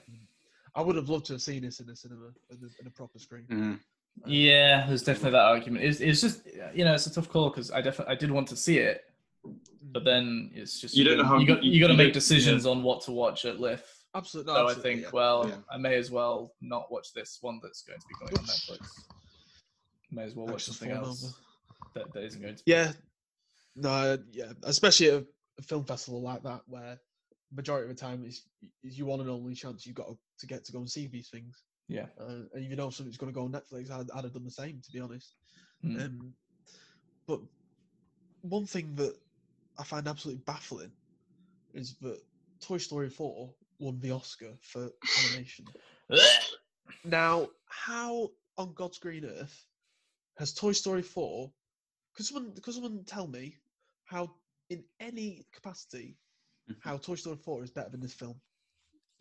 I 0.74 0.82
would 0.82 0.96
have 0.96 1.08
loved 1.08 1.26
to 1.26 1.34
have 1.34 1.42
seen 1.42 1.62
this 1.62 1.78
in 1.78 1.88
a 1.88 1.94
cinema, 1.94 2.30
in 2.50 2.56
a, 2.56 2.80
in 2.80 2.86
a 2.88 2.90
proper 2.90 3.20
screen. 3.20 3.46
Mm. 3.48 3.78
Yeah, 4.26 4.86
there's 4.88 5.02
definitely 5.04 5.32
that 5.32 5.44
argument. 5.44 5.84
It's, 5.84 6.00
it's 6.00 6.20
just 6.20 6.40
you 6.74 6.84
know 6.84 6.94
it's 6.94 7.06
a 7.06 7.12
tough 7.14 7.28
call 7.28 7.50
because 7.50 7.70
I 7.70 7.80
definitely 7.80 8.12
I 8.14 8.18
did 8.18 8.30
want 8.30 8.48
to 8.48 8.56
see 8.56 8.78
it, 8.78 9.02
but 9.92 10.04
then 10.04 10.50
it's 10.54 10.80
just 10.80 10.96
You 10.96 11.04
don't 11.04 11.18
know 11.18 11.24
how- 11.24 11.38
you 11.38 11.46
got 11.46 11.62
you- 11.62 11.72
you 11.72 11.80
got 11.80 11.88
to 11.88 11.94
make 11.94 12.08
don't- 12.08 12.14
decisions 12.14 12.66
on 12.66 12.82
what 12.82 13.02
to 13.02 13.12
watch 13.12 13.44
at 13.44 13.60
LIF. 13.60 13.93
Absolutely. 14.14 14.54
So 14.54 14.62
No, 14.62 14.68
I 14.68 14.74
think 14.74 15.02
yeah. 15.02 15.10
well 15.12 15.48
Yeah. 15.48 15.56
I 15.70 15.78
may 15.78 15.96
as 15.96 16.10
well 16.10 16.54
not 16.60 16.90
watch 16.90 17.12
this 17.14 17.38
one 17.40 17.60
that's 17.62 17.82
going 17.82 17.98
to 17.98 18.06
be 18.06 18.14
going 18.20 18.38
on 18.38 18.44
Netflix. 18.44 18.86
May 20.10 20.24
as 20.24 20.34
well 20.34 20.46
watch 20.46 20.64
something 20.64 20.90
else 20.90 21.34
that, 21.94 22.12
that 22.12 22.24
isn't 22.24 22.40
going 22.40 22.56
to. 22.56 22.64
Be. 22.64 22.72
Yeah, 22.72 22.92
no, 23.76 24.18
yeah, 24.32 24.52
especially 24.62 25.10
at 25.10 25.24
a, 25.58 25.62
film 25.62 25.84
festival 25.84 26.20
like 26.20 26.42
that, 26.42 26.62
where 26.66 26.98
majority 27.54 27.90
of 27.90 27.96
the 27.96 28.00
time 28.00 28.24
is 28.24 28.42
is 28.82 28.98
your 28.98 29.06
one 29.06 29.20
and 29.20 29.30
only 29.30 29.54
chance 29.54 29.86
you've 29.86 29.94
got 29.94 30.08
to, 30.08 30.16
to 30.40 30.46
get 30.46 30.64
to 30.64 30.72
go 30.72 30.78
and 30.78 30.90
see 30.90 31.06
these 31.06 31.28
things. 31.28 31.62
Yeah. 31.88 32.06
Uh, 32.20 32.46
and 32.54 32.64
if 32.64 32.70
you 32.70 32.76
know 32.76 32.90
something's 32.90 33.16
going 33.16 33.32
to 33.32 33.38
go 33.38 33.44
on 33.44 33.52
Netflix, 33.52 33.90
I'd, 33.90 34.10
I'd 34.14 34.24
have 34.24 34.32
done 34.32 34.44
the 34.44 34.50
same, 34.50 34.80
to 34.84 34.92
be 34.92 35.00
honest. 35.00 35.34
Mm. 35.84 36.04
Um, 36.04 36.34
but 37.26 37.40
one 38.42 38.66
thing 38.66 38.94
that 38.96 39.14
I 39.78 39.84
find 39.84 40.06
absolutely 40.08 40.42
baffling 40.46 40.92
is 41.74 41.96
that 42.02 42.20
Toy 42.60 42.78
Story 42.78 43.10
4 43.10 43.50
won 43.78 44.00
the 44.00 44.10
Oscar 44.10 44.52
for 44.60 44.90
animation. 45.16 45.66
Now, 47.04 47.48
how 47.66 48.30
on 48.56 48.74
God's 48.74 48.98
green 48.98 49.24
earth 49.24 49.66
has 50.36 50.52
Toy 50.52 50.72
Story 50.72 51.02
4? 51.02 51.52
Could 52.14 52.26
someone, 52.26 52.52
could 52.62 52.74
someone 52.74 53.04
tell 53.04 53.26
me 53.26 53.56
how, 54.04 54.34
in 54.70 54.84
any 55.00 55.46
capacity, 55.52 56.16
how 56.78 56.96
Toy 56.98 57.14
Story 57.16 57.36
4 57.36 57.64
is 57.64 57.70
better 57.70 57.90
than 57.90 58.00
this 58.00 58.14
film? 58.14 58.40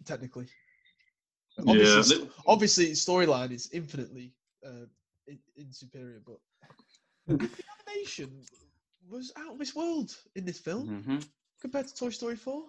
Technically. 0.05 0.47
Obviously, 1.67 2.17
Yeah, 2.17 2.27
obviously 2.47 2.91
storyline 2.91 3.51
is 3.51 3.69
infinitely 3.71 4.33
uh, 4.65 4.85
in, 5.27 5.39
in 5.55 5.71
superior, 5.71 6.21
but 6.25 6.37
the 7.57 7.63
animation 7.87 8.45
was 9.09 9.31
out 9.37 9.53
of 9.53 9.59
this 9.59 9.75
world 9.75 10.15
in 10.35 10.45
this 10.45 10.59
film 10.59 10.93
hmm 10.99 11.17
compared 11.61 11.87
to 11.87 11.95
Toy 11.95 12.09
Story 12.09 12.35
4. 12.35 12.63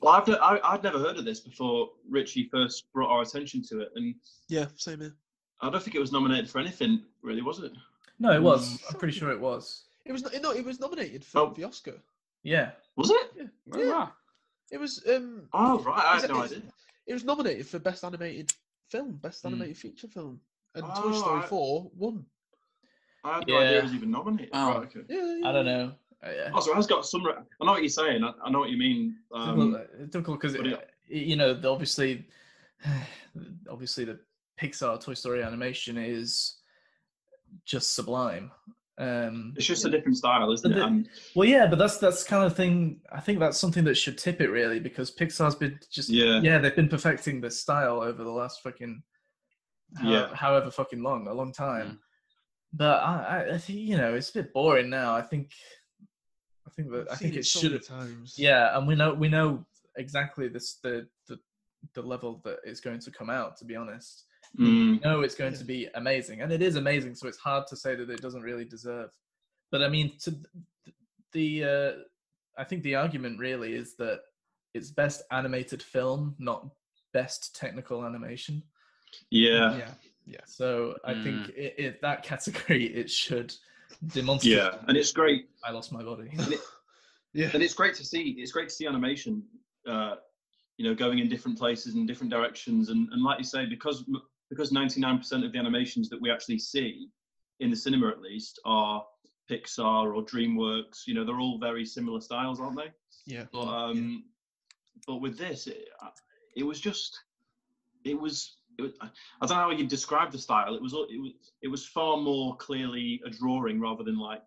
Well, 0.00 0.14
I've, 0.14 0.28
I, 0.28 0.60
I'd 0.62 0.82
never 0.82 0.98
heard 0.98 1.16
of 1.16 1.24
this 1.24 1.40
before 1.40 1.90
Richie 2.08 2.48
first 2.52 2.84
brought 2.92 3.10
our 3.10 3.22
attention 3.22 3.62
to 3.68 3.80
it, 3.80 3.88
and 3.96 4.14
Yeah, 4.48 4.66
same 4.76 5.00
here. 5.00 5.14
I 5.60 5.70
don't 5.70 5.82
think 5.82 5.94
it 5.96 6.00
was 6.00 6.12
nominated 6.12 6.50
for 6.50 6.58
anything, 6.58 7.02
really, 7.22 7.40
was 7.42 7.60
it? 7.60 7.72
No, 8.18 8.32
it 8.32 8.42
was. 8.42 8.74
Mm. 8.78 8.92
I'm 8.92 8.98
pretty 8.98 9.18
sure 9.18 9.30
it 9.30 9.40
was. 9.40 9.84
It 10.04 10.12
was 10.12 10.22
no, 10.42 10.52
it 10.52 10.64
was 10.64 10.78
nominated 10.80 11.24
for 11.24 11.38
Oh. 11.40 11.54
the 11.56 11.64
Oscar. 11.64 11.94
Yeah. 12.42 12.70
Was 12.96 13.10
it? 13.10 13.30
Yeah, 13.36 13.44
yeah. 13.76 14.08
It 14.70 14.78
was 14.78 15.02
um 15.08 15.48
Oh, 15.52 15.78
right. 15.80 15.98
I 16.04 16.16
Is 16.16 16.22
had 16.22 16.30
it- 16.30 16.34
no 16.34 16.42
idea. 16.42 16.62
it 17.06 17.12
was 17.14 17.24
nominated 17.24 17.66
for 17.66 17.78
best 17.78 18.04
animated 18.04 18.52
film, 18.90 19.16
best 19.16 19.42
Hmm. 19.42 19.48
animated 19.48 19.76
feature 19.78 20.08
film, 20.08 20.40
and 20.74 20.84
Toy 20.84 20.90
Oh, 20.94 21.12
Story 21.20 21.40
I- 21.42 21.46
4 21.46 21.90
won. 21.96 22.24
I 23.24 23.38
had 23.38 23.48
no 23.48 23.56
idea 23.56 23.72
Yeah. 23.72 23.78
it 23.78 23.82
was 23.84 23.94
even 23.94 24.10
nominated. 24.12 24.50
Oh. 24.52 24.68
Right, 24.78 24.96
okay. 24.96 25.00
Yeah, 25.08 25.36
yeah. 25.38 25.48
I 25.48 25.52
don't 25.52 25.64
know. 25.66 25.94
Uh, 26.24 26.30
yeah. 26.30 26.50
Oh, 26.54 26.60
so 26.60 26.72
it 26.72 26.76
has 26.76 26.86
got 26.86 27.04
some. 27.06 27.24
Re- 27.24 27.34
I 27.60 27.64
know 27.64 27.72
what 27.72 27.82
you're 27.82 27.88
saying. 27.88 28.24
I, 28.24 28.32
I 28.44 28.50
know 28.50 28.58
what 28.60 28.70
you 28.70 28.78
mean. 28.78 29.16
Um, 29.32 29.72
difficult, 29.72 30.10
difficult 30.12 30.40
because 30.40 30.54
it- 30.54 30.88
you 31.08 31.36
know 31.36 31.54
the- 31.54 31.70
obviously, 31.70 32.26
obviously 33.70 34.04
the 34.04 34.18
Pixar 34.60 35.00
Toy 35.02 35.14
Story 35.14 35.42
animation 35.42 35.96
is 35.98 36.56
just 37.64 37.94
sublime. 37.94 38.50
Um, 38.98 39.52
it's 39.56 39.66
just 39.66 39.84
a 39.84 39.90
different 39.90 40.16
style, 40.16 40.50
isn't 40.52 40.70
But 40.70 40.76
it? 40.78 40.80
the- 40.80 40.86
And 40.86 41.08
well, 41.34 41.46
yeah, 41.48 41.66
but 41.66 41.78
that's 41.78 41.98
that's 41.98 42.24
kind 42.24 42.44
of 42.44 42.56
thing. 42.56 43.00
I 43.12 43.20
think 43.20 43.38
that's 43.38 43.58
something 43.58 43.84
that 43.84 43.94
should 43.96 44.16
tip 44.16 44.40
it 44.40 44.48
really 44.48 44.80
because 44.80 45.14
Pixar's 45.14 45.54
been 45.54 45.78
just 45.90 46.08
Yeah. 46.08 46.40
yeah 46.42 46.58
they've 46.58 46.74
been 46.74 46.88
perfecting 46.88 47.40
this 47.40 47.60
style 47.60 48.00
over 48.00 48.24
the 48.24 48.30
last 48.30 48.62
fucking 48.62 49.02
how- 49.96 50.10
Yeah. 50.10 50.34
however 50.34 50.70
fucking 50.70 51.02
long 51.02 51.28
a 51.28 51.34
long 51.34 51.52
time. 51.52 51.86
Mm. 51.86 51.98
But 52.72 53.02
I, 53.02 53.14
I, 53.50 53.54
I 53.54 53.58
think 53.58 53.78
you 53.80 53.96
know 53.98 54.14
it's 54.14 54.30
a 54.30 54.42
bit 54.42 54.52
boring 54.54 54.88
now. 54.88 55.14
I 55.14 55.22
think 55.22 55.50
I 56.66 56.70
think 56.70 56.90
that 56.90 57.08
I 57.08 57.12
I've 57.12 57.18
think 57.18 57.32
seen 57.34 57.40
it 57.40 57.46
so 57.46 57.60
should 57.60 57.72
many 57.72 57.84
have 57.84 57.86
times. 57.86 58.34
yeah, 58.38 58.76
and 58.76 58.86
we 58.86 58.94
know 58.94 59.14
we 59.14 59.28
know 59.28 59.64
exactly 59.96 60.48
this 60.48 60.74
the 60.82 61.06
the 61.28 61.38
the 61.94 62.02
level 62.02 62.40
that 62.44 62.58
it's 62.64 62.80
going 62.80 62.98
to 63.00 63.10
come 63.10 63.30
out. 63.30 63.56
To 63.58 63.64
be 63.64 63.76
honest, 63.76 64.24
mm, 64.58 64.92
we 64.92 64.98
know 64.98 65.20
it's 65.20 65.34
going 65.34 65.52
Yeah. 65.52 65.58
to 65.58 65.64
be 65.64 65.88
amazing, 65.94 66.42
and 66.42 66.52
it 66.52 66.62
is 66.62 66.76
amazing. 66.76 67.14
So 67.14 67.28
it's 67.28 67.38
hard 67.38 67.66
to 67.68 67.76
say 67.76 67.94
that 67.94 68.10
it 68.10 68.20
doesn't 68.20 68.42
really 68.42 68.64
deserve. 68.64 69.10
But 69.70 69.82
I 69.82 69.88
mean, 69.88 70.16
to 70.20 70.36
the 71.32 71.64
uh, 71.64 71.92
I 72.58 72.64
think 72.64 72.82
the 72.82 72.94
argument 72.96 73.38
really 73.38 73.74
is 73.74 73.94
that 73.96 74.20
it's 74.74 74.90
best 74.90 75.22
animated 75.30 75.82
film, 75.82 76.34
not 76.38 76.66
best 77.12 77.54
technical 77.56 78.04
animation. 78.04 78.62
yeah, 79.30 79.76
yeah, 79.78 79.90
yeah. 80.26 80.40
So 80.46 80.96
I 81.04 81.14
think 81.22 81.52
i 81.58 81.72
i 81.82 81.94
that 82.02 82.22
category 82.22 82.86
it 82.86 83.10
should 83.10 83.54
demonstrate. 84.08 84.54
yeah, 84.54 84.76
and 84.88 84.96
it's 84.96 85.12
great. 85.12 85.48
I 85.64 85.70
lost 85.70 85.92
my 85.92 86.02
body. 86.02 86.30
And, 86.32 86.52
it, 86.52 86.60
Yeah, 87.32 87.50
and 87.52 87.62
it's 87.62 87.74
great 87.74 87.94
to 87.96 88.04
see. 88.04 88.34
It's 88.38 88.52
great 88.52 88.70
to 88.70 88.74
see 88.74 88.86
animation. 88.86 89.42
Uh, 89.86 90.14
you 90.78 90.88
know, 90.88 90.94
going 90.94 91.18
in 91.18 91.28
different 91.28 91.58
places 91.58 91.94
and 91.94 92.08
different 92.08 92.32
directions, 92.32 92.88
and, 92.88 93.08
and 93.12 93.22
like 93.22 93.38
you 93.38 93.44
say, 93.44 93.66
because 93.66 94.04
because 94.48 94.70
99% 94.72 95.44
of 95.44 95.52
the 95.52 95.58
animations 95.58 96.08
that 96.08 96.20
we 96.20 96.30
actually 96.30 96.58
see 96.58 97.08
in 97.60 97.68
the 97.68 97.76
cinema 97.76 98.08
at 98.08 98.20
least 98.20 98.58
are 98.64 99.04
Pixar 99.50 100.14
or 100.14 100.24
DreamWorks. 100.24 101.06
You 101.06 101.14
know, 101.14 101.24
they're 101.24 101.40
all 101.40 101.58
very 101.58 101.84
similar 101.84 102.20
styles, 102.20 102.60
aren't 102.60 102.76
they? 102.76 102.90
Yeah. 103.26 103.44
But 103.52 103.66
um, 103.66 104.24
but 105.06 105.16
with 105.16 105.36
this, 105.38 105.66
it, 105.66 105.88
it 106.56 106.62
was 106.62 106.80
just, 106.80 107.18
it 108.04 108.18
was, 108.18 108.55
it 108.78 108.82
was. 108.82 108.92
I 109.00 109.46
don't 109.46 109.56
know 109.56 109.64
how 109.64 109.70
you'd 109.70 109.88
describe 109.88 110.30
the 110.32 110.38
style. 110.38 110.74
It 110.74 110.82
was, 110.82 110.92
it 110.92 111.20
was, 111.20 111.32
it 111.62 111.68
was 111.68 111.86
far 111.86 112.16
more 112.16 112.56
clearly 112.56 113.20
a 113.26 113.30
drawing 113.30 113.80
rather 113.80 114.04
than 114.04 114.18
like, 114.18 114.46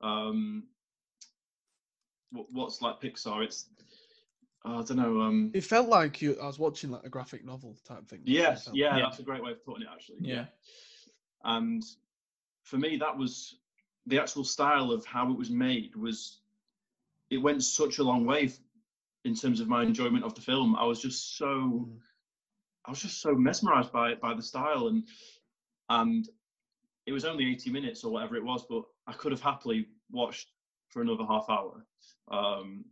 um, 0.00 0.64
what, 2.32 2.46
what's 2.52 2.82
like 2.82 3.00
Pixar. 3.00 3.44
It's, 3.44 3.66
I 4.64 4.82
don't 4.82 4.96
know. 4.96 5.20
Um, 5.20 5.50
It 5.54 5.64
felt 5.64 5.88
like 5.88 6.22
you. 6.22 6.36
I 6.42 6.46
was 6.46 6.58
watching 6.58 6.90
like 6.90 7.04
a 7.04 7.08
graphic 7.08 7.44
novel 7.44 7.76
type 7.86 8.08
thing. 8.08 8.20
That's 8.20 8.30
yes, 8.30 8.68
yeah, 8.72 8.90
like. 8.90 8.98
Yeah. 8.98 9.04
that's 9.06 9.18
a 9.18 9.22
great 9.22 9.42
way 9.42 9.50
of 9.52 9.64
putting 9.64 9.82
it. 9.82 9.88
Actually, 9.92 10.18
Yeah. 10.20 10.46
and 11.44 11.82
for 12.62 12.78
me 12.78 12.96
that 12.96 13.16
was 13.16 13.56
the 14.06 14.18
actual 14.18 14.42
style 14.44 14.90
of 14.90 15.04
how 15.04 15.30
it 15.30 15.36
was 15.36 15.50
made 15.50 15.94
was 15.96 16.38
it 17.30 17.36
went 17.36 17.62
such 17.62 17.98
a 17.98 18.02
long 18.02 18.24
way 18.24 18.50
in 19.26 19.34
terms 19.34 19.60
of 19.60 19.68
my 19.68 19.82
enjoyment 19.82 20.24
of 20.24 20.34
the 20.34 20.40
film 20.40 20.74
i 20.76 20.84
was 20.84 21.00
just 21.00 21.36
so 21.36 21.46
Mm. 21.46 21.98
I 22.86 22.90
was 22.90 23.00
just 23.00 23.20
so 23.20 23.34
mesmerized 23.34 23.92
by 23.92 24.10
it 24.10 24.20
by 24.20 24.34
the 24.34 24.42
style 24.42 24.88
and 24.88 25.04
and 25.90 26.28
it 27.06 27.12
was 27.12 27.24
only 27.24 27.50
80 27.52 27.70
minutes 27.70 28.04
or 28.04 28.12
whatever 28.12 28.36
it 28.36 28.44
was 28.44 28.64
but 28.68 28.82
i 29.06 29.12
could 29.12 29.32
have 29.32 29.40
happily 29.40 29.86
watched 30.10 30.48
for 30.90 31.02
another 31.02 31.24
half 31.24 31.46
hour 31.48 31.84
um 32.30 32.84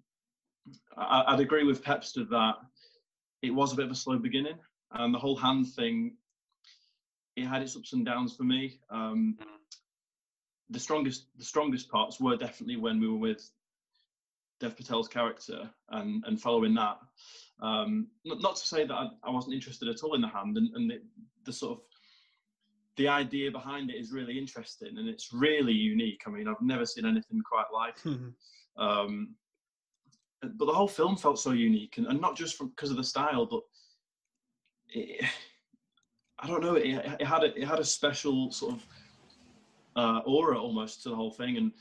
I, 0.96 1.24
i'd 1.28 1.40
agree 1.40 1.64
with 1.64 1.84
pepster 1.84 2.28
that 2.30 2.56
it 3.42 3.50
was 3.50 3.72
a 3.72 3.76
bit 3.76 3.86
of 3.86 3.90
a 3.90 3.96
slow 3.96 4.18
beginning 4.18 4.58
and 4.92 5.14
the 5.14 5.18
whole 5.18 5.36
hand 5.36 5.66
thing 5.72 6.16
it 7.36 7.46
had 7.46 7.62
its 7.62 7.76
ups 7.76 7.92
and 7.92 8.04
downs 8.04 8.36
for 8.36 8.44
me. 8.44 8.78
Um, 8.90 9.36
the 10.70 10.80
strongest 10.80 11.26
the 11.36 11.44
strongest 11.44 11.90
parts 11.90 12.20
were 12.20 12.36
definitely 12.36 12.76
when 12.76 13.00
we 13.00 13.08
were 13.08 13.16
with 13.16 13.50
Dev 14.62 14.76
Patel's 14.76 15.08
character 15.08 15.68
and 15.90 16.24
and 16.26 16.40
following 16.40 16.74
that. 16.74 16.98
Um, 17.60 18.08
not, 18.24 18.40
not 18.40 18.56
to 18.56 18.66
say 18.66 18.86
that 18.86 18.94
I, 18.94 19.08
I 19.24 19.30
wasn't 19.30 19.54
interested 19.54 19.88
at 19.88 20.02
all 20.02 20.14
in 20.14 20.20
the 20.20 20.28
hand 20.28 20.56
and, 20.56 20.74
and 20.74 20.90
the, 20.90 21.00
the 21.44 21.52
sort 21.52 21.72
of 21.78 21.84
the 22.96 23.08
idea 23.08 23.50
behind 23.50 23.90
it 23.90 23.96
is 23.96 24.12
really 24.12 24.36
interesting 24.38 24.98
and 24.98 25.08
it's 25.08 25.32
really 25.32 25.72
unique. 25.72 26.22
I 26.26 26.30
mean, 26.30 26.48
I've 26.48 26.60
never 26.60 26.86
seen 26.86 27.06
anything 27.06 27.40
quite 27.40 27.70
like 27.72 27.98
it. 28.04 28.18
Um, 28.76 29.34
but 30.42 30.66
the 30.66 30.72
whole 30.72 30.88
film 30.88 31.16
felt 31.16 31.38
so 31.38 31.52
unique, 31.52 31.98
and, 31.98 32.06
and 32.06 32.20
not 32.20 32.36
just 32.36 32.56
from 32.56 32.68
because 32.70 32.90
of 32.90 32.96
the 32.96 33.04
style, 33.04 33.46
but 33.46 33.62
it, 34.88 35.24
I 36.38 36.46
don't 36.46 36.62
know. 36.62 36.74
It, 36.74 36.96
it 37.20 37.26
had 37.26 37.44
a, 37.44 37.56
it 37.56 37.64
had 37.64 37.78
a 37.78 37.84
special 37.84 38.50
sort 38.50 38.74
of 38.74 38.86
uh, 39.94 40.20
aura 40.26 40.58
almost 40.58 41.02
to 41.02 41.10
the 41.10 41.14
whole 41.16 41.30
thing, 41.30 41.58
and 41.58 41.72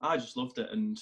I 0.00 0.16
just 0.16 0.36
loved 0.36 0.58
it. 0.58 0.68
And 0.70 0.96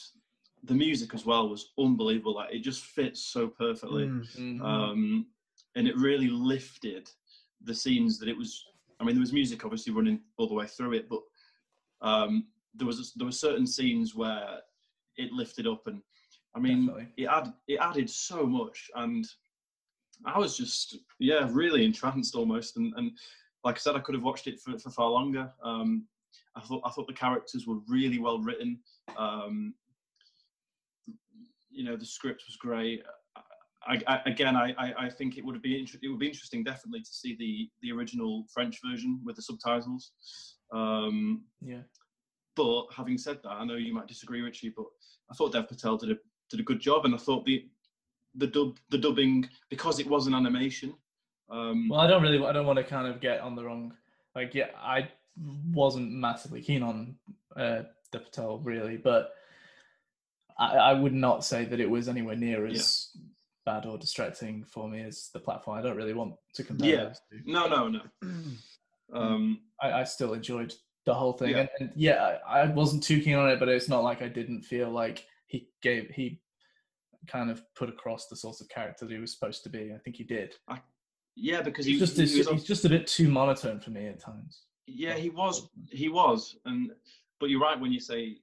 the 0.65 0.75
music 0.75 1.13
as 1.15 1.25
well 1.27 1.49
was 1.49 1.73
unbelievable. 1.79 2.35
Like 2.35 2.55
it 2.55 2.61
just 2.61 2.85
fits 2.85 3.21
so 3.21 3.49
perfectly, 3.49 4.07
Mm. 4.07 4.27
Mhm. 4.39 4.61
um, 4.63 5.27
and 5.75 5.89
it 5.89 5.97
really 5.97 6.29
lifted 6.29 7.11
the 7.63 7.75
scenes 7.75 8.19
that 8.19 8.29
it 8.29 8.37
was. 8.37 8.65
I 9.01 9.05
mean, 9.05 9.15
there 9.17 9.21
was 9.21 9.33
music 9.33 9.65
obviously 9.65 9.93
running 9.93 10.21
all 10.37 10.47
the 10.47 10.55
way 10.55 10.67
through 10.67 10.93
it, 10.93 11.09
but 11.09 11.23
um, 12.01 12.47
there 12.75 12.87
was 12.87 13.13
there 13.15 13.27
were 13.27 13.33
certain 13.33 13.67
scenes 13.67 14.15
where 14.15 14.61
it 15.17 15.33
lifted 15.33 15.67
up, 15.67 15.87
and 15.87 16.01
I 16.55 16.61
mean, 16.61 16.87
Definitely. 16.87 17.13
it 17.17 17.27
add 17.27 17.53
it 17.67 17.79
added 17.81 18.09
so 18.11 18.47
much, 18.47 18.91
and 18.95 19.27
I 20.25 20.39
was 20.39 20.57
just 20.57 20.97
yeah 21.19 21.49
really 21.51 21.85
entranced 21.85 22.35
almost, 22.37 22.77
and 22.77 22.95
and 22.97 23.19
like 23.65 23.77
I 23.77 23.79
said, 23.79 23.97
I 23.97 24.01
could 24.01 24.15
have 24.15 24.25
watched 24.25 24.47
it 24.47 24.61
for, 24.61 24.79
for 24.79 24.91
far 24.91 25.11
longer. 25.11 25.53
Um, 25.63 26.07
I 26.55 26.61
thought 26.61 26.83
I 26.85 26.91
thought 26.91 27.07
the 27.09 27.13
characters 27.15 27.67
were 27.67 27.81
really 27.89 28.19
well 28.21 28.39
written. 28.41 28.81
Um, 29.17 29.75
you 31.73 31.85
know, 31.85 31.97
the 31.97 32.07
script 32.07 32.45
was 32.47 32.57
great. 32.57 33.03
I, 33.87 34.01
I, 34.07 34.21
again, 34.27 34.57
I, 34.57 34.75
I, 34.97 35.09
think 35.11 35.37
it 35.37 35.45
would 35.45 35.61
be 35.61 35.79
inter- 35.79 35.99
it 36.03 36.09
would 36.09 36.21
be 36.21 36.29
interesting 36.29 36.63
definitely 36.63 37.01
to 37.01 37.13
see 37.13 37.35
the 37.37 37.69
the 37.83 37.93
original 37.93 38.45
French 38.53 38.79
version 38.85 39.21
with 39.25 39.37
the 39.37 39.43
subtitles. 39.43 40.13
Um, 40.73 41.43
yeah. 41.61 41.81
but 42.55 42.87
having 42.97 43.19
said 43.19 43.41
that, 43.43 43.51
I 43.51 43.65
know 43.65 43.75
you 43.75 43.93
might 43.93 44.07
disagree, 44.07 44.41
Richie, 44.41 44.73
but 44.75 44.87
I 45.31 45.35
thought 45.35 45.53
Dev 45.53 45.69
Patel 45.69 45.97
did 45.97 46.13
a 46.13 46.17
did 46.49 46.61
a 46.61 46.63
good 46.63 46.81
job, 46.81 47.05
and 47.05 47.15
I 47.15 47.19
thought 47.19 47.45
the 47.45 47.65
the 48.37 48.47
dub 48.47 48.79
the 48.91 48.99
dubbing 48.99 49.49
because 49.69 49.99
it 49.99 50.07
was 50.07 50.27
an 50.27 50.35
animation. 50.35 50.95
Um, 51.51 51.89
Well, 51.89 52.01
I 52.01 52.07
don't 52.07 52.23
really. 52.23 52.45
I 52.45 52.53
don't 52.53 52.67
want 52.67 52.79
to 52.79 52.85
kind 52.85 53.07
of 53.07 53.21
get 53.21 53.41
on 53.41 53.57
the 53.57 53.65
wrong. 53.65 53.95
Like, 54.35 54.55
yeah, 54.55 54.69
I 54.77 55.09
wasn't 55.73 56.11
massively 56.13 56.63
keen 56.63 56.83
on 56.83 57.17
uh, 57.57 57.83
Dev 58.13 58.25
Patel 58.25 58.59
really, 58.59 58.97
but 58.97 59.35
I, 60.59 60.77
I 60.77 60.93
would 60.93 61.15
not 61.15 61.45
say 61.45 61.65
that 61.65 61.81
it 61.81 61.89
was 61.91 62.09
anywhere 62.09 62.37
near 62.37 62.67
as 62.67 63.09
bad 63.65 63.87
or 63.87 63.97
distracting 63.99 64.65
for 64.65 64.89
me 64.89 65.01
as 65.03 65.31
the 65.33 65.41
platform. 65.41 65.79
I 65.79 65.83
don't 65.83 65.97
really 65.97 66.15
want 66.15 66.35
to 66.55 66.65
compare 66.65 66.89
Yeah. 66.89 67.05
those 67.05 67.21
two. 67.31 67.41
no, 67.47 67.69
no, 67.69 67.89
no. 67.89 68.01
Um, 69.15 69.61
I, 69.79 69.93
I 69.93 70.05
still 70.05 70.33
enjoyed 70.33 70.73
the 71.05 71.13
whole 71.13 71.35
thing, 71.35 71.51
Yeah. 71.51 71.59
and, 71.59 71.69
and 71.81 71.91
yeah, 71.95 72.39
I, 72.49 72.61
I 72.61 72.67
wasn't 72.71 73.03
too 73.03 73.21
keen 73.21 73.35
on 73.35 73.51
it, 73.51 73.59
but 73.59 73.69
it's 73.69 73.89
not 73.89 74.03
like 74.03 74.23
I 74.23 74.29
didn't 74.29 74.63
feel 74.63 74.89
like 74.91 75.27
he 75.49 75.69
gave 75.83 76.09
he 76.09 76.41
kind 77.27 77.51
of 77.51 77.63
put 77.75 77.91
across 77.91 78.29
the 78.29 78.37
sort 78.37 78.61
of 78.63 78.69
character 78.71 79.05
that 79.05 79.13
he 79.13 79.21
was 79.21 79.31
supposed 79.35 79.65
to 79.65 79.69
be. 79.69 79.93
I 79.95 79.99
think 79.99 80.17
he 80.17 80.25
did. 80.25 80.55
yeah, 81.37 81.61
because 81.61 81.85
He's 81.85 81.97
he, 81.97 82.01
just 82.01 82.17
he 82.17 82.53
he's, 82.55 82.65
just 82.65 82.87
a 82.87 82.89
bit 82.89 83.07
too 83.07 83.29
monotone 83.29 83.81
for 83.81 83.91
me 83.91 84.07
at 84.07 84.19
times. 84.19 84.63
Yeah, 84.87 85.15
he 85.15 85.29
was. 85.29 85.69
He 85.91 86.09
was, 86.09 86.57
and 86.65 86.91
but 87.39 87.51
you're 87.51 87.61
right 87.61 87.79
when 87.79 87.93
you 87.93 88.01
say, 88.01 88.39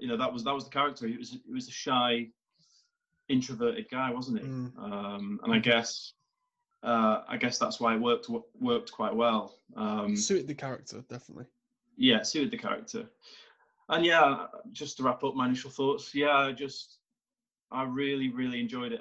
you 0.00 0.08
know, 0.08 0.16
that 0.16 0.32
was 0.32 0.44
that 0.44 0.54
was 0.54 0.64
the 0.64 0.70
character. 0.70 1.06
He 1.06 1.16
was 1.16 1.30
he 1.30 1.52
was 1.52 1.68
a 1.68 1.72
shy, 1.72 2.28
introverted 3.28 3.86
guy, 3.90 4.10
wasn't 4.12 4.40
he? 4.40 4.44
Mm. 4.46 4.78
Um, 4.78 5.40
and 5.44 5.52
I 5.52 5.58
guess, 5.58 6.12
uh, 6.82 7.22
I 7.28 7.36
guess 7.36 7.58
that's 7.58 7.80
why 7.80 7.94
it 7.94 8.00
worked 8.00 8.28
worked 8.60 8.92
quite 8.92 9.14
well. 9.14 9.54
Um, 9.76 10.16
Suited 10.16 10.46
the 10.48 10.54
character 10.54 11.04
definitely. 11.08 11.46
yeah, 11.96 12.22
suited 12.22 12.50
the 12.50 12.58
character. 12.58 13.08
And 13.88 14.04
yeah, 14.04 14.46
just 14.72 14.96
to 14.96 15.04
wrap 15.04 15.22
up 15.22 15.34
my 15.34 15.46
initial 15.46 15.70
thoughts, 15.70 16.12
yeah, 16.14 16.36
I 16.36 16.52
just, 16.52 16.98
I 17.70 17.84
really, 17.84 18.30
really 18.30 18.60
enjoyed 18.60 18.92
it. 18.92 19.00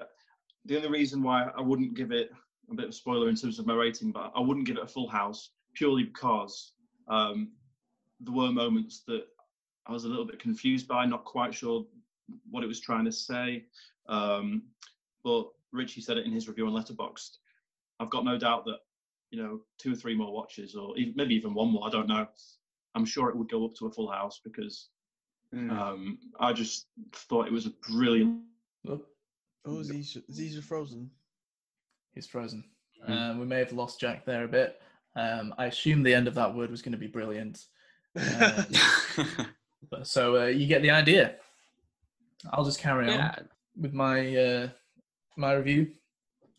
The 0.66 0.78
only 0.78 0.90
reason 0.90 1.24
why 1.24 1.50
I 1.58 1.62
wouldn't 1.62 1.96
give 1.96 2.12
it 2.12 2.30
a 2.72 2.76
bit 2.76 2.86
of 2.86 2.90
a 2.92 2.94
spoiler 2.94 3.30
in 3.30 3.36
terms 3.36 3.58
of 3.58 3.66
my 3.66 3.74
rating, 3.74 4.12
but 4.12 4.32
I 4.36 4.40
wouldn't 4.40 4.68
give 4.68 4.78
it 4.78 4.84
a 4.84 4.88
full 4.88 5.08
house 5.08 5.50
purely 5.74 6.04
because 6.04 6.74
um, 7.08 7.52
there 8.20 8.34
were 8.34 8.52
moments 8.52 9.02
that 9.08 9.26
I 9.88 9.92
was 9.92 10.06
a 10.06 10.08
little 10.08 10.26
bit 10.26 10.40
confused 10.40 10.88
by, 10.88 11.06
not 11.06 11.26
quite 11.26 11.54
sure 11.54 11.86
what 12.50 12.64
it 12.64 12.68
was 12.68 12.80
trying 12.80 13.06
to 13.06 13.12
say. 13.12 13.66
Um, 14.08 14.64
but 15.24 15.48
Richie 15.72 16.02
said 16.02 16.18
it 16.18 16.26
in 16.26 16.32
his 16.32 16.48
review 16.48 16.68
on 16.68 16.74
Letterboxd. 16.74 17.38
I've 18.00 18.10
got 18.10 18.26
no 18.26 18.38
doubt 18.38 18.66
that 18.66 18.80
you 19.32 19.42
know 19.42 19.62
two 19.78 19.94
or 19.94 19.96
three 19.96 20.16
more 20.16 20.34
watches, 20.34 20.76
or 20.76 20.98
even, 20.98 21.14
maybe 21.16 21.36
even 21.36 21.54
one 21.54 21.70
more. 21.70 21.88
I 21.88 21.90
don't 21.90 22.08
know. 22.08 22.28
I'm 22.96 23.06
sure 23.06 23.30
it 23.30 23.36
would 23.36 23.50
go 23.50 23.66
up 23.66 23.76
to 23.76 23.88
a 23.88 23.92
full 23.92 24.10
house 24.10 24.40
because 24.44 24.90
um, 25.54 26.18
I 26.40 26.54
just 26.54 26.88
thought 27.14 27.48
it 27.48 27.54
was 27.54 27.66
a 27.66 27.72
brilliant. 27.92 28.42
Oh, 28.88 29.02
Oh, 29.68 29.82
Z's 29.82 30.18
Z's 30.32 30.58
are 30.58 30.62
frozen. 30.62 31.10
he's 32.14 32.28
frozen. 32.28 32.64
Hmm. 33.04 33.12
Um, 33.12 33.40
we 33.40 33.46
may 33.46 33.60
have 33.60 33.74
lost 33.74 34.00
Jack 34.00 34.26
there 34.26 34.44
a 34.44 34.48
bit. 34.48 34.80
Um, 35.16 35.54
I 35.58 35.66
assumed 35.66 36.06
the 36.06 36.14
end 36.14 36.28
of 36.28 36.36
that 36.36 36.54
word 36.54 36.70
was 36.70 36.82
going 36.82 36.92
to 36.92 36.98
be 36.98 37.08
brilliant. 37.08 37.66
Uh, 38.16 38.64
But, 39.90 40.08
so 40.08 40.44
uh, 40.44 40.46
you 40.46 40.68
get 40.68 40.82
the 40.82 40.92
idea. 40.92 41.36
I'll 42.52 42.66
just 42.66 42.80
carry 42.80 43.12
on. 43.12 43.18
with 43.78 43.94
my 43.94 44.36
uh, 44.36 44.70
my 45.38 45.54
review. 45.54 45.92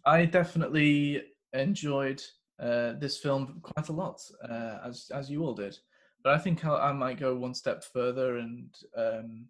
I 0.04 0.24
definitely 0.24 1.22
enjoyed 1.52 2.22
uh, 2.60 2.92
this 2.98 3.18
film 3.18 3.60
quite 3.62 3.88
a 3.88 3.92
lot, 3.92 4.20
uh, 4.48 4.78
as 4.84 5.10
as 5.12 5.30
you 5.30 5.44
all 5.44 5.54
did. 5.54 5.78
But 6.22 6.34
I 6.34 6.38
think 6.38 6.64
I, 6.64 6.88
I 6.88 6.92
might 6.92 7.20
go 7.20 7.36
one 7.36 7.54
step 7.54 7.84
further 7.84 8.38
and 8.38 8.74
um, 8.96 9.46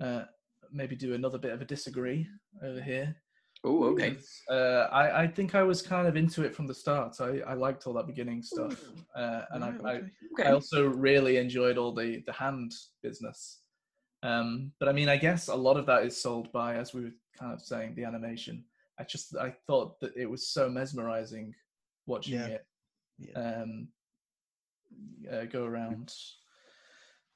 uh, 0.00 0.24
maybe 0.72 0.96
do 0.96 1.14
another 1.14 1.38
bit 1.38 1.52
of 1.52 1.60
a 1.60 1.64
disagree 1.64 2.26
over 2.62 2.80
here. 2.80 3.16
Oh, 3.64 3.84
okay. 3.92 4.16
Uh, 4.50 4.88
I 4.90 5.22
I 5.22 5.26
think 5.28 5.54
I 5.54 5.62
was 5.62 5.82
kind 5.82 6.08
of 6.08 6.16
into 6.16 6.42
it 6.42 6.54
from 6.54 6.66
the 6.66 6.74
start. 6.74 7.20
I, 7.20 7.40
I 7.46 7.54
liked 7.54 7.86
all 7.86 7.92
that 7.94 8.08
beginning 8.08 8.42
stuff, 8.42 8.76
uh, 9.14 9.42
and 9.52 9.62
I, 9.62 9.68
I 9.68 9.70
okay. 9.94 10.06
Okay. 10.32 10.48
I 10.48 10.52
also 10.52 10.86
really 10.88 11.36
enjoyed 11.36 11.78
all 11.78 11.94
the 11.94 12.22
the 12.26 12.32
hand 12.32 12.72
business. 13.02 13.60
Um, 14.24 14.72
but 14.80 14.88
I 14.88 14.92
mean, 14.92 15.08
I 15.08 15.16
guess 15.16 15.48
a 15.48 15.54
lot 15.54 15.76
of 15.76 15.86
that 15.86 16.04
is 16.04 16.20
sold 16.20 16.50
by, 16.52 16.74
as 16.76 16.92
we 16.94 17.02
were 17.04 17.14
kind 17.38 17.52
of 17.52 17.60
saying, 17.60 17.94
the 17.94 18.04
animation. 18.04 18.64
I 18.98 19.04
just 19.04 19.36
I 19.36 19.50
thought 19.66 20.00
that 20.00 20.16
it 20.16 20.26
was 20.30 20.48
so 20.48 20.68
mesmerizing 20.68 21.54
watching 22.06 22.34
Yeah. 22.34 22.46
it 22.46 22.66
Yeah. 23.18 23.62
um, 23.62 23.88
uh, 25.32 25.44
go 25.44 25.64
around 25.64 26.12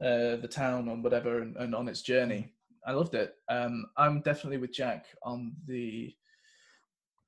uh, 0.00 0.36
the 0.36 0.48
town 0.50 0.88
on 0.88 1.02
whatever 1.02 1.40
and, 1.42 1.56
and 1.56 1.74
on 1.74 1.88
its 1.88 2.02
journey. 2.02 2.52
I 2.86 2.92
loved 2.92 3.14
it. 3.14 3.34
Um, 3.48 3.86
I'm 3.96 4.20
definitely 4.20 4.58
with 4.58 4.72
Jack 4.72 5.06
on 5.22 5.52
the 5.66 6.14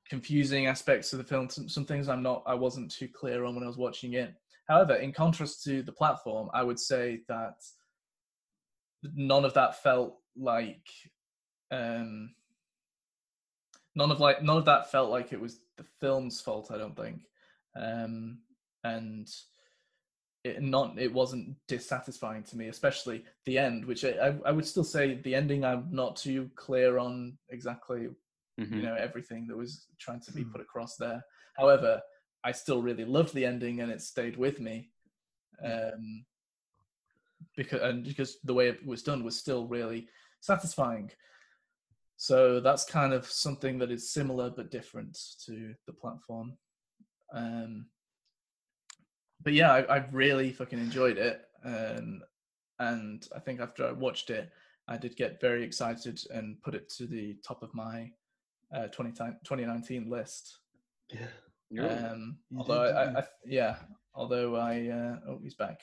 confusing 0.09 0.66
aspects 0.66 1.12
of 1.12 1.18
the 1.18 1.24
film. 1.24 1.48
Some, 1.48 1.68
some 1.68 1.85
things 1.85 2.09
I'm 2.09 2.22
not, 2.22 2.43
I 2.47 2.55
wasn't 2.55 2.90
too 2.90 3.09
clear 3.09 3.44
on 3.44 3.55
when 3.55 3.64
I 3.64 3.68
was 3.68 3.76
watching 3.76 4.14
it. 4.14 4.35
However, 4.68 4.94
in 4.97 5.12
contrast 5.12 5.64
to 5.64 5.82
the 5.82 5.93
platform, 5.93 6.48
I 6.55 6.62
would 6.62 6.78
say 6.78 7.22
that 7.28 7.56
none 9.02 9.44
of 9.44 9.55
that 9.55 9.82
felt 9.82 10.18
like 10.36 10.86
um 11.70 12.30
none 13.94 14.10
of 14.10 14.20
like 14.20 14.43
none 14.43 14.56
of 14.56 14.64
that 14.64 14.90
felt 14.90 15.10
like 15.10 15.32
it 15.32 15.40
was 15.40 15.60
the 15.76 15.85
film's 16.01 16.40
fault 16.40 16.70
i 16.72 16.78
don't 16.78 16.97
think 16.97 17.20
um 17.76 18.39
and 18.85 19.28
it 20.49 20.62
not 20.62 20.99
it 20.99 21.12
wasn't 21.12 21.55
dissatisfying 21.66 22.43
to 22.43 22.57
me 22.57 22.69
especially 22.69 23.25
the 23.45 23.59
end 23.59 23.85
which 23.85 24.05
I, 24.05 24.35
I 24.45 24.53
would 24.53 24.66
still 24.66 24.85
say 24.85 25.20
the 25.23 25.35
ending 25.35 25.65
i'm 25.65 25.89
not 25.91 26.16
too 26.16 26.51
clear 26.57 26.99
on 26.99 27.39
exactly 27.49 28.09
Mhm. 28.61 28.77
you 28.77 28.83
know 28.83 28.97
everything 28.97 29.47
that 29.47 29.57
was 29.57 29.87
trying 29.99 30.20
to 30.23 30.33
be 30.33 30.43
Hmm. 30.43 30.51
put 30.53 30.61
across 30.61 30.97
there 30.97 31.23
however 31.57 32.01
i 32.45 32.51
still 32.53 32.83
really 32.83 33.05
loved 33.05 33.33
the 33.35 33.47
ending 33.47 33.81
and 33.81 33.91
it 33.93 34.03
stayed 34.03 34.37
with 34.37 34.59
me 34.59 34.91
um 35.65 36.25
because 37.57 37.83
and 37.83 38.05
because 38.05 38.39
the 38.45 38.55
way 38.55 38.69
it 38.69 38.85
was 38.87 39.03
done 39.03 39.23
was 39.25 39.37
still 39.39 39.66
really 39.66 40.09
satisfying 40.41 41.11
so 42.16 42.61
that's 42.61 42.85
kind 42.85 43.12
of 43.12 43.25
something 43.27 43.79
that 43.79 43.91
is 43.93 44.12
similar 44.12 44.51
but 44.51 44.70
different 44.70 45.16
to 45.47 45.73
the 45.87 45.93
platform 45.93 46.57
um 47.33 47.87
but 49.43 49.52
yeah 49.52 49.73
i, 49.73 49.97
I 49.97 50.05
really 50.12 50.52
fucking 50.52 50.78
enjoyed 50.78 51.19
it 51.19 51.43
um 51.65 52.23
and 52.78 53.27
i 53.35 53.39
think 53.39 53.60
after 53.60 53.86
i 53.86 53.93
watched 53.93 54.31
it 54.31 54.51
i 54.89 54.97
did 54.97 55.16
get 55.16 55.40
very 55.40 55.62
excited 55.65 56.20
and 56.31 56.60
put 56.62 56.74
it 56.74 56.89
to 56.97 57.06
the 57.06 57.36
top 57.47 57.62
of 57.62 57.73
my 57.74 58.10
uh 58.74 58.86
20, 58.89 59.12
2019 59.12 60.09
list 60.10 60.59
Yeah. 61.70 62.10
um, 62.12 62.39
You 62.51 62.59
although 62.59 62.82
I, 62.82 62.89
I, 63.05 63.19
I, 63.20 63.24
yeah, 63.44 63.77
although 64.15 64.56
I, 64.56 64.89
uh, 64.89 65.16
oh, 65.28 65.39
he's 65.43 65.55
back. 65.55 65.81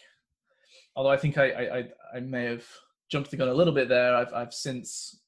Although 0.96 1.12
I 1.12 1.18
think 1.18 1.38
I, 1.38 1.52
I, 1.52 1.78
I, 1.78 1.84
I 2.16 2.20
may 2.22 2.46
have 2.46 2.66
jumped 3.10 3.30
the 3.32 3.38
gun 3.38 3.50
a 3.50 3.54
little 3.54 3.74
bit 3.74 3.88
there. 3.90 4.16
I've, 4.16 4.34
I've 4.34 4.54
since 4.54 5.22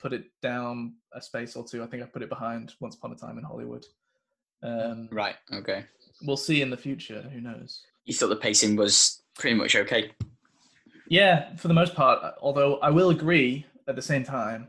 put 0.00 0.12
it 0.12 0.24
down 0.42 0.94
a 1.12 1.20
space 1.22 1.56
or 1.56 1.64
two. 1.64 1.82
I 1.82 1.86
think 1.86 2.02
I 2.02 2.06
put 2.06 2.22
it 2.22 2.28
behind 2.28 2.74
Once 2.80 2.96
Upon 2.96 3.12
a 3.12 3.16
Time 3.16 3.38
in 3.38 3.44
Hollywood. 3.44 3.84
Um, 4.62 5.08
Right. 5.10 5.36
Okay. 5.52 5.84
We'll 6.24 6.36
see 6.36 6.62
in 6.62 6.70
the 6.70 6.76
future. 6.76 7.22
Who 7.32 7.40
knows? 7.40 7.82
You 8.04 8.14
thought 8.14 8.28
the 8.28 8.36
pacing 8.36 8.76
was 8.76 9.22
pretty 9.38 9.56
much 9.56 9.76
okay. 9.76 10.12
Yeah, 11.08 11.54
for 11.56 11.68
the 11.68 11.74
most 11.74 11.94
part. 11.94 12.34
Although 12.40 12.76
I 12.78 12.90
will 12.90 13.10
agree 13.10 13.66
at 13.88 13.96
the 13.96 14.02
same 14.02 14.24
time 14.24 14.68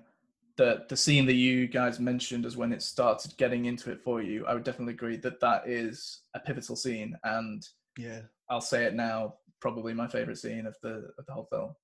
that 0.57 0.87
the 0.89 0.95
scene 0.97 1.25
that 1.25 1.33
you 1.33 1.67
guys 1.67 1.99
mentioned 1.99 2.45
as 2.45 2.55
when 2.55 2.71
it 2.71 2.81
started 2.81 3.35
getting 3.37 3.65
into 3.65 3.91
it 3.91 4.01
for 4.03 4.21
you, 4.21 4.45
I 4.45 4.53
would 4.53 4.63
definitely 4.63 4.93
agree 4.93 5.17
that 5.17 5.39
that 5.41 5.67
is 5.67 6.21
a 6.33 6.39
pivotal 6.39 6.75
scene, 6.75 7.17
and 7.23 7.67
Yeah. 7.97 8.21
I'll 8.49 8.61
say 8.61 8.85
it 8.85 8.93
now, 8.93 9.35
probably 9.59 9.93
my 9.93 10.07
favorite 10.07 10.37
scene 10.37 10.65
of 10.65 10.75
the 10.81 11.13
of 11.17 11.25
the 11.25 11.33
whole 11.33 11.45
film. 11.45 11.75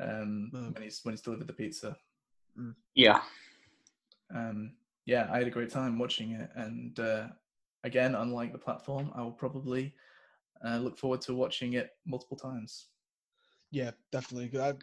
Um, 0.00 0.50
Oh. 0.54 0.70
when 0.72 0.82
he's 0.82 1.00
when 1.04 1.12
he's 1.12 1.20
delivered 1.22 1.46
the 1.46 1.52
pizza. 1.52 1.96
Yeah. 2.94 3.22
Um, 4.34 4.72
yeah, 5.06 5.28
I 5.32 5.38
had 5.38 5.46
a 5.46 5.50
great 5.50 5.70
time 5.70 5.98
watching 5.98 6.32
it, 6.32 6.50
and 6.54 6.98
uh, 6.98 7.28
again, 7.84 8.14
unlike 8.14 8.52
the 8.52 8.58
platform, 8.58 9.10
I 9.14 9.22
will 9.22 9.32
probably 9.32 9.94
uh, 10.64 10.78
look 10.78 10.98
forward 10.98 11.20
to 11.22 11.34
watching 11.34 11.74
it 11.74 11.90
multiple 12.06 12.36
times. 12.36 12.88
Yeah, 13.70 13.92
definitely. 14.10 14.58
I, 14.60 14.74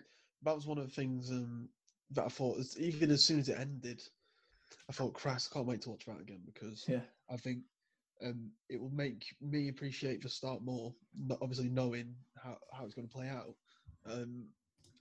that 0.43 0.55
was 0.55 0.67
one 0.67 0.77
of 0.77 0.85
the 0.85 0.93
things 0.93 1.31
um, 1.31 1.69
that 2.11 2.25
I 2.25 2.29
thought, 2.29 2.57
as, 2.59 2.77
even 2.79 3.11
as 3.11 3.23
soon 3.23 3.39
as 3.39 3.49
it 3.49 3.59
ended, 3.59 4.01
I 4.89 4.93
thought, 4.93 5.13
Christ, 5.13 5.49
I 5.51 5.53
can't 5.55 5.67
wait 5.67 5.81
to 5.83 5.91
watch 5.91 6.05
that 6.05 6.19
again 6.21 6.41
because 6.45 6.85
Yeah, 6.87 7.01
I 7.29 7.37
think 7.37 7.59
um, 8.25 8.51
it 8.69 8.81
will 8.81 8.89
make 8.91 9.25
me 9.41 9.69
appreciate 9.69 10.21
the 10.21 10.29
start 10.29 10.61
more, 10.63 10.93
obviously 11.41 11.69
knowing 11.69 12.15
how, 12.43 12.57
how 12.73 12.85
it's 12.85 12.95
going 12.95 13.07
to 13.07 13.13
play 13.13 13.29
out. 13.29 13.55
Um, 14.05 14.47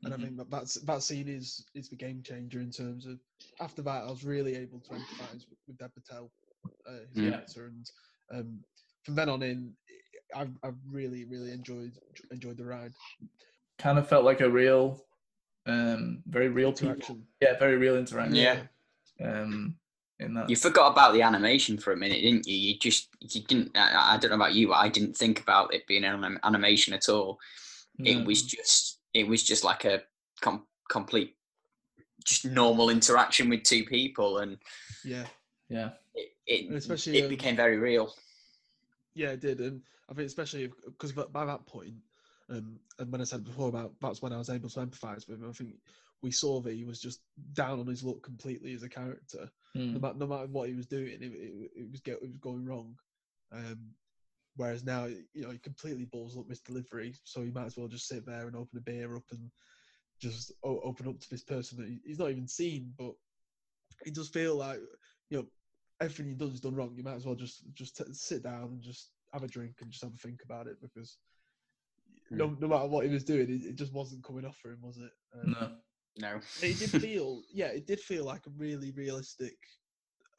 and 0.04 0.14
Mhm. 0.14 0.18
I 0.20 0.22
think 0.22 0.36
that 0.36 0.50
that's, 0.50 0.74
that 0.74 1.02
scene 1.02 1.28
is 1.28 1.66
is 1.74 1.88
the 1.88 1.96
game 1.96 2.22
changer 2.22 2.60
in 2.60 2.70
terms 2.70 3.06
of 3.06 3.18
after 3.60 3.82
that 3.82 4.04
I 4.04 4.10
was 4.10 4.24
really 4.24 4.54
able 4.54 4.80
to 4.80 4.90
empathise 4.90 5.48
with, 5.48 5.58
with 5.66 5.78
Dev 5.78 5.92
Patel, 5.94 6.30
uh, 6.88 6.92
his 7.14 7.18
Mm. 7.24 7.30
character, 7.30 7.66
and 7.66 7.90
um, 8.34 8.58
from 9.04 9.14
then 9.14 9.28
on 9.28 9.42
in, 9.42 9.72
I've, 10.34 10.50
I've 10.62 10.76
really 10.90 11.24
really 11.24 11.52
enjoyed 11.52 11.92
enjoyed 12.30 12.56
the 12.56 12.64
ride. 12.64 12.92
kind 13.78 13.98
of 13.98 14.08
felt 14.08 14.24
like 14.24 14.40
a 14.40 14.50
real, 14.50 15.04
um, 15.66 16.22
very 16.26 16.48
real 16.48 16.72
people. 16.72 16.88
Interaction. 16.90 17.26
Yeah, 17.40 17.58
very 17.58 17.76
real 17.76 17.96
interaction. 17.96 18.34
Yeah. 18.34 18.60
Um, 19.24 19.76
in 20.20 20.34
that. 20.34 20.50
You 20.50 20.56
forgot 20.56 20.92
about 20.92 21.12
the 21.12 21.22
animation 21.22 21.78
for 21.78 21.92
a 21.92 21.96
minute, 21.96 22.22
didn't 22.22 22.46
you? 22.46 22.56
You 22.56 22.78
just 22.78 23.08
you 23.20 23.42
didn't. 23.42 23.76
I, 23.76 24.14
I 24.14 24.16
don't 24.18 24.30
know 24.30 24.36
about 24.36 24.54
you, 24.54 24.68
but 24.68 24.74
I 24.78 24.88
didn't 24.88 25.16
think 25.16 25.40
about 25.40 25.72
it 25.74 25.86
being 25.86 26.04
an 26.04 26.38
animation 26.42 26.92
at 26.94 27.08
all. 27.08 27.38
No. 27.98 28.10
It 28.10 28.26
was 28.26 28.42
just 28.42 28.98
it 29.14 29.26
was 29.26 29.42
just 29.42 29.64
like 29.64 29.84
a 29.84 30.02
com- 30.40 30.66
complete, 30.90 31.36
just 32.24 32.44
normal 32.44 32.90
interaction 32.90 33.48
with 33.48 33.62
two 33.62 33.84
people, 33.84 34.38
and 34.38 34.58
Yeah, 35.04 35.26
Yeah. 35.68 35.90
it 36.14 36.28
it, 36.48 36.66
And 36.68 36.76
especially, 36.76 37.18
it 37.18 37.24
um, 37.24 37.30
became 37.30 37.56
very 37.56 37.76
real. 37.78 38.12
yeah, 39.14 39.30
it 39.30 39.40
did, 39.40 39.60
and 39.60 39.82
I 40.10 40.14
think 40.14 40.26
especially 40.26 40.70
because 40.84 41.12
by 41.12 41.44
that 41.44 41.66
point, 41.66 41.94
um, 42.50 42.78
and 42.98 43.12
when 43.12 43.20
I 43.20 43.24
said 43.24 43.44
before 43.44 43.68
about 43.68 43.92
that's 44.00 44.22
when 44.22 44.32
I 44.32 44.38
was 44.38 44.50
able 44.50 44.68
to 44.70 44.80
empathise 44.80 45.28
with 45.28 45.42
him. 45.42 45.48
I 45.48 45.52
think 45.52 45.74
we 46.22 46.30
saw 46.30 46.60
that 46.62 46.74
he 46.74 46.84
was 46.84 47.00
just 47.00 47.20
down 47.52 47.78
on 47.80 47.86
his 47.86 48.02
luck 48.02 48.22
completely 48.22 48.74
as 48.74 48.82
a 48.82 48.88
character. 48.88 49.50
Mm. 49.76 49.94
No, 49.94 50.00
matter, 50.00 50.18
no 50.18 50.26
matter 50.26 50.46
what 50.46 50.68
he 50.68 50.74
was 50.74 50.86
doing, 50.86 51.08
it, 51.08 51.22
it, 51.22 51.70
it 51.76 51.90
was 51.90 52.00
get, 52.00 52.14
it 52.22 52.28
was 52.28 52.38
going 52.38 52.64
wrong. 52.64 52.96
Um, 53.52 53.90
whereas 54.56 54.84
now, 54.84 55.06
you 55.06 55.42
know, 55.42 55.50
he 55.50 55.58
completely 55.58 56.06
balls 56.06 56.36
up 56.36 56.48
his 56.48 56.60
delivery, 56.60 57.14
so 57.24 57.42
he 57.42 57.50
might 57.50 57.66
as 57.66 57.76
well 57.76 57.88
just 57.88 58.08
sit 58.08 58.26
there 58.26 58.46
and 58.46 58.56
open 58.56 58.78
a 58.78 58.80
beer 58.80 59.14
up 59.16 59.24
and 59.30 59.50
just 60.20 60.52
o- 60.64 60.80
open 60.80 61.06
up 61.08 61.20
to 61.20 61.30
this 61.30 61.44
person 61.44 61.78
that 61.78 61.88
he, 61.88 62.00
he's 62.04 62.18
not 62.18 62.30
even 62.30 62.48
seen. 62.48 62.92
But 62.98 63.12
it 64.06 64.14
does 64.14 64.28
feel 64.28 64.56
like 64.56 64.80
you 65.30 65.38
know 65.38 65.46
everything 66.00 66.28
he 66.28 66.34
does 66.34 66.54
is 66.54 66.60
done 66.60 66.74
wrong. 66.74 66.94
You 66.96 67.04
might 67.04 67.16
as 67.16 67.26
well 67.26 67.34
just 67.34 67.62
just 67.74 67.96
t- 67.96 68.04
sit 68.12 68.42
down 68.42 68.64
and 68.64 68.82
just 68.82 69.10
have 69.32 69.42
a 69.42 69.48
drink 69.48 69.76
and 69.80 69.90
just 69.90 70.04
have 70.04 70.14
a 70.14 70.16
think 70.16 70.40
about 70.44 70.66
it 70.66 70.76
because 70.80 71.18
no, 72.30 72.56
no 72.60 72.68
matter 72.68 72.86
what 72.86 73.06
he 73.06 73.12
was 73.12 73.24
doing, 73.24 73.48
it, 73.48 73.64
it 73.64 73.76
just 73.76 73.92
wasn't 73.92 74.24
coming 74.24 74.44
off 74.44 74.56
for 74.56 74.70
him, 74.70 74.78
was 74.82 74.98
it? 74.98 75.10
Um, 75.34 75.56
No. 75.58 75.70
No, 76.20 76.40
it 76.62 76.78
did 76.78 76.90
feel 77.02 77.42
yeah 77.52 77.68
it 77.68 77.86
did 77.86 78.00
feel 78.00 78.24
like 78.24 78.44
a 78.46 78.50
really 78.56 78.90
realistic 78.90 79.54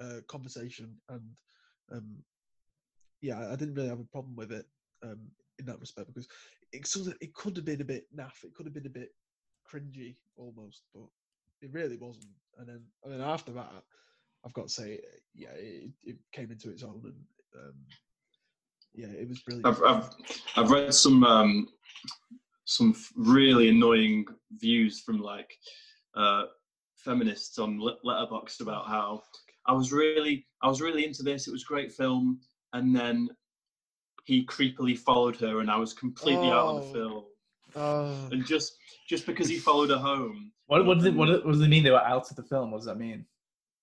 uh, 0.02 0.20
conversation 0.28 0.94
and 1.08 1.22
um, 1.92 2.18
yeah 3.22 3.50
I 3.50 3.56
didn't 3.56 3.76
really 3.76 3.88
have 3.88 4.02
a 4.02 4.12
problem 4.12 4.36
with 4.36 4.52
it 4.52 4.66
um, 5.04 5.20
in 5.58 5.66
that 5.68 5.80
respect 5.80 6.08
because 6.08 6.28
it 6.74 6.86
sort 6.86 7.08
of 7.08 7.18
it 7.22 7.34
could 7.34 7.56
have 7.56 7.66
been 7.66 7.82
a 7.82 7.86
bit 7.86 8.06
naff 8.16 8.44
it 8.44 8.54
could 8.54 8.66
have 8.66 8.74
been 8.74 8.88
a 8.88 8.90
bit 8.90 9.10
cringy 9.72 10.16
almost 10.36 10.84
but 10.94 11.08
it 11.62 11.72
really 11.72 11.98
wasn't 11.98 12.28
and 12.58 12.68
then 12.68 12.82
and 13.04 13.14
then 13.14 13.22
after 13.22 13.52
that 13.54 13.72
I've 14.46 14.54
got 14.54 14.68
to 14.68 14.74
say 14.74 15.00
yeah 15.36 15.50
it, 15.56 15.92
it 16.04 16.18
came 16.32 16.52
into 16.52 16.70
its 16.70 16.84
own 16.84 17.02
and 17.04 17.14
um, 17.64 17.74
yeah 18.94 19.08
it 19.08 19.28
was 19.28 19.40
brilliant 19.42 19.68
I've, 19.68 19.84
I've, 19.84 20.10
I've 20.56 20.72
read 20.72 20.94
some 20.94 21.24
um, 21.24 21.68
some 22.66 22.96
really 23.16 23.70
annoying 23.70 24.26
views 24.60 25.00
from 25.02 25.20
like 25.20 25.52
uh, 26.16 26.44
feminists 26.96 27.58
on 27.60 27.80
Let- 27.80 28.02
Letterboxd 28.06 28.62
about 28.62 28.88
how 28.88 29.24
I 29.66 29.74
was 29.74 29.92
really 29.92 30.46
I 30.62 30.68
was 30.68 30.82
really 30.82 31.06
into 31.06 31.24
this. 31.24 31.48
It 31.48 31.52
was 31.52 31.64
a 31.64 31.72
great 31.74 31.92
film, 31.92 32.40
and 32.74 32.96
then 32.96 33.30
he 34.26 34.46
creepily 34.46 34.98
followed 34.98 35.36
her, 35.38 35.60
and 35.60 35.70
I 35.72 35.78
was 35.78 35.94
completely 35.94 36.50
out 36.50 36.68
of 36.68 36.82
the 36.82 36.90
Oh. 36.90 36.94
film. 36.94 37.24
oh 37.76 38.30
And 38.32 38.46
just 38.46 38.74
just 39.08 39.26
because 39.26 39.48
he 39.48 39.58
followed 39.58 39.90
her 39.90 39.98
home, 39.98 40.52
What 40.68 40.86
what 40.86 40.96
does 40.98 41.06
it 41.06 41.14
what, 41.14 41.26
do- 41.28 41.42
what 41.44 41.52
does 41.54 41.62
it 41.62 41.68
mean 41.70 41.84
they 41.84 41.92
were 41.92 42.02
out 42.04 42.30
of 42.30 42.36
the 42.36 42.44
film? 42.44 42.72
What 42.72 42.78
does 42.80 42.88
that 42.88 42.98
mean? 42.98 43.26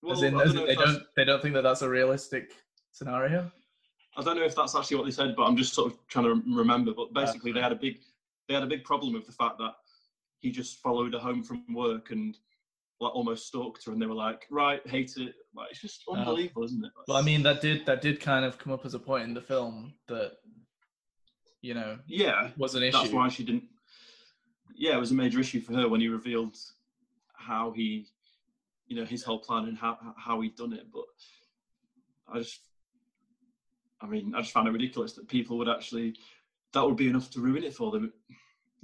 Well, 0.03 0.13
as 0.13 0.23
in, 0.23 0.35
don't 0.35 0.67
they 0.67 0.75
don't 0.75 1.03
they 1.17 1.25
don't 1.25 1.43
think 1.43 1.55
that 1.55 1.63
that's 1.63 1.83
a 1.83 1.89
realistic 1.89 2.53
scenario. 2.93 3.51
I 4.17 4.23
don't 4.23 4.37
know 4.37 4.45
if 4.45 4.55
that's 4.55 4.75
actually 4.75 4.97
what 4.97 5.05
they 5.05 5.13
said, 5.13 5.35
but 5.37 5.45
I'm 5.45 5.57
just 5.57 5.75
sort 5.75 5.93
of 5.93 5.99
trying 6.09 6.25
to 6.25 6.43
remember. 6.57 6.93
But 6.95 7.13
basically, 7.13 7.53
they 7.53 7.61
had 7.61 7.73
a 7.73 7.77
big 7.77 7.99
they 8.49 8.55
had 8.55 8.63
a 8.63 8.69
big 8.69 8.85
problem 8.85 9.13
with 9.13 9.27
the 9.27 9.33
fact 9.33 9.59
that 9.59 9.75
he 10.41 10.51
just 10.51 10.79
followed 10.79 11.13
her 11.13 11.19
home 11.19 11.43
from 11.43 11.65
work 11.75 12.11
and 12.11 12.37
like 13.01 13.15
almost 13.15 13.47
stalked 13.47 13.85
her, 13.85 13.93
and 13.93 14.01
they 14.01 14.07
were 14.07 14.15
like, 14.15 14.47
"Right, 14.51 14.87
hate 14.87 15.13
it." 15.17 15.35
Like 15.55 15.71
it's 15.71 15.81
just 15.81 16.03
uh-huh. 16.09 16.21
unbelievable, 16.21 16.65
isn't 16.65 16.85
it? 16.85 16.93
Well, 17.09 17.17
I 17.17 17.23
mean 17.23 17.43
that 17.43 17.61
did 17.61 17.85
that 17.87 18.01
did 18.01 18.21
kind 18.21 18.45
of 18.45 18.59
come 18.59 18.73
up 18.73 18.87
as 18.87 18.95
a 18.95 18.99
point 18.99 19.25
in 19.25 19.35
the 19.35 19.41
film 19.41 19.95
that 20.09 20.33
you 21.61 21.75
know 21.75 21.99
yeah, 22.07 22.51
was 22.57 22.75
an 22.75 22.83
issue. 22.83 22.99
that's 22.99 23.13
why 23.13 23.29
she 23.29 23.45
didn't. 23.45 23.65
Yeah, 24.75 24.97
it 24.97 25.01
was 25.01 25.11
a 25.11 25.15
major 25.15 25.41
issue 25.41 25.61
for 25.61 25.73
her 25.75 25.89
when 25.89 26.01
he 26.01 26.09
revealed 26.09 26.57
how 27.35 27.71
he, 27.71 28.07
you 28.87 28.97
know, 28.97 29.05
his 29.05 29.23
whole 29.23 29.39
plan 29.39 29.65
and 29.67 29.77
how 29.79 29.97
how 30.17 30.41
he'd 30.41 30.57
done 30.57 30.73
it. 30.73 30.87
But 30.93 31.05
I 32.29 32.39
just, 32.39 32.61
I 34.01 34.07
mean, 34.07 34.35
I 34.35 34.41
just 34.41 34.53
found 34.53 34.69
it 34.69 34.73
ridiculous 34.73 35.15
that 35.15 35.29
people 35.29 35.59
would 35.59 35.69
actually 35.69 36.15
that 36.73 36.85
would 36.85 36.97
be 36.97 37.09
enough 37.09 37.31
to 37.31 37.41
ruin 37.41 37.65
it 37.65 37.75
for 37.75 37.91
them. 37.91 38.13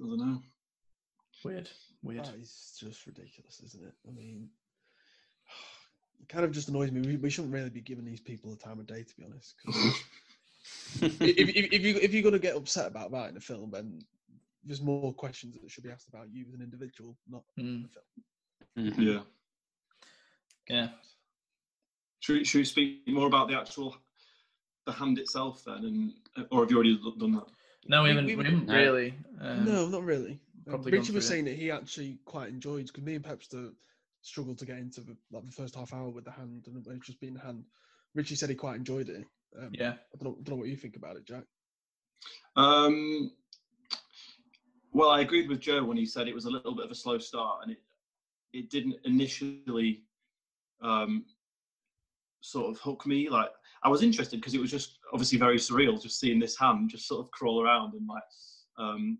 I 0.02 0.06
don't 0.06 0.18
know. 0.18 0.42
Weird, 1.44 1.68
weird. 2.02 2.28
It's 2.38 2.76
just 2.78 3.06
ridiculous, 3.06 3.60
isn't 3.64 3.82
it? 3.84 3.94
I 4.08 4.12
mean, 4.12 4.48
It 6.20 6.28
kind 6.28 6.44
of 6.44 6.52
just 6.52 6.68
annoys 6.68 6.92
me. 6.92 7.00
We, 7.00 7.16
we 7.16 7.30
shouldn't 7.30 7.52
really 7.52 7.70
be 7.70 7.80
giving 7.80 8.04
these 8.04 8.20
people 8.20 8.50
the 8.50 8.56
time 8.56 8.78
of 8.78 8.86
day, 8.86 9.02
to 9.02 9.16
be 9.16 9.24
honest. 9.24 9.54
if, 11.02 11.20
if, 11.20 11.72
if 11.72 11.82
you 11.82 11.96
if 12.00 12.14
you're 12.14 12.22
gonna 12.22 12.38
get 12.38 12.56
upset 12.56 12.86
about 12.86 13.10
that 13.12 13.30
in 13.30 13.36
a 13.36 13.40
film, 13.40 13.70
then 13.70 14.00
there's 14.64 14.80
more 14.80 15.12
questions 15.12 15.54
that 15.54 15.70
should 15.70 15.82
be 15.82 15.90
asked 15.90 16.08
about 16.08 16.28
you 16.32 16.44
as 16.48 16.54
an 16.54 16.62
individual, 16.62 17.16
not 17.28 17.42
Mm, 17.58 17.82
the 17.82 17.88
film. 17.88 18.92
Mhm. 18.94 19.14
Yeah. 19.14 19.20
Yeah. 20.68 20.88
Should 22.20 22.38
we, 22.38 22.44
should 22.44 22.58
we 22.58 22.64
speak 22.64 23.08
more 23.08 23.26
about 23.26 23.48
the 23.48 23.58
actual 23.58 23.96
the 24.86 24.92
hand 24.92 25.18
itself 25.18 25.62
then, 25.64 25.84
and 26.36 26.46
or 26.50 26.60
have 26.62 26.70
you 26.70 26.76
already 26.76 26.98
done 27.18 27.32
that? 27.32 27.46
No, 27.86 28.02
we 28.02 28.08
We- 28.10 28.14
haven't, 28.14 28.26
we- 28.26 28.36
we 28.36 28.44
haven't 28.44 28.66
No. 28.66 28.74
really. 28.74 29.14
Um, 29.40 29.64
no, 29.64 29.88
not 29.88 30.04
really. 30.04 30.32
Um, 30.32 30.38
probably 30.66 30.92
gone 30.92 31.00
Richie 31.00 31.12
was 31.12 31.26
through 31.26 31.34
saying 31.34 31.44
that 31.46 31.56
he 31.56 31.70
actually 31.70 32.18
quite 32.24 32.48
enjoyed 32.48 32.86
because 32.86 33.02
me 33.02 33.14
and 33.16 33.24
Pepster 33.24 33.72
struggled 34.22 34.58
to 34.58 34.64
get 34.66 34.78
into 34.78 35.00
the 35.00 35.16
like 35.32 35.44
the 35.46 35.52
first 35.52 35.74
half 35.74 35.92
hour 35.92 36.08
with 36.10 36.24
the 36.24 36.30
hand 36.30 36.64
and 36.68 36.86
it 36.86 37.02
just 37.02 37.18
being 37.20 37.34
the 37.34 37.40
hand. 37.40 37.64
Richie 38.14 38.36
said 38.36 38.50
he 38.50 38.54
quite 38.54 38.76
enjoyed 38.76 39.08
it. 39.08 39.26
Um, 39.58 39.70
Yeah. 39.72 39.94
I 39.94 40.16
don't 40.18 40.24
know, 40.24 40.34
don't 40.42 40.48
know 40.50 40.56
what 40.56 40.68
you 40.68 40.76
think 40.76 40.96
about 40.96 41.16
it, 41.16 41.24
Jack. 41.24 41.44
Um, 42.54 43.32
well, 44.92 45.10
I 45.10 45.20
agreed 45.22 45.48
with 45.48 45.60
Joe 45.60 45.82
when 45.84 45.96
he 45.96 46.06
said 46.06 46.28
it 46.28 46.34
was 46.34 46.44
a 46.44 46.50
little 46.50 46.74
bit 46.74 46.84
of 46.84 46.90
a 46.90 46.94
slow 46.94 47.18
start, 47.18 47.62
and 47.64 47.72
it 47.72 47.82
it 48.52 48.68
didn't 48.70 48.96
initially 49.04 50.04
um, 50.82 51.24
sort 52.40 52.70
of 52.70 52.80
hook 52.80 53.06
me. 53.06 53.28
Like 53.28 53.50
I 53.82 53.88
was 53.88 54.02
interested 54.02 54.40
because 54.40 54.54
it 54.54 54.60
was 54.60 54.70
just 54.70 54.98
obviously 55.12 55.38
very 55.38 55.56
surreal, 55.56 56.00
just 56.02 56.20
seeing 56.20 56.38
this 56.38 56.58
hand 56.58 56.90
just 56.90 57.06
sort 57.06 57.20
of 57.24 57.30
crawl 57.30 57.62
around 57.62 57.94
and 57.94 58.06
like 58.06 58.22
um, 58.78 59.18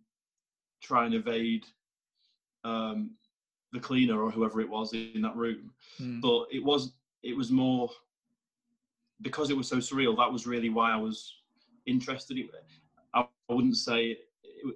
try 0.82 1.06
and 1.06 1.14
evade 1.14 1.64
um, 2.64 3.10
the 3.72 3.80
cleaner 3.80 4.22
or 4.22 4.30
whoever 4.30 4.60
it 4.60 4.68
was 4.68 4.92
in 4.92 5.22
that 5.22 5.36
room. 5.36 5.70
mm, 6.00 6.20
But 6.20 6.46
it 6.50 6.62
was 6.62 6.92
it 7.22 7.36
was 7.36 7.50
more 7.50 7.88
because 9.20 9.50
it 9.50 9.56
was 9.56 9.68
so 9.68 9.76
surreal. 9.76 10.16
That 10.16 10.32
was 10.32 10.46
really 10.46 10.68
why 10.68 10.92
I 10.92 10.96
was 10.96 11.34
interested. 11.86 12.38
I 13.14 13.24
I 13.48 13.52
wouldn't 13.54 13.76
say 13.76 14.06
it, 14.06 14.18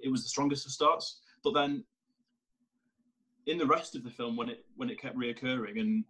it 0.03 0.09
was 0.09 0.23
the 0.23 0.29
strongest 0.29 0.65
of 0.65 0.71
starts, 0.71 1.19
but 1.43 1.53
then 1.53 1.83
in 3.45 3.57
the 3.57 3.65
rest 3.65 3.95
of 3.95 4.03
the 4.03 4.09
film, 4.09 4.35
when 4.35 4.49
it 4.49 4.65
when 4.75 4.89
it 4.89 4.99
kept 4.99 5.17
reoccurring 5.17 5.79
and 5.79 6.03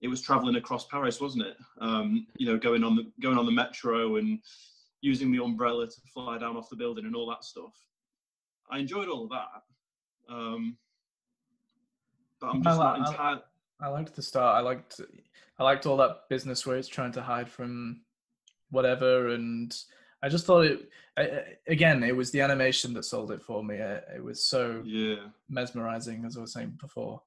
it 0.00 0.08
was 0.08 0.22
traveling 0.22 0.56
across 0.56 0.86
Paris, 0.86 1.20
wasn't 1.20 1.46
it? 1.46 1.56
Um, 1.80 2.26
you 2.36 2.46
know, 2.46 2.56
going 2.58 2.84
on 2.84 2.96
the 2.96 3.10
going 3.20 3.38
on 3.38 3.46
the 3.46 3.52
metro 3.52 4.16
and 4.16 4.40
using 5.00 5.30
the 5.32 5.42
umbrella 5.42 5.86
to 5.86 6.00
fly 6.12 6.38
down 6.38 6.56
off 6.56 6.70
the 6.70 6.76
building 6.76 7.06
and 7.06 7.14
all 7.16 7.28
that 7.28 7.44
stuff. 7.44 7.74
I 8.70 8.78
enjoyed 8.78 9.08
all 9.08 9.24
of 9.24 9.30
that, 9.30 10.32
um, 10.34 10.76
but 12.40 12.48
I'm 12.48 12.62
just 12.62 12.78
not 12.78 12.98
entirely. 12.98 13.40
I 13.80 13.88
liked 13.88 14.14
the 14.14 14.22
start. 14.22 14.56
I 14.56 14.60
liked 14.60 15.00
I 15.58 15.64
liked 15.64 15.86
all 15.86 15.96
that 15.98 16.28
business 16.28 16.66
where 16.66 16.76
it's 16.76 16.88
trying 16.88 17.12
to 17.12 17.22
hide 17.22 17.48
from 17.48 18.02
whatever, 18.70 19.28
and 19.28 19.74
I 20.22 20.28
just 20.28 20.46
thought 20.46 20.66
it. 20.66 20.90
I, 21.16 21.56
again, 21.66 22.04
it 22.04 22.14
was 22.14 22.30
the 22.30 22.40
animation 22.40 22.92
that 22.94 23.04
sold 23.04 23.32
it 23.32 23.42
for 23.42 23.64
me. 23.64 23.80
Uh, 23.80 24.00
It 24.14 24.22
was 24.22 24.44
so 24.44 24.82
Yeah, 24.84 25.26
mesmerizing, 25.48 26.24
as 26.24 26.36
I 26.36 26.40
was 26.40 26.52
saying 26.52 26.78
before. 26.80 27.22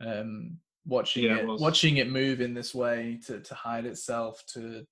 Um, 0.00 0.58
watching 0.86 1.24
Yeah, 1.24 1.36
it 1.36 1.48
it, 1.48 1.60
watching 1.60 1.96
it 1.98 2.10
move 2.10 2.40
in 2.40 2.54
this 2.54 2.74
way 2.74 3.18
to 3.26 3.40
to 3.40 3.54
hide 3.54 3.86
itself, 3.86 4.42
to 4.54 4.84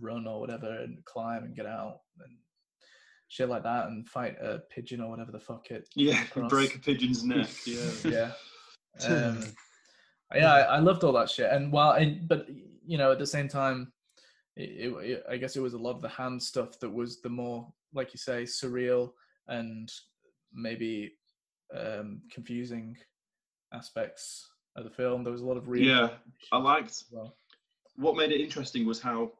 run 0.00 0.26
or 0.26 0.40
whatever, 0.40 0.70
and 0.82 1.04
climb 1.04 1.44
and 1.44 1.56
get 1.56 1.66
out 1.66 2.00
and 2.20 2.36
shit 3.28 3.48
like 3.48 3.62
that, 3.64 3.86
and 3.88 4.08
fight 4.08 4.36
a 4.40 4.60
pigeon 4.70 5.00
or 5.00 5.10
whatever 5.10 5.32
the 5.32 5.40
fuck 5.40 5.70
it. 5.70 5.88
yeah, 5.94 6.22
break 6.48 6.74
a 6.76 6.78
pigeon's 6.78 7.24
neck. 7.24 7.48
Yeah, 7.66 7.90
yeah. 8.04 8.32
Um, 9.06 9.42
yeah, 10.34 10.52
I, 10.52 10.60
I 10.60 10.78
loved 10.80 11.04
all 11.04 11.12
that 11.14 11.30
shit. 11.30 11.50
And 11.50 11.72
while, 11.72 11.90
I, 11.90 12.20
but 12.26 12.46
you 12.86 12.98
know, 12.98 13.12
at 13.12 13.18
the 13.18 13.26
same 13.26 13.48
time, 13.48 13.92
it, 14.56 14.92
it, 14.92 15.10
it- 15.10 15.24
I 15.28 15.36
guess 15.36 15.56
it 15.56 15.60
was 15.62 15.74
a 15.74 15.78
lot 15.78 15.96
of 15.96 16.02
the 16.02 16.08
hand 16.08 16.42
stuff 16.42 16.78
that 16.80 16.90
was 16.92 17.20
the 17.20 17.28
more, 17.28 17.66
like 17.94 18.12
you 18.14 18.18
say, 18.18 18.42
surreal 18.44 19.12
and 19.48 19.90
maybe 20.52 21.12
um, 21.76 22.20
confusing 22.32 22.96
aspects 23.72 24.48
of 24.76 24.84
the 24.84 24.90
film. 24.90 25.22
There 25.24 25.32
was 25.32 25.42
a 25.42 25.46
lot 25.46 25.56
of 25.56 25.68
real. 25.68 25.82
Yeah, 25.84 26.10
I 26.52 26.58
liked 26.58 27.04
well. 27.10 27.34
what 27.96 28.16
made 28.16 28.30
it 28.32 28.40
interesting 28.40 28.86
was 28.86 29.00
how 29.00 29.32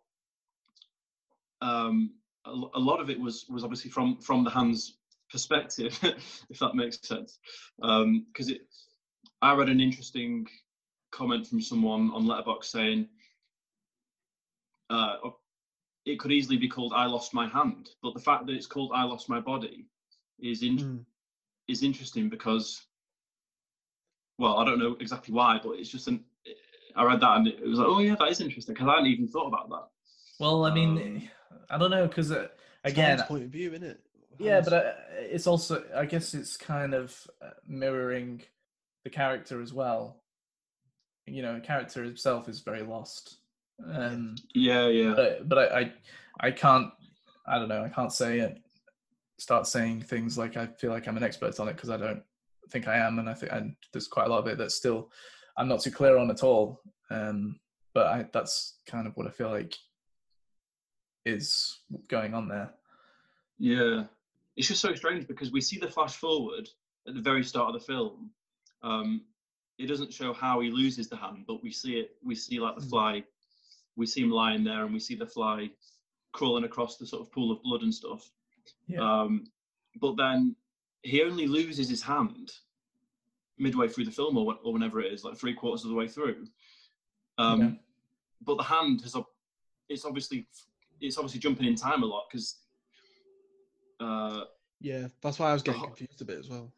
um, 1.60 2.12
a, 2.44 2.50
a 2.50 2.78
lot 2.80 3.00
of 3.00 3.10
it 3.10 3.18
was 3.20 3.46
was 3.48 3.64
obviously 3.64 3.90
from 3.90 4.18
from 4.18 4.44
the 4.44 4.50
hands 4.50 4.98
perspective, 5.30 5.98
if 6.50 6.58
that 6.60 6.74
makes 6.74 6.98
sense. 7.06 7.38
Because 7.80 8.48
it, 8.48 8.62
I 9.42 9.54
read 9.54 9.68
an 9.68 9.80
interesting 9.80 10.46
comment 11.10 11.46
from 11.46 11.60
someone 11.60 12.10
on 12.12 12.24
Letterboxd 12.24 12.64
saying 12.64 13.08
uh, 14.90 15.16
it 16.04 16.18
could 16.18 16.32
easily 16.32 16.56
be 16.56 16.68
called 16.68 16.92
"I 16.94 17.06
lost 17.06 17.34
my 17.34 17.46
hand," 17.48 17.90
but 18.02 18.14
the 18.14 18.20
fact 18.20 18.46
that 18.46 18.52
it's 18.54 18.66
called 18.66 18.92
"I 18.94 19.02
lost 19.04 19.28
my 19.28 19.40
body" 19.40 19.86
is 20.38 20.62
in, 20.62 20.76
Mm. 20.78 21.04
is 21.68 21.82
interesting 21.82 22.28
because, 22.28 22.82
well, 24.38 24.58
I 24.58 24.64
don't 24.64 24.78
know 24.78 24.96
exactly 25.00 25.34
why, 25.34 25.60
but 25.62 25.72
it's 25.72 25.88
just 25.88 26.08
an. 26.08 26.24
I 26.94 27.04
read 27.04 27.20
that 27.20 27.36
and 27.36 27.46
it 27.48 27.62
was 27.62 27.78
like, 27.78 27.88
oh 27.88 27.98
yeah, 27.98 28.16
that 28.18 28.30
is 28.30 28.40
interesting 28.40 28.74
because 28.74 28.88
I 28.88 28.92
hadn't 28.92 29.08
even 29.08 29.28
thought 29.28 29.48
about 29.48 29.68
that. 29.68 29.88
Well, 30.40 30.64
I 30.64 30.72
mean, 30.72 30.96
Um, 30.98 31.58
I 31.68 31.78
don't 31.78 31.90
know 31.90 32.06
because 32.06 32.32
uh, 32.32 32.48
again, 32.84 33.22
point 33.22 33.44
of 33.44 33.50
view, 33.50 33.70
isn't 33.72 33.84
it? 33.84 34.00
Yeah, 34.38 34.60
but 34.60 34.72
uh, 34.72 34.92
it's 35.18 35.46
also, 35.46 35.82
I 35.94 36.04
guess, 36.04 36.34
it's 36.34 36.56
kind 36.56 36.94
of 36.94 37.26
uh, 37.42 37.50
mirroring 37.66 38.42
the 39.04 39.10
character 39.10 39.62
as 39.62 39.72
well. 39.72 40.22
You 41.26 41.42
know, 41.42 41.54
the 41.54 41.60
character 41.60 42.04
himself 42.04 42.48
is 42.48 42.60
very 42.60 42.82
lost. 42.82 43.38
Um, 43.92 44.36
Yeah, 44.54 44.88
yeah, 44.88 45.12
but 45.14 45.48
but 45.48 45.58
I, 45.72 45.80
I, 45.80 45.92
I 46.40 46.50
can't, 46.50 46.90
I 47.46 47.58
don't 47.58 47.68
know, 47.68 47.82
I 47.82 47.88
can't 47.88 48.12
say 48.12 48.40
it. 48.40 48.58
Start 49.38 49.66
saying 49.66 50.02
things 50.02 50.38
like 50.38 50.56
I 50.56 50.66
feel 50.66 50.90
like 50.90 51.06
I'm 51.06 51.16
an 51.16 51.22
expert 51.22 51.58
on 51.60 51.68
it 51.68 51.74
because 51.74 51.90
I 51.90 51.96
don't 51.98 52.22
think 52.70 52.88
I 52.88 52.96
am, 52.96 53.18
and 53.18 53.28
I 53.28 53.34
think 53.34 53.52
and 53.52 53.74
there's 53.92 54.08
quite 54.08 54.26
a 54.26 54.30
lot 54.30 54.38
of 54.40 54.46
it 54.46 54.58
that's 54.58 54.74
still 54.74 55.10
I'm 55.56 55.68
not 55.68 55.80
too 55.80 55.90
clear 55.90 56.16
on 56.18 56.30
at 56.30 56.42
all. 56.42 56.80
Um, 57.10 57.58
but 57.94 58.06
I, 58.08 58.26
that's 58.32 58.78
kind 58.86 59.06
of 59.06 59.16
what 59.16 59.26
I 59.26 59.30
feel 59.30 59.50
like 59.50 59.74
is 61.24 61.80
going 62.08 62.34
on 62.34 62.48
there. 62.48 62.70
yeah. 63.58 64.04
It's 64.56 64.68
just 64.68 64.80
so 64.80 64.94
strange 64.94 65.26
because 65.26 65.52
we 65.52 65.60
see 65.60 65.78
the 65.78 65.90
flash 65.90 66.16
forward 66.16 66.66
at 67.06 67.14
the 67.14 67.20
very 67.20 67.44
start 67.44 67.74
of 67.74 67.78
the 67.78 67.86
film. 67.86 68.30
Um, 68.82 69.20
it 69.78 69.84
doesn't 69.86 70.14
show 70.14 70.32
how 70.32 70.60
he 70.60 70.70
loses 70.70 71.08
the 71.10 71.16
hand, 71.16 71.44
but 71.46 71.62
we 71.62 71.70
see 71.70 71.98
it. 71.98 72.12
We 72.24 72.34
see 72.34 72.58
like 72.58 72.74
the 72.76 72.80
Mm. 72.86 72.88
fly. 72.88 73.24
We 73.96 74.06
see 74.06 74.22
him 74.22 74.30
lying 74.30 74.64
there, 74.64 74.84
and 74.84 74.94
we 74.94 74.98
see 75.00 75.14
the 75.14 75.26
fly 75.26 75.70
crawling 76.32 76.64
across 76.64 76.96
the 76.96 77.06
sort 77.06 77.20
of 77.20 77.30
pool 77.32 77.52
of 77.52 77.62
blood 77.62 77.82
and 77.82 77.92
stuff. 77.94 78.30
Yeah. 78.86 79.00
Um, 79.00 79.44
but 80.00 80.16
then 80.16 80.56
he 81.06 81.22
only 81.22 81.46
loses 81.46 81.88
his 81.88 82.02
hand 82.02 82.52
midway 83.58 83.88
through 83.88 84.04
the 84.04 84.10
film, 84.10 84.36
or, 84.36 84.56
or 84.64 84.72
whenever 84.72 85.00
it 85.00 85.12
is, 85.12 85.24
like 85.24 85.36
three 85.36 85.54
quarters 85.54 85.84
of 85.84 85.90
the 85.90 85.96
way 85.96 86.08
through. 86.08 86.46
Um, 87.38 87.60
Yeah. 87.60 87.70
But 88.42 88.56
the 88.58 88.64
hand 88.64 89.00
has, 89.02 89.14
ob- 89.14 89.32
it's 89.88 90.04
obviously, 90.04 90.46
it's 91.00 91.16
obviously 91.16 91.40
jumping 91.40 91.66
in 91.66 91.74
time 91.74 92.02
a 92.02 92.06
lot 92.06 92.24
because, 92.30 92.56
uh, 94.00 94.44
yeah, 94.80 95.08
that's 95.22 95.38
why 95.38 95.50
I 95.50 95.52
was 95.54 95.62
getting 95.62 95.80
ho- 95.80 95.86
confused 95.86 96.20
a 96.20 96.24
bit 96.24 96.38
as 96.38 96.48
well. 96.50 96.70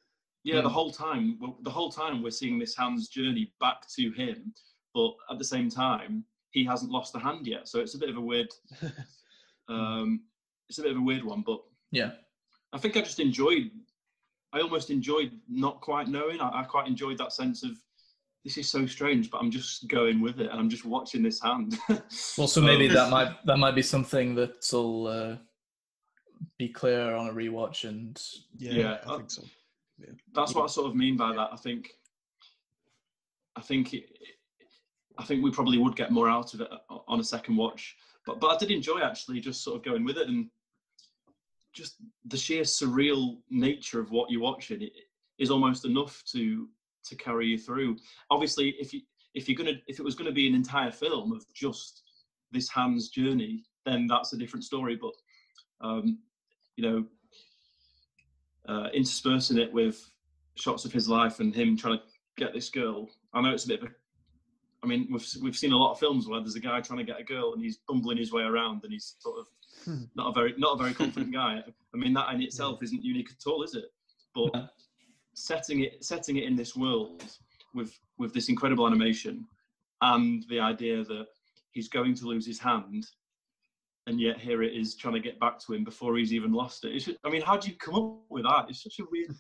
yeah, 0.45 0.61
the 0.61 0.69
Mm. 0.69 0.73
whole 0.73 0.93
time, 0.93 1.39
the 1.63 1.71
whole 1.71 1.91
time 1.91 2.23
we're 2.23 2.31
seeing 2.31 2.59
this 2.59 2.77
hand's 2.77 3.09
journey 3.09 3.53
back 3.61 3.89
to 3.97 4.11
him, 4.13 4.55
but 4.95 5.15
at 5.31 5.39
the 5.39 5.45
same 5.45 5.69
time, 5.69 6.25
he 6.51 6.65
hasn't 6.65 6.93
lost 6.93 7.13
the 7.13 7.19
hand 7.19 7.47
yet. 7.47 7.67
So 7.69 7.81
it's 7.81 7.95
a 7.95 7.99
bit 7.99 8.09
of 8.09 8.17
a 8.17 8.21
weird, 8.21 8.49
um, 9.69 10.23
it's 10.69 10.79
a 10.79 10.83
bit 10.83 10.93
of 10.93 10.99
a 10.99 11.03
weird 11.03 11.25
one, 11.25 11.43
but 11.43 11.61
Yeah. 11.91 12.13
I 12.73 12.79
think 12.79 12.97
I 12.97 13.01
just 13.01 13.19
enjoyed. 13.21 13.71
I 14.53 14.61
almost 14.61 14.91
enjoyed 14.91 15.33
not 15.49 15.81
quite 15.81 16.09
knowing. 16.09 16.41
I, 16.41 16.61
I 16.61 16.63
quite 16.65 16.87
enjoyed 16.87 17.19
that 17.19 17.33
sense 17.33 17.63
of 17.63 17.73
this 18.45 18.57
is 18.57 18.71
so 18.71 18.87
strange, 18.87 19.31
but 19.31 19.39
I'm 19.39 19.51
just 19.51 19.89
going 19.89 20.21
with 20.21 20.41
it 20.41 20.51
and 20.51 20.59
I'm 20.59 20.71
just 20.71 20.85
watching 20.85 21.23
this 21.23 21.41
hand. 21.43 21.79
Well, 22.39 22.49
so 22.49 22.61
maybe 22.61 22.89
that 22.89 23.11
might 23.11 23.45
that 23.45 23.59
might 23.59 23.75
be 23.75 23.83
something 23.83 24.35
that'll 24.35 25.07
uh, 25.07 25.37
be 26.59 26.69
clear 26.69 27.15
on 27.15 27.29
a 27.29 27.33
rewatch, 27.33 27.89
and 27.89 28.21
Yeah, 28.57 28.73
Yeah, 28.73 28.97
I 29.07 29.11
uh, 29.11 29.17
think 29.19 29.31
so. 29.31 29.43
That's 30.33 30.55
what 30.55 30.65
I 30.65 30.67
sort 30.69 30.87
of 30.87 30.97
mean 30.97 31.17
by 31.17 31.33
that. 31.35 31.51
I 31.53 31.57
think. 31.57 31.91
I 33.57 33.61
think. 33.61 33.93
It, 33.93 34.05
I 35.19 35.25
think 35.25 35.43
we 35.43 35.51
probably 35.51 35.79
would 35.79 35.97
get 35.97 36.13
more 36.13 36.31
out 36.31 36.55
of 36.55 36.61
it 36.61 36.71
on 37.09 37.19
a 37.19 37.25
second 37.25 37.57
watch, 37.57 37.97
but 38.25 38.41
but 38.41 38.49
I 38.49 38.57
did 38.57 38.71
enjoy 38.71 39.01
actually 39.01 39.41
just 39.41 39.65
sort 39.65 39.77
of 39.77 39.85
going 39.85 40.05
with 40.05 40.17
it 40.17 40.29
and 40.29 40.49
just 41.73 41.97
the 42.27 42.37
sheer 42.37 42.63
surreal 42.63 43.39
nature 43.51 44.01
of 44.01 44.11
what 44.11 44.31
you're 44.31 44.41
watching 44.41 44.89
is 45.39 45.51
almost 45.51 45.85
enough 45.85 46.23
to 46.33 46.69
to 47.05 47.17
carry 47.17 47.47
you 47.47 47.59
through. 47.59 47.97
Obviously, 48.31 48.71
if 48.81 48.93
you 48.93 49.01
if 49.35 49.49
you're 49.49 49.57
gonna 49.57 49.79
if 49.87 49.99
it 49.99 50.05
was 50.05 50.15
gonna 50.15 50.33
be 50.33 50.49
an 50.49 50.55
entire 50.55 50.91
film 50.91 51.33
of 51.33 51.45
just 51.55 52.03
this 52.51 52.69
hand's 52.69 53.09
journey, 53.09 53.65
then 53.85 54.07
that's 54.07 54.33
a 54.33 54.39
different 54.39 54.65
story. 54.65 54.97
But 54.97 55.15
um, 55.81 56.19
you 56.77 56.85
know, 56.85 57.05
uh, 58.69 58.89
interspersing 58.93 59.59
it 59.59 59.73
with 59.73 60.11
shots 60.55 60.85
of 60.85 60.93
his 60.93 61.09
life 61.09 61.41
and 61.41 61.55
him 61.55 61.77
trying 61.77 61.99
to 61.99 62.05
get 62.37 62.53
this 62.53 62.71
girl. 62.71 63.09
I 63.33 63.41
know 63.41 63.51
it's 63.51 63.65
a 63.65 63.69
bit 63.69 63.83
of 63.83 63.89
a 63.89 63.95
I 64.83 64.87
mean, 64.87 65.09
we've 65.11 65.27
we've 65.43 65.57
seen 65.57 65.73
a 65.73 65.77
lot 65.77 65.93
of 65.93 65.99
films 65.99 66.27
where 66.29 66.41
there's 66.41 66.55
a 66.55 66.61
guy 66.61 66.81
trying 66.81 66.99
to 67.01 67.05
get 67.05 67.21
a 67.21 67.25
girl 67.25 67.53
and 67.53 67.63
he's 67.63 67.79
bumbling 67.89 68.17
his 68.19 68.33
way 68.33 68.43
around 68.43 68.85
and 68.85 68.93
he's 68.93 69.17
sort 69.19 69.39
of 69.41 69.47
Hmm. 69.85 70.05
not 70.17 70.31
a 70.31 70.33
very 70.33 70.55
not 70.59 70.75
a 70.75 70.83
very 70.83 70.95
confident 70.95 71.33
guy. 71.43 71.63
I 71.95 71.97
mean, 71.97 72.13
that 72.15 72.35
in 72.35 72.43
itself 72.43 72.83
isn't 72.83 73.05
unique 73.05 73.31
at 73.31 73.47
all, 73.49 73.63
is 73.63 73.75
it? 73.75 73.85
But 74.35 74.71
setting 75.35 75.81
it 75.85 76.05
setting 76.05 76.37
it 76.37 76.45
in 76.45 76.57
this 76.57 76.75
world 76.77 77.25
with 77.75 77.97
with 78.19 78.33
this 78.35 78.49
incredible 78.49 78.87
animation 78.87 79.47
and 80.03 80.45
the 80.49 80.59
idea 80.61 81.05
that 81.05 81.27
he's 81.73 81.89
going 81.89 82.15
to 82.15 82.27
lose 82.27 82.47
his 82.47 82.59
hand 82.59 83.07
and 84.07 84.21
yet 84.21 84.39
here 84.41 84.63
it 84.63 84.75
is 84.75 84.97
trying 84.97 85.15
to 85.15 85.21
get 85.21 85.39
back 85.39 85.59
to 85.61 85.75
him 85.75 85.85
before 85.85 86.17
he's 86.17 86.33
even 86.33 86.51
lost 86.53 86.85
it. 86.85 86.95
It's 86.97 87.05
just, 87.05 87.19
I 87.25 87.31
mean, 87.31 87.43
how 87.43 87.57
do 87.59 87.69
you 87.69 87.77
come 87.77 87.95
up 87.95 88.21
with 88.31 88.45
that? 88.45 88.67
It's 88.71 88.83
such 88.83 88.99
a 89.01 89.05
weird. 89.11 89.35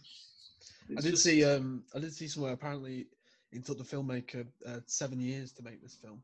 I 0.96 1.00
did 1.00 1.12
just- 1.12 1.22
see. 1.24 1.42
Um, 1.44 1.84
I 1.94 1.98
did 2.00 2.12
see 2.12 2.28
somewhere. 2.28 2.52
Apparently, 2.52 3.06
it 3.52 3.64
took 3.64 3.78
the 3.78 3.84
filmmaker 3.84 4.46
uh, 4.66 4.80
seven 4.86 5.20
years 5.20 5.52
to 5.52 5.62
make 5.62 5.82
this 5.82 5.94
film. 5.94 6.22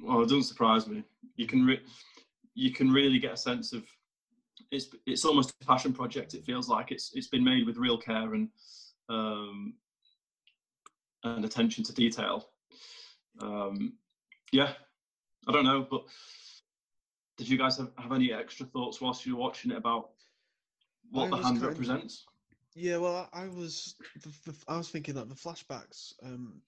Well, 0.00 0.20
it 0.20 0.24
doesn't 0.24 0.44
surprise 0.44 0.86
me. 0.86 1.04
You 1.36 1.46
can 1.46 1.64
re- 1.64 1.82
you 2.54 2.72
can 2.72 2.90
really 2.90 3.18
get 3.18 3.32
a 3.32 3.36
sense 3.36 3.72
of 3.72 3.84
it's 4.70 4.88
it's 5.06 5.24
almost 5.24 5.54
a 5.60 5.66
passion 5.66 5.92
project. 5.92 6.34
It 6.34 6.44
feels 6.44 6.68
like 6.68 6.90
it's 6.90 7.12
it's 7.14 7.28
been 7.28 7.44
made 7.44 7.66
with 7.66 7.76
real 7.76 7.98
care 7.98 8.34
and 8.34 8.48
um, 9.08 9.74
and 11.24 11.44
attention 11.44 11.84
to 11.84 11.92
detail. 11.92 12.48
Um, 13.40 13.94
yeah, 14.52 14.72
I 15.48 15.52
don't 15.52 15.64
know, 15.64 15.86
but 15.90 16.04
did 17.36 17.48
you 17.48 17.58
guys 17.58 17.78
have, 17.78 17.90
have 17.96 18.12
any 18.12 18.32
extra 18.32 18.66
thoughts 18.66 19.00
whilst 19.00 19.24
you 19.24 19.34
were 19.34 19.42
watching 19.42 19.70
it 19.70 19.76
about 19.76 20.10
what 21.10 21.26
I 21.32 21.36
the 21.36 21.42
hand 21.42 21.62
represents? 21.62 22.24
Yeah, 22.74 22.98
well, 22.98 23.28
I 23.32 23.42
I 23.44 23.48
was 23.48 23.96
the, 24.22 24.52
the, 24.52 24.56
I 24.68 24.76
was 24.76 24.90
thinking 24.90 25.14
that 25.14 25.28
the 25.28 25.34
flashbacks. 25.34 26.12
Um, 26.22 26.62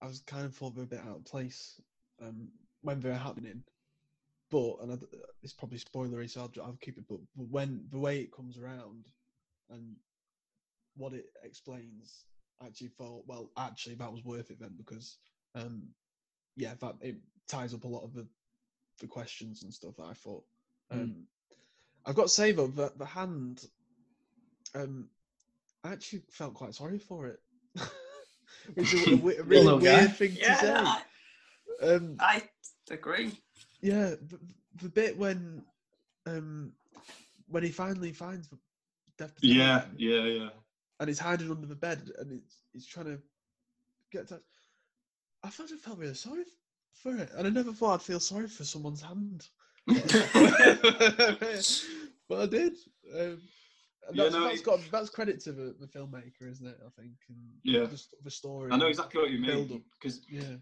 I 0.00 0.06
was 0.06 0.20
kind 0.26 0.44
of 0.44 0.54
thought 0.54 0.74
they 0.74 0.80
were 0.80 0.84
a 0.84 0.88
bit 0.88 1.00
out 1.00 1.16
of 1.16 1.24
place 1.24 1.80
um, 2.20 2.48
when 2.82 3.00
they 3.00 3.08
were 3.08 3.14
happening, 3.14 3.62
but 4.50 4.76
and 4.82 4.92
I, 4.92 4.96
it's 5.42 5.52
probably 5.52 5.78
spoilery, 5.78 6.30
so 6.30 6.42
I'll, 6.42 6.64
I'll 6.64 6.78
keep 6.80 6.98
it. 6.98 7.04
But, 7.08 7.18
but 7.36 7.48
when 7.48 7.84
the 7.90 7.98
way 7.98 8.20
it 8.20 8.32
comes 8.32 8.58
around 8.58 9.06
and 9.70 9.96
what 10.96 11.12
it 11.12 11.26
explains, 11.42 12.24
I 12.60 12.66
actually 12.66 12.88
thought, 12.88 13.24
well, 13.26 13.50
actually 13.56 13.96
that 13.96 14.12
was 14.12 14.24
worth 14.24 14.50
it 14.50 14.60
then 14.60 14.74
because, 14.76 15.18
um, 15.54 15.82
yeah, 16.56 16.74
that 16.80 16.94
it 17.00 17.16
ties 17.48 17.74
up 17.74 17.84
a 17.84 17.88
lot 17.88 18.04
of 18.04 18.14
the 18.14 18.26
the 19.00 19.06
questions 19.06 19.62
and 19.62 19.72
stuff 19.72 19.96
that 19.96 20.04
I 20.04 20.14
thought. 20.14 20.44
Mm. 20.92 21.02
Um, 21.02 21.26
I've 22.04 22.14
got 22.14 22.24
to 22.24 22.28
say 22.28 22.52
though 22.52 22.68
that 22.68 22.98
the 22.98 23.06
hand 23.06 23.64
um, 24.74 25.08
I 25.84 25.92
actually 25.92 26.22
felt 26.30 26.54
quite 26.54 26.74
sorry 26.74 26.98
for 26.98 27.26
it, 27.26 27.40
which 28.74 28.92
is 28.92 29.06
a, 29.12 29.16
we- 29.16 29.36
a 29.36 29.42
really 29.42 29.64
little 29.64 29.78
guy. 29.80 29.98
weird 30.00 30.16
thing 30.16 30.32
to 30.34 30.40
Yeah, 30.40 30.54
say. 30.60 30.72
I, 30.74 31.02
Um, 31.82 32.16
I 32.20 32.42
agree. 32.90 33.32
yeah, 33.80 34.10
the, 34.10 34.38
the 34.82 34.88
bit 34.88 35.16
when 35.18 35.62
um, 36.26 36.72
when 37.48 37.62
he 37.64 37.70
finally 37.70 38.12
finds 38.12 38.48
Dev 39.18 39.34
Patel 39.34 39.50
Yeah, 39.50 39.84
yeah, 39.96 40.24
yeah. 40.24 40.48
and 41.00 41.08
he's 41.08 41.18
hiding 41.18 41.50
under 41.50 41.66
the 41.66 41.74
bed 41.74 42.10
and 42.18 42.32
it's 42.32 42.62
he's 42.72 42.86
trying 42.86 43.06
to 43.06 43.18
get 44.12 44.28
to. 44.28 44.40
I 45.42 45.48
thought 45.48 45.72
I 45.72 45.76
felt 45.76 45.98
really 45.98 46.14
sorry 46.14 46.44
for 46.94 47.16
it, 47.16 47.30
and 47.36 47.46
I 47.46 47.50
never 47.50 47.72
thought 47.72 47.94
I'd 47.94 48.02
feel 48.02 48.20
sorry 48.20 48.46
for 48.48 48.64
someone's 48.64 49.02
hand. 49.02 49.48
but 49.86 49.98
I 52.30 52.46
did. 52.46 52.74
Um, 53.18 53.38
and 54.08 54.16
Yeah, 54.16 54.24
that's, 54.24 54.34
no, 54.34 54.44
that's 54.44 54.60
it- 54.60 54.64
got 54.64 54.80
that's 54.90 55.10
credit 55.10 55.40
to 55.40 55.52
the, 55.52 55.74
the 55.80 55.86
filmmaker, 55.86 56.50
isn't 56.50 56.66
it? 56.66 56.78
I 56.84 56.90
think. 57.00 57.12
And 57.28 57.38
Yeah. 57.62 57.84
The, 57.84 58.02
the 58.24 58.30
story. 58.30 58.70
I 58.72 58.76
know 58.76 58.86
exactly 58.88 59.20
what 59.20 59.30
you 59.30 59.44
Build 59.44 59.68
mean 59.70 59.78
up. 59.78 59.82
because 60.00 60.20
Yeah. 60.28 60.56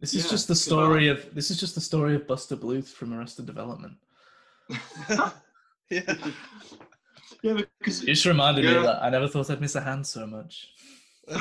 This 0.00 0.12
is 0.14 0.24
Yeah, 0.24 0.30
just 0.30 0.48
the 0.48 0.54
story 0.54 1.08
of 1.08 1.34
this 1.34 1.50
is 1.50 1.58
just 1.58 1.74
the 1.74 1.80
story 1.80 2.14
of 2.14 2.26
Buster 2.26 2.56
Bluth 2.56 2.88
from 2.88 3.12
Arrested 3.14 3.46
Development. 3.46 3.94
yeah. 5.08 5.32
yeah, 5.90 7.60
because 7.78 8.02
It 8.02 8.06
just 8.06 8.26
reminded 8.26 8.64
Yeah. 8.64 8.74
me 8.78 8.82
that 8.82 9.02
I 9.02 9.08
never 9.10 9.26
thought 9.28 9.48
I'd 9.50 9.60
miss 9.60 9.74
a 9.74 9.80
hand 9.80 10.06
so 10.06 10.26
much. 10.26 10.68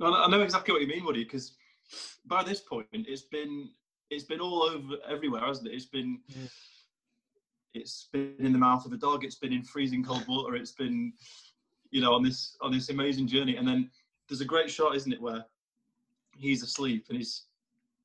No, 0.00 0.12
I 0.14 0.28
know 0.28 0.42
exactly 0.42 0.72
what 0.72 0.80
you 0.82 0.88
mean, 0.88 1.04
Woody. 1.04 1.22
Because 1.22 1.52
by 2.26 2.42
this 2.42 2.58
point, 2.60 2.86
it's 2.92 3.22
been 3.22 3.68
it's 4.10 4.24
been 4.24 4.40
all 4.40 4.62
over 4.64 4.96
everywhere, 5.08 5.42
hasn't 5.46 5.68
it? 5.68 5.74
It's 5.74 5.84
been 5.86 6.20
Yeah. 6.26 6.48
It's 7.74 8.08
been 8.12 8.34
in 8.38 8.52
the 8.52 8.58
mouth 8.58 8.84
of 8.86 8.92
a 8.92 8.96
dog. 8.96 9.24
It's 9.24 9.36
been 9.36 9.52
in 9.52 9.62
freezing 9.62 10.04
cold 10.04 10.26
water. 10.28 10.56
It's 10.56 10.72
been 10.72 11.12
you 11.90 12.00
know 12.00 12.14
on 12.14 12.22
this 12.22 12.56
on 12.60 12.72
this 12.72 12.88
amazing 12.90 13.26
journey. 13.26 13.56
And 13.56 13.66
then 13.66 13.90
there's 14.28 14.40
a 14.40 14.46
great 14.46 14.70
shot, 14.70 14.94
isn't 14.96 15.12
it, 15.12 15.20
where 15.20 15.44
he's 16.36 16.62
asleep 16.62 17.06
and 17.08 17.18
he's 17.18 17.44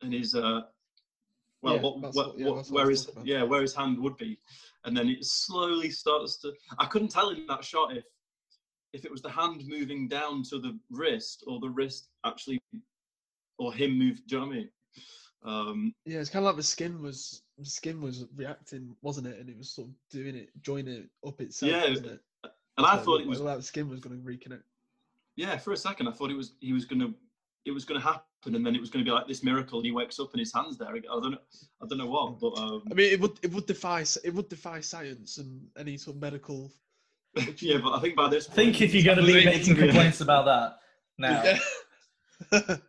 and 0.01 0.13
he's 0.13 0.35
uh 0.35 0.61
well 1.61 1.75
Yeah, 1.75 1.81
what, 1.81 1.99
what, 1.99 2.37
yeah, 2.37 2.45
what- 2.45 2.55
that's 2.57 2.69
what 2.69 2.79
I 2.81 2.83
where 2.83 2.89
his 2.89 3.09
yeah 3.23 3.43
where 3.43 3.61
his 3.61 3.75
hand 3.75 3.99
would 3.99 4.17
be, 4.17 4.39
and 4.85 4.95
then 4.95 5.09
it 5.09 5.23
slowly 5.25 5.89
starts 5.89 6.37
to. 6.41 6.53
I 6.79 6.85
couldn't 6.85 7.09
tell 7.09 7.29
in 7.29 7.45
that 7.47 7.63
shot 7.63 7.95
if 7.95 8.05
if 8.93 9.05
it 9.05 9.11
was 9.11 9.21
the 9.21 9.29
hand 9.29 9.63
moving 9.67 10.07
down 10.07 10.43
to 10.43 10.59
the 10.59 10.77
wrist 10.89 11.43
or 11.45 11.59
the 11.59 11.69
wrist 11.69 12.09
actually 12.25 12.61
or 13.59 13.73
him 13.73 13.97
move 13.97 14.21
do 14.27 14.35
you 14.35 14.41
know 14.41 14.47
what 14.47 14.53
I 14.53 14.57
mean? 14.59 14.69
Um 15.43 15.93
yeah, 16.05 16.19
it's 16.19 16.29
kind 16.29 16.43
of 16.43 16.47
like 16.47 16.57
the 16.57 16.63
skin 16.63 17.01
was 17.01 17.43
the 17.57 17.65
skin 17.65 18.01
was 18.01 18.25
reacting, 18.35 18.95
wasn't 19.01 19.27
it? 19.27 19.39
And 19.39 19.49
it 19.49 19.57
was 19.57 19.69
sort 19.69 19.87
of 19.87 19.93
doing 20.09 20.35
it, 20.35 20.49
joining 20.61 20.93
it 20.95 21.09
up 21.27 21.39
itself, 21.41 21.71
Yeah, 21.71 21.89
wasn't 21.89 22.07
it? 22.07 22.21
and 22.77 22.85
I 22.85 22.97
thought 22.97 23.21
it 23.21 23.27
was 23.27 23.39
like 23.41 23.57
the 23.57 23.63
skin 23.63 23.89
was 23.89 23.99
going 23.99 24.19
to 24.21 24.23
reconnect. 24.27 24.61
yeah, 25.35 25.57
for 25.57 25.73
a 25.73 25.77
second 25.77 26.07
I 26.07 26.11
thought 26.11 26.31
it 26.31 26.37
was 26.37 26.53
he 26.59 26.73
was 26.73 26.85
gonna 26.85 27.11
it 27.65 27.71
was 27.71 27.85
gonna 27.85 27.99
happen 28.01 28.23
and 28.55 28.65
then 28.65 28.75
it 28.75 28.79
was 28.81 28.89
gonna 28.89 29.03
be 29.05 29.11
like 29.11 29.27
this 29.27 29.43
miracle 29.43 29.79
and 29.79 29.85
he 29.85 29.91
wakes 29.91 30.19
up 30.19 30.31
and 30.33 30.39
his 30.39 30.53
hand's 30.53 30.77
there. 30.77 30.89
I 30.89 30.99
don't 30.99 31.31
know 31.31 31.37
I 31.81 31.85
don't 31.87 31.97
know 31.97 32.07
what, 32.07 32.39
but 32.39 32.57
um 32.57 32.83
I 32.91 32.93
mean, 32.93 33.11
it 33.13 33.19
would 33.19 33.39
it 33.43 33.51
would 33.53 33.65
defy 33.65 34.03
it 34.23 34.33
would 34.33 34.49
defy 34.49 34.79
science 34.79 35.37
and 35.37 35.67
any 35.77 35.97
sort 35.97 36.15
of 36.15 36.21
medical. 36.21 36.71
yeah, 37.59 37.77
but 37.83 37.93
I 37.93 37.99
think 37.99 38.15
by 38.15 38.29
this 38.29 38.49
I 38.49 38.53
think 38.53 38.81
if 38.81 38.93
you're 38.95 39.03
going 39.03 39.17
to 39.19 39.25
be 39.25 39.45
making 39.53 39.75
complaints 39.75 40.21
about 40.21 40.45
that 40.45 40.79
now, 41.19 41.43
Yeah. 42.51 42.77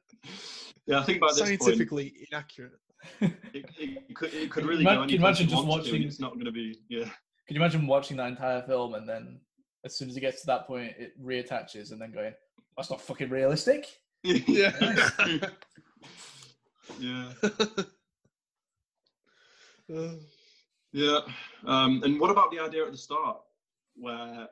Yeah, 0.89 1.01
I 1.01 1.03
think 1.05 1.21
by 1.21 1.29
this 1.29 1.41
point 1.41 1.63
Scientifically 1.63 2.15
inaccurate. 2.31 2.73
it, 3.21 3.35
it 3.79 4.15
could 4.17 4.33
it 4.35 4.51
could 4.51 4.65
really 4.65 4.81
Ima- 4.83 4.95
go 4.95 5.01
can 5.03 5.11
you 5.11 5.17
imagine 5.19 5.49
just 5.49 5.67
wants 5.67 5.87
to, 5.87 5.91
and 5.91 5.99
watching- 5.99 6.09
it's 6.09 6.19
not 6.19 6.37
gonna 6.39 6.51
be 6.51 6.79
yeah. 6.89 7.05
Can 7.05 7.57
you 7.57 7.61
imagine 7.63 7.87
watching 7.87 8.17
that 8.17 8.29
entire 8.29 8.63
film 8.63 8.95
and 8.95 9.09
then 9.09 9.41
as 9.85 9.97
soon 9.97 10.09
as 10.11 10.17
it 10.17 10.21
gets 10.21 10.41
to 10.41 10.47
that 10.47 10.67
point, 10.67 10.95
it 10.99 11.13
reattaches 11.23 11.93
and 11.93 12.01
then 12.01 12.11
going, 12.11 12.35
"That's 12.77 12.91
not 12.91 13.01
fucking 13.01 13.31
realistic." 13.31 13.87
Yeah. 14.25 14.73
yeah. 16.99 17.33
Uh, 19.95 20.09
Yeah. 20.93 21.21
Um, 21.67 22.03
and 22.03 22.19
what 22.19 22.31
about 22.31 22.51
the 22.51 22.59
idea 22.61 22.85
at 22.85 22.91
the 22.93 22.99
start, 22.99 23.39
where, 23.95 24.49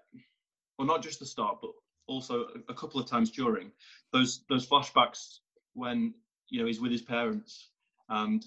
well, 0.79 0.87
not 0.87 1.03
just 1.03 1.19
the 1.19 1.27
start, 1.27 1.59
but 1.63 1.71
also 2.07 2.45
a, 2.55 2.73
a 2.73 2.75
couple 2.75 3.01
of 3.01 3.09
times 3.09 3.31
during 3.31 3.73
those 4.13 4.45
those 4.49 4.67
flashbacks 4.69 5.39
when 5.73 6.15
you 6.49 6.61
know 6.61 6.67
he's 6.67 6.81
with 6.81 6.93
his 6.93 7.03
parents, 7.03 7.69
and 8.09 8.45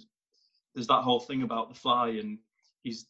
there's 0.73 0.87
that 0.87 1.01
whole 1.01 1.19
thing 1.19 1.41
about 1.43 1.69
the 1.69 1.75
fly, 1.75 2.09
and 2.09 2.37
he's 2.83 3.07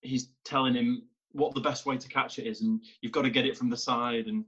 he's 0.00 0.28
telling 0.44 0.74
him 0.74 1.02
what 1.32 1.54
the 1.54 1.60
best 1.60 1.86
way 1.86 1.96
to 1.96 2.08
catch 2.08 2.38
it 2.38 2.46
is, 2.46 2.60
and 2.62 2.82
you've 3.00 3.12
got 3.12 3.22
to 3.22 3.30
get 3.30 3.46
it 3.46 3.56
from 3.56 3.70
the 3.70 3.76
side, 3.76 4.26
and 4.26 4.44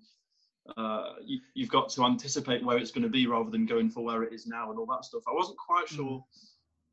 uh, 0.77 1.14
you, 1.24 1.39
you've 1.55 1.69
got 1.69 1.89
to 1.90 2.05
anticipate 2.05 2.64
where 2.64 2.78
it's 2.78 2.90
going 2.90 3.02
to 3.02 3.09
be 3.09 3.27
rather 3.27 3.51
than 3.51 3.66
going 3.66 3.89
for 3.90 4.02
where 4.05 4.23
it 4.23 4.32
is 4.32 4.47
now, 4.47 4.70
and 4.70 4.78
all 4.78 4.86
that 4.86 5.05
stuff. 5.05 5.23
I 5.28 5.32
wasn't 5.32 5.59
quite 5.59 5.89
sure 5.89 6.24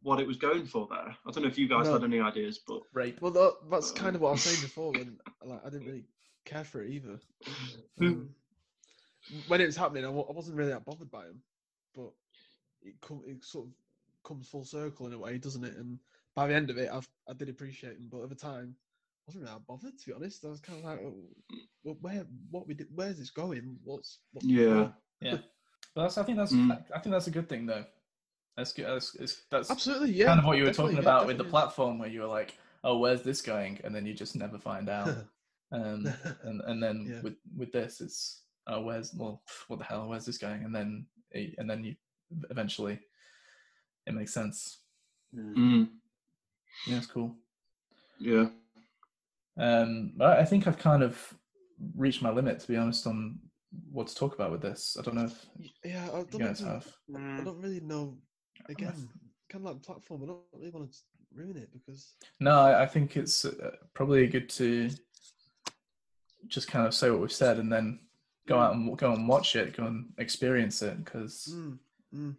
what 0.02 0.20
it 0.20 0.28
was 0.28 0.38
going 0.38 0.66
for 0.66 0.88
there. 0.90 1.16
I 1.28 1.32
don't 1.32 1.44
know 1.44 1.50
if 1.50 1.58
you 1.58 1.68
guys 1.68 1.86
No. 1.88 1.94
had 1.94 2.04
any 2.04 2.20
ideas, 2.20 2.60
but 2.66 2.82
Rape. 2.94 3.20
well, 3.22 3.32
that, 3.32 3.56
that's 3.70 3.92
kind 3.92 4.16
of 4.16 4.22
what 4.22 4.30
I 4.30 4.32
was 4.34 4.42
saying 4.44 4.62
before. 4.62 4.92
When 4.92 5.20
like 5.44 5.66
I 5.66 5.70
didn't 5.70 5.88
really 5.88 6.06
care 6.46 6.64
for 6.64 6.82
it 6.84 6.92
either. 6.92 7.20
Um, 8.02 8.30
when 9.48 9.62
it 9.62 9.66
was 9.66 9.76
happening, 9.76 10.06
I 10.06 10.10
wa- 10.10 10.26
I 10.30 10.32
wasn't 10.32 10.58
really 10.58 10.72
that 10.72 10.86
bothered 10.86 11.12
by 11.12 11.26
him, 11.26 11.42
but 11.96 12.12
it 12.84 12.95
com- 13.01 13.23
it 13.26 13.43
sort 13.43 13.68
of 13.68 13.72
comes 14.23 14.47
full 14.47 14.65
circle 14.65 15.07
in 15.07 15.14
a 15.14 15.19
way, 15.19 15.38
doesn't 15.38 15.64
it? 15.64 15.76
And 15.77 15.99
by 16.35 16.47
the 16.47 16.56
end 16.56 16.69
of 16.69 16.77
it, 16.77 16.89
I've, 16.91 17.07
I 17.27 17.34
did 17.34 17.49
appreciate 17.49 17.93
him, 17.93 18.07
but 18.11 18.23
at 18.23 18.30
the 18.30 18.35
time, 18.35 18.76
I 18.76 19.22
wasn't 19.27 19.43
really 19.43 19.53
that 19.53 19.68
bothered 19.68 19.97
to 19.97 20.06
be 20.06 20.14
honest. 20.14 20.45
I 20.45 20.49
was 20.49 20.60
kind 20.60 20.80
of 20.80 20.85
like, 20.85 20.99
oh, 21.03 21.14
well, 21.84 21.97
where, 22.01 22.26
what 22.51 22.68
we 22.68 22.73
did, 22.73 22.88
where's 22.93 23.18
this 23.18 23.30
going? 23.30 23.77
What's, 23.84 24.19
what's 24.34 24.47
Yeah. 24.47 24.76
point? 24.76 24.93
Yeah, 25.22 25.38
but 25.95 26.03
that's, 26.03 26.18
I 26.18 26.23
think 26.23 26.38
that's 26.38 26.53
Mm. 26.53 26.72
I 26.95 26.99
think 26.99 27.11
that's 27.11 27.27
a 27.27 27.31
good 27.31 27.49
thing 27.49 27.65
though. 27.65 27.84
That's 28.56 28.72
good. 28.72 28.85
That's, 28.85 29.15
it's, 29.15 29.41
that's 29.51 29.69
absolutely, 29.69 30.11
yeah. 30.14 30.27
kind 30.27 30.39
of 30.39 30.45
what 30.45 30.56
you 30.57 30.64
were 30.64 30.69
definitely, 30.69 30.95
talking 30.95 31.03
yeah, 31.03 31.10
about 31.11 31.27
with 31.27 31.38
the 31.38 31.43
platform, 31.43 31.99
where 31.99 32.07
you 32.07 32.22
were 32.22 32.27
like, 32.27 32.57
"Oh, 32.85 32.97
where's 32.99 33.22
this 33.22 33.41
going?" 33.41 33.81
and 33.84 33.93
then 33.93 34.06
you 34.06 34.14
just 34.14 34.35
never 34.35 34.57
find 34.57 34.88
out. 34.88 35.10
um, 35.73 36.07
and 36.43 36.61
and 36.61 36.81
then 36.81 37.07
Yeah. 37.10 37.22
with 37.22 37.35
with 37.57 37.72
this, 37.73 37.99
it's 37.99 38.43
oh, 38.68 38.81
where's 38.81 39.14
well, 39.14 39.41
what 39.68 39.80
the 39.80 39.85
hell? 39.85 40.07
Where's 40.07 40.26
this 40.26 40.38
going? 40.38 40.64
And 40.64 40.73
then 40.73 41.06
and 41.34 41.69
then 41.69 41.84
you 41.84 41.95
eventually 42.49 42.99
it 44.06 44.14
makes 44.14 44.34
sense. 44.34 44.80
mm, 45.35 45.88
Yeah, 46.88 46.97
it's 46.97 47.07
cool. 47.07 47.35
yeah. 48.19 48.47
Um, 49.57 50.14
I 50.19 50.38
I 50.38 50.45
think 50.45 50.68
I've 50.68 50.77
kind 50.77 51.03
of 51.03 51.34
reached 51.95 52.22
my 52.22 52.31
limit, 52.31 52.60
to 52.60 52.68
be 52.68 52.77
honest, 52.77 53.06
on 53.07 53.39
what 53.91 54.07
to 54.07 54.15
talk 54.15 54.34
about 54.35 54.51
with 54.51 54.61
this. 54.61 54.97
I 54.97 55.03
don't 55.03 55.15
know 55.15 55.26
if 55.26 55.45
Yeah, 55.84 56.06
I 56.06 56.23
don't, 56.23 56.34
You 56.34 56.39
guys 56.39 56.61
know, 56.61 56.68
have. 56.68 56.88
I 57.15 57.19
Mm. 57.19 57.45
don't 57.45 57.61
really 57.61 57.81
know. 57.81 58.18
Again, 58.68 59.07
kind 59.49 59.65
of 59.68 59.72
like 59.73 59.84
platform. 59.84 60.23
I 60.23 60.27
don't 60.27 60.41
really 60.53 60.72
want 60.72 60.91
to 60.91 60.99
ruin 61.34 61.57
it 61.57 61.69
because 61.72 62.15
No, 62.39 62.51
I, 62.51 62.84
I 62.84 62.85
think 62.88 63.15
it's 63.18 63.45
uh, 63.45 63.76
probably 63.93 64.27
good 64.27 64.49
to 64.49 64.89
just 66.47 66.68
kind 66.68 66.88
of 66.88 66.93
say 66.93 67.10
what 67.11 67.19
we've 67.22 67.31
said 67.31 67.57
and 67.60 67.72
then 67.72 67.99
go 68.47 68.57
out 68.60 68.73
and 68.76 68.97
go 68.97 69.14
and 69.14 69.27
watch 69.27 69.56
it, 69.56 69.76
go 69.77 69.85
and 69.85 70.10
experience 70.18 70.81
it 70.81 71.03
because 71.03 71.47
mm, 71.53 71.77
mm, 72.14 72.36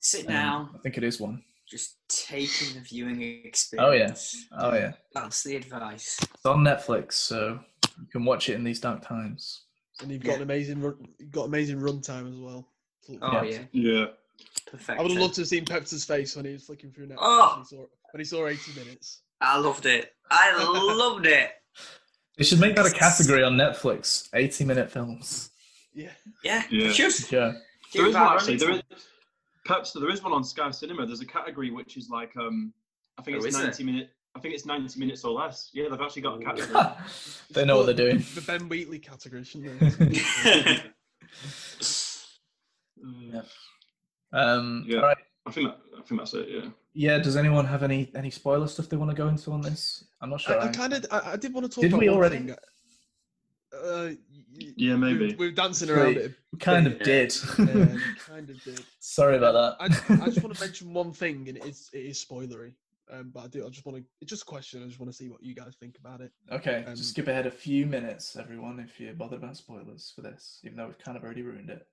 Sit 0.00 0.26
um, 0.26 0.32
down, 0.32 0.70
I 0.74 0.78
think 0.78 0.96
it 0.98 1.04
is 1.04 1.20
one. 1.20 1.42
just 1.68 1.96
taking 2.08 2.74
the 2.74 2.80
viewing 2.80 3.22
experience. 3.44 3.86
Oh 3.86 3.92
experience. 3.92 4.46
yeah, 4.50 4.58
oh 4.60 4.74
yeah. 4.74 4.92
That's 5.14 5.42
the 5.44 5.56
advice. 5.56 6.18
It's 6.34 6.44
on 6.46 6.58
Netflix, 6.64 7.12
so 7.14 7.60
you 7.98 8.06
can 8.10 8.24
watch 8.24 8.48
it 8.48 8.54
in 8.54 8.64
these 8.64 8.80
dark 8.80 9.02
times. 9.06 9.62
and 10.00 10.10
you've 10.10 10.22
got 10.22 10.30
Yeah. 10.30 10.36
an 10.36 10.42
amazing, 10.42 10.80
run, 10.80 10.96
you've 11.18 11.30
got 11.30 11.44
amazing 11.44 11.78
runtime 11.78 12.28
as 12.32 12.38
well. 12.40 12.68
Oh 13.20 13.42
Yeah. 13.42 13.44
yeah, 13.44 13.64
Yeah. 13.72 14.06
perfect. 14.66 14.98
I 14.98 15.02
would 15.02 15.12
have 15.12 15.20
loved 15.20 15.34
to 15.34 15.42
have 15.42 15.48
seen 15.48 15.64
Pepper's 15.64 16.04
face 16.04 16.34
when 16.34 16.44
he 16.46 16.52
was 16.54 16.64
flicking 16.64 16.90
through 16.92 17.08
Netflix 17.08 17.16
Oh! 17.20 17.52
when, 17.54 17.60
he 17.62 17.64
saw, 17.68 17.86
when 18.12 18.20
he 18.20 18.24
saw 18.24 18.46
80 18.48 18.72
minutes. 18.80 19.22
I 19.40 19.58
loved 19.58 19.86
it. 19.86 20.12
I 20.30 20.52
loved 20.96 21.26
it. 21.26 21.50
They 22.38 22.44
should 22.44 22.58
make 22.60 22.74
that 22.76 22.86
a 22.86 22.90
category 22.90 23.42
on 23.44 23.52
Netflix: 23.56 24.28
eighty-minute 24.34 24.90
films. 24.90 25.50
Yeah. 25.94 26.10
Yeah, 26.42 26.64
Yeah. 26.70 26.90
just 26.92 27.30
Yeah, 27.30 27.52
There 27.92 28.06
is 28.06 28.14
one 28.14 28.22
actually. 28.22 28.56
There 28.56 28.68
running 28.68 28.82
is, 28.90 29.04
perhaps 29.64 29.92
there 29.92 30.10
is 30.10 30.22
one 30.22 30.32
on 30.32 30.44
Sky 30.44 30.70
Cinema. 30.70 31.06
There's 31.06 31.20
a 31.20 31.26
category 31.26 31.70
which 31.70 31.96
is 31.96 32.08
like 32.10 32.36
um, 32.36 32.72
I 33.18 33.22
think 33.22 33.36
Oh, 33.36 33.38
it's 33.38 33.46
is 33.48 33.54
there? 33.54 33.64
ninety 33.64 33.84
minute. 33.84 34.10
I 34.34 34.40
think 34.40 34.54
it's 34.54 34.64
ninety 34.66 34.98
minutes 34.98 35.24
or 35.24 35.32
less. 35.32 35.70
Yeah, 35.74 35.88
they've 35.90 36.00
actually 36.00 36.22
got 36.22 36.40
a 36.40 36.44
category. 36.44 36.86
they 37.50 37.64
know 37.64 37.76
what 37.76 37.86
they're 37.86 37.94
doing. 37.94 38.24
The 38.34 38.40
Ben 38.40 38.68
Wheatley 38.68 38.98
category, 38.98 39.44
shouldn't 39.44 39.78
they? 39.80 39.90
time. 40.22 40.92
Uh, 43.34 43.42
Um, 44.36 44.84
Yeah. 44.86 44.98
all 44.98 45.04
right. 45.06 45.16
I 45.44 45.50
think 45.50 45.68
that, 45.68 45.78
I 45.98 46.02
think 46.02 46.20
that's 46.20 46.34
it. 46.34 46.48
Yeah. 46.48 46.68
Yeah. 46.94 47.18
Does 47.18 47.36
anyone 47.36 47.66
have 47.66 47.82
any 47.82 48.10
any 48.14 48.30
spoiler 48.30 48.68
stuff 48.68 48.88
they 48.88 48.96
want 48.96 49.10
to 49.10 49.16
go 49.16 49.28
into 49.28 49.50
on 49.52 49.60
this? 49.60 50.04
I'm 50.20 50.30
not 50.30 50.40
sure. 50.40 50.58
I, 50.58 50.66
I 50.66 50.68
I- 50.68 50.72
kind 50.72 50.92
of, 50.94 51.04
I, 51.10 51.32
I 51.32 51.36
did 51.36 51.52
want 51.52 51.66
to 51.66 51.70
talk 51.74 51.82
Did 51.82 51.92
about 51.92 52.00
we 52.00 52.08
one 52.08 52.16
already? 52.16 52.36
thing. 52.38 52.56
Uh, 53.84 54.10
y- 54.62 54.68
y- 54.68 54.74
Yeah, 54.76 54.94
we- 54.94 54.98
maybe. 55.14 55.34
We're 55.36 55.50
dancing 55.52 55.90
around 55.90 56.16
it. 56.16 56.34
We 56.52 56.58
kind 56.58 56.86
of 56.86 56.94
Yeah. 56.98 57.04
did. 57.04 57.34
Yeah, 57.58 57.96
kind 58.26 58.50
of 58.50 58.62
did. 58.64 58.84
Sorry 59.00 59.36
about 59.36 59.78
that. 59.78 59.90
I, 60.10 60.22
I 60.22 60.26
just 60.26 60.42
want 60.42 60.54
to 60.56 60.60
mention 60.64 60.92
one 60.92 61.12
thing, 61.12 61.48
and 61.48 61.56
it 61.58 61.64
is 61.64 61.88
it 61.92 61.98
is 62.06 62.24
spoilery. 62.24 62.74
Um, 63.10 63.30
but 63.34 63.44
I 63.44 63.46
do. 63.48 63.66
I 63.66 63.68
just 63.68 63.84
want 63.84 63.98
to. 63.98 64.04
It's 64.20 64.30
just 64.30 64.42
a 64.42 64.46
question. 64.46 64.82
I 64.82 64.86
just 64.86 64.98
want 65.00 65.10
to 65.10 65.16
see 65.16 65.28
what 65.28 65.42
you 65.42 65.54
guys 65.54 65.74
think 65.78 65.96
about 65.98 66.20
it. 66.20 66.32
Okay, 66.50 66.84
Um, 66.86 66.94
just 66.94 67.10
skip 67.10 67.28
ahead 67.28 67.46
a 67.46 67.50
few 67.50 67.84
minutes, 67.84 68.36
everyone, 68.36 68.80
if 68.80 68.98
you're 69.00 69.12
bothered 69.12 69.42
about 69.42 69.56
spoilers 69.56 70.12
for 70.14 70.22
this, 70.22 70.60
even 70.64 70.76
though 70.78 70.86
we've 70.86 70.98
kind 70.98 71.16
of 71.16 71.22
already 71.24 71.42
ruined 71.42 71.68
it. 71.70 71.86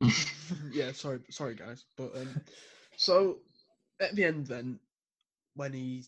yeah, 0.72 0.92
sorry, 0.92 1.20
sorry 1.30 1.54
guys. 1.54 1.84
But 1.96 2.14
um, 2.16 2.40
so 2.96 3.38
at 4.00 4.14
the 4.14 4.24
end, 4.24 4.46
then 4.46 4.78
when 5.54 5.72
he 5.72 6.04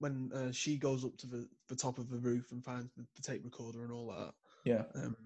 when 0.00 0.30
uh, 0.34 0.50
she 0.50 0.76
goes 0.76 1.04
up 1.04 1.16
to 1.18 1.26
the, 1.28 1.48
the 1.68 1.76
top 1.76 1.98
of 1.98 2.10
the 2.10 2.18
roof 2.18 2.50
and 2.50 2.64
finds 2.64 2.90
the, 2.96 3.04
the 3.14 3.22
tape 3.22 3.42
recorder 3.44 3.84
and 3.84 3.92
all 3.92 4.08
that, 4.08 4.32
Yeah. 4.64 4.84
um, 4.94 5.16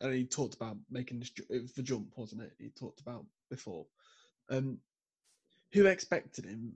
and 0.00 0.14
he 0.14 0.24
talked 0.24 0.54
about 0.54 0.76
making 0.90 1.18
this. 1.18 1.30
ju- 1.30 1.46
It 1.50 1.62
was 1.62 1.72
the 1.72 1.82
jump, 1.82 2.08
wasn't 2.16 2.42
it? 2.42 2.52
He 2.58 2.70
talked 2.70 3.00
about 3.00 3.24
before. 3.50 3.86
Um, 4.50 4.78
who 5.72 5.86
expected 5.86 6.44
him 6.44 6.74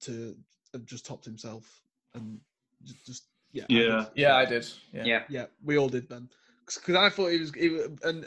to 0.00 0.36
have 0.72 0.84
just 0.84 1.06
topped 1.06 1.24
himself 1.24 1.80
and 2.14 2.40
just, 2.84 3.06
just 3.06 3.22
yeah, 3.52 3.64
I. 3.70 3.72
Yeah. 3.72 4.04
Yeah, 4.14 4.36
I 4.36 4.44
did. 4.44 4.66
Yeah. 4.92 5.04
yeah, 5.04 5.22
Yeah, 5.28 5.46
we 5.64 5.78
all 5.78 5.88
did 5.88 6.08
then. 6.08 6.28
Because 6.66 6.96
I 6.96 7.08
thought 7.10 7.28
he 7.28 7.38
was, 7.38 7.52
he, 7.54 7.80
and 8.02 8.26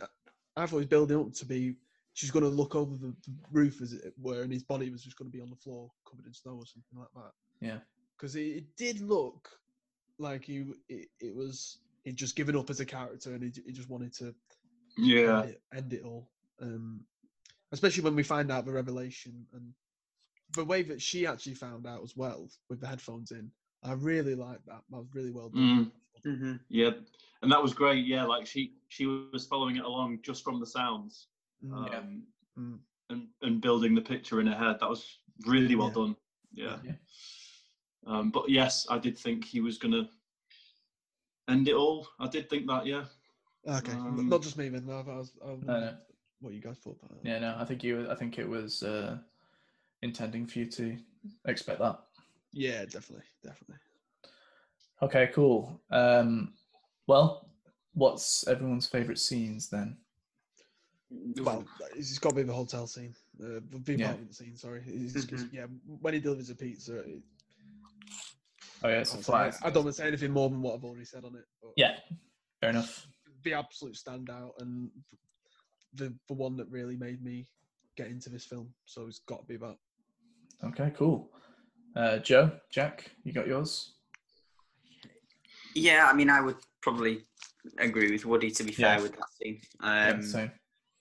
I 0.55 0.61
thought 0.65 0.69
he 0.69 0.75
was 0.77 0.85
building 0.85 1.19
up 1.19 1.33
to 1.33 1.45
be. 1.45 1.75
She's 2.13 2.31
going 2.31 2.43
to 2.45 2.49
look 2.49 2.73
over 2.75 2.95
the, 2.95 3.07
the 3.27 3.33
roof, 3.51 3.79
as 3.81 3.93
it 3.93 4.13
were, 4.19 4.41
and 4.41 4.51
his 4.51 4.63
body 4.63 4.89
was 4.89 5.03
just 5.03 5.17
going 5.17 5.29
to 5.29 5.35
be 5.37 5.41
on 5.41 5.51
the 5.51 5.55
floor, 5.55 5.91
covered 6.09 6.25
in 6.25 6.33
snow 6.33 6.53
or 6.53 6.65
something 6.65 6.97
like 6.97 7.09
that. 7.13 7.31
Yeah. 7.61 7.77
Because 8.15 8.35
it, 8.35 8.41
it 8.41 8.75
did 8.75 9.01
look 9.01 9.49
like 10.17 10.45
he, 10.45 10.65
it, 10.89 11.09
it 11.19 11.35
was 11.35 11.77
he'd 12.07 12.15
just 12.15 12.37
given 12.37 12.55
up 12.55 12.69
as 12.69 12.79
a 12.79 12.85
character, 12.85 13.33
and 13.33 13.43
he, 13.43 13.51
he 13.65 13.73
just 13.73 13.89
wanted 13.89 14.13
to 14.13 14.33
Yeah. 14.97 15.41
end, 15.41 15.49
it, 15.49 15.61
end 15.75 15.93
it 15.93 16.03
all. 16.03 16.29
Um, 16.61 17.01
especially 17.73 18.03
when 18.03 18.15
we 18.15 18.23
find 18.23 18.49
out 18.49 18.65
the 18.65 18.71
revelation 18.71 19.45
and 19.53 19.73
the 20.55 20.63
way 20.63 20.81
that 20.83 21.01
she 21.01 21.27
actually 21.27 21.53
found 21.53 21.85
out 21.85 22.01
as 22.01 22.15
well 22.15 22.49
with 22.69 22.79
the 22.79 22.87
headphones 22.87 23.31
in. 23.31 23.51
I 23.83 23.91
really 23.93 24.35
liked 24.35 24.65
that. 24.67 24.81
That 24.89 24.97
was 24.97 25.13
really 25.13 25.31
well 25.31 25.49
done. 25.49 25.91
hmm 26.23 26.53
Yeah. 26.69 26.91
And 27.41 27.51
that 27.51 27.61
was 27.61 27.73
great. 27.73 28.05
Yeah, 28.05 28.23
like 28.23 28.47
she 28.47 28.73
she 28.87 29.05
was 29.05 29.45
following 29.45 29.75
it 29.75 29.83
along 29.85 30.19
just 30.23 30.43
from 30.43 30.59
the 30.59 30.65
sounds. 30.65 31.27
Mm, 31.63 31.91
Yeah. 31.91 31.97
Um, 31.99 32.23
mm. 32.57 32.79
and 33.09 33.27
and 33.41 33.61
building 33.61 33.93
the 33.93 34.01
picture 34.01 34.39
in 34.39 34.47
her 34.47 34.55
head. 34.55 34.77
That 34.79 34.89
was 34.89 35.19
really 35.45 35.75
well 35.75 35.89
Yeah. 35.89 35.93
done. 35.93 36.15
Yeah. 36.53 36.77
Yeah. 36.85 36.95
Um, 38.07 38.31
but 38.31 38.49
yes, 38.49 38.87
I 38.89 38.97
did 38.97 39.17
think 39.17 39.43
he 39.45 39.59
was 39.59 39.77
gonna 39.77 40.09
end 41.47 41.67
it 41.67 41.75
all. 41.75 42.07
I 42.19 42.27
did 42.27 42.49
think 42.49 42.67
that. 42.67 42.85
Yeah. 42.85 43.05
Okay, 43.67 43.91
Um, 43.93 44.29
not 44.29 44.41
just 44.41 44.57
me 44.57 44.69
then. 44.69 44.85
No, 44.85 44.99
I 44.99 45.01
was, 45.17 45.31
I 45.45 45.51
was 45.51 45.63
No, 45.63 45.79
no. 45.79 45.93
what 46.39 46.53
you 46.53 46.61
guys 46.61 46.77
thought 46.77 46.97
about 47.03 47.21
that. 47.21 47.27
Yeah, 47.27 47.39
no, 47.39 47.55
I 47.57 47.65
think 47.65 47.83
you. 47.83 48.09
I 48.09 48.15
think 48.15 48.37
it 48.39 48.47
was 48.47 48.83
uh, 48.83 49.17
intending 50.01 50.47
for 50.47 50.59
you 50.59 50.65
to 50.67 50.97
expect 51.45 51.79
that. 51.79 51.99
Yeah, 52.53 52.85
definitely, 52.85 53.25
definitely. 53.43 53.75
Okay, 55.01 55.29
cool. 55.33 55.81
Um, 55.91 56.53
well, 57.07 57.49
what's 57.93 58.47
everyone's 58.47 58.87
favorite 58.87 59.19
scenes 59.19 59.69
then? 59.69 59.97
Well, 61.37 61.65
it's 61.95 62.17
got 62.19 62.29
to 62.31 62.35
be 62.35 62.43
the 62.43 62.53
hotel 62.53 62.87
scene, 62.87 63.15
uh, 63.41 63.59
the 63.69 63.79
the 63.83 63.93
Yeah. 63.97 64.13
scene. 64.31 64.55
Sorry, 64.55 64.81
it's, 64.87 65.15
it's- 65.15 65.45
yeah, 65.51 65.65
when 66.01 66.13
he 66.13 66.19
delivers 66.19 66.49
a 66.49 66.55
pizza. 66.55 67.03
It, 68.83 68.85
Oh 68.85 68.89
yeah, 68.89 68.95
I, 68.95 68.99
it's 68.99 69.11
a 69.11 69.13
can't 69.15 69.25
say- 69.25 69.31
flight. 69.31 69.53
I 69.63 69.69
don't 69.69 69.83
want 69.85 69.95
to 69.95 70.01
say 70.01 70.07
anything 70.07 70.31
more 70.31 70.49
than 70.49 70.61
what 70.61 70.75
I've 70.75 70.83
already 70.83 71.05
said 71.05 71.23
on 71.25 71.35
it. 71.35 71.45
But 71.61 71.71
Yeah, 71.77 71.95
fair 72.61 72.69
enough. 72.71 73.07
the 73.43 73.53
absolute 73.53 73.95
standout 73.95 74.51
and 74.59 74.89
the 75.93 76.13
the 76.27 76.33
one 76.33 76.57
that 76.57 76.69
really 76.69 76.95
made 76.97 77.23
me 77.23 77.47
get 77.95 78.07
into 78.07 78.29
this 78.29 78.45
film. 78.45 78.73
So 78.85 79.07
it's 79.07 79.19
got 79.19 79.39
to 79.41 79.45
be 79.45 79.57
that. 79.57 79.77
Okay, 80.63 80.91
cool. 80.95 81.31
Uh, 81.95 82.17
Joe, 82.19 82.51
Jack, 82.71 83.09
you 83.23 83.31
got 83.33 83.47
yours? 83.47 83.93
yeah. 85.75 86.07
I 86.11 86.13
mean, 86.13 86.29
I 86.29 86.41
would 86.41 86.57
probably 86.81 87.23
agree 87.79 88.11
with 88.11 88.25
Woody. 88.25 88.51
To 88.51 88.63
be 88.63 88.71
fair, 88.71 88.95
Yeah. 88.97 89.01
with 89.01 89.11
that 89.13 89.29
scene. 89.41 89.59
Yeah, 89.81 90.09
Um, 90.11 90.21
same. 90.23 90.51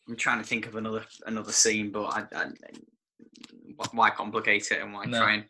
I'm 0.08 0.16
trying 0.16 0.38
to 0.38 0.44
think 0.44 0.66
of 0.66 0.76
another 0.76 1.04
another 1.26 1.52
scene, 1.52 1.90
but 1.90 2.04
I, 2.06 2.24
I 2.34 2.50
why 3.92 4.10
complicate 4.10 4.70
it 4.70 4.80
and 4.80 4.92
why 4.92 5.04
No. 5.04 5.18
try 5.18 5.34
and 5.34 5.44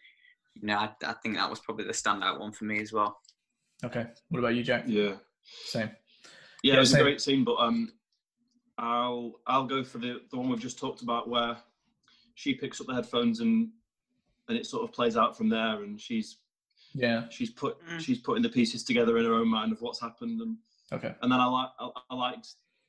you 0.61 0.67
know 0.69 0.77
I, 0.77 0.91
I 1.07 1.13
think 1.23 1.37
that 1.37 1.49
was 1.51 1.61
probably 1.61 1.85
the 1.85 1.93
standout 1.93 2.41
one 2.41 2.53
for 2.53 2.65
me 2.65 2.81
as 2.81 2.93
well. 2.93 3.21
Okay. 3.85 4.07
What 4.31 4.39
about 4.39 4.55
you, 4.55 4.63
Jack? 4.63 4.85
Yeah. 4.87 5.15
Same. 5.67 5.91
Yeah, 6.63 6.73
Yeah, 6.73 6.77
it 6.77 6.81
was 6.81 6.91
same. 6.91 7.01
a 7.01 7.05
great 7.05 7.21
scene, 7.21 7.45
but 7.45 7.57
um, 7.57 7.93
I'll 8.79 9.35
I'll 9.47 9.67
go 9.67 9.83
for 9.85 9.99
the 9.99 10.21
the 10.31 10.37
one 10.37 10.49
we've 10.49 10.61
just 10.61 10.79
talked 10.79 11.03
about 11.03 11.29
where 11.29 11.57
she 12.35 12.55
picks 12.55 12.81
up 12.81 12.87
the 12.87 12.95
headphones 12.95 13.41
and 13.41 13.71
and 14.49 14.57
it 14.59 14.67
sort 14.67 14.85
of 14.85 14.93
plays 14.93 15.17
out 15.17 15.37
from 15.37 15.49
there, 15.49 15.83
and 15.83 16.01
she's 16.01 16.39
Yeah. 16.95 17.29
she's 17.31 17.51
put 17.51 17.77
Mm. 17.87 18.01
she's 18.01 18.19
putting 18.19 18.43
the 18.43 18.49
pieces 18.49 18.85
together 18.85 19.17
in 19.19 19.25
her 19.25 19.35
own 19.35 19.49
mind 19.49 19.73
of 19.73 19.81
what's 19.81 20.01
happened, 20.01 20.41
and 20.41 20.57
Okay. 20.93 21.15
and 21.23 21.33
then 21.33 21.41
I 21.41 21.47
like 21.47 21.69
I, 21.79 21.91
I 22.11 22.15
liked 22.15 22.49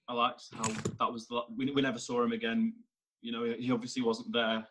I 0.10 0.14
liked 0.14 0.44
how 0.53 0.69
that 0.99 1.11
was 1.11 1.27
the, 1.27 1.41
we 1.56 1.72
we 1.72 1.81
never 1.81 1.99
saw 1.99 2.23
him 2.23 2.31
again. 2.31 2.73
You 3.22 3.31
know, 3.31 3.44
he 3.57 3.72
obviously 3.72 4.02
wasn't 4.03 4.31
there, 4.31 4.65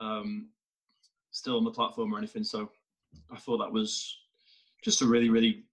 um, 0.00 0.48
still 1.34 1.56
on 1.56 1.64
the 1.64 1.70
platform 1.70 2.14
or 2.14 2.18
anything. 2.18 2.44
So 2.44 2.70
I 3.30 3.36
thought 3.36 3.58
that 3.58 3.72
was 3.72 4.16
just 4.82 5.02
a 5.02 5.06
really 5.06 5.28
really 5.28 5.64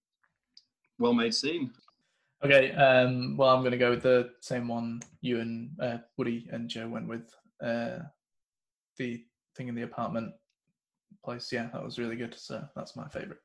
well 0.98 1.14
made 1.14 1.34
scene. 1.34 1.72
Okay. 2.44 2.72
Um, 2.72 3.36
well, 3.36 3.50
I'm 3.50 3.60
going 3.60 3.72
to 3.72 3.78
go 3.78 3.90
with 3.90 4.02
the 4.02 4.30
same 4.40 4.66
one 4.66 5.00
you 5.20 5.40
and 5.40 5.70
uh, 5.80 5.98
Woody 6.18 6.48
and 6.50 6.68
Joe 6.68 6.88
went 6.88 7.08
with. 7.08 7.32
Uh, 7.62 8.00
the 8.98 9.24
thing 9.56 9.68
in 9.68 9.74
the 9.74 9.82
apartment 9.82 10.32
place. 11.24 11.52
Yeah, 11.52 11.68
that 11.72 11.82
was 11.82 11.98
really 11.98 12.16
good. 12.16 12.34
So 12.36 12.62
that's 12.74 12.96
my 12.96 13.08
favorite. 13.08 13.38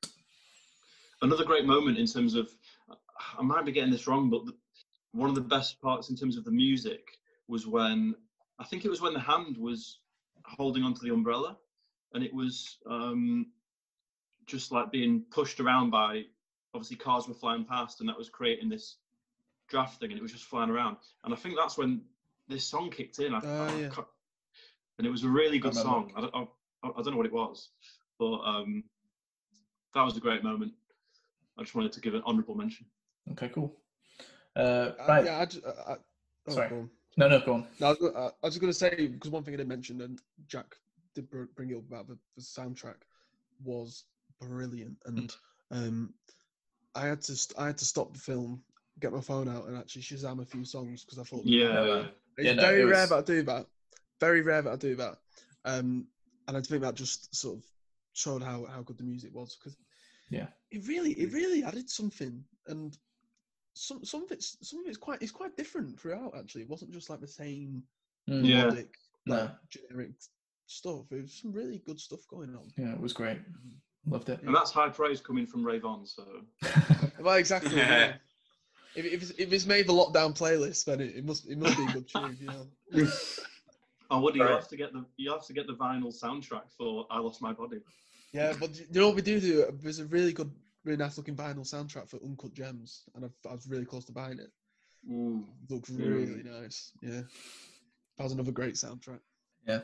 another 1.22 1.44
great 1.44 1.65
moment 1.65 1.98
in 1.98 2.07
terms 2.07 2.35
of 2.35 2.49
I 3.38 3.41
might 3.41 3.65
be 3.65 3.72
getting 3.72 3.91
this 3.91 4.07
wrong, 4.07 4.30
but 4.30 4.45
the, 4.45 4.53
one 5.11 5.30
of 5.30 5.35
the 5.35 5.41
best 5.41 5.81
parts 5.81 6.10
in 6.10 6.15
terms 6.15 6.38
of 6.38 6.44
the 6.44 6.52
music 6.52 7.02
was 7.48 7.65
when 7.65 8.15
I 8.60 8.65
think 8.65 8.85
it 8.85 8.89
was 8.89 9.02
when 9.02 9.14
the 9.14 9.19
hand 9.19 9.57
was 9.57 9.99
holding 10.45 10.84
onto 10.84 11.02
the 11.02 11.14
umbrella, 11.14 11.57
and 12.14 12.24
it 12.24 12.34
was 12.34 12.78
um, 12.90 13.48
just 14.46 14.72
like 14.72 14.92
being 14.92 15.24
pushed 15.32 15.60
around 15.60 15.90
by 15.92 16.24
obviously 16.74 16.96
cars 16.98 17.28
were 17.28 17.34
flying 17.34 17.66
past, 17.66 18.00
and 18.00 18.10
that 18.10 18.18
was 18.18 18.30
creating 18.30 18.70
this 18.70 18.98
draft 19.68 20.00
thing, 20.00 20.12
and 20.12 20.18
it 20.20 20.22
was 20.22 20.32
just 20.32 20.46
flying 20.46 20.70
around. 20.70 20.98
And 21.24 21.34
I 21.34 21.38
think 21.38 21.56
that's 21.58 21.78
when 21.78 22.02
this 22.48 22.64
song 22.64 22.90
kicked 22.90 23.20
in. 23.20 23.34
I, 23.34 23.42
Oh, 23.44 23.64
I 23.66 23.80
yeah. 23.82 23.90
can't- 23.90 24.08
and 24.98 25.06
it 25.06 25.12
was 25.12 25.24
a 25.24 25.30
really 25.30 25.60
good 25.60 25.76
remember. 25.76 25.90
song. 25.90 26.14
I 26.16 26.22
don't, 26.22 26.34
I, 26.36 26.88
I 26.88 27.02
don't 27.04 27.12
know 27.12 27.18
what 27.18 27.26
it 27.28 27.32
was, 27.34 27.70
but 28.18 28.40
um, 28.40 28.84
that 29.94 30.02
was 30.04 30.18
a 30.18 30.20
great 30.20 30.44
moment. 30.44 30.72
I 31.58 31.62
just 31.64 31.76
wanted 31.76 31.92
to 31.94 32.02
give 32.02 32.16
an 32.16 32.24
honourable 32.26 32.56
mention. 32.56 32.86
Okay, 33.34 33.50
cool. 33.50 33.76
Uh, 34.56 34.60
Uh, 34.60 34.94
right. 35.08 35.26
yeah, 35.26 35.40
I, 35.40 35.46
ju- 35.46 35.62
I, 35.66 35.92
I, 35.92 35.96
oh, 36.48 36.52
Sorry. 36.52 36.70
No, 37.18 37.28
no, 37.28 37.40
go 37.46 37.54
on. 37.56 37.68
No, 37.80 37.88
I 37.88 37.90
was, 37.92 38.02
uh, 38.02 38.20
I 38.42 38.46
was 38.48 38.54
just 38.54 38.62
going 38.62 38.72
to 38.74 38.78
say 38.78 39.08
because 39.08 39.30
one 39.32 39.44
thing 39.44 39.54
I 39.54 39.58
didn't 39.58 39.70
mention, 39.70 40.02
and 40.02 40.20
Jack 40.48 40.76
did 41.18 41.30
br- 41.31 41.44
bring 41.56 41.72
it 41.72 41.76
up 41.77 41.84
about 41.88 42.07
the, 42.07 42.18
the 42.35 42.41
soundtrack, 42.44 42.98
was 43.64 44.03
brilliant, 44.39 44.95
and 45.07 45.35
um, 45.72 46.14
I 46.94 47.07
had 47.07 47.22
to 47.22 47.35
st- 47.35 47.57
I 47.60 47.65
had 47.68 47.77
to 47.80 47.85
stop 47.85 48.14
the 48.14 48.19
film, 48.19 48.61
get 48.99 49.11
my 49.11 49.19
phone 49.22 49.49
out, 49.49 49.68
and 49.68 49.76
actually 49.76 50.03
Shazam 50.03 50.41
a 50.41 50.45
few 50.45 50.64
songs 50.64 51.03
because 51.03 51.18
I 51.19 51.23
thought 51.23 51.44
Yeah. 51.44 51.84
Yeah. 51.85 52.03
it's 52.38 52.45
Yeah, 52.45 52.53
no, 52.53 52.61
very 52.61 52.81
it 52.81 52.85
rare 52.85 53.07
that 53.07 53.18
I 53.18 53.22
do 53.22 53.41
that. 53.44 53.65
Very 54.19 54.41
rare 54.41 54.61
that 54.61 54.72
I 54.73 54.76
do 54.76 54.95
that. 54.95 55.18
Um, 55.65 56.07
and 56.48 56.56
I 56.56 56.61
think 56.61 56.84
that 56.84 56.94
just 56.95 57.35
sort 57.35 57.57
of 57.57 57.65
showed 58.14 58.41
how, 58.44 58.65
how 58.65 58.81
good 58.84 58.98
the 58.98 59.03
music 59.03 59.34
was 59.34 59.56
because 59.56 59.76
Yeah. 60.30 60.48
it 60.72 60.88
really 60.88 61.11
it 61.14 61.34
really 61.34 61.64
added 61.64 61.89
something 61.89 62.44
and 62.68 62.98
some 63.73 64.03
some 64.06 64.23
of 64.23 64.31
it's 64.31 64.57
some 64.68 64.80
of 64.81 64.88
it's 64.88 64.98
quite 64.98 65.22
it's 65.22 65.31
quite 65.31 65.57
different 65.57 65.99
throughout 65.99 66.35
actually. 66.38 66.61
It 66.61 66.69
wasn't 66.69 66.91
just 66.91 67.10
like 67.10 67.22
the 67.22 67.27
same 67.27 67.84
Mm, 68.30 68.45
Yeah. 68.45 68.64
melodic, 68.64 68.94
No. 69.26 69.35
like, 69.35 69.69
generic 69.69 70.11
stuff. 70.68 71.06
It 71.11 71.22
was 71.23 71.34
some 71.34 71.52
really 71.52 71.80
good 71.85 71.99
stuff 71.99 72.19
going 72.30 72.56
on. 72.56 72.69
Yeah, 72.77 72.94
it 72.94 72.99
was 72.99 73.14
great. 73.14 73.38
Mm-hmm. 73.39 74.11
Loved 74.14 74.30
it. 74.30 74.41
And 74.44 74.56
that's 74.56 74.72
high 74.72 74.89
praise 74.89 75.19
coming 75.19 75.45
from 75.45 75.65
Ray 75.65 75.80
Vaughan. 75.80 76.06
So 76.06 76.23
Well, 77.19 77.35
exactly. 77.35 77.76
yeah. 77.76 78.14
If, 78.95 79.06
if, 79.06 79.22
it's, 79.22 79.31
if 79.31 79.52
it's 79.53 79.65
made 79.65 79.85
the 79.88 79.94
lockdown 79.94 80.38
playlist, 80.38 80.85
then 80.85 81.02
it, 81.02 81.15
it 81.18 81.26
must 81.26 81.48
it 81.49 81.57
must 81.57 81.77
be 81.77 81.84
a 81.85 81.91
good 81.91 82.07
tune, 82.07 82.38
you 82.39 82.48
know. 82.48 82.68
oh, 84.11 84.22
Woody, 84.22 84.39
you 84.39 84.45
Right. 84.45 84.53
have 84.53 84.68
to 84.69 84.77
get 84.77 84.94
the 84.94 85.06
you 85.18 85.31
have 85.31 85.45
to 85.45 85.53
get 85.53 85.68
the 85.68 85.73
vinyl 85.73 86.14
soundtrack 86.18 86.72
for 86.77 87.06
I 87.11 87.19
Lost 87.19 87.41
My 87.41 87.53
Body. 87.53 87.80
Yeah, 88.34 88.53
but 88.60 88.76
you 88.77 88.85
know 88.91 89.07
what 89.07 89.15
we 89.15 89.22
do 89.22 89.39
do? 89.39 89.65
There's 89.84 89.99
a 89.99 90.06
really 90.06 90.34
good, 90.34 90.52
really 90.84 90.98
nice 90.98 91.18
looking 91.18 91.35
vinyl 91.35 91.60
soundtrack 91.69 92.10
for 92.10 92.18
Uncut 92.23 92.53
Gems, 92.53 93.03
and 93.15 93.23
I've, 93.26 93.35
I 93.49 93.53
was 93.53 93.68
really 93.68 93.85
close 93.85 94.06
to 94.06 94.11
buying 94.14 94.39
it. 94.39 94.52
Ooh. 95.11 95.45
Looks 95.69 95.89
really 95.89 96.44
nice. 96.44 96.91
Yeah, 97.02 97.22
that 98.18 98.23
was 98.23 98.31
another 98.34 98.52
great 98.52 98.76
soundtrack. 98.76 99.19
yeah. 99.68 99.81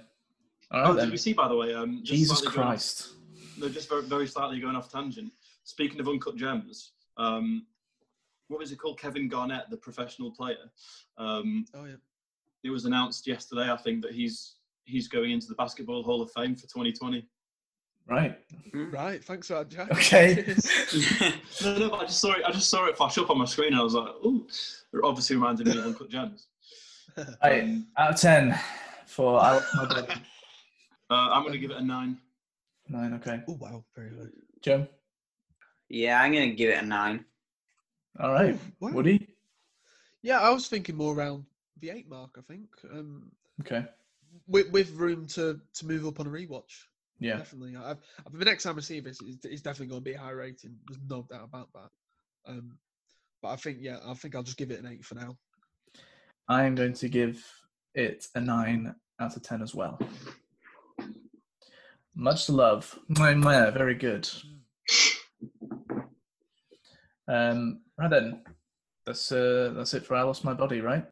All 0.73 0.79
Oh, 0.79 0.83
right 0.85 0.89
did 0.93 1.01
then. 1.03 1.11
you 1.11 1.17
see 1.17 1.33
by 1.33 1.47
the 1.47 1.55
way? 1.55 1.73
Um, 1.73 2.01
Jesus 2.03 2.39
slightly 2.39 2.55
going 2.55 2.67
off- 2.67 2.71
Christ. 2.73 3.13
no, 3.57 3.69
just 3.69 3.89
very, 3.89 4.01
very 4.03 4.27
slightly 4.27 4.59
going 4.59 4.75
off 4.75 4.91
tangent. 4.91 5.31
Speaking 5.63 5.99
of 5.99 6.07
uncut 6.07 6.35
gems, 6.35 6.91
um, 7.17 7.65
what 8.47 8.59
was 8.59 8.71
it 8.71 8.77
called? 8.77 8.99
Kevin 8.99 9.27
Garnett, 9.29 9.69
the 9.69 9.77
professional 9.77 10.31
player. 10.31 10.69
Um, 11.17 11.65
Oh 11.73 11.85
yeah. 11.85 11.95
it 12.63 12.69
was 12.69 12.85
announced 12.85 13.27
yesterday, 13.27 13.71
I 13.71 13.77
think, 13.77 14.01
that 14.01 14.11
he's 14.13 14.55
he's 14.85 15.07
going 15.07 15.31
into 15.31 15.47
the 15.47 15.55
Basketball 15.55 16.03
Hall 16.03 16.21
of 16.21 16.31
Fame 16.31 16.55
for 16.55 16.63
2020. 16.63 17.25
Right. 18.05 18.37
Right. 18.73 19.23
Thanks 19.23 19.47
for 19.47 19.53
that, 19.53 19.69
Jack. 19.69 19.89
Okay. 19.91 20.35
Cheers. 20.89 21.61
No, 21.63 21.77
no, 21.77 21.89
but 21.89 21.99
I 22.01 22.05
just 22.05 22.19
saw 22.19 22.33
it. 22.33 22.43
I 22.45 22.51
just 22.51 22.69
saw 22.69 22.85
it 22.87 22.97
flash 22.97 23.17
up 23.17 23.29
on 23.29 23.37
my 23.37 23.45
screen. 23.45 23.69
And 23.69 23.77
I 23.77 23.83
was 23.83 23.93
like, 23.93 24.09
"Ooh!" 24.25 24.45
It 24.91 24.99
obviously 25.05 25.37
reminded 25.37 25.67
me 25.67 25.77
of 25.77 25.85
Uncut 25.85 26.09
Gems. 26.09 26.47
Right. 27.43 27.63
Um, 27.63 27.87
Out 27.97 28.15
of 28.15 28.19
ten 28.19 28.59
for 29.05 29.39
I 29.39 29.53
Lost 29.53 29.75
My 29.75 29.85
Body. 29.85 30.13
Uh, 31.13 31.29
I'm 31.31 31.41
going 31.43 31.53
to 31.53 31.59
give 31.59 31.71
it 31.71 31.77
a 31.77 31.83
nine. 31.83 32.17
Nine. 32.89 33.13
Okay. 33.13 33.41
oh 33.47 33.57
wow, 33.59 33.83
very 33.95 34.09
good. 34.09 34.31
Joe. 34.61 34.87
yeah, 35.89 36.21
I'm 36.21 36.33
gonna 36.33 36.51
give 36.51 36.69
it 36.69 36.83
a 36.83 36.85
nine. 36.85 37.23
All 38.19 38.31
right. 38.31 38.57
Wow. 38.79 38.91
Woody. 38.91 39.35
Yeah, 40.21 40.39
I 40.41 40.49
was 40.49 40.67
thinking 40.67 40.95
more 40.97 41.13
around 41.15 41.45
the 41.79 41.91
eight 41.91 42.09
mark. 42.09 42.31
I 42.37 42.41
think, 42.41 42.67
um, 42.91 43.31
Okay. 43.61 43.85
with 44.47 44.69
with 44.71 44.91
room 44.91 45.25
to 45.27 45.59
to 45.75 45.85
move 45.87 46.05
up 46.05 46.19
on 46.19 46.27
a 46.27 46.29
rewatch. 46.29 46.73
Yeah. 47.19 47.37
Definitely. 47.37 47.77
I've, 47.77 47.97
I've, 48.25 48.37
the 48.37 48.43
next 48.43 48.63
time 48.63 48.77
I 48.77 48.81
see 48.81 48.99
this, 48.99 49.19
it's, 49.21 49.45
it's 49.45 49.61
definitely 49.61 49.87
going 49.87 50.01
to 50.01 50.09
be 50.09 50.13
a 50.15 50.19
high 50.19 50.31
rating. 50.31 50.75
There's 50.87 50.99
no 51.09 51.25
doubt 51.29 51.45
about 51.45 51.69
that. 51.73 52.51
Um, 52.51 52.77
but 53.41 53.49
I 53.49 53.55
think, 53.55 53.77
yeah, 53.79 53.99
I 54.05 54.13
think 54.13 54.35
I'll 54.35 54.43
just 54.43 54.57
give 54.57 54.71
it 54.71 54.79
an 54.81 54.87
eight 54.91 55.05
for 55.05 55.15
now. 55.15 55.37
I 56.49 56.63
am 56.65 56.75
going 56.75 56.93
to 56.93 57.07
give 57.07 57.41
it 57.95 58.27
a 58.35 58.41
nine 58.41 58.93
out 59.21 59.37
of 59.37 59.41
ten 59.41 59.61
as 59.61 59.73
well. 59.73 59.97
Much 62.15 62.49
love. 62.49 62.97
Mwah, 63.11 63.35
mwah, 63.35 63.73
Very 63.73 63.95
good. 63.95 64.29
Um, 67.27 67.81
right 67.97 68.09
then, 68.09 68.43
that's 69.05 69.31
uh, 69.31 69.73
that's 69.75 69.93
it 69.93 70.05
for 70.05 70.15
I 70.15 70.23
lost 70.23 70.43
my 70.43 70.53
body, 70.53 70.81
right? 70.81 71.05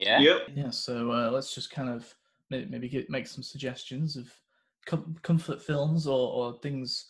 Yeah. 0.00 0.20
Yep. 0.20 0.38
Yeah. 0.54 0.70
So 0.70 1.10
uh, 1.12 1.30
let's 1.30 1.54
just 1.54 1.70
kind 1.70 1.88
of 1.88 2.14
maybe 2.50 2.88
get, 2.88 3.10
make 3.10 3.26
some 3.26 3.42
suggestions 3.42 4.16
of 4.16 4.32
com- 4.86 5.16
comfort 5.22 5.62
films 5.62 6.06
or, 6.06 6.32
or 6.32 6.58
things 6.60 7.06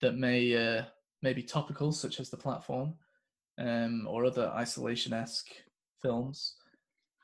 that 0.00 0.16
may 0.16 0.56
uh, 0.56 0.82
may 1.22 1.32
be 1.32 1.42
topical, 1.42 1.92
such 1.92 2.18
as 2.18 2.30
the 2.30 2.36
platform, 2.36 2.94
um, 3.58 4.06
or 4.08 4.24
other 4.24 4.50
isolation-esque 4.56 5.50
films 6.00 6.56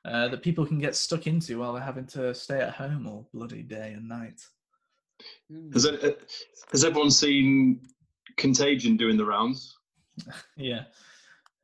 uh, 0.04 0.28
that 0.28 0.42
people 0.42 0.64
can 0.64 0.78
get 0.78 0.94
stuck 0.94 1.26
into 1.26 1.58
while 1.58 1.72
they're 1.72 1.82
having 1.82 2.06
to 2.06 2.32
stay 2.34 2.60
at 2.60 2.74
home 2.74 3.06
all 3.06 3.28
bloody 3.32 3.62
day 3.62 3.92
and 3.96 4.08
night. 4.08 4.40
Has, 5.72 5.84
it, 5.84 6.04
uh, 6.04 6.10
has 6.72 6.84
everyone 6.84 7.10
seen 7.10 7.80
Contagion 8.36 8.96
doing 8.96 9.16
the 9.16 9.24
rounds? 9.24 9.76
Yeah, 10.56 10.82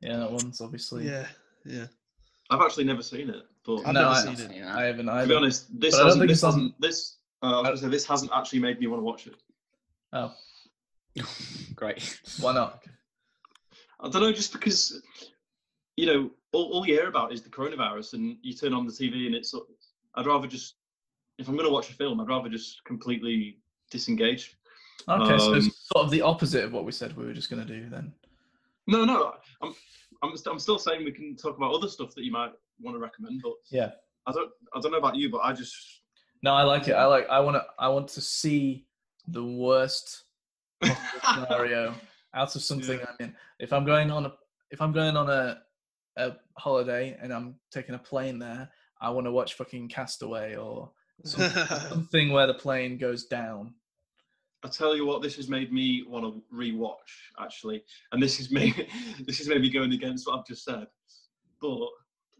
yeah, 0.01 0.17
that 0.17 0.31
one's 0.31 0.61
obviously. 0.61 1.05
Yeah, 1.05 1.27
yeah. 1.65 1.87
I've 2.49 2.61
actually 2.61 2.85
never 2.85 3.01
seen 3.03 3.29
it, 3.29 3.43
but 3.65 3.79
I've 3.85 3.93
No, 3.93 4.01
never 4.01 4.07
I- 4.29 4.35
seen 4.35 4.51
it. 4.51 4.63
I 4.63 4.83
haven't. 4.85 5.09
I 5.09 5.11
to 5.13 5.19
haven't. 5.19 5.29
be 5.29 5.35
honest, 5.35 5.79
this 5.79 5.95
But 5.97 6.05
hasn't. 6.05 6.27
This 6.29 6.41
hasn't. 6.41 6.81
This. 6.81 7.17
Uh, 7.43 7.61
I 7.61 7.69
was 7.71 7.81
gonna 7.81 7.91
say 7.91 7.95
this 7.97 8.05
hasn't 8.07 8.31
actually 8.33 8.59
made 8.59 8.79
me 8.79 8.87
want 8.87 9.01
to 9.01 9.03
watch 9.03 9.27
it. 9.27 9.35
Oh, 10.13 10.33
Great. 11.75 12.19
why 12.39 12.53
not? 12.53 12.83
I 13.99 14.09
don't 14.09 14.21
know, 14.21 14.31
just 14.31 14.53
because 14.53 15.01
you 15.97 16.05
know 16.05 16.29
all, 16.53 16.71
all 16.73 16.85
you 16.87 16.93
hear 16.93 17.07
about 17.07 17.33
is 17.33 17.41
the 17.41 17.49
coronavirus, 17.49 18.13
and 18.13 18.37
you 18.41 18.53
turn 18.53 18.73
on 18.73 18.85
the 18.85 18.93
TV 18.93 19.25
and 19.25 19.35
it's. 19.35 19.53
I'd 20.15 20.25
rather 20.27 20.47
just, 20.47 20.75
if 21.37 21.47
I'm 21.47 21.55
going 21.55 21.67
to 21.67 21.73
watch 21.73 21.89
a 21.89 21.93
film, 21.93 22.19
I'd 22.21 22.27
rather 22.27 22.49
just 22.49 22.83
completely 22.85 23.57
disengage. 23.91 24.57
Okay, 25.09 25.37
so 25.37 25.51
Um, 25.51 25.57
it's 25.57 25.87
sort 25.93 26.05
of 26.05 26.11
the 26.11 26.21
opposite 26.21 26.63
of 26.63 26.73
what 26.73 26.85
we 26.85 26.91
said 26.91 27.15
we 27.15 27.25
were 27.25 27.33
just 27.33 27.49
going 27.49 27.65
to 27.65 27.71
do 27.81 27.89
then. 27.89 28.13
No, 28.87 29.03
no, 29.03 29.33
I'm, 29.61 29.73
I'm, 30.23 30.33
I'm 30.47 30.59
still 30.59 30.77
saying 30.79 31.03
we 31.03 31.11
can 31.11 31.35
talk 31.35 31.57
about 31.57 31.73
other 31.73 31.87
stuff 31.87 32.13
that 32.15 32.23
you 32.23 32.31
might 32.31 32.51
want 32.79 32.95
to 32.95 32.99
recommend, 32.99 33.41
but 33.43 33.53
Yeah. 33.69 33.91
I 34.27 34.31
don't, 34.31 34.51
I 34.73 34.79
don't 34.79 34.91
know 34.91 34.97
about 34.97 35.15
you, 35.15 35.29
but 35.29 35.39
I 35.39 35.53
just, 35.53 35.75
No, 36.41 36.53
I 36.53 36.63
like 36.63 36.87
it. 36.87 36.93
I 36.93 37.05
like. 37.05 37.27
I 37.29 37.39
want 37.39 37.55
to. 37.55 37.63
I 37.77 37.87
want 37.89 38.07
to 38.09 38.21
see 38.21 38.85
the 39.27 39.43
worst 39.43 40.23
scenario 41.33 41.93
out 42.33 42.55
of 42.55 42.61
something 42.61 42.99
Yeah. 42.99 43.05
I'm 43.19 43.25
in. 43.27 43.35
If 43.59 43.73
I'm 43.73 43.85
going 43.85 44.11
on 44.11 44.25
a, 44.25 44.33
if 44.71 44.81
I'm 44.81 44.91
going 44.91 45.15
on 45.17 45.29
a, 45.29 45.61
a 46.17 46.33
holiday 46.57 47.17
and 47.21 47.33
I'm 47.33 47.55
taking 47.71 47.95
a 47.95 47.99
plane 47.99 48.39
there, 48.39 48.69
I 49.01 49.09
want 49.09 49.25
to 49.27 49.31
watch 49.31 49.53
fucking 49.55 49.89
Castaway 49.89 50.55
or 50.55 50.91
something, 51.23 51.65
something 51.89 52.31
where 52.31 52.47
the 52.47 52.53
plane 52.53 52.97
goes 52.97 53.25
down. 53.25 53.73
I 54.63 54.67
tell 54.67 54.95
you 54.95 55.05
what, 55.05 55.21
this 55.21 55.35
has 55.35 55.47
made 55.47 55.71
me 55.71 56.03
want 56.07 56.25
to 56.25 56.41
rewatch 56.55 56.95
actually, 57.39 57.83
and 58.11 58.21
this 58.21 58.39
is 58.39 58.49
maybe, 58.51 58.87
this 59.27 59.39
is 59.39 59.47
maybe 59.47 59.69
going 59.69 59.93
against 59.93 60.27
what 60.27 60.39
I've 60.39 60.45
just 60.47 60.63
said, 60.63 60.87
but 61.61 61.87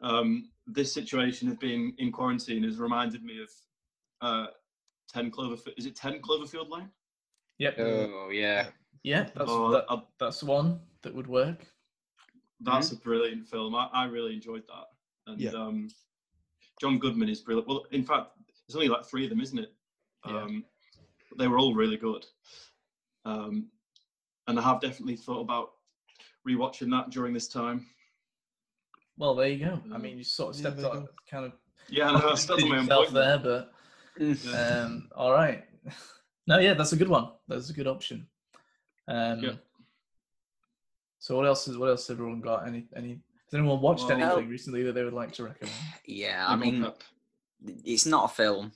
um, 0.02 0.50
this 0.68 0.92
situation 0.92 1.50
of 1.50 1.60
being 1.60 1.94
in 2.00 2.12
quarantine 2.12 2.64
has 2.64 2.78
reminded 2.78 3.24
me 3.24 3.42
of 3.44 3.50
uh, 4.22 4.48
Ten 5.12 5.30
Cloverfield. 5.30 5.74
Is 5.78 5.86
it 5.86 5.96
Ten 5.96 6.20
Cloverfield 6.20 6.70
Lane? 6.70 6.90
Yep. 7.60 7.76
Oh 7.80 8.30
yeah. 8.32 8.68
yeah, 9.04 9.24
that's 9.36 9.52
Oh, 9.52 9.72
that, 9.72 9.86
I- 9.90 10.02
that's 10.20 10.42
one 10.42 10.80
that 11.04 11.14
would 11.14 11.28
work. 11.28 11.66
That's 12.62 12.92
a 12.92 12.96
brilliant 12.96 13.48
film. 13.48 13.76
I, 13.76 13.88
I 13.94 14.06
really 14.06 14.34
enjoyed 14.34 14.64
that. 14.68 15.32
And 15.32 15.40
Yeah. 15.40 15.52
um, 15.52 15.90
John 16.82 16.98
Goodman 16.98 17.30
is 17.30 17.42
brilliant. 17.42 17.68
Well, 17.68 17.86
in 17.92 18.04
fact, 18.04 18.32
there's 18.68 18.76
only 18.76 18.88
like 18.90 19.06
three 19.06 19.24
of 19.26 19.30
them, 19.30 19.42
isn't 19.42 19.60
it? 19.60 19.74
Yeah. 20.28 20.42
Um, 20.44 20.66
they 21.38 21.48
were 21.48 21.58
all 21.58 21.74
really 21.76 21.98
good. 21.98 22.26
Um, 23.26 23.68
and 24.48 24.60
I 24.60 24.62
have 24.64 24.82
definitely 24.82 25.16
thought 25.18 25.42
about 25.42 25.72
rewatching 26.48 26.90
that 26.92 27.10
during 27.10 27.34
this 27.34 27.48
time. 27.48 27.86
Well, 29.18 29.36
there 29.36 29.48
you 29.50 29.66
go. 29.66 29.74
I 29.94 29.98
Mm. 29.98 30.02
mean, 30.02 30.18
you 30.18 30.24
sort 30.24 30.50
of 30.52 30.56
stepped 30.60 30.78
there 30.78 30.94
you 30.94 31.10
kind 31.30 31.46
of 31.46 31.54
Yeah, 31.90 32.10
I 32.10 32.20
know, 32.20 32.30
I 32.32 32.36
stepped 32.36 32.62
on 32.64 32.70
my 32.70 32.78
own 32.80 32.88
point 32.88 33.14
there, 33.14 33.38
but 33.40 33.72
Um, 34.54 35.10
all 35.16 35.32
right. 35.32 35.64
No, 36.48 36.60
yeah, 36.60 36.76
that's 36.76 36.94
a 36.94 36.96
good 36.96 37.08
one. 37.10 37.32
That's 37.48 37.72
a 37.72 37.74
good 37.74 37.88
option. 37.88 38.28
Um, 39.08 39.40
Yeah. 39.40 39.54
So 41.18 41.36
what 41.36 41.48
else 41.48 41.68
is 41.68 41.76
what 41.76 41.90
else 41.90 42.06
has 42.06 42.14
everyone 42.16 42.40
got? 42.40 42.68
Any 42.68 42.88
any 42.96 43.14
has 43.46 43.54
anyone 43.54 43.82
watched 43.82 44.04
Well- 44.08 44.12
anything 44.22 44.48
recently 44.48 44.84
that 44.84 44.94
they 44.94 45.04
would 45.04 45.14
like 45.14 45.32
to 45.34 45.44
recommend? 45.46 45.76
Yeah. 46.06 46.46
I 46.46 46.52
Come 46.52 46.60
mean, 46.60 46.84
Pep. 46.84 47.02
It's 47.84 48.06
not 48.06 48.32
a 48.32 48.34
film. 48.34 48.72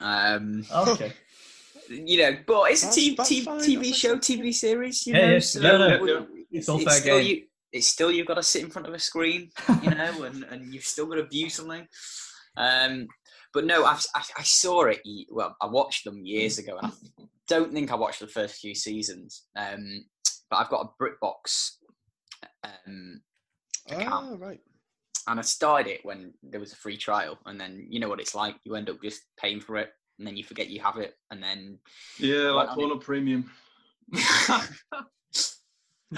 Um, 0.00 0.64
okay. 0.74 1.12
you 1.88 2.18
know, 2.18 2.36
but 2.46 2.70
it's 2.70 2.82
a 2.82 2.86
That's- 2.86 2.94
T- 2.94 3.14
that's 3.14 3.28
T- 3.66 3.76
TV 3.76 3.84
that's 3.84 3.96
show. 3.98 4.16
TV 4.16 4.54
series. 4.54 5.06
You 5.06 5.14
Yeah, 5.14 5.26
know, 5.26 5.32
yeah, 5.34 5.38
so 5.40 5.60
no, 5.60 5.78
no, 6.04 6.26
It's 6.50 6.68
all 6.68 6.78
fair 6.78 6.90
still 6.94 7.18
game. 7.18 7.26
you. 7.26 7.42
It's 7.72 7.88
still 7.88 8.10
you've 8.12 8.26
got 8.28 8.34
to 8.34 8.42
sit 8.42 8.62
in 8.62 8.70
front 8.70 8.86
of 8.86 8.94
a 8.94 8.98
screen, 9.00 9.50
you 9.82 9.90
know, 9.90 10.22
and, 10.24 10.44
and 10.44 10.72
you've 10.72 10.84
still 10.84 11.06
got 11.06 11.16
to 11.16 11.26
view 11.26 11.50
something. 11.50 11.86
Um, 12.56 13.08
but 13.52 13.64
no, 13.64 13.84
I've, 13.84 14.04
I, 14.14 14.22
I 14.38 14.42
saw 14.42 14.84
it. 14.84 15.00
Well, 15.30 15.56
I 15.60 15.66
watched 15.66 16.04
them 16.04 16.24
years 16.24 16.58
ago, 16.58 16.78
and 16.80 16.92
I 16.92 17.24
don't 17.48 17.72
think 17.72 17.90
I 17.90 17.96
watched 17.96 18.20
the 18.20 18.28
first 18.28 18.60
few 18.60 18.74
seasons. 18.76 19.44
Um, 19.56 20.04
but 20.50 20.56
I've 20.58 20.68
got 20.70 20.86
a 20.86 21.02
BritBox 21.02 21.70
um, 22.64 23.20
ah, 23.90 24.30
right. 24.38 24.60
And 25.26 25.38
I 25.38 25.42
started 25.42 25.90
it 25.90 26.04
when 26.04 26.34
there 26.42 26.60
was 26.60 26.72
a 26.72 26.76
free 26.76 26.96
trial, 26.96 27.38
and 27.46 27.58
then 27.60 27.86
you 27.88 27.98
know 28.00 28.08
what 28.08 28.20
it's 28.20 28.34
like. 28.34 28.56
You 28.64 28.74
end 28.76 28.90
up 28.90 29.02
just 29.02 29.22
paying 29.38 29.60
for 29.60 29.76
it, 29.78 29.90
and 30.18 30.26
then 30.26 30.36
you 30.36 30.44
forget 30.44 30.68
you 30.68 30.80
have 30.80 30.98
it, 30.98 31.14
and 31.30 31.42
then 31.42 31.78
Yeah, 32.18 32.50
like 32.50 32.68
Pornhub 32.70 33.00
Premium. 33.02 33.50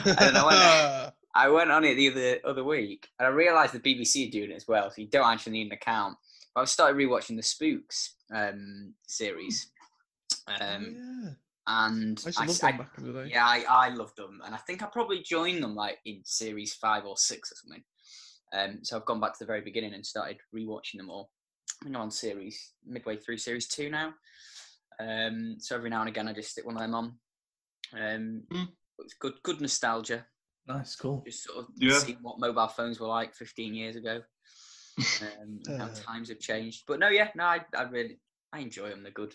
And 0.04 0.36
I 0.36 0.44
went, 0.44 1.14
I 1.34 1.48
went 1.48 1.70
on 1.70 1.84
it 1.84 1.94
the 1.94 2.10
other 2.10 2.38
other 2.44 2.64
week, 2.64 3.08
and 3.18 3.26
I 3.26 3.30
realised 3.30 3.72
the 3.74 3.80
BBC 3.80 4.28
are 4.28 4.30
doing 4.30 4.50
it 4.50 4.54
as 4.56 4.66
well. 4.68 4.90
So 4.90 5.00
you 5.02 5.08
don't 5.08 5.26
actually 5.32 5.52
need 5.52 5.66
an 5.68 5.72
account. 5.72 6.16
But 6.54 6.62
I 6.62 6.64
started 6.64 6.96
rewatching 6.98 7.36
the 7.36 7.42
Spooks 7.42 8.14
um, 8.34 8.94
series, 9.06 9.70
um, 10.60 10.96
yeah. 11.24 11.30
and 11.66 12.24
I 12.26 12.42
I, 12.42 12.46
love 12.46 12.58
I- 12.62 12.70
them 12.72 12.78
back 12.78 12.92
in 12.98 13.12
the 13.12 13.22
day. 13.24 13.30
yeah, 13.30 13.46
I, 13.46 13.64
I 13.68 13.88
loved 13.90 14.16
them, 14.16 14.40
and 14.44 14.54
I 14.54 14.58
think 14.58 14.82
I 14.82 14.86
probably 14.86 15.22
joined 15.22 15.62
them 15.62 15.74
like 15.74 15.98
in 16.04 16.20
series 16.24 16.74
five 16.74 17.04
or 17.06 17.16
six 17.16 17.52
or 17.52 17.56
something. 17.56 17.84
Um, 18.52 18.78
so 18.82 18.96
I've 18.96 19.04
gone 19.04 19.20
back 19.20 19.32
to 19.34 19.38
the 19.40 19.46
very 19.46 19.60
beginning 19.60 19.94
and 19.94 20.04
started 20.06 20.38
rewatching 20.54 20.96
them 20.98 21.10
all. 21.10 21.30
I'm 21.84 21.96
on 21.96 22.10
series 22.10 22.72
midway 22.86 23.16
through 23.16 23.38
series 23.38 23.66
two 23.68 23.90
now. 23.90 24.14
Um, 25.00 25.56
so 25.58 25.74
every 25.76 25.90
now 25.90 26.00
and 26.00 26.08
again 26.08 26.28
I 26.28 26.32
just 26.32 26.52
stick 26.52 26.64
one 26.64 26.76
of 26.76 26.80
them 26.80 26.94
on. 26.94 27.04
Um, 27.92 28.42
Mm. 28.50 28.68
It's 29.00 29.14
good, 29.14 29.34
good 29.42 29.60
nostalgia. 29.60 30.24
Nice, 30.66 30.96
cool. 30.96 31.22
Just 31.26 31.44
sort 31.44 31.58
of 31.58 31.66
Yeah. 31.76 31.98
seeing 31.98 32.18
what 32.22 32.40
mobile 32.40 32.66
phones 32.68 32.98
were 32.98 33.06
like 33.08 33.34
15 33.34 33.74
years 33.74 33.94
ago. 33.96 34.22
Um, 34.98 35.04
and 35.68 35.78
how 35.78 35.86
Uh. 35.86 35.94
times 35.94 36.30
have 36.30 36.40
changed. 36.40 36.84
But 36.86 36.98
no, 36.98 37.08
yeah, 37.08 37.30
no, 37.34 37.44
I, 37.44 37.60
I 37.76 37.82
really, 37.82 38.18
I 38.52 38.60
enjoy 38.60 38.88
them. 38.88 39.02
They're 39.02 39.12
good. 39.12 39.34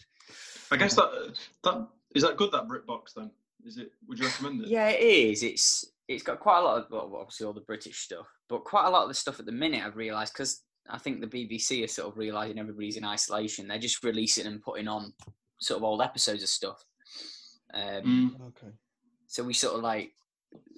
I 0.72 0.78
guess 0.78 0.96
that 0.96 1.38
that 1.64 1.88
is 2.16 2.24
that 2.24 2.38
good 2.38 2.52
that 2.54 2.68
BritBox 2.68 3.14
then? 3.16 3.30
Is 3.66 3.78
it? 3.78 3.92
Would 4.08 4.18
you 4.18 4.26
recommend 4.26 4.62
it? 4.64 4.70
Yeah, 4.70 4.88
it 4.90 5.00
is. 5.04 5.44
It's 5.44 5.86
it's 6.08 6.24
got 6.24 6.40
quite 6.40 6.58
a 6.60 6.62
lot 6.64 6.78
of 6.80 6.90
well, 6.90 7.16
obviously 7.22 7.46
all 7.46 7.54
the 7.54 7.62
British 7.62 8.00
stuff, 8.00 8.26
but 8.52 8.64
quite 8.66 8.86
a 8.86 8.90
lot 8.90 9.04
of 9.04 9.08
the 9.08 9.14
stuff 9.16 9.40
at 9.40 9.46
the 9.48 9.52
minute 9.52 9.84
I've 9.84 9.96
realised 9.96 10.34
because 10.34 10.62
I 10.90 10.98
think 10.98 11.22
the 11.22 11.28
BBC 11.28 11.84
are 11.84 11.88
sort 11.88 12.10
of 12.10 12.18
realising 12.18 12.60
everybody's 12.60 12.98
in 12.98 13.06
isolation. 13.06 13.68
They're 13.68 13.80
just 13.80 14.04
releasing 14.04 14.46
and 14.46 14.62
putting 14.62 14.88
on 14.88 15.14
sort 15.60 15.78
of 15.78 15.84
old 15.84 16.02
episodes 16.02 16.44
of 16.44 16.50
stuff. 16.50 16.84
Um, 17.74 18.36
Mm. 18.40 18.48
Okay. 18.50 18.74
So 19.28 19.44
we 19.44 19.54
sort 19.54 19.76
of 19.76 19.82
like 19.82 20.12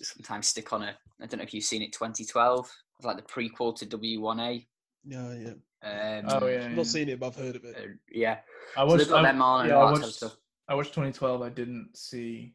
sometimes 0.02 0.48
stick 0.48 0.72
on 0.74 0.84
a. 0.84 0.96
I 1.20 1.26
don't 1.26 1.38
know 1.40 1.44
if 1.44 1.54
you've 1.54 1.64
seen 1.64 1.82
it. 1.82 1.92
2012, 1.94 2.72
It's 2.98 3.06
like 3.06 3.18
the 3.18 3.24
prequel 3.24 3.76
to 3.78 3.86
W1A. 3.88 4.66
Yeah, 5.06 5.34
yeah. 5.34 5.50
Um, 5.82 6.26
Oh 6.30 6.48
yeah, 6.48 6.56
I've 6.58 6.70
yeah. 6.70 6.76
not 6.76 6.86
seen 6.86 7.10
it, 7.10 7.20
but 7.20 7.28
I've 7.28 7.36
heard 7.36 7.56
of 7.56 7.64
it. 7.66 7.76
uh, 7.78 7.82
yeah. 8.12 8.38
I 8.78 8.84
watched 8.84 9.00
they've 9.00 9.10
got 9.10 9.26
I- 9.26 9.32
them 9.32 9.42
on 9.42 9.68
yeah, 9.68 9.74
all 9.76 9.88
I 9.88 9.90
that 9.92 9.96
sort 9.96 10.04
watched, 10.06 10.16
stuff. 10.18 10.38
I 10.68 10.76
watched 10.76 10.90
2012. 10.94 11.42
I 11.42 11.50
didn't 11.50 11.90
see. 11.96 12.54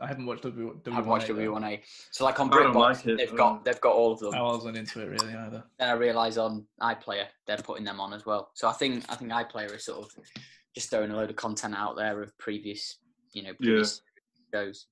I 0.00 0.06
haven't 0.08 0.26
watched 0.26 0.42
W. 0.42 0.80
I've 0.92 1.06
watched 1.06 1.28
W1A, 1.28 1.36
though. 1.36 1.52
W1A. 1.52 1.80
So 2.10 2.24
like 2.24 2.40
on 2.40 2.52
I 2.52 2.62
don't 2.62 2.74
BritBox, 2.74 2.80
like 2.80 3.06
it, 3.06 3.18
they've 3.18 3.36
got 3.36 3.64
they've 3.64 3.80
got 3.80 3.94
all 3.94 4.12
of 4.12 4.20
them. 4.20 4.34
I 4.34 4.42
wasn't 4.42 4.76
into 4.76 5.00
it 5.00 5.06
really 5.06 5.34
either. 5.34 5.64
then 5.78 5.88
I 5.88 5.92
realise 5.92 6.36
on 6.36 6.66
iPlayer 6.80 7.26
they're 7.46 7.56
putting 7.58 7.84
them 7.84 8.00
on 8.00 8.12
as 8.12 8.26
well. 8.26 8.50
So 8.54 8.68
I 8.68 8.72
think 8.72 9.04
I 9.08 9.14
think 9.14 9.30
iPlayer 9.30 9.74
is 9.74 9.84
sort 9.84 10.04
of 10.04 10.12
just 10.74 10.90
throwing 10.90 11.10
a 11.10 11.16
load 11.16 11.30
of 11.30 11.36
content 11.36 11.74
out 11.76 11.96
there 11.96 12.20
of 12.22 12.36
previous, 12.38 12.98
you 13.32 13.44
know, 13.44 13.54
previous 13.54 14.00
shows. 14.52 14.86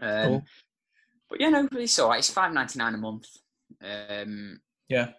Um, 0.00 0.26
Cool. 0.26 0.44
But 1.28 1.40
yeah, 1.40 1.50
no, 1.50 1.68
it's 1.72 1.98
all 1.98 2.08
right. 2.08 2.18
It's 2.18 2.30
five 2.30 2.52
ninety 2.52 2.78
nine 2.78 2.94
a 2.94 2.98
month. 2.98 3.26
Um, 3.82 4.60
Yeah, 4.88 5.10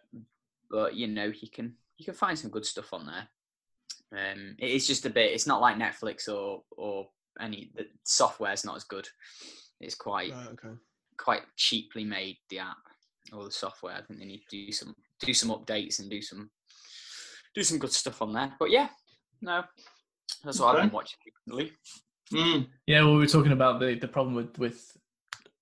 but 0.70 0.96
you 0.96 1.08
know, 1.08 1.26
you 1.26 1.50
can 1.50 1.76
you 1.98 2.06
can 2.06 2.14
find 2.16 2.38
some 2.38 2.52
good 2.52 2.66
stuff 2.66 2.92
on 2.92 3.06
there. 3.06 3.28
Um, 4.14 4.56
it 4.60 4.72
is 4.72 4.88
just 4.88 5.06
a 5.06 5.10
bit. 5.10 5.32
It's 5.32 5.48
not 5.48 5.62
like 5.62 5.78
Netflix 5.78 6.28
or 6.28 6.64
or 6.72 7.08
any 7.40 7.72
the 7.76 7.88
software's 8.04 8.66
not 8.66 8.76
as 8.76 8.84
good. 8.84 9.08
It's 9.80 9.96
quite 9.96 10.32
Right, 10.32 10.48
okay. 10.50 10.76
quite 11.18 11.44
cheaply 11.56 12.04
made 12.04 12.38
the 12.50 12.60
app 12.60 12.78
or 13.34 13.46
the 13.46 13.52
software. 13.52 13.94
I 13.94 14.02
think 14.02 14.20
they 14.20 14.26
need 14.26 14.44
to 14.50 14.66
do 14.66 14.72
some 14.72 14.96
do 15.20 15.34
some 15.34 15.50
updates 15.50 16.00
and 16.00 16.10
do 16.10 16.22
some 16.22 16.50
do 17.56 17.64
some 17.64 17.80
good 17.80 17.92
stuff 17.92 18.22
on 18.22 18.34
there. 18.34 18.54
But 18.60 18.72
yeah, 18.72 18.90
no, 19.42 19.64
that's 20.44 20.60
what 20.60 20.76
I've 20.76 20.84
been 20.84 20.92
watching 20.92 21.20
recently. 21.26 21.74
Mm. 22.34 22.68
yeah. 22.88 23.02
Well, 23.02 23.14
we 23.14 23.20
were 23.20 23.28
talking 23.28 23.52
about 23.52 23.80
the 23.80 23.96
the 23.96 24.08
problem 24.08 24.36
with 24.36 24.58
with 24.58 24.98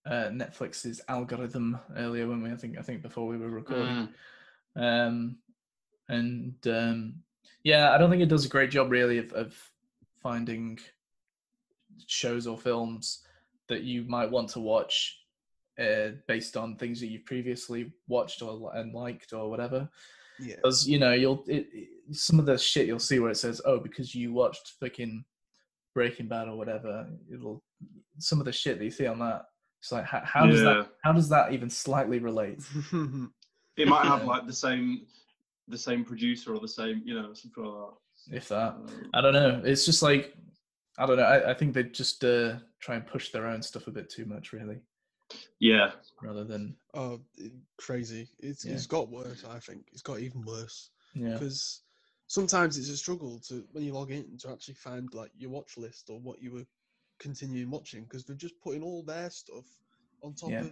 uh, 0.06 0.30
Netflix's 0.30 1.02
algorithm 1.08 1.80
earlier 1.96 2.28
when 2.28 2.42
we 2.42 2.52
I 2.52 2.56
think 2.56 2.78
I 2.78 2.82
think 2.82 3.02
before 3.02 3.28
we 3.28 3.38
were 3.38 3.50
recording. 3.50 4.10
Mm. 4.78 5.08
um, 5.08 5.38
and 6.08 6.56
um, 6.68 7.16
yeah, 7.64 7.92
I 7.92 7.98
don't 7.98 8.10
think 8.10 8.22
it 8.22 8.30
does 8.30 8.46
a 8.46 8.50
great 8.50 8.72
job 8.72 8.92
really 8.92 9.18
of, 9.20 9.32
of 9.34 9.56
finding 10.22 10.80
shows 12.08 12.48
or 12.48 12.58
films 12.58 13.24
that 13.68 13.84
you 13.84 14.04
might 14.08 14.30
want 14.32 14.50
to 14.50 14.60
watch 14.60 15.18
uh, 15.80 16.10
based 16.28 16.58
on 16.58 16.76
things 16.76 17.00
that 17.00 17.08
you've 17.08 17.26
previously 17.26 17.92
watched 18.08 18.42
or 18.42 18.72
and 18.76 18.94
liked 18.94 19.32
or 19.34 19.50
whatever. 19.50 19.88
Yeah. 20.40 20.56
Because 20.56 20.88
you 20.88 21.00
know, 21.00 21.14
you'll 21.14 21.44
it, 21.48 21.68
it- 21.74 21.90
some 22.12 22.40
of 22.40 22.46
the 22.48 22.58
shit 22.58 22.88
you'll 22.88 22.98
see 22.98 23.20
where 23.20 23.30
it 23.30 23.38
says, 23.38 23.62
"Oh, 23.66 23.80
because 23.80 24.16
you 24.16 24.34
watched 24.34 24.74
fucking 24.80 25.24
Breaking 25.94 26.28
Bad 26.28 26.48
or 26.48 26.58
whatever." 26.58 27.08
It'll 27.32 27.64
some 28.18 28.40
of 28.40 28.46
the 28.46 28.52
shit 28.52 28.80
that 28.80 28.84
you 28.86 28.90
see 28.92 29.06
on 29.06 29.20
that. 29.20 29.46
It's 29.80 29.92
like, 29.92 30.06
how, 30.06 30.22
how 30.26 30.46
does 30.48 30.62
that 30.62 30.88
how 31.04 31.12
does 31.14 31.30
that 31.30 31.54
even 31.54 31.70
slightly 31.70 32.20
relate? 32.20 32.62
It 33.78 33.88
might 33.88 34.06
have 34.06 34.26
like 34.26 34.46
the 34.46 34.52
same 34.54 35.06
the 35.70 35.78
same 35.78 36.04
producer 36.04 36.54
or 36.54 36.60
the 36.60 36.68
same, 36.68 37.02
you 37.06 37.14
know, 37.14 37.32
something 37.34 37.64
like 37.64 37.94
If 38.32 38.50
that. 38.50 38.76
that. 38.88 39.10
I 39.14 39.22
don't 39.22 39.34
know. 39.34 39.62
It's 39.64 39.86
just 39.86 40.02
like 40.02 40.36
I 41.00 41.06
don't 41.06 41.18
know. 41.18 41.24
I, 41.24 41.52
I 41.52 41.54
think 41.54 41.74
they 41.74 41.84
just 41.84 42.24
uh, 42.26 42.58
try 42.82 42.96
and 42.96 43.08
push 43.08 43.32
their 43.32 43.48
own 43.48 43.64
stuff 43.64 43.88
a 43.88 43.92
bit 43.92 44.10
too 44.10 44.26
much, 44.26 44.52
really, 44.52 44.80
Yeah. 45.60 45.92
rather 46.22 46.44
than 46.44 46.76
oh, 46.94 47.22
crazy. 47.78 48.28
It's 48.40 48.66
Yeah. 48.66 48.74
it's 48.74 48.86
got 48.86 49.10
worse. 49.10 49.46
I 49.46 49.60
think 49.60 49.88
it's 49.94 50.02
got 50.02 50.20
even 50.20 50.42
worse 50.44 50.90
yeah, 51.16 51.34
because 51.34 51.84
sometimes 52.28 52.78
it's 52.78 52.90
a 52.90 52.98
struggle 52.98 53.40
to 53.48 53.66
when 53.72 53.84
you 53.86 53.94
log 53.94 54.12
in 54.12 54.38
to 54.40 54.52
actually 54.52 54.74
find 54.76 55.12
like 55.14 55.32
your 55.38 55.52
watch 55.52 55.78
list 55.78 56.10
or 56.10 56.20
what 56.20 56.42
you 56.42 56.52
were 56.52 56.66
continuing 57.18 57.72
watching 57.72 58.04
because 58.04 58.26
they're 58.26 58.36
just 58.36 58.60
putting 58.62 58.84
all 58.84 59.02
their 59.04 59.30
stuff 59.30 59.66
on 60.22 60.34
top 60.34 60.50
Yeah. 60.52 60.62
of 60.62 60.72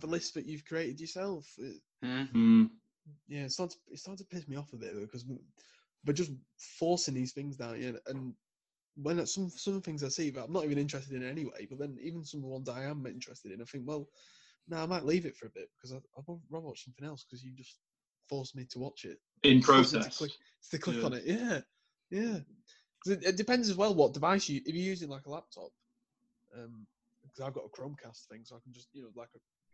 the 0.00 0.06
list 0.06 0.34
that 0.34 0.46
you've 0.46 0.64
created 0.66 1.00
yourself. 1.00 1.46
It, 1.58 1.80
Mm. 2.04 2.32
Mm. 2.32 2.70
yeah, 3.26 3.44
it's 3.44 3.54
starting 3.54 3.76
to, 3.76 3.92
it's 3.92 4.02
starting 4.02 4.24
to 4.24 4.28
piss 4.32 4.46
me 4.46 4.56
off 4.56 4.72
a 4.72 4.76
bit 4.76 4.94
because 5.00 5.24
they're 6.04 6.14
just 6.14 6.30
forcing 6.78 7.14
these 7.14 7.32
things 7.32 7.56
down. 7.56 7.80
Yeah, 7.80 7.92
and 8.06 8.34
when 9.02 9.18
it's 9.18 9.34
some 9.34 9.48
some 9.50 9.80
things 9.80 10.02
I 10.02 10.08
see 10.08 10.30
that 10.30 10.44
I'm 10.44 10.52
not 10.52 10.64
even 10.64 10.78
interested 10.78 11.14
in 11.14 11.28
anyway, 11.28 11.66
but 11.68 11.78
then 11.78 11.96
even 12.02 12.24
some 12.24 12.38
of 12.40 12.44
the 12.44 12.48
ones 12.48 12.68
I 12.68 12.84
am 12.84 13.06
interested 13.06 13.52
in, 13.52 13.60
I 13.62 13.64
think, 13.64 13.84
well, 13.86 14.08
no, 14.68 14.78
I 14.78 14.86
might 14.86 15.04
leave 15.04 15.26
it 15.26 15.36
for 15.36 15.46
a 15.46 15.50
bit 15.50 15.68
because 15.76 15.92
I 15.92 15.96
I 16.18 16.22
would 16.26 16.40
rather 16.50 16.66
watch 16.66 16.84
something 16.84 17.06
else 17.06 17.24
because 17.24 17.44
you 17.44 17.52
just 17.54 17.78
forced 18.28 18.56
me 18.56 18.64
to 18.70 18.78
watch 18.78 19.04
it. 19.04 19.18
In 19.44 19.62
Forced 19.62 19.94
me 19.94 20.00
to 20.00 20.08
process. 20.08 20.18
click, 20.18 20.32
to 20.70 20.78
click 20.78 20.96
Yeah. 20.98 21.04
on 21.04 21.12
it. 21.14 21.24
Yeah, 21.24 21.60
yeah. 22.10 22.38
'Cause 23.04 23.12
It, 23.12 23.24
it 23.24 23.36
depends 23.36 23.68
as 23.70 23.76
well 23.76 23.94
what 23.94 24.12
device 24.14 24.48
you 24.48 24.60
if 24.66 24.74
you're 24.74 24.84
using 24.84 25.08
like 25.08 25.26
a 25.26 25.30
laptop. 25.30 25.70
Um, 26.54 26.86
because 27.22 27.40
I've 27.40 27.54
got 27.54 27.64
a 27.66 27.68
Chromecast 27.68 28.26
thing, 28.26 28.44
so 28.44 28.56
I 28.56 28.60
can 28.60 28.72
just 28.72 28.88
you 28.92 29.02
know 29.02 29.10
like 29.14 29.30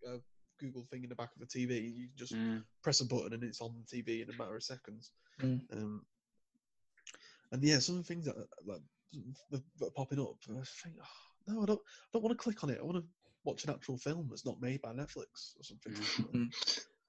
a, 0.07 0.17
a 0.17 0.21
Google 0.59 0.85
thing 0.91 1.03
in 1.05 1.09
the 1.09 1.15
back 1.15 1.31
of 1.35 1.41
the 1.41 1.47
TV. 1.47 1.81
You 1.81 2.09
just 2.17 2.35
Mm. 2.35 2.65
press 2.83 3.01
a 3.01 3.07
button 3.07 3.33
and 3.33 3.43
it's 3.45 3.61
on 3.61 3.75
the 3.79 3.97
TV 3.97 4.23
in 4.23 4.31
a 4.31 4.33
matter 4.35 4.57
of 4.57 4.63
seconds. 4.63 5.13
Mm. 5.41 5.61
Um, 5.73 6.05
and 7.53 7.63
yeah, 7.63 7.79
some 7.79 8.03
things 8.03 8.27
that 8.27 8.37
like 8.67 8.81
that 9.51 9.63
that 9.79 9.87
are 9.87 9.91
popping 9.91 10.21
up, 10.21 10.37
I 10.49 10.53
think, 10.83 10.97
oh, 11.01 11.53
no, 11.55 11.63
I 11.63 11.67
don't, 11.67 11.81
I 11.81 12.09
don't 12.13 12.23
want 12.23 12.37
to 12.37 12.43
click 12.43 12.63
on 12.65 12.71
it. 12.71 12.79
I 12.81 12.85
want 12.85 12.99
to 12.99 13.05
watch 13.45 13.65
an 13.65 13.71
actual 13.71 13.99
film 13.99 14.27
that's 14.31 14.47
not 14.47 14.61
made 14.61 14.81
by 14.83 14.93
Netflix 14.93 15.55
or 15.59 15.63
something. 15.63 15.95
Mm. 16.35 16.51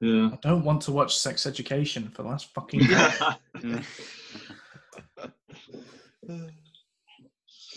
Yeah. 0.02 0.30
I 0.34 0.38
don't 0.42 0.66
want 0.66 0.82
to 0.84 0.92
watch 0.92 1.18
Sex 1.18 1.46
Education 1.46 2.10
for 2.14 2.24
the 2.24 2.28
last 2.28 2.54
fucking. 2.54 2.82
hour. 2.94 3.38
Uh, 3.64 3.80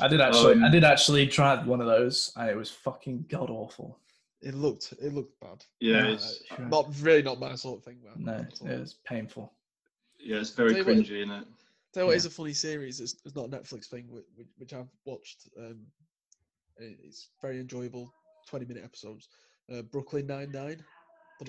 I 0.01 0.09
did 0.09 0.21
actually, 0.21 0.61
I 0.63 0.67
Um, 0.67 0.73
did 0.73 0.85
actually 0.85 1.27
try 1.27 1.63
one 1.65 1.81
of 1.81 1.87
those, 1.87 2.33
and 2.37 2.49
it 2.51 2.57
was 2.57 2.71
fucking 2.71 3.27
god 3.29 3.51
awful. 3.51 3.99
it 4.41 4.55
looked, 4.55 4.93
it 5.01 5.13
looked 5.13 5.39
bad. 5.41 5.65
yeah, 5.81 6.07
Yeah. 6.07 6.13
it's 6.15 6.43
Uh, 6.51 6.63
Not 6.69 6.87
really, 7.01 7.23
not 7.23 7.41
my 7.41 7.55
sort 7.57 7.79
of 7.79 7.85
thing, 7.85 8.01
man. 8.03 8.15
No, 8.25 8.37
Not 8.39 8.73
it 8.73 8.81
was 8.81 8.95
painful. 9.05 9.53
yeah, 10.19 10.39
it's 10.39 10.51
very 10.51 10.71
Tell 10.75 10.79
you 10.79 10.85
what- 10.87 10.97
cringy, 11.07 11.23
isn't 11.23 11.31
it? 11.31 11.47
Tell 11.95 12.03
you 12.03 12.07
what 12.09 12.13
Yeah. 12.13 12.17
is 12.19 12.27
a 12.27 12.31
funny 12.31 12.53
series. 12.53 13.01
It's, 13.01 13.17
it's 13.25 13.35
not 13.35 13.47
a 13.47 13.49
Netflix 13.49 13.87
thing, 13.87 14.07
which, 14.11 14.25
which 14.59 14.73
I've 14.75 14.89
watched. 15.05 15.49
Um, 15.59 15.87
it's 16.77 17.29
very 17.43 17.59
enjoyable, 17.59 18.13
twenty 18.49 18.65
minute 18.67 18.85
episodes. 18.85 19.29
Uh, 19.73 19.83
Brooklyn 19.83 20.27
Nine 20.27 20.51
Nine. 20.53 20.85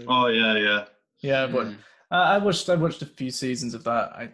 Oh 0.08 0.28
yeah, 0.28 0.56
yeah. 0.58 0.86
Yeah, 1.22 1.48
but 1.48 1.68
Mm. 1.68 1.78
I 2.12 2.36
I 2.36 2.38
watched, 2.38 2.70
I 2.70 2.76
watched 2.76 3.02
a 3.02 3.06
few 3.06 3.30
seasons 3.32 3.74
of 3.74 3.84
that. 3.84 4.12
I, 4.14 4.30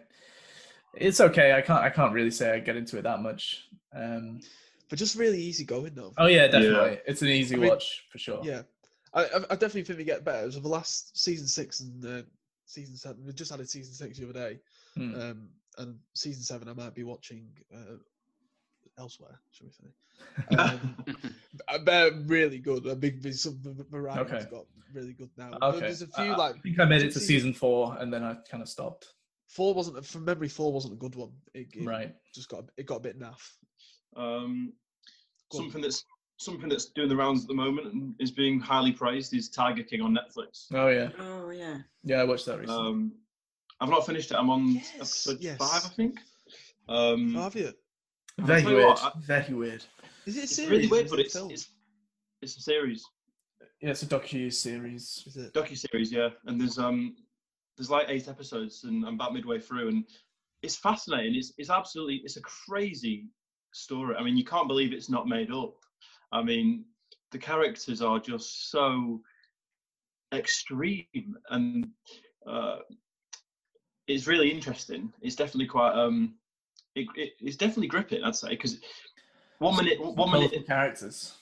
it's 0.94 1.20
okay. 1.20 1.52
I 1.52 1.60
can't, 1.60 1.82
I 1.84 1.90
can't 1.90 2.12
really 2.14 2.30
say 2.30 2.52
I 2.52 2.60
get 2.60 2.76
into 2.76 2.96
it 2.98 3.02
that 3.02 3.20
much. 3.20 3.64
Um, 3.94 4.40
but 4.88 4.98
just 4.98 5.16
really 5.16 5.40
easy 5.40 5.64
going 5.64 5.94
though. 5.94 6.12
oh 6.16 6.26
yeah, 6.26 6.46
definitely. 6.46 6.98
It's 7.06 7.20
an 7.22 7.28
easy 7.28 7.56
I 7.56 7.58
mean, 7.58 7.68
watch 7.70 8.04
for 8.10 8.18
sure. 8.18 8.40
Yeah, 8.44 8.62
I, 9.12 9.24
I 9.24 9.36
I 9.50 9.54
definitely 9.56 9.82
think 9.84 9.98
we 9.98 10.04
get 10.04 10.24
better. 10.24 10.50
So 10.50 10.60
the 10.60 10.68
last 10.68 11.18
season 11.18 11.46
six 11.48 11.80
and 11.80 12.04
uh, 12.06 12.22
season 12.64 12.96
seven, 12.96 13.24
we 13.26 13.32
just 13.32 13.52
added 13.52 13.68
season 13.68 13.92
six 13.92 14.18
the 14.18 14.28
other 14.30 14.32
day, 14.38 14.60
Hmm. 14.96 15.14
um, 15.20 15.48
and 15.78 15.98
season 16.14 16.42
seven 16.42 16.68
I 16.68 16.72
might 16.74 16.94
be 16.94 17.02
watching 17.04 17.48
uh, 17.74 17.96
elsewhere, 18.98 19.40
shall 19.52 19.66
we 19.66 19.72
say? 19.72 19.90
Um, 20.58 20.96
uh, 21.68 21.78
they're 21.84 22.12
really 22.26 22.58
good. 22.58 22.86
A 22.86 22.96
big 22.96 23.22
some 23.34 23.58
v- 23.62 23.84
variety's 23.90 24.32
Okay. 24.32 24.46
got 24.50 24.64
really 24.94 25.12
good 25.12 25.28
now. 25.36 25.50
Okay. 25.60 25.80
There's 25.80 26.00
a 26.02 26.08
I- 26.16 26.24
few 26.24 26.32
I, 26.32 26.36
like 26.36 26.62
think 26.62 26.80
I 26.80 26.84
made 26.86 27.02
it 27.02 27.12
to 27.12 27.20
season- 27.20 27.26
season 27.26 27.52
four, 27.54 27.96
and 28.00 28.10
then 28.12 28.22
I 28.24 28.36
kind 28.50 28.62
of 28.62 28.68
stopped. 28.68 29.08
four 29.48 29.74
wasn't 29.74 30.04
from 30.06 30.24
memory. 30.24 30.48
Four 30.48 30.72
wasn't 30.72 30.94
a 30.94 30.96
good 30.96 31.14
one. 31.14 31.32
It, 31.54 31.68
it 31.74 31.84
Right. 31.84 32.14
just 32.34 32.48
got 32.48 32.64
it 32.78 32.86
got 32.86 32.96
a 32.96 33.00
bit 33.00 33.18
naff. 33.20 33.42
Um, 34.16 34.72
Go 35.52 35.58
on. 35.58 35.64
something 35.64 35.82
that's 35.82 36.04
something 36.38 36.68
that's 36.68 36.86
doing 36.86 37.08
the 37.10 37.16
rounds 37.16 37.42
at 37.42 37.48
the 37.48 37.54
moment 37.54 37.92
and 37.92 38.14
is 38.18 38.30
being 38.30 38.58
highly 38.60 38.92
praised 38.92 39.34
is 39.34 39.48
Tiger 39.50 39.82
King 39.82 40.00
on 40.00 40.14
Netflix. 40.16 40.66
Oh 40.72 40.88
yeah, 40.88 41.10
Oh 41.18 41.50
yeah. 41.50 41.78
yeah. 42.04 42.16
I 42.20 42.24
watched 42.24 42.46
that 42.46 42.58
recently. 42.60 42.88
Um, 42.88 43.12
I've 43.80 43.88
not 43.90 44.06
finished 44.06 44.30
it. 44.30 44.36
I'm 44.36 44.50
on 44.50 44.68
Yes, 44.74 44.92
episode 44.96 45.38
yes. 45.40 45.58
five, 45.58 45.84
I 45.84 45.94
think. 45.94 46.18
Um, 46.88 47.34
have 47.34 47.54
you? 47.54 47.72
very 48.38 48.64
weird. 48.64 48.84
what, 48.86 49.02
I- 49.04 49.12
very 49.20 49.54
weird. 49.54 49.84
Is 50.26 50.36
it 50.36 50.40
a 50.40 50.42
it's 50.44 50.56
series? 50.56 50.70
really 50.70 50.86
weird, 50.88 51.04
is 51.06 51.10
but 51.10 51.18
a 51.18 51.22
it's, 51.22 51.34
film? 51.34 51.50
it's 51.50 51.68
it's 52.42 52.56
a 52.58 52.60
series, 52.60 53.04
Yeah, 53.80 53.90
it's 53.90 54.02
a 54.02 54.06
docu 54.06 54.52
series. 54.52 55.22
Is 55.26 55.36
it? 55.36 55.52
docu 55.54 55.76
series, 55.76 56.12
yeah. 56.12 56.28
And 56.46 56.60
there's 56.60 56.78
um 56.78 57.16
there's 57.76 57.90
like 57.90 58.06
eight 58.08 58.28
episodes, 58.28 58.84
and 58.84 59.04
I'm 59.06 59.14
about 59.14 59.34
midway 59.34 59.58
through, 59.58 59.88
and 59.88 60.04
it's 60.62 60.76
fascinating. 60.76 61.34
It's 61.34 61.52
it's 61.58 61.70
absolutely 61.70 62.16
it's 62.24 62.36
a 62.36 62.42
crazy 62.42 63.26
story. 63.72 64.16
I 64.16 64.22
mean, 64.22 64.36
you 64.36 64.44
can't 64.44 64.68
believe 64.68 64.92
it's 64.92 65.10
not 65.10 65.28
made 65.28 65.50
up. 65.52 65.74
I 66.32 66.42
mean, 66.42 66.84
the 67.32 67.38
characters 67.38 68.02
are 68.02 68.18
just 68.18 68.70
so 68.70 69.20
extreme, 70.34 71.36
and 71.50 71.88
uh, 72.46 72.78
it's 74.08 74.26
really 74.26 74.50
interesting. 74.50 75.12
It's 75.20 75.36
definitely 75.36 75.66
quite 75.66 75.92
um, 75.92 76.34
it, 76.94 77.06
it, 77.14 77.32
it's 77.40 77.56
definitely 77.56 77.88
gripping, 77.88 78.24
I'd 78.24 78.36
say, 78.36 78.50
because 78.50 78.78
one 79.58 79.76
minute, 79.76 80.00
one 80.00 80.32
minute, 80.32 80.66
characters. 80.66 81.34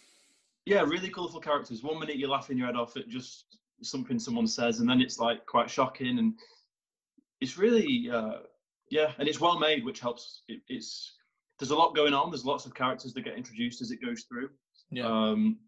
yeah, 0.66 0.82
really 0.82 1.08
colourful 1.08 1.40
characters. 1.40 1.82
One 1.82 1.98
minute 1.98 2.16
you're 2.16 2.28
laughing 2.28 2.58
your 2.58 2.66
head 2.66 2.76
off 2.76 2.96
at 2.96 3.08
just 3.08 3.58
something 3.82 4.18
someone 4.18 4.46
says, 4.46 4.80
and 4.80 4.88
then 4.88 5.00
it's 5.00 5.18
like 5.18 5.46
quite 5.46 5.70
shocking, 5.70 6.18
and 6.18 6.34
it's 7.40 7.58
really, 7.58 8.10
uh, 8.10 8.38
yeah, 8.90 9.12
and 9.18 9.28
it's 9.28 9.40
well 9.40 9.58
made, 9.58 9.84
which 9.84 10.00
helps. 10.00 10.42
It, 10.48 10.60
it's 10.68 11.14
there's 11.58 11.70
a 11.70 11.76
lot 11.76 11.94
going 11.94 12.14
on. 12.14 12.30
There's 12.30 12.44
lots 12.44 12.66
of 12.66 12.74
characters 12.74 13.14
that 13.14 13.24
get 13.24 13.36
introduced 13.36 13.80
as 13.80 13.90
it 13.90 14.04
goes 14.04 14.24
through. 14.24 14.50
Yeah. 14.90 15.06
Um, 15.06 15.58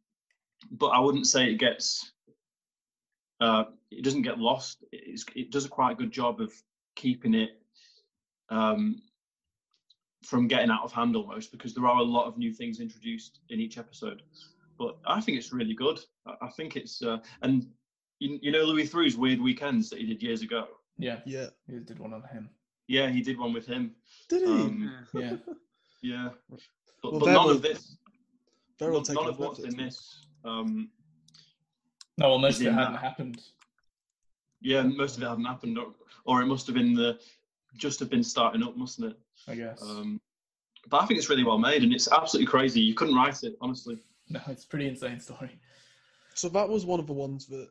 but 0.72 0.88
I 0.88 1.00
wouldn't 1.00 1.26
say 1.26 1.50
it 1.50 1.58
gets. 1.58 2.12
Uh, 3.40 3.64
it 3.90 4.02
doesn't 4.02 4.22
get 4.22 4.38
lost. 4.38 4.84
It's, 4.92 5.24
it 5.34 5.50
does 5.50 5.66
a 5.66 5.68
quite 5.68 5.98
good 5.98 6.10
job 6.10 6.40
of 6.40 6.52
keeping 6.96 7.34
it 7.34 7.60
um, 8.50 9.02
from 10.24 10.48
getting 10.48 10.70
out 10.70 10.82
of 10.82 10.92
hand 10.92 11.14
almost 11.14 11.52
because 11.52 11.72
there 11.74 11.86
are 11.86 11.98
a 11.98 12.02
lot 12.02 12.26
of 12.26 12.36
new 12.36 12.52
things 12.52 12.80
introduced 12.80 13.40
in 13.50 13.60
each 13.60 13.78
episode. 13.78 14.22
But 14.78 14.98
I 15.06 15.20
think 15.20 15.38
it's 15.38 15.52
really 15.52 15.74
good. 15.74 16.00
I, 16.26 16.34
I 16.42 16.48
think 16.48 16.76
it's 16.76 17.02
uh, 17.02 17.18
and 17.42 17.66
you, 18.18 18.38
you 18.42 18.50
know 18.52 18.62
Louis 18.64 18.88
Theroux's 18.88 19.16
Weird 19.16 19.40
Weekends 19.40 19.88
that 19.90 20.00
he 20.00 20.06
did 20.06 20.22
years 20.22 20.42
ago. 20.42 20.66
yeah, 20.98 21.20
Yeah. 21.26 21.46
he 21.68 21.78
did 21.78 21.98
one 21.98 22.12
on 22.12 22.22
him. 22.22 22.50
Yeah, 22.88 23.08
he 23.10 23.20
did 23.20 23.38
one 23.38 23.52
with 23.52 23.66
him. 23.66 23.92
Did 24.28 24.42
he? 24.42 24.48
Um, 24.52 25.06
Yeah, 25.14 25.36
yeah, 26.02 26.28
but, 27.02 27.12
Well, 27.12 27.20
but 27.20 27.26
none 27.26 27.36
all- 27.36 27.50
of 27.50 27.62
this, 27.62 27.96
They're 28.78 28.90
all 28.92 28.96
none, 28.96 29.04
taken 29.04 29.26
of 29.28 29.38
what's 29.38 29.58
in 29.60 29.76
this. 29.76 30.26
Um, 30.44 30.90
no, 32.18 32.30
well, 32.30 32.38
most 32.38 32.60
of 32.60 32.66
it 32.66 32.70
in 32.70 32.74
hadn't 32.74 32.94
happened. 32.96 33.40
yeah, 34.60 34.82
most 34.82 35.16
of 35.16 35.22
it 35.22 35.26
hadn't 35.28 35.44
happened, 35.44 35.78
or, 36.26 36.38
or 36.38 36.42
it 36.42 36.46
must 36.46 36.66
have 36.66 36.74
been 36.74 36.94
the 36.94 37.18
just 37.76 38.00
have 38.00 38.10
been 38.10 38.22
starting 38.24 38.62
up, 38.62 38.76
mustn't 38.76 39.10
it? 39.12 39.18
I 39.48 39.54
guess. 39.54 39.82
Um, 39.82 40.20
but 40.88 41.02
I 41.02 41.06
think 41.06 41.18
it's 41.18 41.28
really 41.28 41.44
well 41.44 41.58
made, 41.58 41.82
and 41.82 41.92
it's 41.92 42.10
absolutely 42.10 42.46
crazy. 42.50 42.80
You 42.80 42.94
couldn't 42.94 43.14
write 43.14 43.42
it, 43.42 43.56
honestly. 43.60 43.98
no, 44.28 44.40
it's 44.48 44.64
a 44.64 44.68
pretty 44.68 44.88
insane 44.88 45.20
story. 45.20 45.58
So 46.34 46.48
that 46.50 46.68
was 46.68 46.84
one 46.86 47.00
of 47.00 47.06
the 47.06 47.12
ones 47.12 47.46
that 47.46 47.68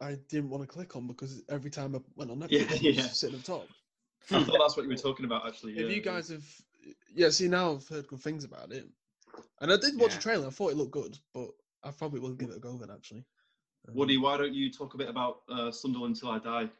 I 0.00 0.16
didn't 0.28 0.50
want 0.50 0.62
to 0.62 0.66
click 0.68 0.96
on 0.96 1.06
because 1.06 1.42
every 1.48 1.70
time 1.70 1.94
I 1.94 2.00
went 2.16 2.30
on 2.30 2.38
Netflix, 2.40 2.50
Yeah, 2.50 2.60
it 2.90 2.96
was 2.96 2.96
yeah. 2.96 3.02
sitting 3.08 3.36
up 3.38 3.44
top. 3.44 3.66
I 4.30 4.42
thought 4.44 4.58
that's 4.60 4.76
what 4.76 4.84
you 4.84 4.90
were 4.90 4.96
talking 4.96 5.24
about, 5.24 5.46
actually. 5.46 5.72
If 5.72 5.88
yeah. 5.88 5.94
you 5.96 6.00
guys 6.00 6.28
have, 6.28 6.44
yeah, 7.14 7.28
see 7.30 7.48
now 7.48 7.74
I've 7.74 7.88
heard 7.88 8.06
good 8.06 8.20
things 8.20 8.44
about 8.44 8.70
it, 8.72 8.86
and 9.60 9.72
I 9.72 9.76
did 9.76 9.98
watch 9.98 10.10
Yeah. 10.12 10.16
the 10.16 10.22
trailer. 10.22 10.46
I 10.46 10.50
thought 10.50 10.70
it 10.72 10.76
looked 10.76 10.92
good, 10.92 11.18
but 11.34 11.48
I 11.82 11.90
probably 11.90 12.20
will 12.20 12.34
give 12.34 12.50
it 12.50 12.56
a 12.56 12.60
go 12.60 12.76
then. 12.76 12.90
Actually, 12.90 13.24
Um, 13.88 13.94
Woody, 13.96 14.18
why 14.18 14.36
don't 14.36 14.54
you 14.54 14.70
talk 14.70 14.94
a 14.94 14.98
bit 14.98 15.08
about 15.08 15.42
uh, 15.48 15.70
Sunderland 15.72 16.16
till 16.16 16.30
I 16.30 16.38
die? 16.38 16.70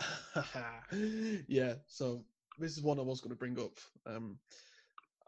yeah, 1.48 1.74
so 1.86 2.24
this 2.58 2.76
is 2.76 2.82
one 2.82 2.98
I 2.98 3.02
was 3.02 3.20
going 3.20 3.30
to 3.30 3.36
bring 3.38 3.58
up. 3.58 3.78
Um, 4.06 4.38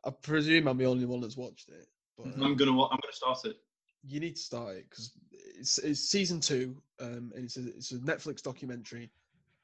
I 0.05 0.11
presume 0.11 0.69
I'm 0.69 0.79
the 0.79 0.87
only 0.87 1.07
one 1.07 1.21
that's 1.21 1.37
watched 1.37 1.69
it, 1.71 1.87
but 2.17 2.27
um, 2.27 2.43
I'm 2.43 2.57
gonna 2.57 2.73
wa- 2.73 2.89
I'm 2.91 2.99
gonna 3.03 3.13
start 3.13 3.45
it. 3.45 3.57
you 4.07 4.21
need 4.21 4.37
to 4.37 4.43
start 4.43 4.77
it 4.77 4.87
because 4.91 5.13
it's, 5.59 5.79
it's 5.79 6.01
season 6.01 6.41
two, 6.41 6.77
um, 7.01 7.33
and 7.35 7.45
it's 7.45 7.57
a, 7.57 7.67
it's 7.69 7.93
a 7.93 7.99
Netflix 7.99 8.43
documentary, 8.43 9.11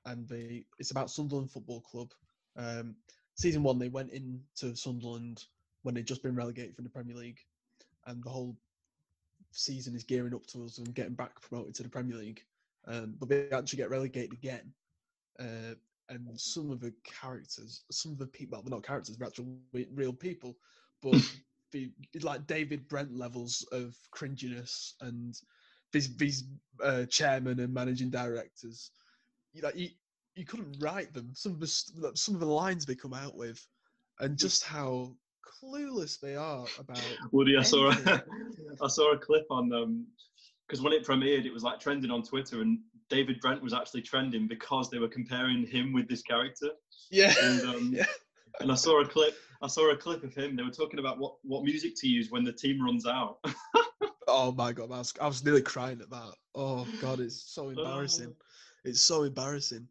and 0.06 0.26
they 0.28 0.64
it's 0.78 0.90
about 0.90 1.10
Sunderland 1.10 1.50
Football 1.50 1.80
Club. 1.80 2.12
Um, 2.56 2.94
season 3.34 3.62
one, 3.62 3.78
they 3.78 3.88
went 3.88 4.10
into 4.12 4.74
Sunderland 4.74 5.44
when 5.82 5.94
they'd 5.94 6.06
just 6.06 6.22
been 6.22 6.34
relegated 6.36 6.74
from 6.74 6.84
the 6.84 6.90
Premier 6.90 7.16
League, 7.16 7.40
and 8.06 8.22
the 8.24 8.30
whole 8.30 8.56
season 9.52 9.94
is 9.94 10.04
gearing 10.04 10.34
up 10.34 10.46
to 10.46 10.64
us 10.64 10.78
and 10.78 10.94
getting 10.94 11.14
back 11.14 11.40
promoted 11.40 11.74
to 11.74 11.82
the 11.82 11.88
Premier 11.88 12.16
League. 12.16 12.42
Um, 12.86 13.14
but 13.18 13.28
they 13.28 13.50
actually 13.50 13.76
get 13.76 13.90
relegated 13.90 14.32
again, 14.32 14.72
uh, 15.40 15.74
and 16.08 16.28
some 16.38 16.70
of 16.70 16.80
the 16.80 16.92
characters, 17.04 17.84
some 17.90 18.12
of 18.12 18.18
the 18.18 18.26
people, 18.26 18.56
well, 18.56 18.62
they're 18.62 18.70
not 18.70 18.84
characters, 18.84 19.16
they're 19.16 19.26
actual 19.26 19.46
real 19.94 20.12
people, 20.12 20.56
but 21.02 21.14
the 21.72 21.90
like 22.22 22.46
David 22.46 22.88
Brent 22.88 23.14
levels 23.14 23.66
of 23.72 23.96
cringiness 24.14 24.94
and 25.00 25.34
these 25.92 26.16
these 26.16 26.44
uh, 26.82 27.04
chairmen 27.06 27.60
and 27.60 27.72
managing 27.72 28.10
directors. 28.10 28.90
You 29.52 29.62
know, 29.62 29.70
you, 29.74 29.88
you 30.36 30.44
couldn't 30.44 30.76
write 30.80 31.12
them. 31.12 31.30
Some 31.34 31.52
of 31.52 31.60
the 31.60 31.66
some 31.66 32.34
of 32.34 32.40
the 32.40 32.46
lines 32.46 32.86
they 32.86 32.94
come 32.94 33.14
out 33.14 33.36
with, 33.36 33.64
and 34.20 34.36
just 34.36 34.64
how 34.64 35.14
clueless 35.62 36.20
they 36.20 36.36
are 36.36 36.66
about. 36.78 37.02
Woody, 37.32 37.56
I 37.56 37.62
saw 37.62 37.90
a. 37.90 38.24
I 38.82 38.88
saw 38.88 39.12
a 39.12 39.18
clip 39.18 39.46
on 39.50 39.68
them, 39.68 40.06
because 40.66 40.82
when 40.82 40.92
it 40.92 41.04
premiered, 41.04 41.44
it 41.44 41.52
was 41.52 41.64
like 41.64 41.80
trending 41.80 42.10
on 42.10 42.22
Twitter, 42.22 42.62
and 42.62 42.78
David 43.10 43.40
Brent 43.40 43.62
was 43.62 43.74
actually 43.74 44.02
trending 44.02 44.46
because 44.46 44.88
they 44.88 44.98
were 44.98 45.08
comparing 45.08 45.66
him 45.66 45.92
with 45.92 46.08
this 46.08 46.22
character. 46.22 46.70
Yeah, 47.10 47.34
And 47.42 47.64
um, 47.64 47.92
Yeah. 47.96 48.06
and 48.60 48.70
I 48.72 48.74
saw 48.74 49.00
a 49.02 49.06
clip. 49.06 49.34
I 49.62 49.66
saw 49.66 49.90
a 49.90 49.96
clip 49.96 50.24
of 50.24 50.34
him. 50.34 50.56
They 50.56 50.62
were 50.62 50.70
talking 50.70 50.98
about 51.00 51.18
what 51.18 51.34
what 51.42 51.64
music 51.64 51.92
to 51.96 52.08
use 52.08 52.30
when 52.30 52.44
the 52.44 52.52
team 52.52 52.82
runs 52.82 53.06
out. 53.06 53.38
Oh 54.32 54.52
my 54.52 54.72
god, 54.72 54.92
I 54.92 54.98
was, 54.98 55.12
I 55.20 55.26
was 55.26 55.44
nearly 55.44 55.62
crying 55.62 56.00
at 56.00 56.10
that. 56.10 56.34
Oh 56.54 56.86
god, 57.00 57.18
it's 57.18 57.42
so 57.52 57.66
Oh. 57.66 57.68
embarrassing. 57.70 58.32
It's 58.84 59.00
so 59.00 59.24
embarrassing. 59.24 59.88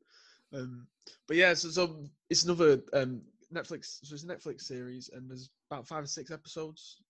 Um, 0.53 0.87
but 1.27 1.35
yeah, 1.35 1.53
so, 1.53 1.67
so 1.69 2.05
it's 2.29 2.45
another 2.45 2.81
um, 2.93 3.21
Netflix. 3.53 3.99
So 4.03 4.13
it's 4.13 4.23
a 4.23 4.27
Netflix 4.27 4.61
series, 4.61 5.09
and 5.13 5.29
there's 5.29 5.49
about 5.69 5.87
five 5.87 6.05
or 6.05 6.07
six 6.07 6.31
episodes. 6.31 7.01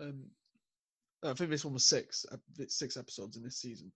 Um, 0.00 0.24
I 1.24 1.32
think 1.32 1.50
this 1.50 1.64
one 1.64 1.74
was 1.74 1.84
six, 1.84 2.24
six 2.68 2.96
episodes 2.96 3.36
in 3.36 3.42
this 3.42 3.56
season. 3.56 3.90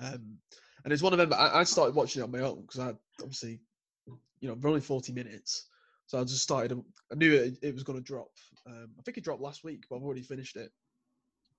Um, 0.00 0.38
and 0.84 0.92
it's 0.92 1.02
one 1.02 1.12
of 1.12 1.18
them. 1.18 1.32
I, 1.32 1.60
I 1.60 1.64
started 1.64 1.94
watching 1.94 2.20
it 2.20 2.24
on 2.24 2.30
my 2.30 2.40
own 2.40 2.62
because 2.62 2.80
I 2.80 2.94
obviously, 3.20 3.60
you 4.40 4.48
know, 4.48 4.56
only 4.64 4.80
forty 4.80 5.12
minutes, 5.12 5.66
so 6.06 6.20
I 6.20 6.24
just 6.24 6.42
started. 6.42 6.78
I 7.12 7.14
knew 7.14 7.32
it, 7.32 7.58
it 7.62 7.74
was 7.74 7.84
going 7.84 7.98
to 7.98 8.04
drop. 8.04 8.30
Um, 8.66 8.90
I 8.98 9.02
think 9.02 9.18
it 9.18 9.24
dropped 9.24 9.42
last 9.42 9.64
week, 9.64 9.84
but 9.88 9.96
I've 9.96 10.02
already 10.02 10.22
finished 10.22 10.56
it. 10.56 10.70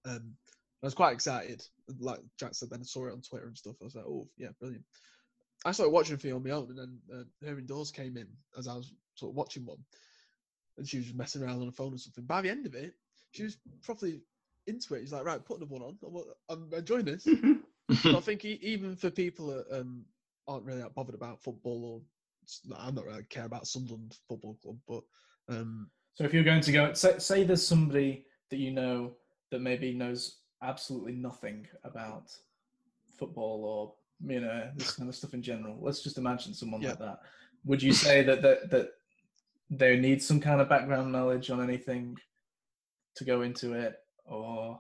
Um, 0.06 0.36
I 0.84 0.88
was 0.88 0.94
quite 0.94 1.14
excited. 1.14 1.64
Like 2.00 2.20
Jack 2.40 2.54
said, 2.54 2.70
then 2.70 2.82
I 2.82 2.86
saw 2.86 3.08
it 3.08 3.14
on 3.14 3.22
Twitter 3.22 3.48
and 3.48 3.58
stuff. 3.58 3.76
I 3.82 3.86
was 3.86 3.96
like, 3.96 4.06
oh, 4.06 4.28
yeah, 4.38 4.50
brilliant. 4.60 4.84
I 5.66 5.72
started 5.72 5.92
watching 5.92 6.20
it 6.22 6.32
on 6.32 6.44
my 6.44 6.52
own, 6.52 6.70
and 6.70 6.78
then 6.78 7.00
uh, 7.12 7.48
her 7.48 7.58
indoors 7.58 7.92
came 7.92 8.18
in 8.18 8.28
as 8.58 8.68
I 8.68 8.76
was 8.76 8.94
sort 9.16 9.32
of 9.32 9.36
watching 9.36 9.66
one, 9.66 9.80
and 10.78 10.88
she 10.88 10.98
was 10.98 11.08
just 11.08 11.18
messing 11.18 11.42
around 11.42 11.62
on 11.62 11.66
the 11.66 11.72
phone 11.72 11.94
or 11.94 11.98
something. 11.98 12.26
By 12.26 12.42
the 12.42 12.52
end 12.52 12.68
of 12.68 12.76
it, 12.76 12.94
she 13.32 13.44
was 13.44 13.58
properly 13.82 14.22
into 14.68 14.94
it. 14.94 15.02
He's 15.02 15.14
like, 15.14 15.26
right, 15.26 15.44
put 15.44 15.58
another 15.58 15.74
one 15.74 15.82
on. 15.82 15.98
I'm, 16.50 16.68
I'm 16.72 16.78
enjoying 16.78 17.06
this. 17.06 17.28
so 17.94 18.18
I 18.18 18.20
think 18.22 18.46
e- 18.46 18.60
even 18.62 18.96
for 18.96 19.10
people 19.10 19.48
that 19.48 19.66
um, 19.80 20.06
aren't 20.48 20.66
really 20.66 20.82
that 20.82 20.96
bothered 20.96 21.16
about 21.16 21.42
football, 21.44 21.86
or 21.86 22.76
I'm 22.78 22.96
not 22.96 23.06
really 23.06 23.24
care 23.24 23.46
about 23.46 23.68
Sunderland 23.68 24.18
Football 24.28 24.58
Club, 24.62 24.78
but 24.88 25.04
um, 25.50 25.90
So 26.16 26.24
if 26.24 26.34
you're 26.34 26.44
going 26.44 26.62
to 26.62 26.72
go, 26.72 26.94
say, 26.94 27.18
say 27.20 27.44
there's 27.44 27.68
somebody 27.68 28.26
that 28.52 28.58
you 28.58 28.72
know 28.72 29.14
that 29.52 29.62
maybe 29.62 29.94
knows 29.94 30.40
absolutely 30.62 31.14
nothing 31.14 31.68
about 31.84 32.32
football 33.18 33.64
or 33.64 33.94
you 34.32 34.40
know 34.40 34.70
this 34.76 34.92
kind 34.94 35.10
of 35.10 35.16
stuff 35.16 35.34
in 35.34 35.42
general. 35.42 35.78
Let's 35.82 36.02
just 36.02 36.18
imagine 36.18 36.54
someone 36.54 36.82
Yeah. 36.82 36.90
like 36.90 37.00
that. 37.00 37.20
Would 37.66 37.82
you 37.84 37.94
say 37.94 38.24
that 38.24 38.42
that 38.42 38.70
that 38.72 38.90
they 39.70 39.98
need 39.98 40.22
some 40.22 40.40
kind 40.40 40.62
of 40.62 40.70
background 40.70 41.12
knowledge 41.12 41.50
on 41.50 41.62
anything 41.62 42.16
to 43.16 43.24
go 43.26 43.42
into 43.42 43.74
it, 43.74 43.96
or 44.26 44.80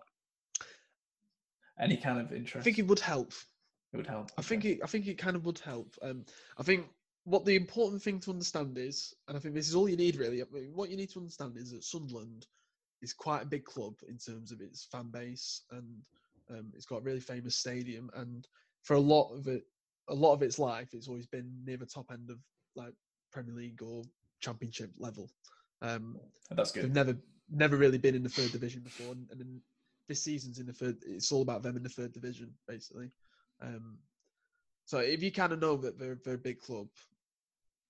any 1.79 1.97
kind 1.97 2.19
of 2.19 2.31
interest? 2.33 2.61
I 2.61 2.63
think 2.63 2.79
it 2.79 2.87
would 2.87 2.99
help. 2.99 3.33
it 3.93 3.97
would 3.97 4.07
help. 4.07 4.31
I 4.37 4.41
think 4.41 4.65
it. 4.65 4.79
I 4.83 4.87
think 4.87 5.07
it 5.07 5.17
kind 5.17 5.35
of 5.35 5.45
would 5.45 5.59
help. 5.59 5.95
Um, 6.01 6.25
I 6.57 6.63
think 6.63 6.87
what 7.25 7.45
the 7.45 7.55
important 7.55 8.01
thing 8.01 8.19
to 8.21 8.31
understand 8.31 8.77
is, 8.77 9.13
and 9.27 9.35
I 9.35 9.39
think 9.39 9.55
this 9.55 9.67
is 9.67 9.75
all 9.75 9.89
you 9.89 9.97
need 9.97 10.15
really. 10.15 10.41
I 10.41 10.45
mean, 10.51 10.71
what 10.73 10.89
you 10.89 10.97
need 10.97 11.09
to 11.11 11.19
understand 11.19 11.57
is 11.57 11.71
that 11.71 11.83
Sunderland 11.83 12.45
is 13.01 13.13
quite 13.13 13.43
a 13.43 13.47
big 13.47 13.65
club 13.65 13.95
in 14.07 14.17
terms 14.17 14.51
of 14.51 14.61
its 14.61 14.85
fan 14.85 15.09
base, 15.11 15.61
and 15.71 16.03
um, 16.49 16.71
it's 16.75 16.85
got 16.85 16.97
a 16.97 17.03
really 17.03 17.19
famous 17.19 17.55
stadium. 17.55 18.09
And 18.15 18.47
for 18.83 18.95
a 18.95 18.99
lot 18.99 19.33
of 19.33 19.47
it, 19.47 19.63
a 20.07 20.13
lot 20.13 20.33
of 20.33 20.43
its 20.43 20.59
life, 20.59 20.89
it's 20.93 21.07
always 21.07 21.25
been 21.25 21.51
near 21.65 21.77
the 21.77 21.85
top 21.85 22.11
end 22.11 22.29
of 22.29 22.37
like 22.75 22.93
Premier 23.31 23.55
League 23.55 23.81
or 23.81 24.03
Championship 24.39 24.91
level. 24.97 25.29
Um, 25.81 26.17
That's 26.51 26.71
good. 26.71 26.83
they've 26.83 26.93
never 26.93 27.17
never 27.51 27.77
really 27.77 27.97
been 27.97 28.15
in 28.15 28.23
the 28.23 28.29
third 28.29 28.51
division 28.51 28.81
before, 28.81 29.11
and, 29.11 29.27
and 29.31 29.39
then 29.39 29.61
this 30.07 30.21
season's 30.21 30.59
in 30.59 30.67
the 30.67 30.73
third. 30.73 30.97
It's 31.05 31.31
all 31.31 31.41
about 31.41 31.63
them 31.63 31.77
in 31.77 31.83
the 31.83 31.89
third 31.89 32.13
division, 32.13 32.53
basically. 32.67 33.11
Um, 33.61 33.97
so 34.85 34.99
if 34.99 35.23
you 35.23 35.31
kind 35.31 35.53
of 35.53 35.59
know 35.59 35.77
that 35.77 35.97
they're, 35.97 36.19
they're 36.23 36.35
a 36.35 36.37
big 36.37 36.59
club, 36.59 36.87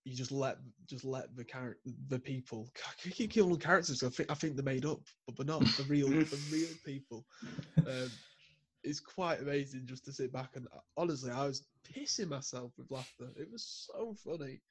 you 0.05 0.15
just 0.15 0.31
let 0.31 0.57
just 0.87 1.03
let 1.03 1.35
the 1.35 1.43
char- 1.43 1.77
the 2.09 2.19
people. 2.19 2.69
I 3.05 3.09
keep 3.09 3.33
calling 3.33 3.49
them 3.49 3.59
characters. 3.59 4.03
I 4.03 4.09
think 4.09 4.31
I 4.31 4.35
think 4.35 4.55
they're 4.55 4.63
made 4.63 4.85
up, 4.85 5.01
but 5.25 5.35
they're 5.35 5.45
not. 5.45 5.65
They're 5.77 5.87
real. 5.87 6.09
they're 6.09 6.39
real 6.51 6.67
people. 6.85 7.25
Um, 7.79 8.11
it's 8.83 8.99
quite 8.99 9.41
amazing 9.41 9.81
just 9.85 10.05
to 10.05 10.13
sit 10.13 10.31
back 10.31 10.55
and 10.55 10.67
honestly, 10.95 11.31
I 11.31 11.47
was 11.47 11.65
pissing 11.91 12.29
myself 12.29 12.71
with 12.77 12.91
laughter. 12.91 13.29
It 13.35 13.51
was 13.51 13.87
so 13.91 14.15
funny. 14.23 14.61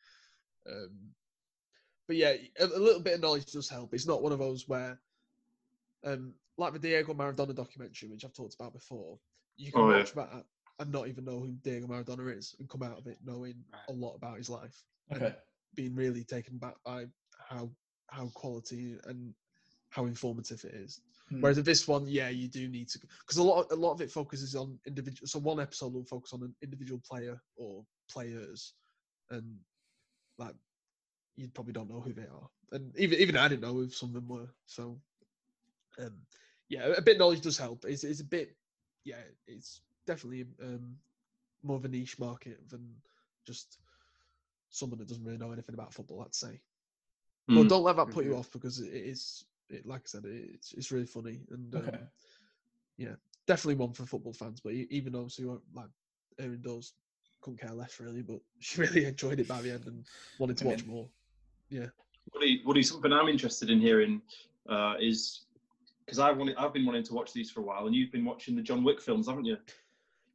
Um, 0.70 1.10
but 2.06 2.16
yeah, 2.16 2.34
a, 2.60 2.64
a 2.66 2.78
little 2.78 3.00
bit 3.00 3.14
of 3.14 3.20
knowledge 3.20 3.46
does 3.46 3.68
help. 3.68 3.92
It's 3.92 4.06
not 4.06 4.22
one 4.22 4.32
of 4.32 4.38
those 4.38 4.68
where, 4.68 5.00
um, 6.04 6.34
like 6.56 6.72
the 6.72 6.78
Diego 6.78 7.14
Maradona 7.14 7.54
documentary, 7.54 8.08
which 8.08 8.24
I've 8.24 8.32
talked 8.32 8.54
about 8.54 8.72
before. 8.72 9.18
You 9.56 9.72
can 9.72 9.82
Oh, 9.82 9.90
yeah. 9.90 9.98
watch 9.98 10.12
that 10.14 10.44
and 10.80 10.92
not 10.92 11.08
even 11.08 11.24
know 11.24 11.40
who 11.40 11.52
Diego 11.62 11.86
Maradona 11.86 12.36
is, 12.36 12.54
and 12.58 12.68
come 12.68 12.82
out 12.82 12.98
of 12.98 13.06
it 13.06 13.18
knowing 13.24 13.54
a 13.88 13.92
lot 13.92 14.14
about 14.14 14.38
his 14.38 14.50
life 14.50 14.84
Okay. 15.14 15.34
being 15.74 15.94
really 15.94 16.24
taken 16.24 16.58
back 16.58 16.74
by 16.84 17.06
how 17.48 17.70
how 18.10 18.28
quality 18.34 18.96
and 19.06 19.34
how 19.90 20.06
informative 20.06 20.64
it 20.64 20.74
is. 20.74 21.00
Hmm. 21.28 21.40
Whereas 21.40 21.56
with 21.56 21.66
this 21.66 21.86
one, 21.88 22.06
yeah, 22.06 22.28
you 22.28 22.48
do 22.48 22.68
need 22.68 22.88
to 22.90 22.98
because 22.98 23.36
a 23.38 23.42
lot 23.42 23.70
a 23.70 23.76
lot 23.76 23.92
of 23.92 24.00
it 24.00 24.10
focuses 24.10 24.54
on 24.54 24.78
individual. 24.86 25.26
So 25.26 25.38
one 25.38 25.60
episode 25.60 25.92
will 25.92 26.04
focus 26.04 26.32
on 26.32 26.42
an 26.42 26.54
individual 26.62 27.00
player 27.08 27.40
or 27.56 27.84
players, 28.10 28.74
and 29.30 29.56
like 30.38 30.54
you 31.36 31.48
probably 31.48 31.72
don't 31.72 31.88
know 31.90 32.00
who 32.00 32.12
they 32.12 32.22
are, 32.22 32.48
and 32.72 32.96
even 32.98 33.18
even 33.18 33.36
I 33.36 33.48
didn't 33.48 33.62
know 33.62 33.72
who 33.74 33.88
some 33.88 34.10
of 34.10 34.14
them 34.14 34.28
were. 34.28 34.48
So, 34.66 34.98
um, 35.98 36.14
yeah, 36.68 36.86
a 36.96 37.02
bit 37.02 37.16
of 37.16 37.18
knowledge 37.20 37.40
does 37.42 37.58
help. 37.58 37.84
It's 37.84 38.04
it's 38.04 38.20
a 38.20 38.24
bit, 38.24 38.56
yeah, 39.04 39.20
it's 39.46 39.80
definitely 40.06 40.44
um 40.62 40.96
more 41.62 41.76
of 41.76 41.84
a 41.84 41.88
niche 41.88 42.18
market 42.18 42.68
than 42.68 42.94
just 43.46 43.78
someone 44.70 44.98
that 44.98 45.08
doesn't 45.08 45.24
really 45.24 45.38
know 45.38 45.52
anything 45.52 45.74
about 45.74 45.92
football. 45.94 46.22
I'd 46.22 46.34
say. 46.34 46.60
But 47.48 47.64
Mm. 47.64 47.68
don't 47.68 47.82
let 47.84 47.96
that 47.96 48.10
put 48.10 48.24
you 48.24 48.32
Mhm. 48.32 48.38
off 48.38 48.50
because 48.52 48.80
it 48.80 48.88
is, 48.92 49.44
it, 49.68 49.84
like 49.86 50.00
I 50.00 50.06
said, 50.06 50.24
it's 50.24 50.72
it's 50.72 50.90
really 50.90 51.06
funny 51.06 51.40
and 51.50 51.74
um, 51.74 51.80
Okay. 51.82 51.98
yeah, 52.96 53.16
definitely 53.46 53.74
one 53.74 53.92
for 53.92 54.06
football 54.06 54.32
fans. 54.32 54.60
But 54.60 54.72
even 54.72 55.12
though 55.12 55.28
so 55.28 55.60
like 55.74 55.90
her 56.38 56.46
indoors, 56.54 56.94
couldn't 57.42 57.60
care 57.60 57.72
less 57.74 58.00
really, 58.00 58.22
but 58.22 58.40
she 58.60 58.80
really 58.80 59.04
enjoyed 59.04 59.40
it 59.40 59.48
by 59.48 59.60
the 59.60 59.72
end 59.72 59.86
and 59.86 60.04
wanted 60.38 60.56
to 60.58 60.64
I 60.64 60.68
watch 60.68 60.84
mean- 60.86 60.94
more. 60.94 61.08
Woody, 62.32 62.62
Woody, 62.64 62.82
something 62.82 63.12
I'm 63.12 63.28
interested 63.28 63.70
in 63.70 63.80
hearing 63.80 64.22
uh, 64.68 64.94
is 65.00 65.40
because 66.04 66.18
I 66.18 66.30
wanted, 66.32 66.56
I've 66.56 66.72
been 66.72 66.86
wanting 66.86 67.02
to 67.04 67.14
watch 67.14 67.32
these 67.32 67.50
for 67.50 67.60
a 67.60 67.64
while, 67.64 67.86
and 67.86 67.94
you've 67.94 68.12
been 68.12 68.24
watching 68.24 68.56
the 68.56 68.62
John 68.62 68.84
Wick 68.84 69.00
films, 69.00 69.26
haven't 69.28 69.44
you? 69.46 69.56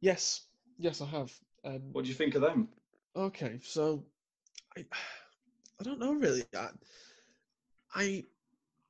Yes, 0.00 0.46
yes, 0.78 1.00
I 1.00 1.06
have. 1.06 1.32
Um, 1.64 1.80
What 1.92 2.04
do 2.04 2.08
you 2.08 2.14
think 2.14 2.34
of 2.34 2.42
them? 2.42 2.68
Okay, 3.16 3.58
so 3.62 4.04
I, 4.76 4.84
I 5.80 5.82
don't 5.84 5.98
know 5.98 6.12
really. 6.14 6.44
I, 6.56 6.68
I 7.94 8.24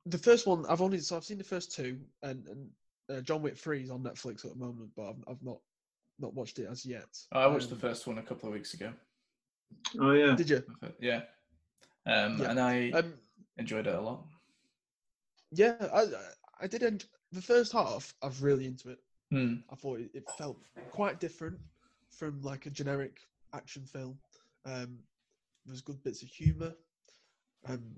the 0.05 0.17
first 0.17 0.47
one 0.47 0.65
I've 0.69 0.81
only 0.81 0.99
so 0.99 1.17
I've 1.17 1.25
seen 1.25 1.37
the 1.37 1.43
first 1.43 1.75
two, 1.75 1.99
and 2.23 2.47
and 2.47 2.69
uh, 3.09 3.21
John 3.21 3.41
Wick 3.41 3.57
Three 3.57 3.83
is 3.83 3.91
on 3.91 4.03
Netflix 4.03 4.45
at 4.45 4.51
the 4.51 4.57
moment, 4.57 4.89
but 4.95 5.09
I've, 5.09 5.23
I've 5.27 5.43
not 5.43 5.57
not 6.19 6.33
watched 6.33 6.59
it 6.59 6.67
as 6.69 6.85
yet. 6.85 7.09
I 7.31 7.47
watched 7.47 7.69
the 7.69 7.75
Um, 7.75 7.81
first 7.81 8.07
one 8.07 8.17
a 8.17 8.23
couple 8.23 8.47
of 8.47 8.53
weeks 8.53 8.73
ago. 8.73 8.93
Oh 9.99 10.11
yeah, 10.11 10.35
Did 10.35 10.49
you? 10.49 10.63
Yeah. 10.99 11.21
Um, 12.05 12.39
Yeah. 12.39 12.51
And 12.51 12.59
I 12.59 12.91
Um, 12.91 13.13
enjoyed 13.57 13.87
it 13.87 13.95
a 13.95 14.01
lot. 14.01 14.23
yeah, 15.51 15.75
I 15.93 16.05
I- 16.61 16.67
did. 16.67 16.83
Enjoy, 16.83 17.07
the 17.31 17.41
first 17.41 17.71
half, 17.71 18.13
I 18.21 18.27
was 18.27 18.41
really 18.41 18.65
into 18.65 18.89
it. 18.89 18.99
Hmm. 19.31 19.55
I 19.69 19.75
thought 19.75 19.99
it, 20.01 20.11
it 20.13 20.29
felt 20.37 20.57
quite 20.91 21.19
different 21.19 21.57
from 22.09 22.41
like 22.41 22.65
a 22.65 22.69
generic 22.69 23.21
action 23.53 23.85
film. 23.85 24.17
Um, 24.65 24.99
there 25.65 25.71
was 25.71 25.81
good 25.81 26.03
bits 26.03 26.21
of 26.23 26.29
humour. 26.29 26.73
Um, 27.67 27.95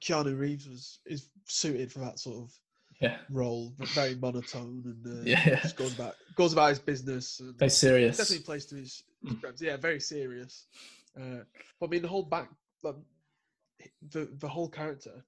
Keanu 0.00 0.36
Reeves 0.38 0.68
was 0.68 0.98
is 1.06 1.28
suited 1.44 1.92
for 1.92 2.00
that 2.00 2.18
sort 2.18 2.38
of 2.38 2.52
Yeah. 3.00 3.18
role, 3.30 3.72
but 3.78 3.88
very 3.90 4.16
monotone 4.16 4.82
and 4.84 5.06
uh, 5.06 5.22
Yeah, 5.24 5.60
just 5.60 5.76
goes 5.76 5.94
about 5.94 6.16
goes 6.34 6.52
about 6.52 6.70
his 6.70 6.80
business. 6.80 7.38
And 7.40 7.56
Very 7.56 7.70
serious. 7.70 8.16
definitely 8.16 8.44
plays 8.44 8.66
to 8.66 8.74
his, 8.76 9.04
his 9.22 9.38
strengths. 9.38 9.62
Yeah, 9.62 9.76
very 9.76 10.00
serious. 10.00 10.66
Uh, 11.16 11.44
but 11.78 11.86
I 11.86 11.90
mean, 11.90 12.02
the 12.02 12.08
whole 12.08 12.24
back, 12.24 12.50
like, 12.82 12.96
the 14.10 14.28
the 14.40 14.48
whole 14.48 14.68
character, 14.68 15.24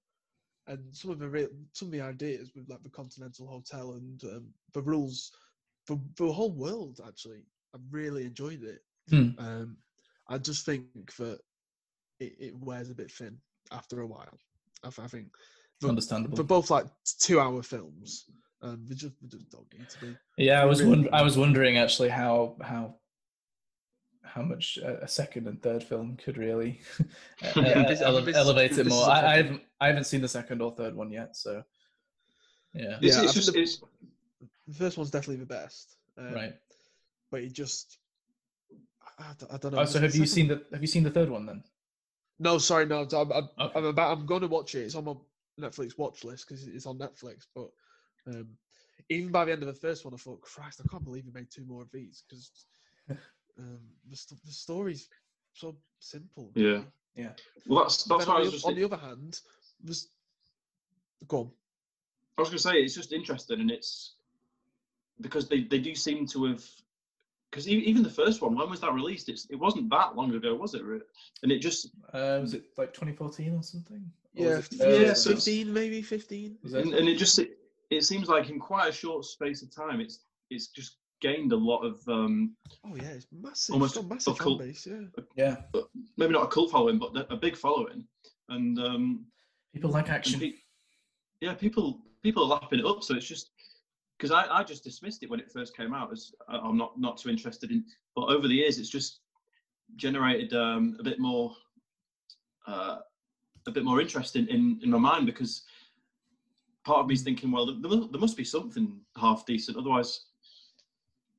and 0.68 0.80
some 0.92 1.10
of 1.10 1.18
the 1.18 1.28
real, 1.28 1.48
some 1.72 1.88
of 1.88 1.92
the 1.92 2.00
ideas 2.00 2.50
with 2.54 2.68
like 2.68 2.82
the 2.82 2.90
Continental 2.90 3.46
Hotel 3.46 3.92
and 3.92 4.22
um, 4.24 4.46
the 4.74 4.82
rules, 4.82 5.32
for 5.86 6.00
the 6.16 6.32
whole 6.32 6.52
world. 6.52 7.00
Actually, 7.06 7.42
I 7.74 7.78
really 7.90 8.24
enjoyed 8.24 8.62
it. 8.62 8.80
Hmm. 9.08 9.28
Um, 9.38 9.76
I 10.28 10.38
just 10.38 10.66
think 10.66 11.14
that 11.18 11.38
it, 12.18 12.32
it 12.40 12.54
wears 12.56 12.90
a 12.90 12.94
bit 12.94 13.10
thin 13.12 13.38
after 13.70 14.00
a 14.00 14.06
while. 14.06 14.38
I, 14.82 14.88
I 14.88 15.06
think 15.06 15.28
for, 15.80 15.88
Understandable. 15.88 16.36
for 16.36 16.42
both 16.42 16.70
like 16.70 16.86
two 17.20 17.38
hour 17.38 17.62
films, 17.62 18.24
um, 18.62 18.84
they 18.88 18.94
just, 18.94 19.14
they 19.22 19.28
just 19.28 19.50
don't 19.50 19.72
need 19.78 19.88
to 19.88 20.00
be. 20.00 20.16
Yeah, 20.38 20.60
I 20.62 20.64
was 20.64 20.82
really- 20.82 20.96
wond- 21.02 21.10
I 21.12 21.22
was 21.22 21.36
wondering 21.38 21.78
actually 21.78 22.08
how 22.08 22.56
how 22.62 22.96
how 24.36 24.42
much 24.42 24.76
a 24.78 25.02
a 25.02 25.08
second 25.08 25.48
and 25.48 25.60
third 25.62 25.82
film 25.82 26.16
could 26.22 26.36
really 26.36 26.80
uh, 27.56 27.60
ele- 27.60 28.34
elevate 28.36 28.78
it 28.78 28.86
more. 28.86 29.02
is 29.02 29.08
a 29.08 29.10
I, 29.10 29.18
I 29.18 29.20
problem. 29.20 29.36
haven't 29.44 29.62
I 29.80 29.86
haven't 29.88 30.04
seen 30.04 30.20
the 30.20 30.28
second 30.28 30.62
or 30.62 30.70
third 30.72 30.94
one 30.94 31.10
yet, 31.10 31.36
so 31.36 31.62
yeah, 32.74 32.98
it's, 33.00 33.16
Yeah, 33.16 33.22
I 33.22 33.24
it's 33.24 33.34
just 33.34 33.52
the- 33.52 33.86
The 34.68 34.74
first 34.74 34.96
one's 34.98 35.10
definitely 35.10 35.36
the 35.46 35.46
best. 35.60 35.96
Um, 36.18 36.34
right. 36.34 36.54
But 37.30 37.40
it 37.42 37.52
just, 37.52 37.98
I, 39.18 39.22
I 39.30 39.32
don't- 39.38 39.52
I 39.54 39.56
don't 39.58 39.72
know. 39.72 39.80
Oh, 39.80 39.84
so 39.84 40.00
have 40.00 40.14
you 40.14 40.26
second- 40.26 40.34
seen 40.36 40.48
the 40.48 40.62
have 40.72 40.82
you 40.82 40.86
seen 40.88 41.02
the 41.04 41.10
third 41.18 41.30
one 41.30 41.46
then? 41.46 41.62
No, 42.38 42.58
sorry, 42.58 42.84
no. 42.86 43.00
I'm, 43.12 43.32
I'm, 43.32 43.48
Okay. 43.60 43.72
I'm 43.78 43.84
about. 43.86 44.08
I'm 44.18 44.26
going 44.26 44.42
to 44.42 44.48
watch 44.48 44.74
it. 44.74 44.80
It's 44.86 44.94
on 44.94 45.04
my 45.06 45.14
Netflix 45.58 45.96
watch 45.96 46.22
list 46.24 46.46
because 46.46 46.66
it's 46.66 46.84
on 46.86 46.98
Netflix. 46.98 47.46
But 47.54 47.68
um, 48.28 48.48
even 49.08 49.30
by 49.32 49.44
the 49.46 49.52
end 49.52 49.62
of 49.62 49.68
the 49.68 49.80
first 49.86 50.04
one, 50.04 50.12
I 50.12 50.18
thought, 50.18 50.42
Christ, 50.42 50.82
I 50.84 50.88
can't 50.90 51.04
believe 51.04 51.24
he 51.24 51.30
made 51.32 51.50
two 51.50 51.64
more 51.64 51.80
of 51.82 51.90
these 51.92 52.24
because 52.28 52.50
um, 53.58 53.78
the, 54.08 54.16
st- 54.16 54.44
the 54.44 54.52
story's 54.52 55.08
so 55.52 55.76
simple. 55.98 56.50
Yeah. 56.54 56.80
Yeah. 57.14 57.30
well, 57.66 57.84
that's 57.84 58.04
that's 58.04 58.26
why 58.26 58.34
I 58.34 58.36
on, 58.36 58.40
was 58.42 58.50
the, 58.50 58.56
just 58.56 58.66
on 58.66 58.74
the 58.74 58.84
other 58.84 58.96
hand, 58.96 59.40
was 59.86 60.08
go 61.28 61.38
on. 61.38 61.50
I 62.36 62.42
was 62.42 62.50
going 62.50 62.58
to 62.58 62.62
say 62.62 62.74
it's 62.74 62.94
just 62.94 63.12
interesting, 63.12 63.60
and 63.60 63.70
it's 63.70 64.16
because 65.20 65.48
they, 65.48 65.62
they 65.62 65.78
do 65.78 65.94
seem 65.94 66.26
to 66.26 66.44
have 66.44 66.62
because 67.50 67.68
even 67.68 68.02
the 68.02 68.10
first 68.10 68.42
one, 68.42 68.54
when 68.54 68.68
was 68.68 68.80
that 68.80 68.92
released? 68.92 69.30
It's 69.30 69.46
it 69.46 69.56
wasn't 69.56 69.88
that 69.88 70.14
long 70.14 70.34
ago, 70.34 70.54
was 70.54 70.74
it? 70.74 70.82
And 71.42 71.50
it 71.50 71.60
just 71.60 71.88
Uh, 72.12 72.38
was 72.42 72.52
it 72.52 72.64
like 72.76 72.92
2014 72.92 73.54
or 73.54 73.62
something? 73.62 74.04
Or 74.36 74.44
Yeah, 74.44 74.58
it 74.58 74.58
f- 74.58 74.72
yeah, 74.72 75.12
than 75.14 75.14
fifteen, 75.14 75.72
maybe 75.72 76.02
fifteen. 76.02 76.58
And, 76.64 76.92
and 76.92 77.08
it 77.08 77.16
just 77.16 77.38
it, 77.38 77.56
it 77.90 78.04
seems 78.04 78.28
like 78.28 78.50
in 78.50 78.58
quite 78.58 78.90
a 78.90 78.92
short 78.92 79.24
space 79.24 79.62
of 79.62 79.74
time, 79.74 80.00
it's 80.00 80.18
it's 80.50 80.66
just 80.66 80.96
gained 81.20 81.52
a 81.52 81.56
lot 81.56 81.80
of 81.82 81.96
um, 82.08 82.54
Oh 82.84 82.94
yeah, 82.96 83.08
it's 83.10 83.26
massive. 83.32 83.74
Almost 83.74 83.96
it's 83.96 84.02
got 84.04 84.10
a 84.10 84.14
massive 84.14 84.34
a 84.34 84.36
cult- 84.42 84.58
fan 84.60 84.68
base. 84.68 84.86
Yeah. 85.36 85.56
Yeah, 85.74 85.80
maybe 86.16 86.32
not 86.32 86.44
a 86.44 86.48
cult 86.48 86.70
following, 86.70 86.98
but 86.98 87.26
a 87.30 87.36
big 87.36 87.56
following, 87.56 88.04
and 88.48 88.78
um, 88.78 89.26
people 89.72 89.90
like 89.90 90.08
action. 90.10 90.40
pe- 90.40 90.52
yeah, 91.40 91.54
people 91.54 92.00
people 92.22 92.42
are 92.44 92.58
lapping 92.60 92.78
it 92.80 92.84
up. 92.84 93.02
So 93.02 93.14
it's 93.14 93.26
just 93.26 93.50
because 94.18 94.30
I, 94.30 94.46
I 94.50 94.62
just 94.62 94.82
dismissed 94.84 95.22
it 95.22 95.30
when 95.30 95.40
it 95.40 95.50
first 95.50 95.76
came 95.76 95.94
out 95.94 96.12
as 96.12 96.32
I- 96.48 96.58
I'm 96.58 96.76
not 96.76 96.98
not 96.98 97.18
too 97.18 97.30
interested 97.30 97.70
in. 97.70 97.84
But 98.14 98.26
over 98.26 98.48
the 98.48 98.54
years, 98.54 98.78
it's 98.78 98.88
just 98.90 99.20
generated 99.96 100.52
um, 100.52 100.96
a 100.98 101.02
bit 101.02 101.18
more 101.18 101.52
uh, 102.66 102.98
a 103.66 103.70
bit 103.70 103.84
more 103.84 104.00
interest 104.00 104.36
in, 104.36 104.46
in 104.48 104.80
in 104.82 104.90
my 104.90 104.98
mind 104.98 105.26
because 105.26 105.62
part 106.84 107.00
of 107.00 107.06
me 107.08 107.14
is 107.14 107.22
thinking, 107.22 107.50
well, 107.50 107.66
there, 107.66 107.90
there 108.12 108.20
must 108.20 108.36
be 108.36 108.44
something 108.44 109.00
half 109.16 109.44
decent, 109.46 109.76
otherwise. 109.76 110.25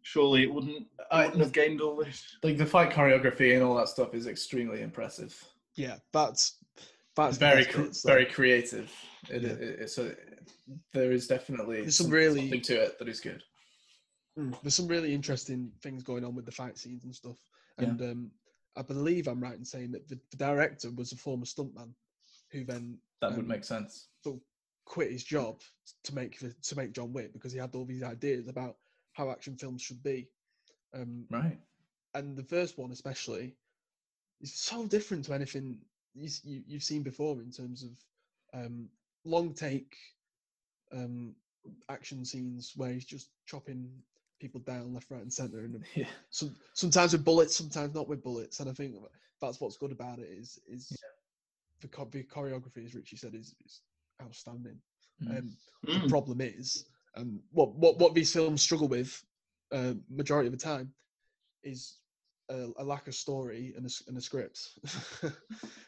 Surely 0.08 0.44
it 0.44 0.54
wouldn't, 0.54 0.78
it 0.78 0.88
I- 1.12 1.26
wouldn't 1.26 1.42
have 1.44 1.52
gained 1.52 1.82
all 1.82 1.98
this. 1.98 2.38
Like 2.42 2.58
the 2.58 2.66
fight 2.66 2.92
choreography 2.92 3.54
and 3.56 3.62
all 3.62 3.76
that 3.76 3.90
stuff 3.90 4.14
is 4.14 4.26
extremely 4.26 4.82
impressive. 4.82 5.38
Yeah, 5.76 5.98
that's 6.14 6.60
that's 7.18 7.36
very 7.38 7.64
best 7.64 7.76
cre- 7.76 7.82
bits, 7.82 8.02
though. 8.04 8.14
very 8.14 8.26
creative. 8.26 8.90
It, 9.30 9.42
Yeah. 9.42 9.50
it, 9.50 9.62
it- 9.82 9.90
so 9.90 10.16
there 10.94 11.12
is 11.12 11.28
definitely 11.28 11.82
There's 11.82 11.98
some 11.98 12.06
some- 12.06 12.14
really- 12.14 12.40
something 12.42 12.62
to 12.62 12.84
it 12.84 12.98
that 13.00 13.10
is 13.10 13.20
good. 13.20 13.44
Mm, 14.40 14.56
There's 14.62 14.76
some 14.76 14.88
really 14.88 15.14
interesting 15.14 15.74
things 15.84 16.04
going 16.04 16.24
on 16.24 16.36
with 16.36 16.46
the 16.46 16.52
fight 16.54 16.78
scenes 16.78 17.04
and 17.04 17.14
stuff. 17.14 17.38
Yeah. 17.78 17.90
And 17.90 18.02
um, 18.02 18.32
I 18.78 18.84
believe 18.84 19.28
I'm 19.28 19.44
right 19.44 19.58
in 19.58 19.66
saying 19.66 19.92
that 19.92 20.08
the, 20.08 20.18
the 20.32 20.38
director 20.38 20.90
was 20.92 21.12
a 21.12 21.18
former 21.18 21.44
stuntman 21.46 21.92
who 22.52 22.64
then 22.64 22.98
That 23.22 23.32
would 23.32 23.40
Um, 23.42 23.48
make 23.48 23.66
sense. 23.66 24.08
So 24.24 24.40
quit 24.86 25.12
his 25.12 25.26
job 25.26 25.60
to 26.06 26.16
make 26.16 26.40
to 26.40 26.76
make 26.78 26.94
John 26.94 27.12
Wick 27.12 27.34
because 27.34 27.52
he 27.52 27.60
had 27.60 27.76
all 27.76 27.84
these 27.84 28.04
ideas 28.04 28.48
about 28.48 28.78
how 29.18 29.32
action 29.32 29.58
films 29.58 29.82
should 29.82 30.04
be. 30.04 30.30
Um, 30.94 31.28
Right. 31.30 31.58
and 32.14 32.38
the 32.38 32.44
first 32.44 32.78
one 32.78 32.92
especially 32.92 33.56
is 34.42 34.54
so 34.54 34.88
different 34.88 35.26
to 35.26 35.34
anything 35.34 35.80
you, 36.14 36.30
you, 36.44 36.64
you've 36.68 36.84
seen 36.84 37.04
before 37.04 37.42
in 37.42 37.52
terms 37.52 37.84
of 37.84 37.92
um, 38.60 38.90
long 39.26 39.54
take 39.54 39.96
um, 40.94 41.36
action 41.90 42.26
scenes 42.26 42.74
where 42.76 42.92
he's 42.94 43.06
just 43.06 43.30
chopping 43.46 43.90
people 44.40 44.62
down 44.62 44.94
left, 44.94 45.12
right, 45.12 45.22
and 45.22 45.34
center, 45.34 45.60
and 45.60 45.84
Yeah. 45.96 46.06
some, 46.30 46.56
sometimes 46.74 47.14
with 47.14 47.26
bullets, 47.26 47.56
sometimes 47.58 47.94
not 47.96 48.08
with 48.08 48.24
bullets. 48.24 48.60
And 48.60 48.70
I 48.70 48.74
think 48.74 48.96
that's 49.42 49.60
what's 49.60 49.78
good 49.78 49.92
about 49.92 50.20
it 50.20 50.30
is 50.30 50.60
is 50.68 51.04
the, 51.82 51.90
the 52.12 52.24
choreography, 52.24 52.86
as 52.86 52.96
Richie 52.96 53.18
said, 53.18 53.36
is, 53.36 53.56
is 53.66 53.82
outstanding. 54.22 54.80
Mm. 55.24 55.38
Um, 55.40 55.58
Mm. 55.86 56.04
the 56.04 56.08
problem 56.10 56.42
is, 56.42 56.86
um, 57.18 57.40
what 57.52 57.76
what 57.76 57.98
what 58.00 58.14
these 58.14 58.32
films 58.32 58.62
struggle 58.62 58.88
with, 58.88 59.24
uh, 59.72 59.94
majority 60.10 60.48
of 60.48 60.54
the 60.58 60.64
time, 60.64 60.94
is 61.64 61.98
a, 62.50 62.68
a 62.78 62.84
lack 62.84 63.08
of 63.08 63.16
story 63.16 63.74
and 63.76 63.86
a, 63.86 63.90
s- 63.90 64.04
and 64.08 64.18
a 64.18 64.22
script. 64.22 64.60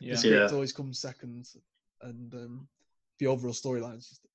Yeah. 0.01 0.11
The 0.13 0.17
script 0.17 0.49
Yeah. 0.49 0.55
always 0.55 0.71
comes 0.73 0.99
second, 0.99 1.45
and 2.01 2.33
um, 2.33 2.67
the 3.19 3.27
overall 3.27 3.53
storyline 3.53 3.97
is 3.97 4.07
just 4.09 4.25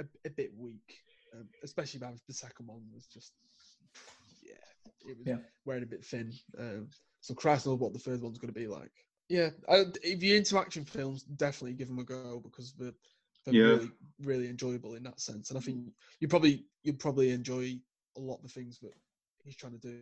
a, 0.00 0.04
a 0.24 0.30
bit 0.30 0.52
weak, 0.56 1.02
um, 1.34 1.48
especially 1.64 1.98
about 1.98 2.14
the 2.28 2.32
second 2.34 2.66
one 2.68 2.82
was 2.94 3.06
just 3.06 3.32
yeah, 4.42 4.54
it 5.10 5.18
was 5.18 5.26
Yeah. 5.26 5.38
wearing 5.64 5.82
a 5.82 5.86
bit 5.86 6.04
thin. 6.04 6.32
Um, 6.58 6.88
so 7.20 7.34
Christ 7.34 7.66
knows 7.66 7.80
what 7.80 7.92
the 7.92 7.98
third 7.98 8.22
one's 8.22 8.38
going 8.38 8.52
to 8.54 8.58
be 8.60 8.68
like. 8.68 8.92
Yeah, 9.28 9.50
I, 9.68 9.86
if 10.04 10.22
you're 10.22 10.36
into 10.36 10.56
action 10.58 10.84
films, 10.84 11.24
definitely 11.24 11.72
give 11.74 11.88
them 11.88 11.98
a 11.98 12.04
go 12.04 12.40
because 12.44 12.72
they're, 12.78 12.92
they're 13.46 13.54
Yeah. 13.54 13.66
really 13.76 13.90
really 14.22 14.48
enjoyable 14.48 14.94
in 14.94 15.02
that 15.04 15.20
sense. 15.20 15.50
And 15.50 15.58
I 15.58 15.62
think 15.62 15.78
you 16.20 16.28
probably 16.28 16.64
you 16.82 16.92
probably 16.94 17.30
enjoy 17.30 17.78
a 18.16 18.20
lot 18.20 18.36
of 18.36 18.42
the 18.42 18.48
things 18.48 18.78
that 18.80 18.92
he's 19.44 19.56
trying 19.56 19.72
to 19.72 19.78
do. 19.78 20.00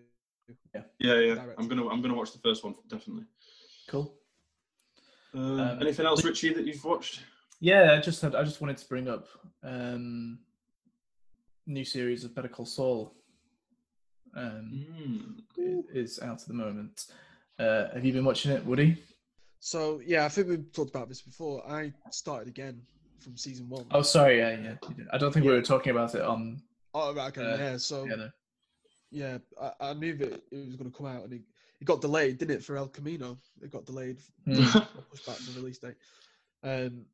Yeah, 0.75 0.83
yeah. 1.21 1.35
Direct. 1.35 1.59
I'm 1.59 1.69
gonna 1.69 1.89
I'm 1.89 2.01
gonna 2.03 2.15
watch 2.15 2.33
the 2.33 2.39
first 2.39 2.65
one 2.65 2.75
definitely. 2.89 3.25
Cool. 3.89 4.15
Uh, 5.35 5.39
Um, 5.39 5.83
anything 5.83 6.07
else, 6.07 6.25
Richie, 6.25 6.53
that 6.55 6.65
you've 6.65 6.85
watched? 6.85 7.23
Yeah, 7.61 7.93
I 7.93 8.01
just 8.01 8.23
had 8.23 8.35
I 8.35 8.45
just 8.45 8.61
wanted 8.61 8.77
to 8.79 8.89
bring 8.89 9.09
up 9.09 9.27
um 9.63 10.39
new 11.67 11.85
series 11.85 12.25
of 12.25 12.35
Better 12.35 12.49
Call 12.49 12.67
Saul. 12.67 13.15
Um 14.37 15.45
Mm. 15.59 15.85
is 15.93 16.19
out 16.21 16.41
at 16.43 16.47
the 16.49 16.55
moment. 16.55 17.07
Uh 17.59 17.89
have 17.93 18.05
you 18.05 18.13
been 18.13 18.25
watching 18.25 18.53
it, 18.53 18.65
Woody? 18.65 18.97
So 19.61 20.01
yeah, 20.05 20.25
I 20.25 20.29
think 20.29 20.49
we've 20.49 20.73
talked 20.73 20.91
about 20.91 21.09
this 21.09 21.23
before. 21.23 21.67
I 21.67 21.93
started 22.11 22.49
again 22.49 22.83
from 23.21 23.37
season 23.37 23.69
one. 23.69 23.87
Oh 23.91 24.03
sorry, 24.03 24.39
yeah, 24.39 24.59
yeah. 24.61 25.05
I 25.13 25.19
don't 25.19 25.33
think 25.33 25.45
we 25.47 25.53
were 25.53 25.63
talking 25.63 25.91
about 25.93 26.15
it 26.15 26.23
on 26.23 26.61
Oh, 26.95 27.13
right, 27.15 27.37
okay, 27.37 27.43
uh, 27.53 27.57
yeah. 27.57 27.77
So 27.77 28.05
yeah, 28.07 28.15
no. 28.15 28.31
yeah, 29.11 29.39
I, 29.61 29.91
I 29.91 29.95
knew 29.95 30.17
that 30.17 30.33
it 30.53 30.67
was 30.67 30.77
going 30.77 30.91
to 30.91 30.97
come 30.97 31.07
out, 31.07 31.25
and 31.25 31.33
it, 31.33 31.43
it 31.81 31.85
got 31.85 32.01
delayed, 32.01 32.39
didn't 32.39 32.57
it, 32.57 32.65
for 32.65 32.77
El 32.77 32.89
Camino? 32.89 33.37
It 33.63 33.71
got 33.73 33.85
delayed, 33.85 34.19
Mm. 34.47 34.77
or 34.77 35.03
pushed 35.11 35.27
back 35.27 35.37
the 35.39 35.61
release 35.61 35.79
date. 35.79 35.97
Um, 36.63 37.05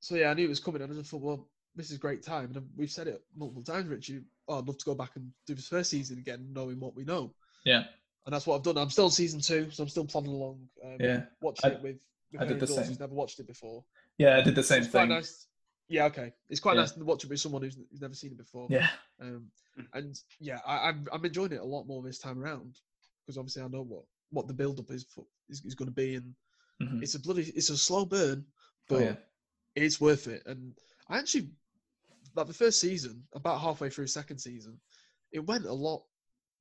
so 0.00 0.14
yeah, 0.16 0.30
I 0.30 0.34
knew 0.34 0.46
it 0.46 0.48
was 0.48 0.60
coming, 0.60 0.82
and 0.82 0.92
I 0.92 0.96
just 0.96 1.10
thought, 1.10 1.22
well, 1.22 1.46
this 1.76 1.90
is 1.92 1.98
great 1.98 2.22
time, 2.24 2.50
and 2.54 2.66
we've 2.76 2.90
said 2.90 3.06
it 3.06 3.22
multiple 3.36 3.62
times, 3.62 3.88
Richie. 3.88 4.20
Oh, 4.48 4.58
I'd 4.58 4.66
love 4.66 4.78
to 4.78 4.84
go 4.84 4.94
back 4.94 5.12
and 5.14 5.30
do 5.46 5.54
this 5.54 5.68
first 5.68 5.90
season 5.90 6.18
again, 6.18 6.48
knowing 6.52 6.80
what 6.80 6.96
we 6.96 7.04
know, 7.04 7.32
Yeah. 7.64 7.84
and 8.26 8.34
that's 8.34 8.46
what 8.48 8.56
I've 8.56 8.62
done. 8.64 8.78
I'm 8.78 8.90
still 8.90 9.10
season 9.10 9.40
two, 9.40 9.70
so 9.70 9.84
I'm 9.84 9.88
still 9.88 10.06
plodding 10.06 10.32
along. 10.32 10.60
Um, 10.84 10.96
Yeah. 10.98 11.22
watching 11.40 11.70
I- 11.70 11.74
it 11.74 11.82
with. 11.82 11.96
with 12.32 12.40
I 12.40 12.44
did 12.44 12.48
Harry 12.48 12.60
the 12.60 12.66
Dawes, 12.66 12.76
same. 12.76 12.84
Who's 12.86 13.00
never 13.00 13.14
watched 13.14 13.38
it 13.38 13.46
before. 13.46 13.84
Yeah, 14.20 14.36
I 14.36 14.42
did 14.42 14.54
the 14.54 14.62
same 14.62 14.84
thing. 14.84 15.08
nice. 15.08 15.46
Yeah, 15.88 16.04
okay. 16.04 16.32
It's 16.50 16.60
quite 16.60 16.74
Yeah. 16.74 16.82
nice 16.82 16.92
to 16.92 17.04
watch 17.04 17.24
it 17.24 17.30
with 17.30 17.40
someone 17.40 17.62
who's, 17.62 17.76
who's 17.90 18.02
never 18.02 18.12
seen 18.14 18.32
it 18.32 18.36
before. 18.38 18.66
Yeah. 18.70 18.88
Um, 19.18 19.50
and 19.94 20.14
yeah, 20.38 20.60
I, 20.66 20.88
I'm 20.90 21.06
I'm 21.10 21.24
enjoying 21.24 21.52
it 21.52 21.60
a 21.60 21.64
lot 21.64 21.86
more 21.86 22.02
this 22.02 22.18
time 22.18 22.38
around 22.38 22.76
because 23.22 23.38
obviously 23.38 23.62
I 23.62 23.68
know 23.68 23.82
what 23.82 24.04
what 24.30 24.46
the 24.46 24.52
build 24.52 24.78
up 24.78 24.90
is 24.90 25.04
for 25.04 25.24
is, 25.48 25.64
is 25.64 25.74
going 25.74 25.88
to 25.88 25.94
be, 25.94 26.16
and 26.16 26.34
Mhm. 26.82 27.02
it's 27.02 27.14
a 27.14 27.18
bloody 27.20 27.44
it's 27.56 27.70
a 27.70 27.78
slow 27.78 28.04
burn, 28.04 28.44
Oh, 28.46 28.52
but 28.90 29.00
yeah. 29.00 29.16
it's 29.74 30.00
worth 30.02 30.26
it. 30.28 30.42
And 30.44 30.74
I 31.08 31.18
actually 31.18 31.48
like 32.36 32.46
the 32.46 32.52
first 32.52 32.78
season, 32.78 33.26
about 33.32 33.60
halfway 33.62 33.88
through 33.88 34.06
second 34.06 34.38
season, 34.38 34.78
it 35.32 35.40
went 35.40 35.64
a 35.64 35.72
lot 35.72 36.04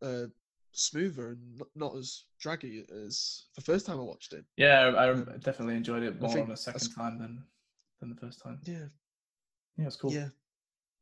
uh, 0.01 0.27
smoother 0.71 1.29
and 1.31 1.57
not, 1.57 1.67
not 1.75 1.95
as 1.97 2.23
draggy 2.39 2.85
as 3.05 3.43
the 3.55 3.61
first 3.61 3.85
time 3.85 3.99
I 3.99 4.03
watched 4.03 4.33
it. 4.33 4.45
Yeah, 4.57 4.81
I, 4.95 5.11
I 5.11 5.37
definitely 5.37 5.75
enjoyed 5.75 6.03
it 6.03 6.21
more 6.21 6.37
on 6.39 6.49
the 6.49 6.55
second 6.57 6.81
that's- 6.81 6.95
time 6.95 7.19
than 7.19 7.43
than 7.99 8.09
the 8.09 8.15
first 8.15 8.41
time. 8.41 8.59
Yeah, 8.63 8.85
Yeah, 9.77 9.87
it's 9.87 9.97
cool. 9.97 10.13
yeah, 10.13 10.29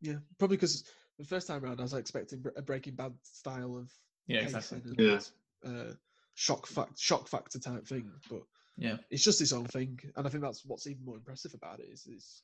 yeah. 0.02 0.16
Probably 0.40 0.58
because 0.58 0.84
the 1.20 1.26
first 1.26 1.48
time 1.48 1.64
around 1.64 1.80
I 1.80 1.84
was 1.84 1.94
expecting 1.94 2.44
a 2.56 2.62
Breaking 2.62 2.96
Bad 2.96 3.14
style 3.22 3.78
of 3.78 3.92
Yeah, 4.26 4.40
exactly. 4.40 4.82
and, 4.84 5.00
Yeah. 5.00 5.20
uh, 5.70 5.94
shock 6.34 6.66
fact 6.66 6.98
shock 6.98 7.28
factor 7.28 7.60
type 7.60 7.86
thing, 7.86 8.12
but 8.30 8.42
Yeah. 8.78 8.98
it's 9.12 9.24
just 9.24 9.42
its 9.42 9.54
own 9.54 9.66
thing, 9.66 10.00
and 10.16 10.26
I 10.26 10.30
think 10.30 10.42
that's 10.44 10.66
what's 10.66 10.88
even 10.88 11.06
more 11.06 11.18
impressive 11.18 11.54
about 11.54 11.80
it 11.80 11.90
is, 11.90 12.08
is 12.08 12.42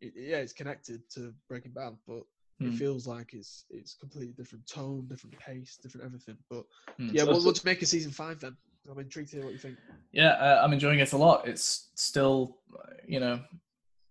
it, 0.00 0.14
yeah, 0.16 0.38
it's 0.38 0.52
connected 0.52 1.08
to 1.10 1.32
Breaking 1.48 1.72
Bad, 1.72 1.96
but 2.08 2.24
it 2.60 2.64
Mm. 2.72 2.78
feels 2.78 3.06
like 3.06 3.34
it's 3.34 3.64
it's 3.70 3.94
completely 3.94 4.32
different 4.32 4.66
tone, 4.66 5.06
different 5.08 5.38
pace, 5.38 5.76
different 5.76 6.06
everything. 6.06 6.38
But 6.48 6.64
Mm. 6.98 7.12
yeah, 7.12 7.22
So- 7.22 7.26
what, 7.32 7.40
so- 7.40 7.46
what 7.46 7.54
do 7.56 7.60
you 7.60 7.64
make 7.72 7.82
of 7.82 7.88
season 7.88 8.12
five 8.12 8.40
then? 8.40 8.56
I'm 8.88 8.98
intrigued 8.98 9.30
to 9.30 9.36
hear 9.36 9.44
what 9.44 9.52
you 9.52 9.58
think. 9.58 9.78
Yeah, 10.12 10.30
uh, 10.34 10.60
I'm 10.62 10.72
enjoying 10.72 11.00
it 11.00 11.12
a 11.12 11.16
lot. 11.16 11.46
It's 11.48 11.90
still, 11.96 12.60
you 13.06 13.18
know, 13.20 13.44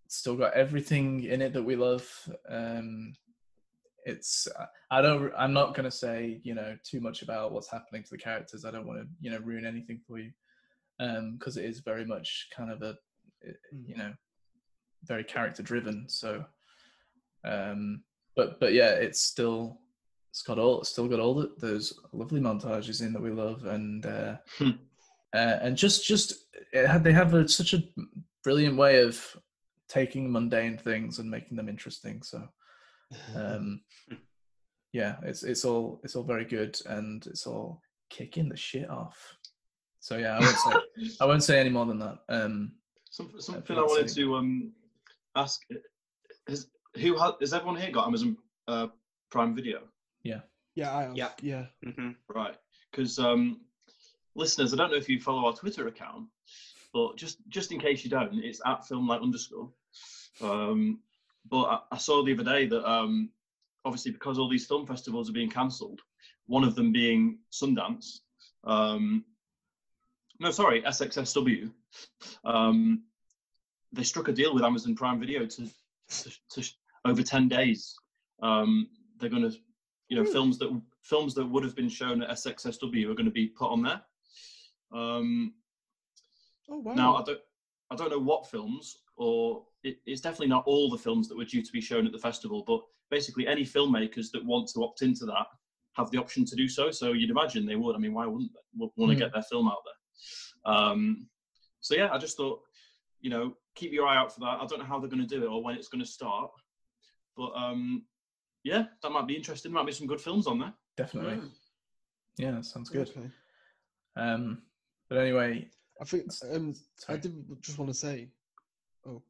still 0.09 0.35
got 0.35 0.53
everything 0.53 1.23
in 1.23 1.41
it 1.41 1.53
that 1.53 1.63
we 1.63 1.75
love. 1.77 2.05
Um, 2.49 3.15
it's 4.05 4.47
I 4.91 5.01
don't 5.01 5.33
I'm 5.35 5.53
not 5.53 5.73
gonna 5.75 5.89
say 5.89 6.39
you 6.43 6.53
know 6.53 6.77
too 6.83 6.99
much 6.99 7.23
about 7.23 7.51
what's 7.53 7.71
happening 7.71 8.03
to 8.03 8.09
the 8.11 8.17
characters. 8.17 8.63
I 8.65 8.69
don't 8.71 8.85
want 8.85 8.99
to 9.01 9.07
you 9.21 9.31
know 9.31 9.39
ruin 9.39 9.65
anything 9.65 9.99
for 10.05 10.19
you, 10.19 10.31
because 10.99 11.57
it 11.57 11.65
is 11.65 11.79
very 11.79 12.05
much 12.05 12.49
kind 12.55 12.69
of 12.71 12.81
a 12.83 12.89
uh, 13.47 13.51
Mm. 13.73 13.87
you 13.89 13.95
know 13.97 14.13
very 15.03 15.23
character 15.23 15.63
driven. 15.63 16.07
So, 16.09 16.45
um, 17.43 18.03
but 18.35 18.59
but 18.59 18.73
yeah, 18.73 18.91
it's 18.91 19.21
still 19.21 19.79
it's 20.31 20.41
got 20.41 20.59
all 20.59 20.81
it's 20.81 20.89
still 20.89 21.07
got 21.07 21.19
all 21.19 21.35
the, 21.35 21.51
those 21.59 21.99
lovely 22.11 22.41
montages 22.41 23.01
in 23.01 23.13
that 23.13 23.21
we 23.21 23.31
love 23.31 23.65
and. 23.65 24.05
Uh, 24.05 24.35
Hmm. 24.57 24.71
uh, 25.33 25.57
and 25.61 25.75
just 25.75 26.05
just 26.05 26.45
it 26.71 26.87
had, 26.87 27.03
they 27.03 27.11
have 27.11 27.33
a, 27.33 27.47
such 27.47 27.73
a 27.73 27.83
brilliant 28.43 28.77
way 28.77 29.01
of 29.01 29.21
taking 29.89 30.31
mundane 30.31 30.77
things 30.77 31.19
and 31.19 31.29
making 31.29 31.57
them 31.57 31.67
interesting 31.69 32.21
so 32.21 32.47
um 33.35 33.81
yeah 34.93 35.17
it's 35.23 35.43
it's 35.43 35.65
all 35.65 35.99
it's 36.03 36.15
all 36.15 36.23
very 36.23 36.45
good 36.45 36.79
and 36.87 37.27
it's 37.27 37.45
all 37.45 37.81
kicking 38.09 38.47
the 38.47 38.55
shit 38.55 38.89
off 38.89 39.35
so 39.99 40.17
yeah 40.17 40.37
i 40.37 40.39
won't 40.39 40.57
say 40.57 40.73
i 41.21 41.25
won't 41.25 41.43
say 41.43 41.59
any 41.59 41.69
more 41.69 41.85
than 41.85 41.99
that 41.99 42.19
um 42.29 42.71
Some, 43.09 43.33
something 43.39 43.77
I 43.77 43.81
wanted 43.81 44.07
to 44.15 44.35
um 44.35 44.71
ask: 45.35 45.61
Has 46.47 46.67
who 46.99 47.17
ha- 47.17 47.37
has 47.39 47.53
everyone 47.53 47.79
here 47.79 47.91
got 47.91 48.07
Amazon 48.07 48.37
uh, 48.67 48.87
Prime 49.29 49.55
Video? 49.55 49.81
yeah, 50.23 50.41
Yeah, 50.75 50.95
I 50.95 51.01
have. 51.03 51.15
Yeah. 51.15 51.29
yeah. 51.41 51.65
hmm 51.83 52.11
Right, 52.27 52.55
because 52.91 53.19
um, 53.19 53.61
listeners, 54.35 54.73
I 54.73 54.77
don't 54.77 54.91
know 54.91 54.97
if 54.97 55.09
you 55.09 55.19
follow 55.19 55.45
our 55.45 55.53
Twitter 55.53 55.87
account, 55.87 56.27
but 56.93 57.17
just 57.17 57.37
just 57.49 57.71
in 57.71 57.79
case 57.79 58.03
you 58.03 58.09
don't, 58.09 58.33
it's 58.43 58.61
at 58.65 58.81
filmlight 58.87 59.21
underscore. 59.21 59.69
Um, 60.41 60.99
but 61.49 61.63
I, 61.63 61.79
I 61.91 61.97
saw 61.97 62.23
the 62.23 62.33
other 62.33 62.43
day 62.43 62.65
that 62.67 62.89
um, 62.89 63.29
obviously 63.85 64.11
because 64.11 64.39
all 64.39 64.49
these 64.49 64.65
film 64.65 64.85
festivals 64.85 65.29
are 65.29 65.33
being 65.33 65.49
cancelled, 65.49 66.01
one 66.47 66.63
of 66.63 66.75
them 66.75 66.91
being 66.91 67.39
Sundance. 67.51 68.19
Um, 68.63 69.23
no, 70.39 70.51
sorry, 70.51 70.81
SXSW. 70.81 71.71
Um, 72.43 73.03
they 73.93 74.03
struck 74.03 74.27
a 74.27 74.33
deal 74.33 74.53
with 74.53 74.63
Amazon 74.63 74.95
Prime 74.95 75.19
Video 75.19 75.45
to, 75.45 75.69
to, 76.09 76.31
to 76.49 76.69
over 77.05 77.23
ten 77.23 77.47
days. 77.47 77.95
Um, 78.41 78.87
they're 79.19 79.29
going 79.29 79.49
to, 79.49 79.55
you 80.09 80.17
know, 80.17 80.23
Really? 80.23 80.33
films 80.33 80.57
that 80.59 80.81
films 81.01 81.33
that 81.35 81.45
would 81.45 81.63
have 81.63 81.75
been 81.75 81.89
shown 81.89 82.21
at 82.23 82.29
SXSW 82.31 83.05
are 83.09 83.13
going 83.13 83.25
to 83.25 83.31
be 83.31 83.47
put 83.47 83.69
on 83.71 83.81
there. 83.81 84.01
Um, 84.91 85.53
Oh 86.69 86.79
wow. 86.79 86.93
now 86.95 87.15
I 87.15 87.23
don't 87.23 87.39
I 87.91 87.95
don't 87.95 88.09
know 88.09 88.19
what 88.19 88.47
films 88.49 88.97
or 89.17 89.63
it, 89.83 89.99
it's 90.07 90.21
definitely 90.21 90.47
not 90.47 90.63
all 90.65 90.89
the 90.89 90.97
films 90.97 91.27
that 91.27 91.37
were 91.37 91.45
due 91.45 91.61
to 91.61 91.71
be 91.71 91.79
shown 91.81 92.05
at 92.07 92.11
the 92.11 92.17
festival, 92.17 92.63
but 92.65 92.81
basically 93.11 93.47
any 93.47 93.63
filmmakers 93.63 94.31
that 94.33 94.43
want 94.43 94.67
to 94.69 94.83
opt 94.83 95.03
into 95.03 95.25
that 95.25 95.45
have 95.93 96.09
the 96.09 96.17
option 96.17 96.43
to 96.43 96.55
do 96.55 96.67
so. 96.67 96.89
So 96.89 97.13
you'd 97.13 97.29
imagine 97.29 97.65
they 97.65 97.75
would. 97.75 97.95
I 97.95 97.99
mean, 97.99 98.13
why 98.13 98.25
wouldn't 98.25 98.51
they 98.53 98.87
want 98.97 99.11
to 99.11 99.15
Mm. 99.15 99.19
get 99.19 99.31
their 99.31 99.43
film 99.43 99.67
out 99.67 99.77
there? 99.85 100.73
Um, 100.73 101.27
so 101.81 101.95
yeah, 101.95 102.09
I 102.11 102.17
just 102.17 102.35
thought, 102.35 102.61
you 103.21 103.29
know, 103.29 103.55
keep 103.75 103.93
your 103.93 104.07
eye 104.07 104.17
out 104.17 104.33
for 104.33 104.39
that. 104.41 104.59
I 104.59 104.65
don't 104.65 104.79
know 104.79 104.85
how 104.85 104.99
they're 104.99 105.09
going 105.09 105.25
to 105.25 105.35
do 105.35 105.43
it 105.43 105.47
or 105.47 105.63
when 105.63 105.75
it's 105.75 105.87
going 105.87 106.03
to 106.03 106.09
start, 106.09 106.49
but 107.37 107.51
um, 107.55 108.03
yeah, 108.63 108.85
that 109.01 109.11
might 109.11 109.27
be 109.27 109.35
interesting. 109.35 109.71
Might 109.71 109.85
be 109.85 109.91
some 109.91 110.07
good 110.07 110.21
films 110.21 110.47
on 110.47 110.59
there. 110.59 110.73
definitely 110.97 111.35
Mm, 111.35 111.49
yeah 112.37 112.51
that 112.51 112.65
sounds 112.65 112.89
good 112.89 113.09
Okay. 113.09 113.29
um 114.17 114.61
but 115.09 115.17
anyway 115.17 115.67
I 116.01 116.03
think 116.05 116.25
um, 116.53 116.73
I 116.73 116.75
sorry. 117.05 117.19
did 117.19 117.61
just 117.61 117.77
want 117.79 117.89
to 117.89 117.97
say. 117.97 118.27
Oh 119.07 119.21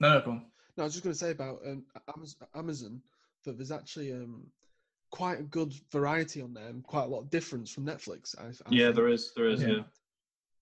no 0.00 0.14
no 0.14 0.20
go 0.24 0.30
on 0.32 0.42
No, 0.76 0.84
I 0.84 0.86
was 0.86 0.94
just 0.94 1.04
going 1.04 1.12
to 1.12 1.18
say 1.18 1.30
about 1.30 1.58
um, 1.66 1.84
Amazon 2.54 3.02
that 3.44 3.56
there's 3.58 3.70
actually 3.72 4.12
um, 4.12 4.46
quite 5.10 5.38
a 5.40 5.42
good 5.44 5.74
variety 5.92 6.40
on 6.40 6.54
there 6.54 6.68
and 6.68 6.82
quite 6.82 7.04
a 7.04 7.08
lot 7.08 7.20
of 7.20 7.30
difference 7.30 7.70
from 7.70 7.84
Netflix. 7.84 8.34
I, 8.38 8.46
I 8.48 8.70
Yeah, 8.70 8.84
think. 8.86 8.96
there 8.96 9.08
is. 9.08 9.32
There 9.36 9.46
is. 9.48 9.60
Yeah. 9.60 9.68
Yeah. 9.68 9.82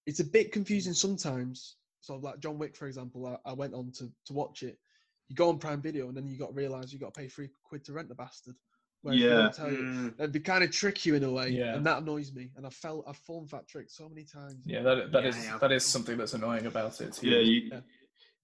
It's 0.07 0.21
a 0.21 0.25
bit 0.25 0.51
confusing 0.53 0.95
sometimes. 0.95 1.77
So, 2.01 2.17
like 2.17 2.41
John 2.41 2.59
Wick, 2.59 2.75
for 2.75 2.87
example, 2.89 3.27
I, 3.27 3.51
I 3.51 3.53
went 3.53 3.75
on 3.75 3.93
to, 3.99 4.11
to 4.27 4.33
watch 4.33 4.65
it. 4.65 4.79
You 5.29 5.37
go 5.37 5.49
on 5.49 5.59
Prime 5.59 5.81
Video 5.81 6.09
and 6.09 6.17
then 6.17 6.27
you 6.29 6.37
got 6.39 6.49
to 6.49 6.53
realize 6.55 6.93
you 6.93 6.99
got 6.99 7.15
to 7.15 7.21
pay 7.21 7.29
three 7.29 7.49
quid 7.65 7.85
to 7.85 7.93
rent 7.93 8.09
the 8.09 8.15
bastard. 8.15 8.55
Whereas 9.03 9.21
Yeah. 9.21 9.29
don't 9.31 9.55
tell 9.55 9.73
you. 9.73 9.79
Mm, 9.79 10.17
They'd 10.17 10.33
be 10.33 10.41
kind 10.41 10.63
of 10.63 10.71
trick 10.71 11.05
you 11.05 11.15
in 11.17 11.25
a 11.25 11.31
way, 11.33 11.49
Yeah. 11.51 11.75
and 11.75 11.85
that 11.87 12.03
annoys 12.03 12.33
me. 12.33 12.51
And 12.57 12.67
I 12.67 12.71
felt 12.71 13.05
I've 13.09 13.17
fallen 13.17 13.47
for 13.49 13.57
that 13.57 13.67
trick 13.67 13.91
so 13.91 14.09
many 14.09 14.25
times. 14.25 14.65
Yeah, 14.65 14.83
that 14.83 15.11
that 15.11 15.23
Yeah, 15.25 15.29
is 15.29 15.45
yeah. 15.45 15.59
that 15.59 15.73
is 15.73 15.85
something 15.85 16.17
that's 16.17 16.35
annoying 16.35 16.67
about 16.67 17.01
it. 17.01 17.15
Too. 17.15 17.29
Yeah. 17.29 17.39
You, 17.39 17.61
Yeah. 17.73 17.81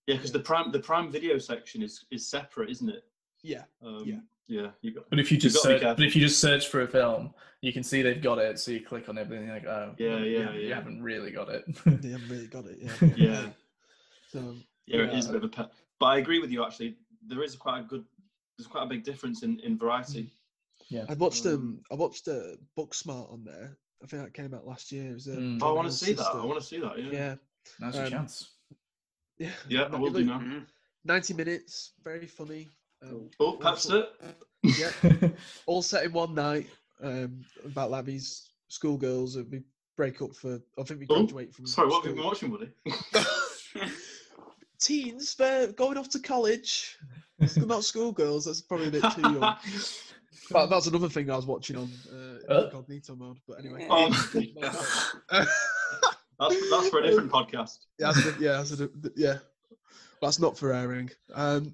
yeah. 0.06 0.16
Because 0.16 0.32
the 0.32 0.40
prime 0.40 0.72
the 0.72 0.80
prime 0.80 1.12
video 1.12 1.38
section 1.38 1.82
is 1.82 2.04
is 2.10 2.26
separate, 2.28 2.70
isn't 2.70 2.88
it? 2.88 3.04
Yeah, 3.42 3.64
Um, 3.82 4.04
Yeah. 4.04 4.20
Yeah. 4.48 4.70
You 4.80 4.92
got. 4.94 5.10
But 5.10 5.20
if 5.20 5.30
you 5.30 5.36
just 5.38 5.56
got 5.56 5.62
search, 5.64 5.82
but 5.82 6.00
if 6.00 6.16
you 6.16 6.22
just 6.22 6.40
search 6.40 6.68
for 6.68 6.80
a 6.80 6.88
film, 6.88 7.34
you 7.60 7.72
can 7.72 7.82
see 7.84 8.02
they've 8.02 8.20
got 8.22 8.38
it. 8.38 8.58
So 8.58 8.70
you 8.72 8.80
click 8.80 9.08
on 9.08 9.18
it, 9.18 9.28
and 9.30 9.44
you're 9.44 9.54
like, 9.54 9.66
oh, 9.66 9.94
Yeah, 9.98 10.08
well, 10.16 10.24
yeah, 10.24 10.52
you, 10.54 10.60
you 10.68 10.74
haven't 10.74 11.02
really 11.02 11.30
got 11.30 11.50
it. 11.50 11.66
they 11.84 12.08
haven't 12.08 12.28
really 12.30 12.46
got 12.48 12.64
it. 12.66 12.78
Yeah, 12.80 13.08
Yeah. 13.16 13.50
So 14.32 14.56
Yeah, 14.86 15.02
it 15.02 15.14
is 15.14 15.26
a 15.26 15.32
bit 15.34 15.36
of 15.36 15.44
a 15.44 15.48
pet. 15.48 15.70
But 16.00 16.06
I 16.06 16.18
agree 16.18 16.38
with 16.38 16.50
you. 16.50 16.64
Actually, 16.64 16.96
there 17.26 17.42
is 17.42 17.54
quite 17.56 17.80
a 17.80 17.82
good. 17.84 18.04
There's 18.56 18.66
quite 18.68 18.84
a 18.84 18.86
big 18.86 19.04
difference 19.04 19.42
in 19.42 19.60
in 19.60 19.78
variety. 19.78 20.32
Yeah, 20.88 21.04
I 21.08 21.14
watched 21.14 21.44
um 21.46 21.52
Um, 21.52 21.80
I 21.90 21.94
watched 21.94 22.28
uh, 22.28 22.56
Booksmart 22.76 23.32
on 23.32 23.44
there. 23.44 23.76
I 24.02 24.06
think 24.06 24.22
that 24.22 24.32
came 24.34 24.54
out 24.54 24.66
last 24.66 24.92
year. 24.92 25.10
It 25.10 25.14
was, 25.14 25.26
um, 25.28 25.34
Mm. 25.34 25.58
Oh, 25.62 25.70
I 25.70 25.72
want 25.72 25.86
to 25.86 25.90
Hill's 25.90 26.00
see 26.00 26.12
that. 26.14 26.26
I 26.26 26.44
want 26.44 26.60
to 26.60 26.66
see 26.66 26.78
that. 26.80 26.98
Yeah. 26.98 27.10
Yeah, 27.12 27.34
Now's 27.80 27.94
your 27.96 28.04
Um, 28.04 28.10
chance. 28.10 28.48
yeah, 29.38 29.50
Yeah, 29.68 29.82
I 29.92 29.96
will 29.96 30.10
do 30.12 30.24
now. 30.24 30.38
mm. 30.38 30.64
Ninety 31.04 31.34
minutes, 31.34 31.92
very 32.02 32.26
funny. 32.26 32.68
Um, 33.02 33.28
Oh, 33.40 33.58
that's 33.60 33.86
it. 33.90 34.08
yeah, 34.62 34.92
all 35.66 35.82
set 35.82 36.04
in 36.04 36.12
one 36.12 36.34
night. 36.34 36.68
Um, 37.00 37.44
about 37.64 37.90
like 37.92 38.04
these 38.04 38.50
schoolgirls 38.68 39.34
that 39.34 39.48
we 39.50 39.62
break 39.96 40.20
up 40.22 40.34
for. 40.34 40.60
I 40.78 40.82
think 40.82 41.00
we 41.00 41.06
Oh, 41.10 41.20
graduate 41.20 41.54
from. 41.54 41.66
Sorry, 41.66 41.88
what 41.88 42.04
have 42.04 42.10
you 42.10 42.16
been 42.16 42.24
watching, 42.24 42.50
buddy? 42.50 42.70
Teens, 44.80 45.34
they're 45.34 45.72
going 45.72 45.98
off 45.98 46.08
to 46.10 46.18
college. 46.20 46.96
It's 47.40 47.56
not 47.56 47.84
schoolgirls. 47.84 48.46
That's 48.46 48.60
probably 48.60 48.88
a 48.88 48.90
bit 48.90 49.04
too 49.14 49.20
young. 49.22 49.56
But 50.50 50.68
that's 50.68 50.86
another 50.86 51.08
thing 51.10 51.30
I 51.30 51.36
was 51.36 51.44
watching 51.46 51.76
on 51.76 51.90
uh, 52.10 52.52
Uh. 52.52 52.64
incognito 52.64 53.14
mode. 53.14 53.38
But 53.46 53.58
anyway. 53.60 53.86
Um, 53.88 54.12
That's 56.40 56.70
that's 56.70 56.88
for 56.88 57.00
a 57.00 57.02
different 57.02 57.30
podcast. 57.32 57.78
yeah, 57.98 58.12
that's 58.12 58.26
a, 58.26 58.34
yeah, 58.40 58.52
that's 58.52 58.80
a, 58.80 58.88
yeah. 59.16 59.38
That's 60.22 60.38
not 60.38 60.56
for 60.56 60.72
airing. 60.72 61.10
Um, 61.34 61.72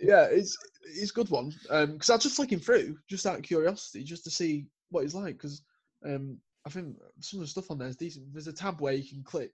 yeah, 0.00 0.24
it's 0.24 0.56
it's 0.84 1.10
a 1.12 1.14
good 1.14 1.30
one. 1.30 1.52
Um, 1.70 1.92
because 1.92 2.10
I 2.10 2.14
was 2.14 2.24
just 2.24 2.36
flicking 2.36 2.58
through, 2.58 2.98
just 3.08 3.26
out 3.26 3.36
of 3.36 3.42
curiosity, 3.42 4.02
just 4.02 4.24
to 4.24 4.30
see 4.30 4.66
what 4.90 5.02
he's 5.02 5.14
like. 5.14 5.36
Because 5.36 5.62
um, 6.04 6.38
I 6.66 6.70
think 6.70 6.96
some 7.20 7.38
of 7.40 7.46
the 7.46 7.50
stuff 7.50 7.70
on 7.70 7.78
there 7.78 7.88
is 7.88 7.96
decent. 7.96 8.32
There's 8.32 8.48
a 8.48 8.52
tab 8.52 8.80
where 8.80 8.92
you 8.92 9.08
can 9.08 9.22
click 9.22 9.52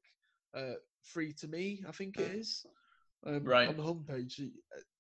uh, 0.55 0.75
free 1.03 1.33
to 1.35 1.47
me. 1.49 1.85
I 1.87 1.93
think 1.93 2.19
it 2.19 2.33
is. 2.33 2.65
Um, 3.27 3.45
Right. 3.45 3.69
on 3.69 3.77
the 3.77 3.83
homepage, 3.83 4.51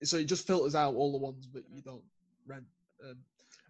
So 0.02 0.16
it 0.18 0.24
just 0.24 0.46
filters 0.46 0.74
out 0.74 0.94
all 0.94 1.12
the 1.12 1.18
ones 1.18 1.48
that 1.52 1.64
you 1.70 1.82
don't 1.82 2.02
rent. 2.46 2.64
Um, 3.04 3.16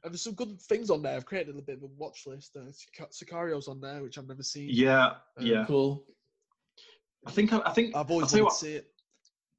and 0.05 0.13
there's 0.13 0.23
some 0.23 0.35
good 0.35 0.61
things 0.63 0.91
on 0.91 1.03
there. 1.03 1.17
I've 1.17 1.27
created 1.27 1.57
a 1.59 1.63
bit 1.63 1.77
of 1.79 1.83
a 1.83 1.87
watch 1.87 2.27
list. 2.27 2.57
Uh, 2.57 2.71
Sica- 2.71 3.13
Sicario's 3.13 3.69
on 3.69 3.81
there, 3.81 4.03
which 4.03 4.17
I've 4.17 4.29
never 4.29 4.43
seen. 4.43 4.71
Yeah, 4.73 5.17
Um, 5.37 5.47
yeah. 5.47 5.65
cool. 5.67 6.05
I 7.27 7.31
think 7.31 7.53
I, 7.53 7.61
I 7.67 7.73
think 7.73 7.95
I've 7.95 8.07
I'll 8.07 8.13
always 8.13 8.33
wanted 8.33 8.45
what, 8.45 8.53
to 8.55 8.59
see 8.59 8.75
it. 8.77 8.91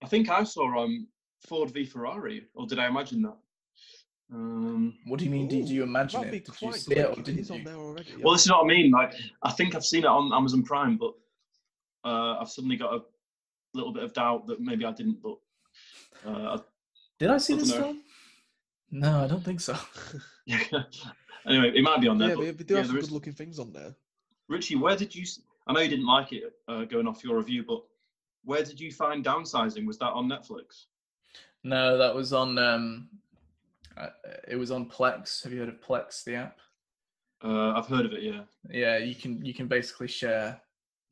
I 0.01 0.07
think 0.07 0.29
I 0.29 0.43
saw 0.43 0.83
um 0.83 1.07
Ford 1.47 1.71
v 1.71 1.85
Ferrari, 1.85 2.47
or 2.55 2.65
did 2.65 2.79
I 2.79 2.87
imagine 2.87 3.21
that? 3.23 3.37
Um, 4.31 4.97
What 5.05 5.19
do 5.19 5.25
you 5.25 5.31
mean? 5.31 5.47
Did 5.47 5.69
Ooh, 5.69 5.73
you 5.73 5.83
imagine 5.83 6.23
it? 6.23 6.45
Did 6.45 6.61
you 6.61 6.71
see 6.73 6.93
it, 6.93 7.05
or 7.05 7.21
didn't 7.21 7.39
is 7.39 7.51
on 7.51 7.59
you? 7.59 7.63
there 7.65 7.75
already. 7.75 8.15
well, 8.23 8.33
this 8.33 8.45
is 8.45 8.51
what 8.51 8.63
I 8.63 8.67
mean. 8.67 8.91
Like, 8.91 9.13
I 9.43 9.51
think 9.51 9.75
I've 9.75 9.85
seen 9.85 10.03
it 10.03 10.07
on 10.07 10.33
Amazon 10.33 10.63
Prime, 10.63 10.97
but 10.97 11.13
uh, 12.05 12.37
I've 12.39 12.49
suddenly 12.49 12.77
got 12.77 12.93
a 12.93 12.99
little 13.73 13.93
bit 13.93 14.03
of 14.03 14.13
doubt 14.13 14.47
that 14.47 14.59
maybe 14.59 14.85
I 14.85 14.91
didn't. 14.91 15.19
But 15.21 15.37
uh, 16.29 16.57
Did 17.19 17.29
I 17.29 17.37
see 17.37 17.53
I 17.53 17.57
this 17.57 17.71
dunno. 17.71 17.83
film? 17.83 18.01
No, 18.91 19.23
I 19.23 19.27
don't 19.27 19.43
think 19.43 19.61
so. 19.61 19.77
yeah. 20.45 20.59
anyway, 21.47 21.71
it 21.75 21.83
might 21.83 22.01
be 22.01 22.07
on 22.07 22.17
there. 22.17 22.29
yeah, 22.29 22.35
but 22.35 22.43
we, 22.43 22.51
we 22.51 22.63
do 22.63 22.73
yeah, 22.73 22.77
have 22.79 22.87
some 22.87 22.95
there 22.95 23.01
good 23.01 23.07
is- 23.07 23.11
looking 23.11 23.33
things 23.33 23.59
on 23.59 23.71
there. 23.73 23.95
Richie, 24.47 24.75
where 24.75 24.95
did 24.95 25.13
you? 25.13 25.25
I 25.67 25.73
know 25.73 25.79
you 25.81 25.89
didn't 25.89 26.07
like 26.07 26.33
it 26.33 26.43
uh, 26.67 26.85
going 26.85 27.07
off 27.07 27.23
your 27.23 27.37
review, 27.37 27.63
but 27.67 27.83
where 28.43 28.63
did 28.63 28.79
you 28.79 28.91
find 28.91 29.23
downsizing? 29.23 29.85
Was 29.85 29.99
that 29.99 30.09
on 30.11 30.27
Netflix? 30.27 30.85
No, 31.63 31.97
that 31.99 32.15
was 32.15 32.33
on. 32.33 32.57
Um, 32.57 33.09
uh, 33.95 34.07
it 34.47 34.55
was 34.55 34.71
on 34.71 34.89
Plex. 34.89 35.43
Have 35.43 35.53
you 35.53 35.59
heard 35.59 35.69
of 35.69 35.79
Plex, 35.81 36.23
the 36.23 36.35
app? 36.35 36.57
Uh, 37.43 37.73
I've 37.73 37.85
heard 37.85 38.05
of 38.07 38.13
it. 38.13 38.23
Yeah. 38.23 38.41
Yeah, 38.71 38.97
you 38.97 39.13
can 39.13 39.45
you 39.45 39.53
can 39.53 39.67
basically 39.67 40.07
share 40.07 40.59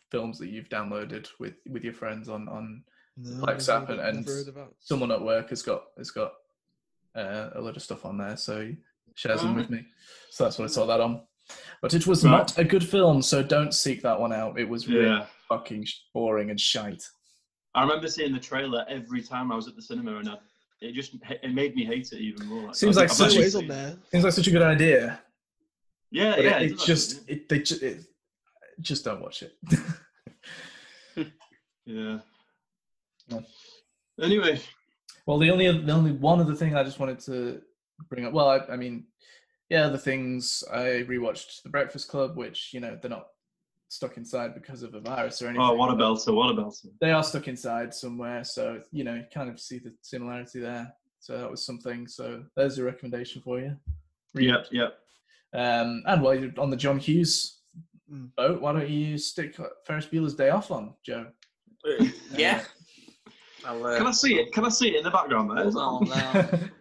films 0.09 0.37
that 0.39 0.49
you've 0.49 0.69
downloaded 0.69 1.27
with 1.39 1.53
with 1.69 1.83
your 1.83 1.93
friends 1.93 2.29
on 2.29 2.47
on 2.47 2.83
No, 3.17 3.43
Plex 3.45 3.67
app 3.73 3.89
and, 3.89 3.99
and 3.99 4.17
never 4.25 4.37
heard 4.37 4.47
of 4.47 4.55
that. 4.55 4.69
someone 4.79 5.11
at 5.11 5.21
work 5.21 5.49
has 5.49 5.61
got 5.61 5.83
has 5.97 6.11
got 6.11 6.33
uh, 7.15 7.49
a 7.55 7.61
lot 7.61 7.75
of 7.75 7.81
stuff 7.83 8.05
on 8.05 8.17
there, 8.17 8.37
so 8.37 8.65
he 8.65 8.77
shares 9.15 9.41
them 9.41 9.55
with 9.55 9.69
me. 9.69 9.83
So 10.29 10.43
that's 10.43 10.57
what 10.59 10.65
I 10.65 10.67
saw 10.67 10.85
that 10.85 11.01
on. 11.01 11.21
But 11.81 11.93
it 11.93 12.05
was 12.05 12.23
Right. 12.23 12.31
not 12.31 12.57
a 12.57 12.63
good 12.63 12.87
film, 12.87 13.21
so 13.21 13.41
don't 13.41 13.73
seek 13.73 14.01
that 14.03 14.19
one 14.19 14.31
out. 14.33 14.59
It 14.59 14.67
was 14.69 14.87
really 14.87 15.05
Yeah. 15.07 15.25
fucking 15.49 15.87
boring 16.13 16.51
and 16.51 16.59
shite. 16.59 17.03
I 17.73 17.81
remember 17.81 18.07
seeing 18.07 18.33
the 18.33 18.39
trailer 18.39 18.85
every 18.87 19.21
time 19.21 19.51
I 19.51 19.55
was 19.55 19.67
at 19.67 19.75
the 19.75 19.81
cinema, 19.81 20.17
and 20.17 20.29
I, 20.29 20.37
it 20.81 20.91
just 20.93 21.15
it 21.43 21.53
made 21.53 21.75
me 21.75 21.85
hate 21.85 22.11
it 22.13 22.19
even 22.19 22.45
more. 22.47 22.73
Seems 22.73 22.97
I- 22.97 23.01
like 23.01 23.09
such 23.09 23.35
it 23.35 23.53
a- 23.53 23.57
on 23.57 23.67
there. 23.67 23.97
Seems 24.11 24.23
like 24.23 24.33
such 24.33 24.47
a 24.47 24.51
good 24.51 24.61
idea, 24.61 25.19
Yeah, 26.11 26.35
but 26.35 26.43
yeah. 26.43 26.57
it, 26.59 26.61
it 26.63 26.71
it 26.73 26.79
just 26.79 27.27
it, 27.29 27.49
they 27.49 27.59
ju- 27.59 27.79
it, 27.81 27.97
just 28.81 29.05
don't 29.05 29.21
watch 29.21 29.43
it. 29.43 29.57
yeah. 31.85 32.19
No. 33.29 33.43
Anyway, 34.21 34.59
Well, 35.25 35.37
the 35.37 35.51
only 35.51 35.65
the 35.79 35.91
only 35.91 36.11
one 36.11 36.39
other 36.39 36.55
thing 36.55 36.75
I 36.75 36.83
just 36.83 36.99
wanted 36.99 37.19
to 37.21 37.61
bring 38.09 38.25
up. 38.25 38.33
Well, 38.33 38.49
I, 38.49 38.59
I 38.73 38.75
mean, 38.77 39.05
yeah, 39.69 39.89
the 39.89 39.97
things 39.97 40.63
I 40.71 41.05
rewatched 41.07 41.63
The 41.63 41.69
Breakfast 41.69 42.07
Club, 42.07 42.37
which 42.37 42.73
you 42.73 42.79
know 42.79 42.97
they're 43.01 43.09
not 43.09 43.27
stuck 43.89 44.17
inside 44.17 44.53
because 44.53 44.83
of 44.83 44.93
a 44.93 44.99
virus 44.99 45.41
or 45.41 45.47
anything. 45.47 45.65
oh, 45.65 45.73
what 45.73 45.91
a 45.91 45.95
belter! 45.95 46.33
What 46.33 46.49
a 46.51 46.53
belter! 46.53 46.87
They 46.99 47.11
are 47.11 47.23
stuck 47.23 47.47
inside 47.47 47.93
somewhere, 47.93 48.43
so 48.43 48.81
you 48.91 49.03
know, 49.03 49.15
you 49.15 49.25
kind 49.33 49.49
of 49.49 49.59
see 49.59 49.79
the 49.79 49.93
similarity 50.01 50.59
there. 50.59 50.93
So 51.19 51.37
that 51.37 51.49
was 51.49 51.65
something. 51.65 52.07
So 52.07 52.43
there's 52.55 52.77
a 52.77 52.83
recommendation 52.83 53.41
for 53.41 53.59
you. 53.59 53.75
Yep, 54.35 54.67
yep. 54.71 54.93
Um, 55.53 56.03
and 56.05 56.21
while 56.21 56.35
you're 56.35 56.51
on 56.57 56.69
the 56.69 56.77
John 56.77 56.99
Hughes 56.99 57.56
Mm. 58.11 58.33
boat, 58.35 58.61
why 58.61 58.73
don't 58.73 58.89
you 58.89 59.17
stick 59.17 59.57
Ferris 59.85 60.05
Bueller's 60.05 60.35
Day 60.35 60.49
Off 60.49 60.71
on, 60.71 60.93
Joe? 61.03 61.27
yeah. 62.33 62.63
I'll, 63.65 63.85
uh, 63.85 63.97
Can 63.97 64.07
I 64.07 64.11
see 64.11 64.35
it? 64.35 64.53
Can 64.53 64.65
I 64.65 64.69
see 64.69 64.89
it 64.89 64.97
in 64.97 65.03
the 65.03 65.11
background 65.11 65.51
there? 65.51 65.69
Hold 65.69 65.77
on, 65.77 66.09
no. 66.09 66.59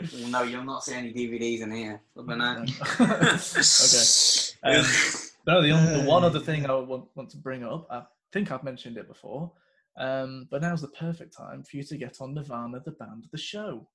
Well, 0.00 0.28
no, 0.28 0.42
you'll 0.42 0.64
not 0.64 0.84
see 0.84 0.94
any 0.94 1.12
DVDs 1.12 1.60
in 1.60 1.72
here. 1.72 2.00
But 2.14 2.22
okay. 2.30 2.66
Um, 4.64 4.84
no, 5.46 5.62
the, 5.62 5.70
only, 5.70 6.02
the 6.02 6.08
one 6.08 6.24
other 6.24 6.40
thing 6.40 6.66
I 6.66 6.74
want, 6.74 7.04
want 7.14 7.30
to 7.30 7.36
bring 7.36 7.62
up, 7.64 7.86
I 7.90 8.02
think 8.32 8.50
I've 8.50 8.64
mentioned 8.64 8.96
it 8.96 9.06
before, 9.06 9.52
um, 9.96 10.48
but 10.50 10.62
now's 10.62 10.80
the 10.80 10.88
perfect 10.88 11.36
time 11.36 11.62
for 11.62 11.76
you 11.76 11.84
to 11.84 11.96
get 11.96 12.20
on 12.20 12.34
Nirvanna, 12.34 12.84
the 12.84 12.90
band, 12.90 13.28
the 13.30 13.38
show. 13.38 13.86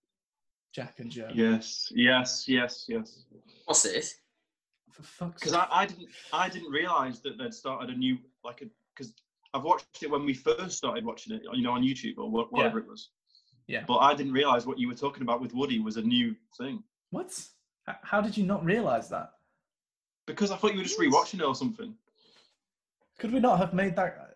Jack 0.73 0.99
and 0.99 1.11
Joe. 1.11 1.29
Yes, 1.33 1.91
yes, 1.93 2.45
yes, 2.47 2.85
yes. 2.87 3.25
What's 3.65 3.83
this? 3.83 4.15
For 4.93 5.03
fuck's 5.03 5.41
Because. 5.41 5.53
I, 5.53 5.67
I 5.71 5.85
didn't 5.85 6.07
I 6.31 6.49
didn't 6.49 6.71
realise 6.71 7.19
that 7.19 7.37
they'd 7.37 7.53
started 7.53 7.89
a 7.89 7.97
new 7.97 8.17
like 8.43 8.61
a 8.61 8.65
because 8.95 9.13
I've 9.53 9.63
watched 9.63 10.01
it 10.03 10.09
when 10.09 10.25
we 10.25 10.33
first 10.33 10.77
started 10.77 11.03
watching 11.05 11.35
it, 11.35 11.41
you 11.53 11.61
know, 11.63 11.71
on 11.73 11.83
YouTube 11.83 12.17
or 12.17 12.29
wha- 12.29 12.47
whatever 12.49 12.79
it 12.79 12.87
was. 12.87 13.09
Yeah. 13.67 13.83
But 13.87 13.97
I 13.97 14.13
didn't 14.15 14.33
realise 14.33 14.65
what 14.65 14.77
you 14.79 14.87
were 14.87 14.93
talking 14.95 15.23
about 15.23 15.41
with 15.41 15.53
Woody 15.53 15.79
was 15.79 15.97
a 15.97 16.01
new 16.01 16.35
thing. 16.57 16.83
What? 17.11 17.37
How 18.01 18.21
did 18.21 18.35
you 18.37 18.45
not 18.45 18.63
realise 18.65 19.07
that? 19.09 19.31
Because 20.25 20.51
I 20.51 20.55
thought 20.57 20.71
you 20.71 20.77
were 20.77 20.83
just 20.85 20.99
rewatching 20.99 21.39
it 21.39 21.43
or 21.45 21.55
something. 21.55 21.93
Could 23.19 23.31
we 23.33 23.39
not 23.39 23.57
have 23.59 23.73
made 23.73 23.95
that? 23.95 24.29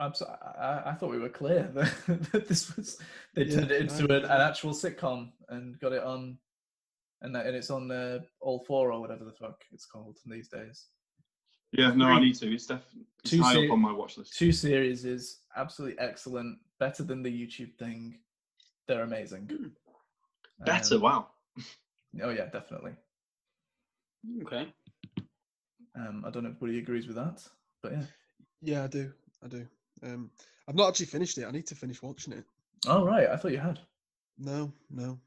I'm 0.00 0.14
so, 0.14 0.26
I, 0.26 0.90
I 0.90 0.92
thought 0.94 1.10
we 1.10 1.18
were 1.18 1.28
clear 1.28 1.70
that, 1.74 1.92
that 2.32 2.46
this 2.48 2.76
was 2.76 2.98
they 3.34 3.44
Yeah, 3.44 3.56
turned 3.60 3.70
it 3.72 3.80
into 3.82 4.12
I- 4.12 4.16
an, 4.18 4.24
an 4.26 4.40
actual 4.40 4.72
sitcom 4.72 5.30
and 5.48 5.78
got 5.80 5.92
it 5.92 6.02
on, 6.02 6.38
and 7.22 7.34
that, 7.34 7.46
and 7.46 7.56
it's 7.56 7.70
on 7.70 7.90
uh, 7.90 8.20
all 8.40 8.64
four 8.66 8.92
or 8.92 9.00
whatever 9.00 9.24
the 9.24 9.32
fuck 9.32 9.62
it's 9.72 9.86
called 9.86 10.18
these 10.26 10.48
days. 10.48 10.86
Yeah, 11.72 11.92
no, 11.92 12.06
I 12.06 12.20
need 12.20 12.34
to. 12.36 12.52
It's 12.52 12.66
definitely 12.66 13.06
two 13.24 13.42
high 13.42 13.52
se- 13.54 13.66
up 13.66 13.72
on 13.72 13.80
my 13.80 13.92
watch 13.92 14.16
list. 14.16 14.36
Two 14.38 14.52
series 14.52 15.04
is 15.04 15.40
absolutely 15.56 15.98
excellent, 15.98 16.58
better 16.78 17.02
than 17.02 17.22
the 17.22 17.30
YouTube 17.30 17.74
thing. 17.78 18.18
They're 18.86 19.02
amazing. 19.02 19.50
Better, 20.64 20.94
Um, 20.94 21.00
wow. 21.02 21.26
oh 22.22 22.30
yeah, 22.30 22.46
definitely. 22.46 22.92
Okay. 24.42 24.66
Um, 25.94 26.24
I 26.26 26.30
don't 26.30 26.44
know 26.44 26.50
if 26.50 26.56
everybody 26.56 26.78
agrees 26.78 27.06
with 27.06 27.16
that, 27.16 27.42
but 27.82 27.92
yeah. 27.92 28.02
Yeah, 28.62 28.84
I 28.84 28.86
do. 28.86 29.12
I 29.44 29.48
do. 29.48 29.66
Um, 30.02 30.30
I've 30.68 30.74
not 30.74 30.88
actually 30.88 31.06
finished 31.06 31.38
it. 31.38 31.44
I 31.46 31.50
need 31.50 31.66
to 31.66 31.74
finish 31.74 32.00
watching 32.02 32.32
it. 32.32 32.44
Oh 32.86 33.04
right, 33.04 33.28
I 33.28 33.36
thought 33.36 33.52
you 33.52 33.58
had. 33.58 33.80
No, 34.38 34.72
no. 34.90 35.18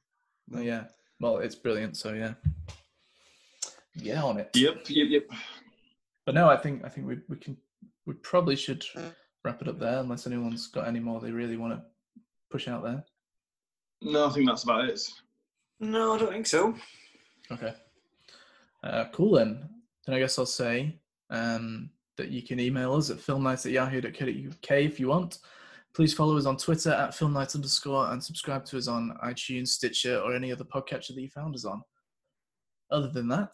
Oh, 0.55 0.59
yeah. 0.61 0.85
Well, 1.21 1.37
it's 1.37 1.55
brilliant. 1.55 1.95
So 1.97 2.13
yeah, 2.13 2.33
get 4.01 4.17
on 4.17 4.39
it. 4.39 4.49
Yep, 4.55 4.89
yep, 4.89 5.07
yep. 5.09 5.29
But 6.25 6.33
no, 6.33 6.49
I 6.49 6.57
think 6.57 6.83
I 6.83 6.89
think 6.89 7.07
we 7.07 7.19
we 7.29 7.37
can 7.37 7.55
we 8.07 8.15
probably 8.15 8.55
should 8.55 8.83
wrap 9.45 9.61
it 9.61 9.67
up 9.67 9.79
there 9.79 9.99
unless 9.99 10.25
anyone's 10.25 10.67
got 10.67 10.87
any 10.87 10.99
more 10.99 11.21
they 11.21 11.31
really 11.31 11.57
want 11.57 11.73
to 11.73 11.83
push 12.49 12.67
out 12.67 12.83
there. 12.83 13.03
No, 14.01 14.25
I 14.25 14.31
think 14.31 14.47
that's 14.47 14.63
about 14.63 14.89
it. 14.89 14.99
No, 15.79 16.15
I 16.15 16.17
don't 16.17 16.31
think 16.31 16.47
so. 16.47 16.75
Okay. 17.51 17.73
Uh, 18.83 19.05
cool 19.13 19.33
then. 19.33 19.69
Then 20.05 20.15
I 20.15 20.19
guess 20.19 20.39
I'll 20.39 20.47
say 20.47 20.99
um, 21.29 21.91
that 22.17 22.29
you 22.29 22.41
can 22.41 22.59
email 22.59 22.95
us 22.95 23.11
at 23.11 23.17
filmnights 23.17 23.67
at 23.67 23.73
yahoo.co.uk 23.73 24.71
if 24.71 24.99
you 24.99 25.09
want. 25.09 25.37
Please 25.93 26.13
follow 26.13 26.37
us 26.37 26.45
on 26.45 26.55
Twitter 26.57 26.91
at 26.91 27.11
filmnights 27.11 27.55
underscore 27.55 28.11
and 28.11 28.23
subscribe 28.23 28.63
to 28.65 28.77
us 28.77 28.87
on 28.87 29.17
iTunes, 29.23 29.69
Stitcher, 29.69 30.19
or 30.19 30.33
any 30.33 30.51
other 30.51 30.63
podcatcher 30.63 31.13
that 31.13 31.21
you 31.21 31.29
found 31.29 31.53
us 31.53 31.65
on. 31.65 31.81
Other 32.89 33.09
than 33.09 33.27
that, 33.29 33.53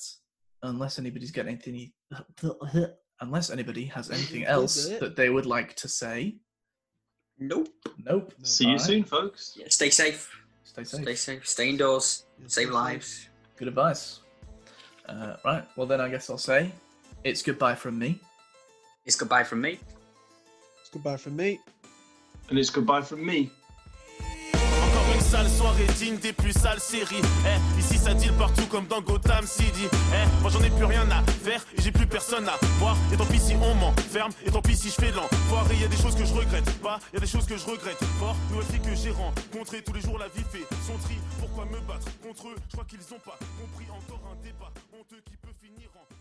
unless 0.61 0.99
anybody's 0.99 1.31
got 1.31 1.47
anything, 1.47 1.91
unless 3.22 3.49
anybody 3.49 3.85
has 3.85 4.11
anything 4.11 4.43
else 4.45 4.88
that 4.99 5.15
they 5.15 5.30
would 5.30 5.45
like 5.45 5.76
to 5.76 5.88
say, 5.88 6.38
Nope. 7.39 7.69
nope. 8.03 8.34
See 8.41 8.68
you 8.68 8.80
soon, 8.80 9.03
folks. 9.03 9.55
Yeah, 9.55 9.68
stay 9.69 9.91
safe. 9.91 10.30
Stay 10.64 10.84
safe. 10.84 11.01
Stay 11.01 11.15
safe. 11.15 11.47
Stay 11.47 11.69
indoors. 11.69 12.26
Yeah, 12.39 12.45
Save 12.47 12.68
stay 12.68 12.73
lives. 12.73 13.30
Good 13.57 13.68
advice. 13.68 14.22
Uh, 15.07 15.35
right. 15.45 15.64
Well, 15.76 15.85
then 15.88 16.01
I 16.01 16.09
guess 16.09 16.30
I'll 16.30 16.38
say 16.39 16.72
it's 17.23 17.43
goodbye 17.43 17.76
from 17.76 17.97
me. 17.99 18.19
It's 19.05 19.15
goodbye 19.15 19.43
from 19.43 19.61
me. 19.61 19.80
It's 20.81 20.89
goodbye 20.89 21.18
from 21.18 21.35
me. 21.35 21.59
And 22.49 22.57
it's 22.57 22.69
goodbye 22.69 23.01
from 23.01 23.25
me. 23.25 23.49
Encore 24.53 25.13
une 25.13 25.21
sale 25.21 25.49
soirée 25.49 25.85
digne 25.97 26.17
des 26.17 26.31
plus 26.31 26.53
sales 26.53 26.79
séries. 26.79 27.21
Eh, 27.45 27.79
ici 27.79 27.97
ça 27.97 28.13
deal 28.13 28.31
partout 28.33 28.65
comme 28.67 28.87
dans 28.87 29.01
Gotham 29.01 29.45
City. 29.45 29.87
Eh, 30.13 30.41
moi 30.41 30.49
j'en 30.49 30.63
ai 30.63 30.69
plus 30.69 30.85
rien 30.85 31.09
à 31.11 31.21
faire 31.43 31.61
et 31.77 31.81
j'ai 31.81 31.91
plus 31.91 32.07
personne 32.07 32.47
à 32.47 32.57
voir. 32.79 32.95
Et 33.11 33.17
tant 33.17 33.25
pis 33.25 33.39
si 33.39 33.55
on 33.55 33.75
m'enferme, 33.75 34.31
et 34.45 34.51
tant 34.51 34.61
pis 34.61 34.77
si 34.77 34.89
je 34.89 34.95
fais 34.95 35.11
l'enfoiré. 35.11 35.75
Y 35.75 35.83
a 35.83 35.87
des 35.89 35.97
choses 35.97 36.15
que 36.15 36.23
je 36.23 36.33
regrette 36.33 36.71
pas, 36.79 36.99
y 37.13 37.17
a 37.17 37.19
des 37.19 37.27
choses 37.27 37.45
que 37.45 37.57
je 37.57 37.65
regrette 37.65 38.01
fort. 38.17 38.35
Nouvelle 38.49 38.65
fille 38.67 38.79
que 38.79 38.95
j'ai 38.95 39.11
rencontrée, 39.11 39.83
tous 39.83 39.93
les 39.93 40.01
jours 40.01 40.17
la 40.17 40.29
vie 40.29 40.45
fait 40.49 40.65
son 40.87 40.97
tri. 40.99 41.17
Pourquoi 41.39 41.65
me 41.65 41.79
battre 41.81 42.07
contre 42.23 42.47
eux? 42.47 42.55
Je 42.69 42.73
crois 42.73 42.85
qu'ils 42.85 43.01
ont 43.13 43.19
pas 43.19 43.37
compris 43.59 43.87
encore 43.91 44.23
un 44.31 44.41
débat 44.41 44.71
honteux 44.97 45.21
qui 45.25 45.35
peut 45.35 45.53
finir 45.61 45.89
en. 45.95 46.16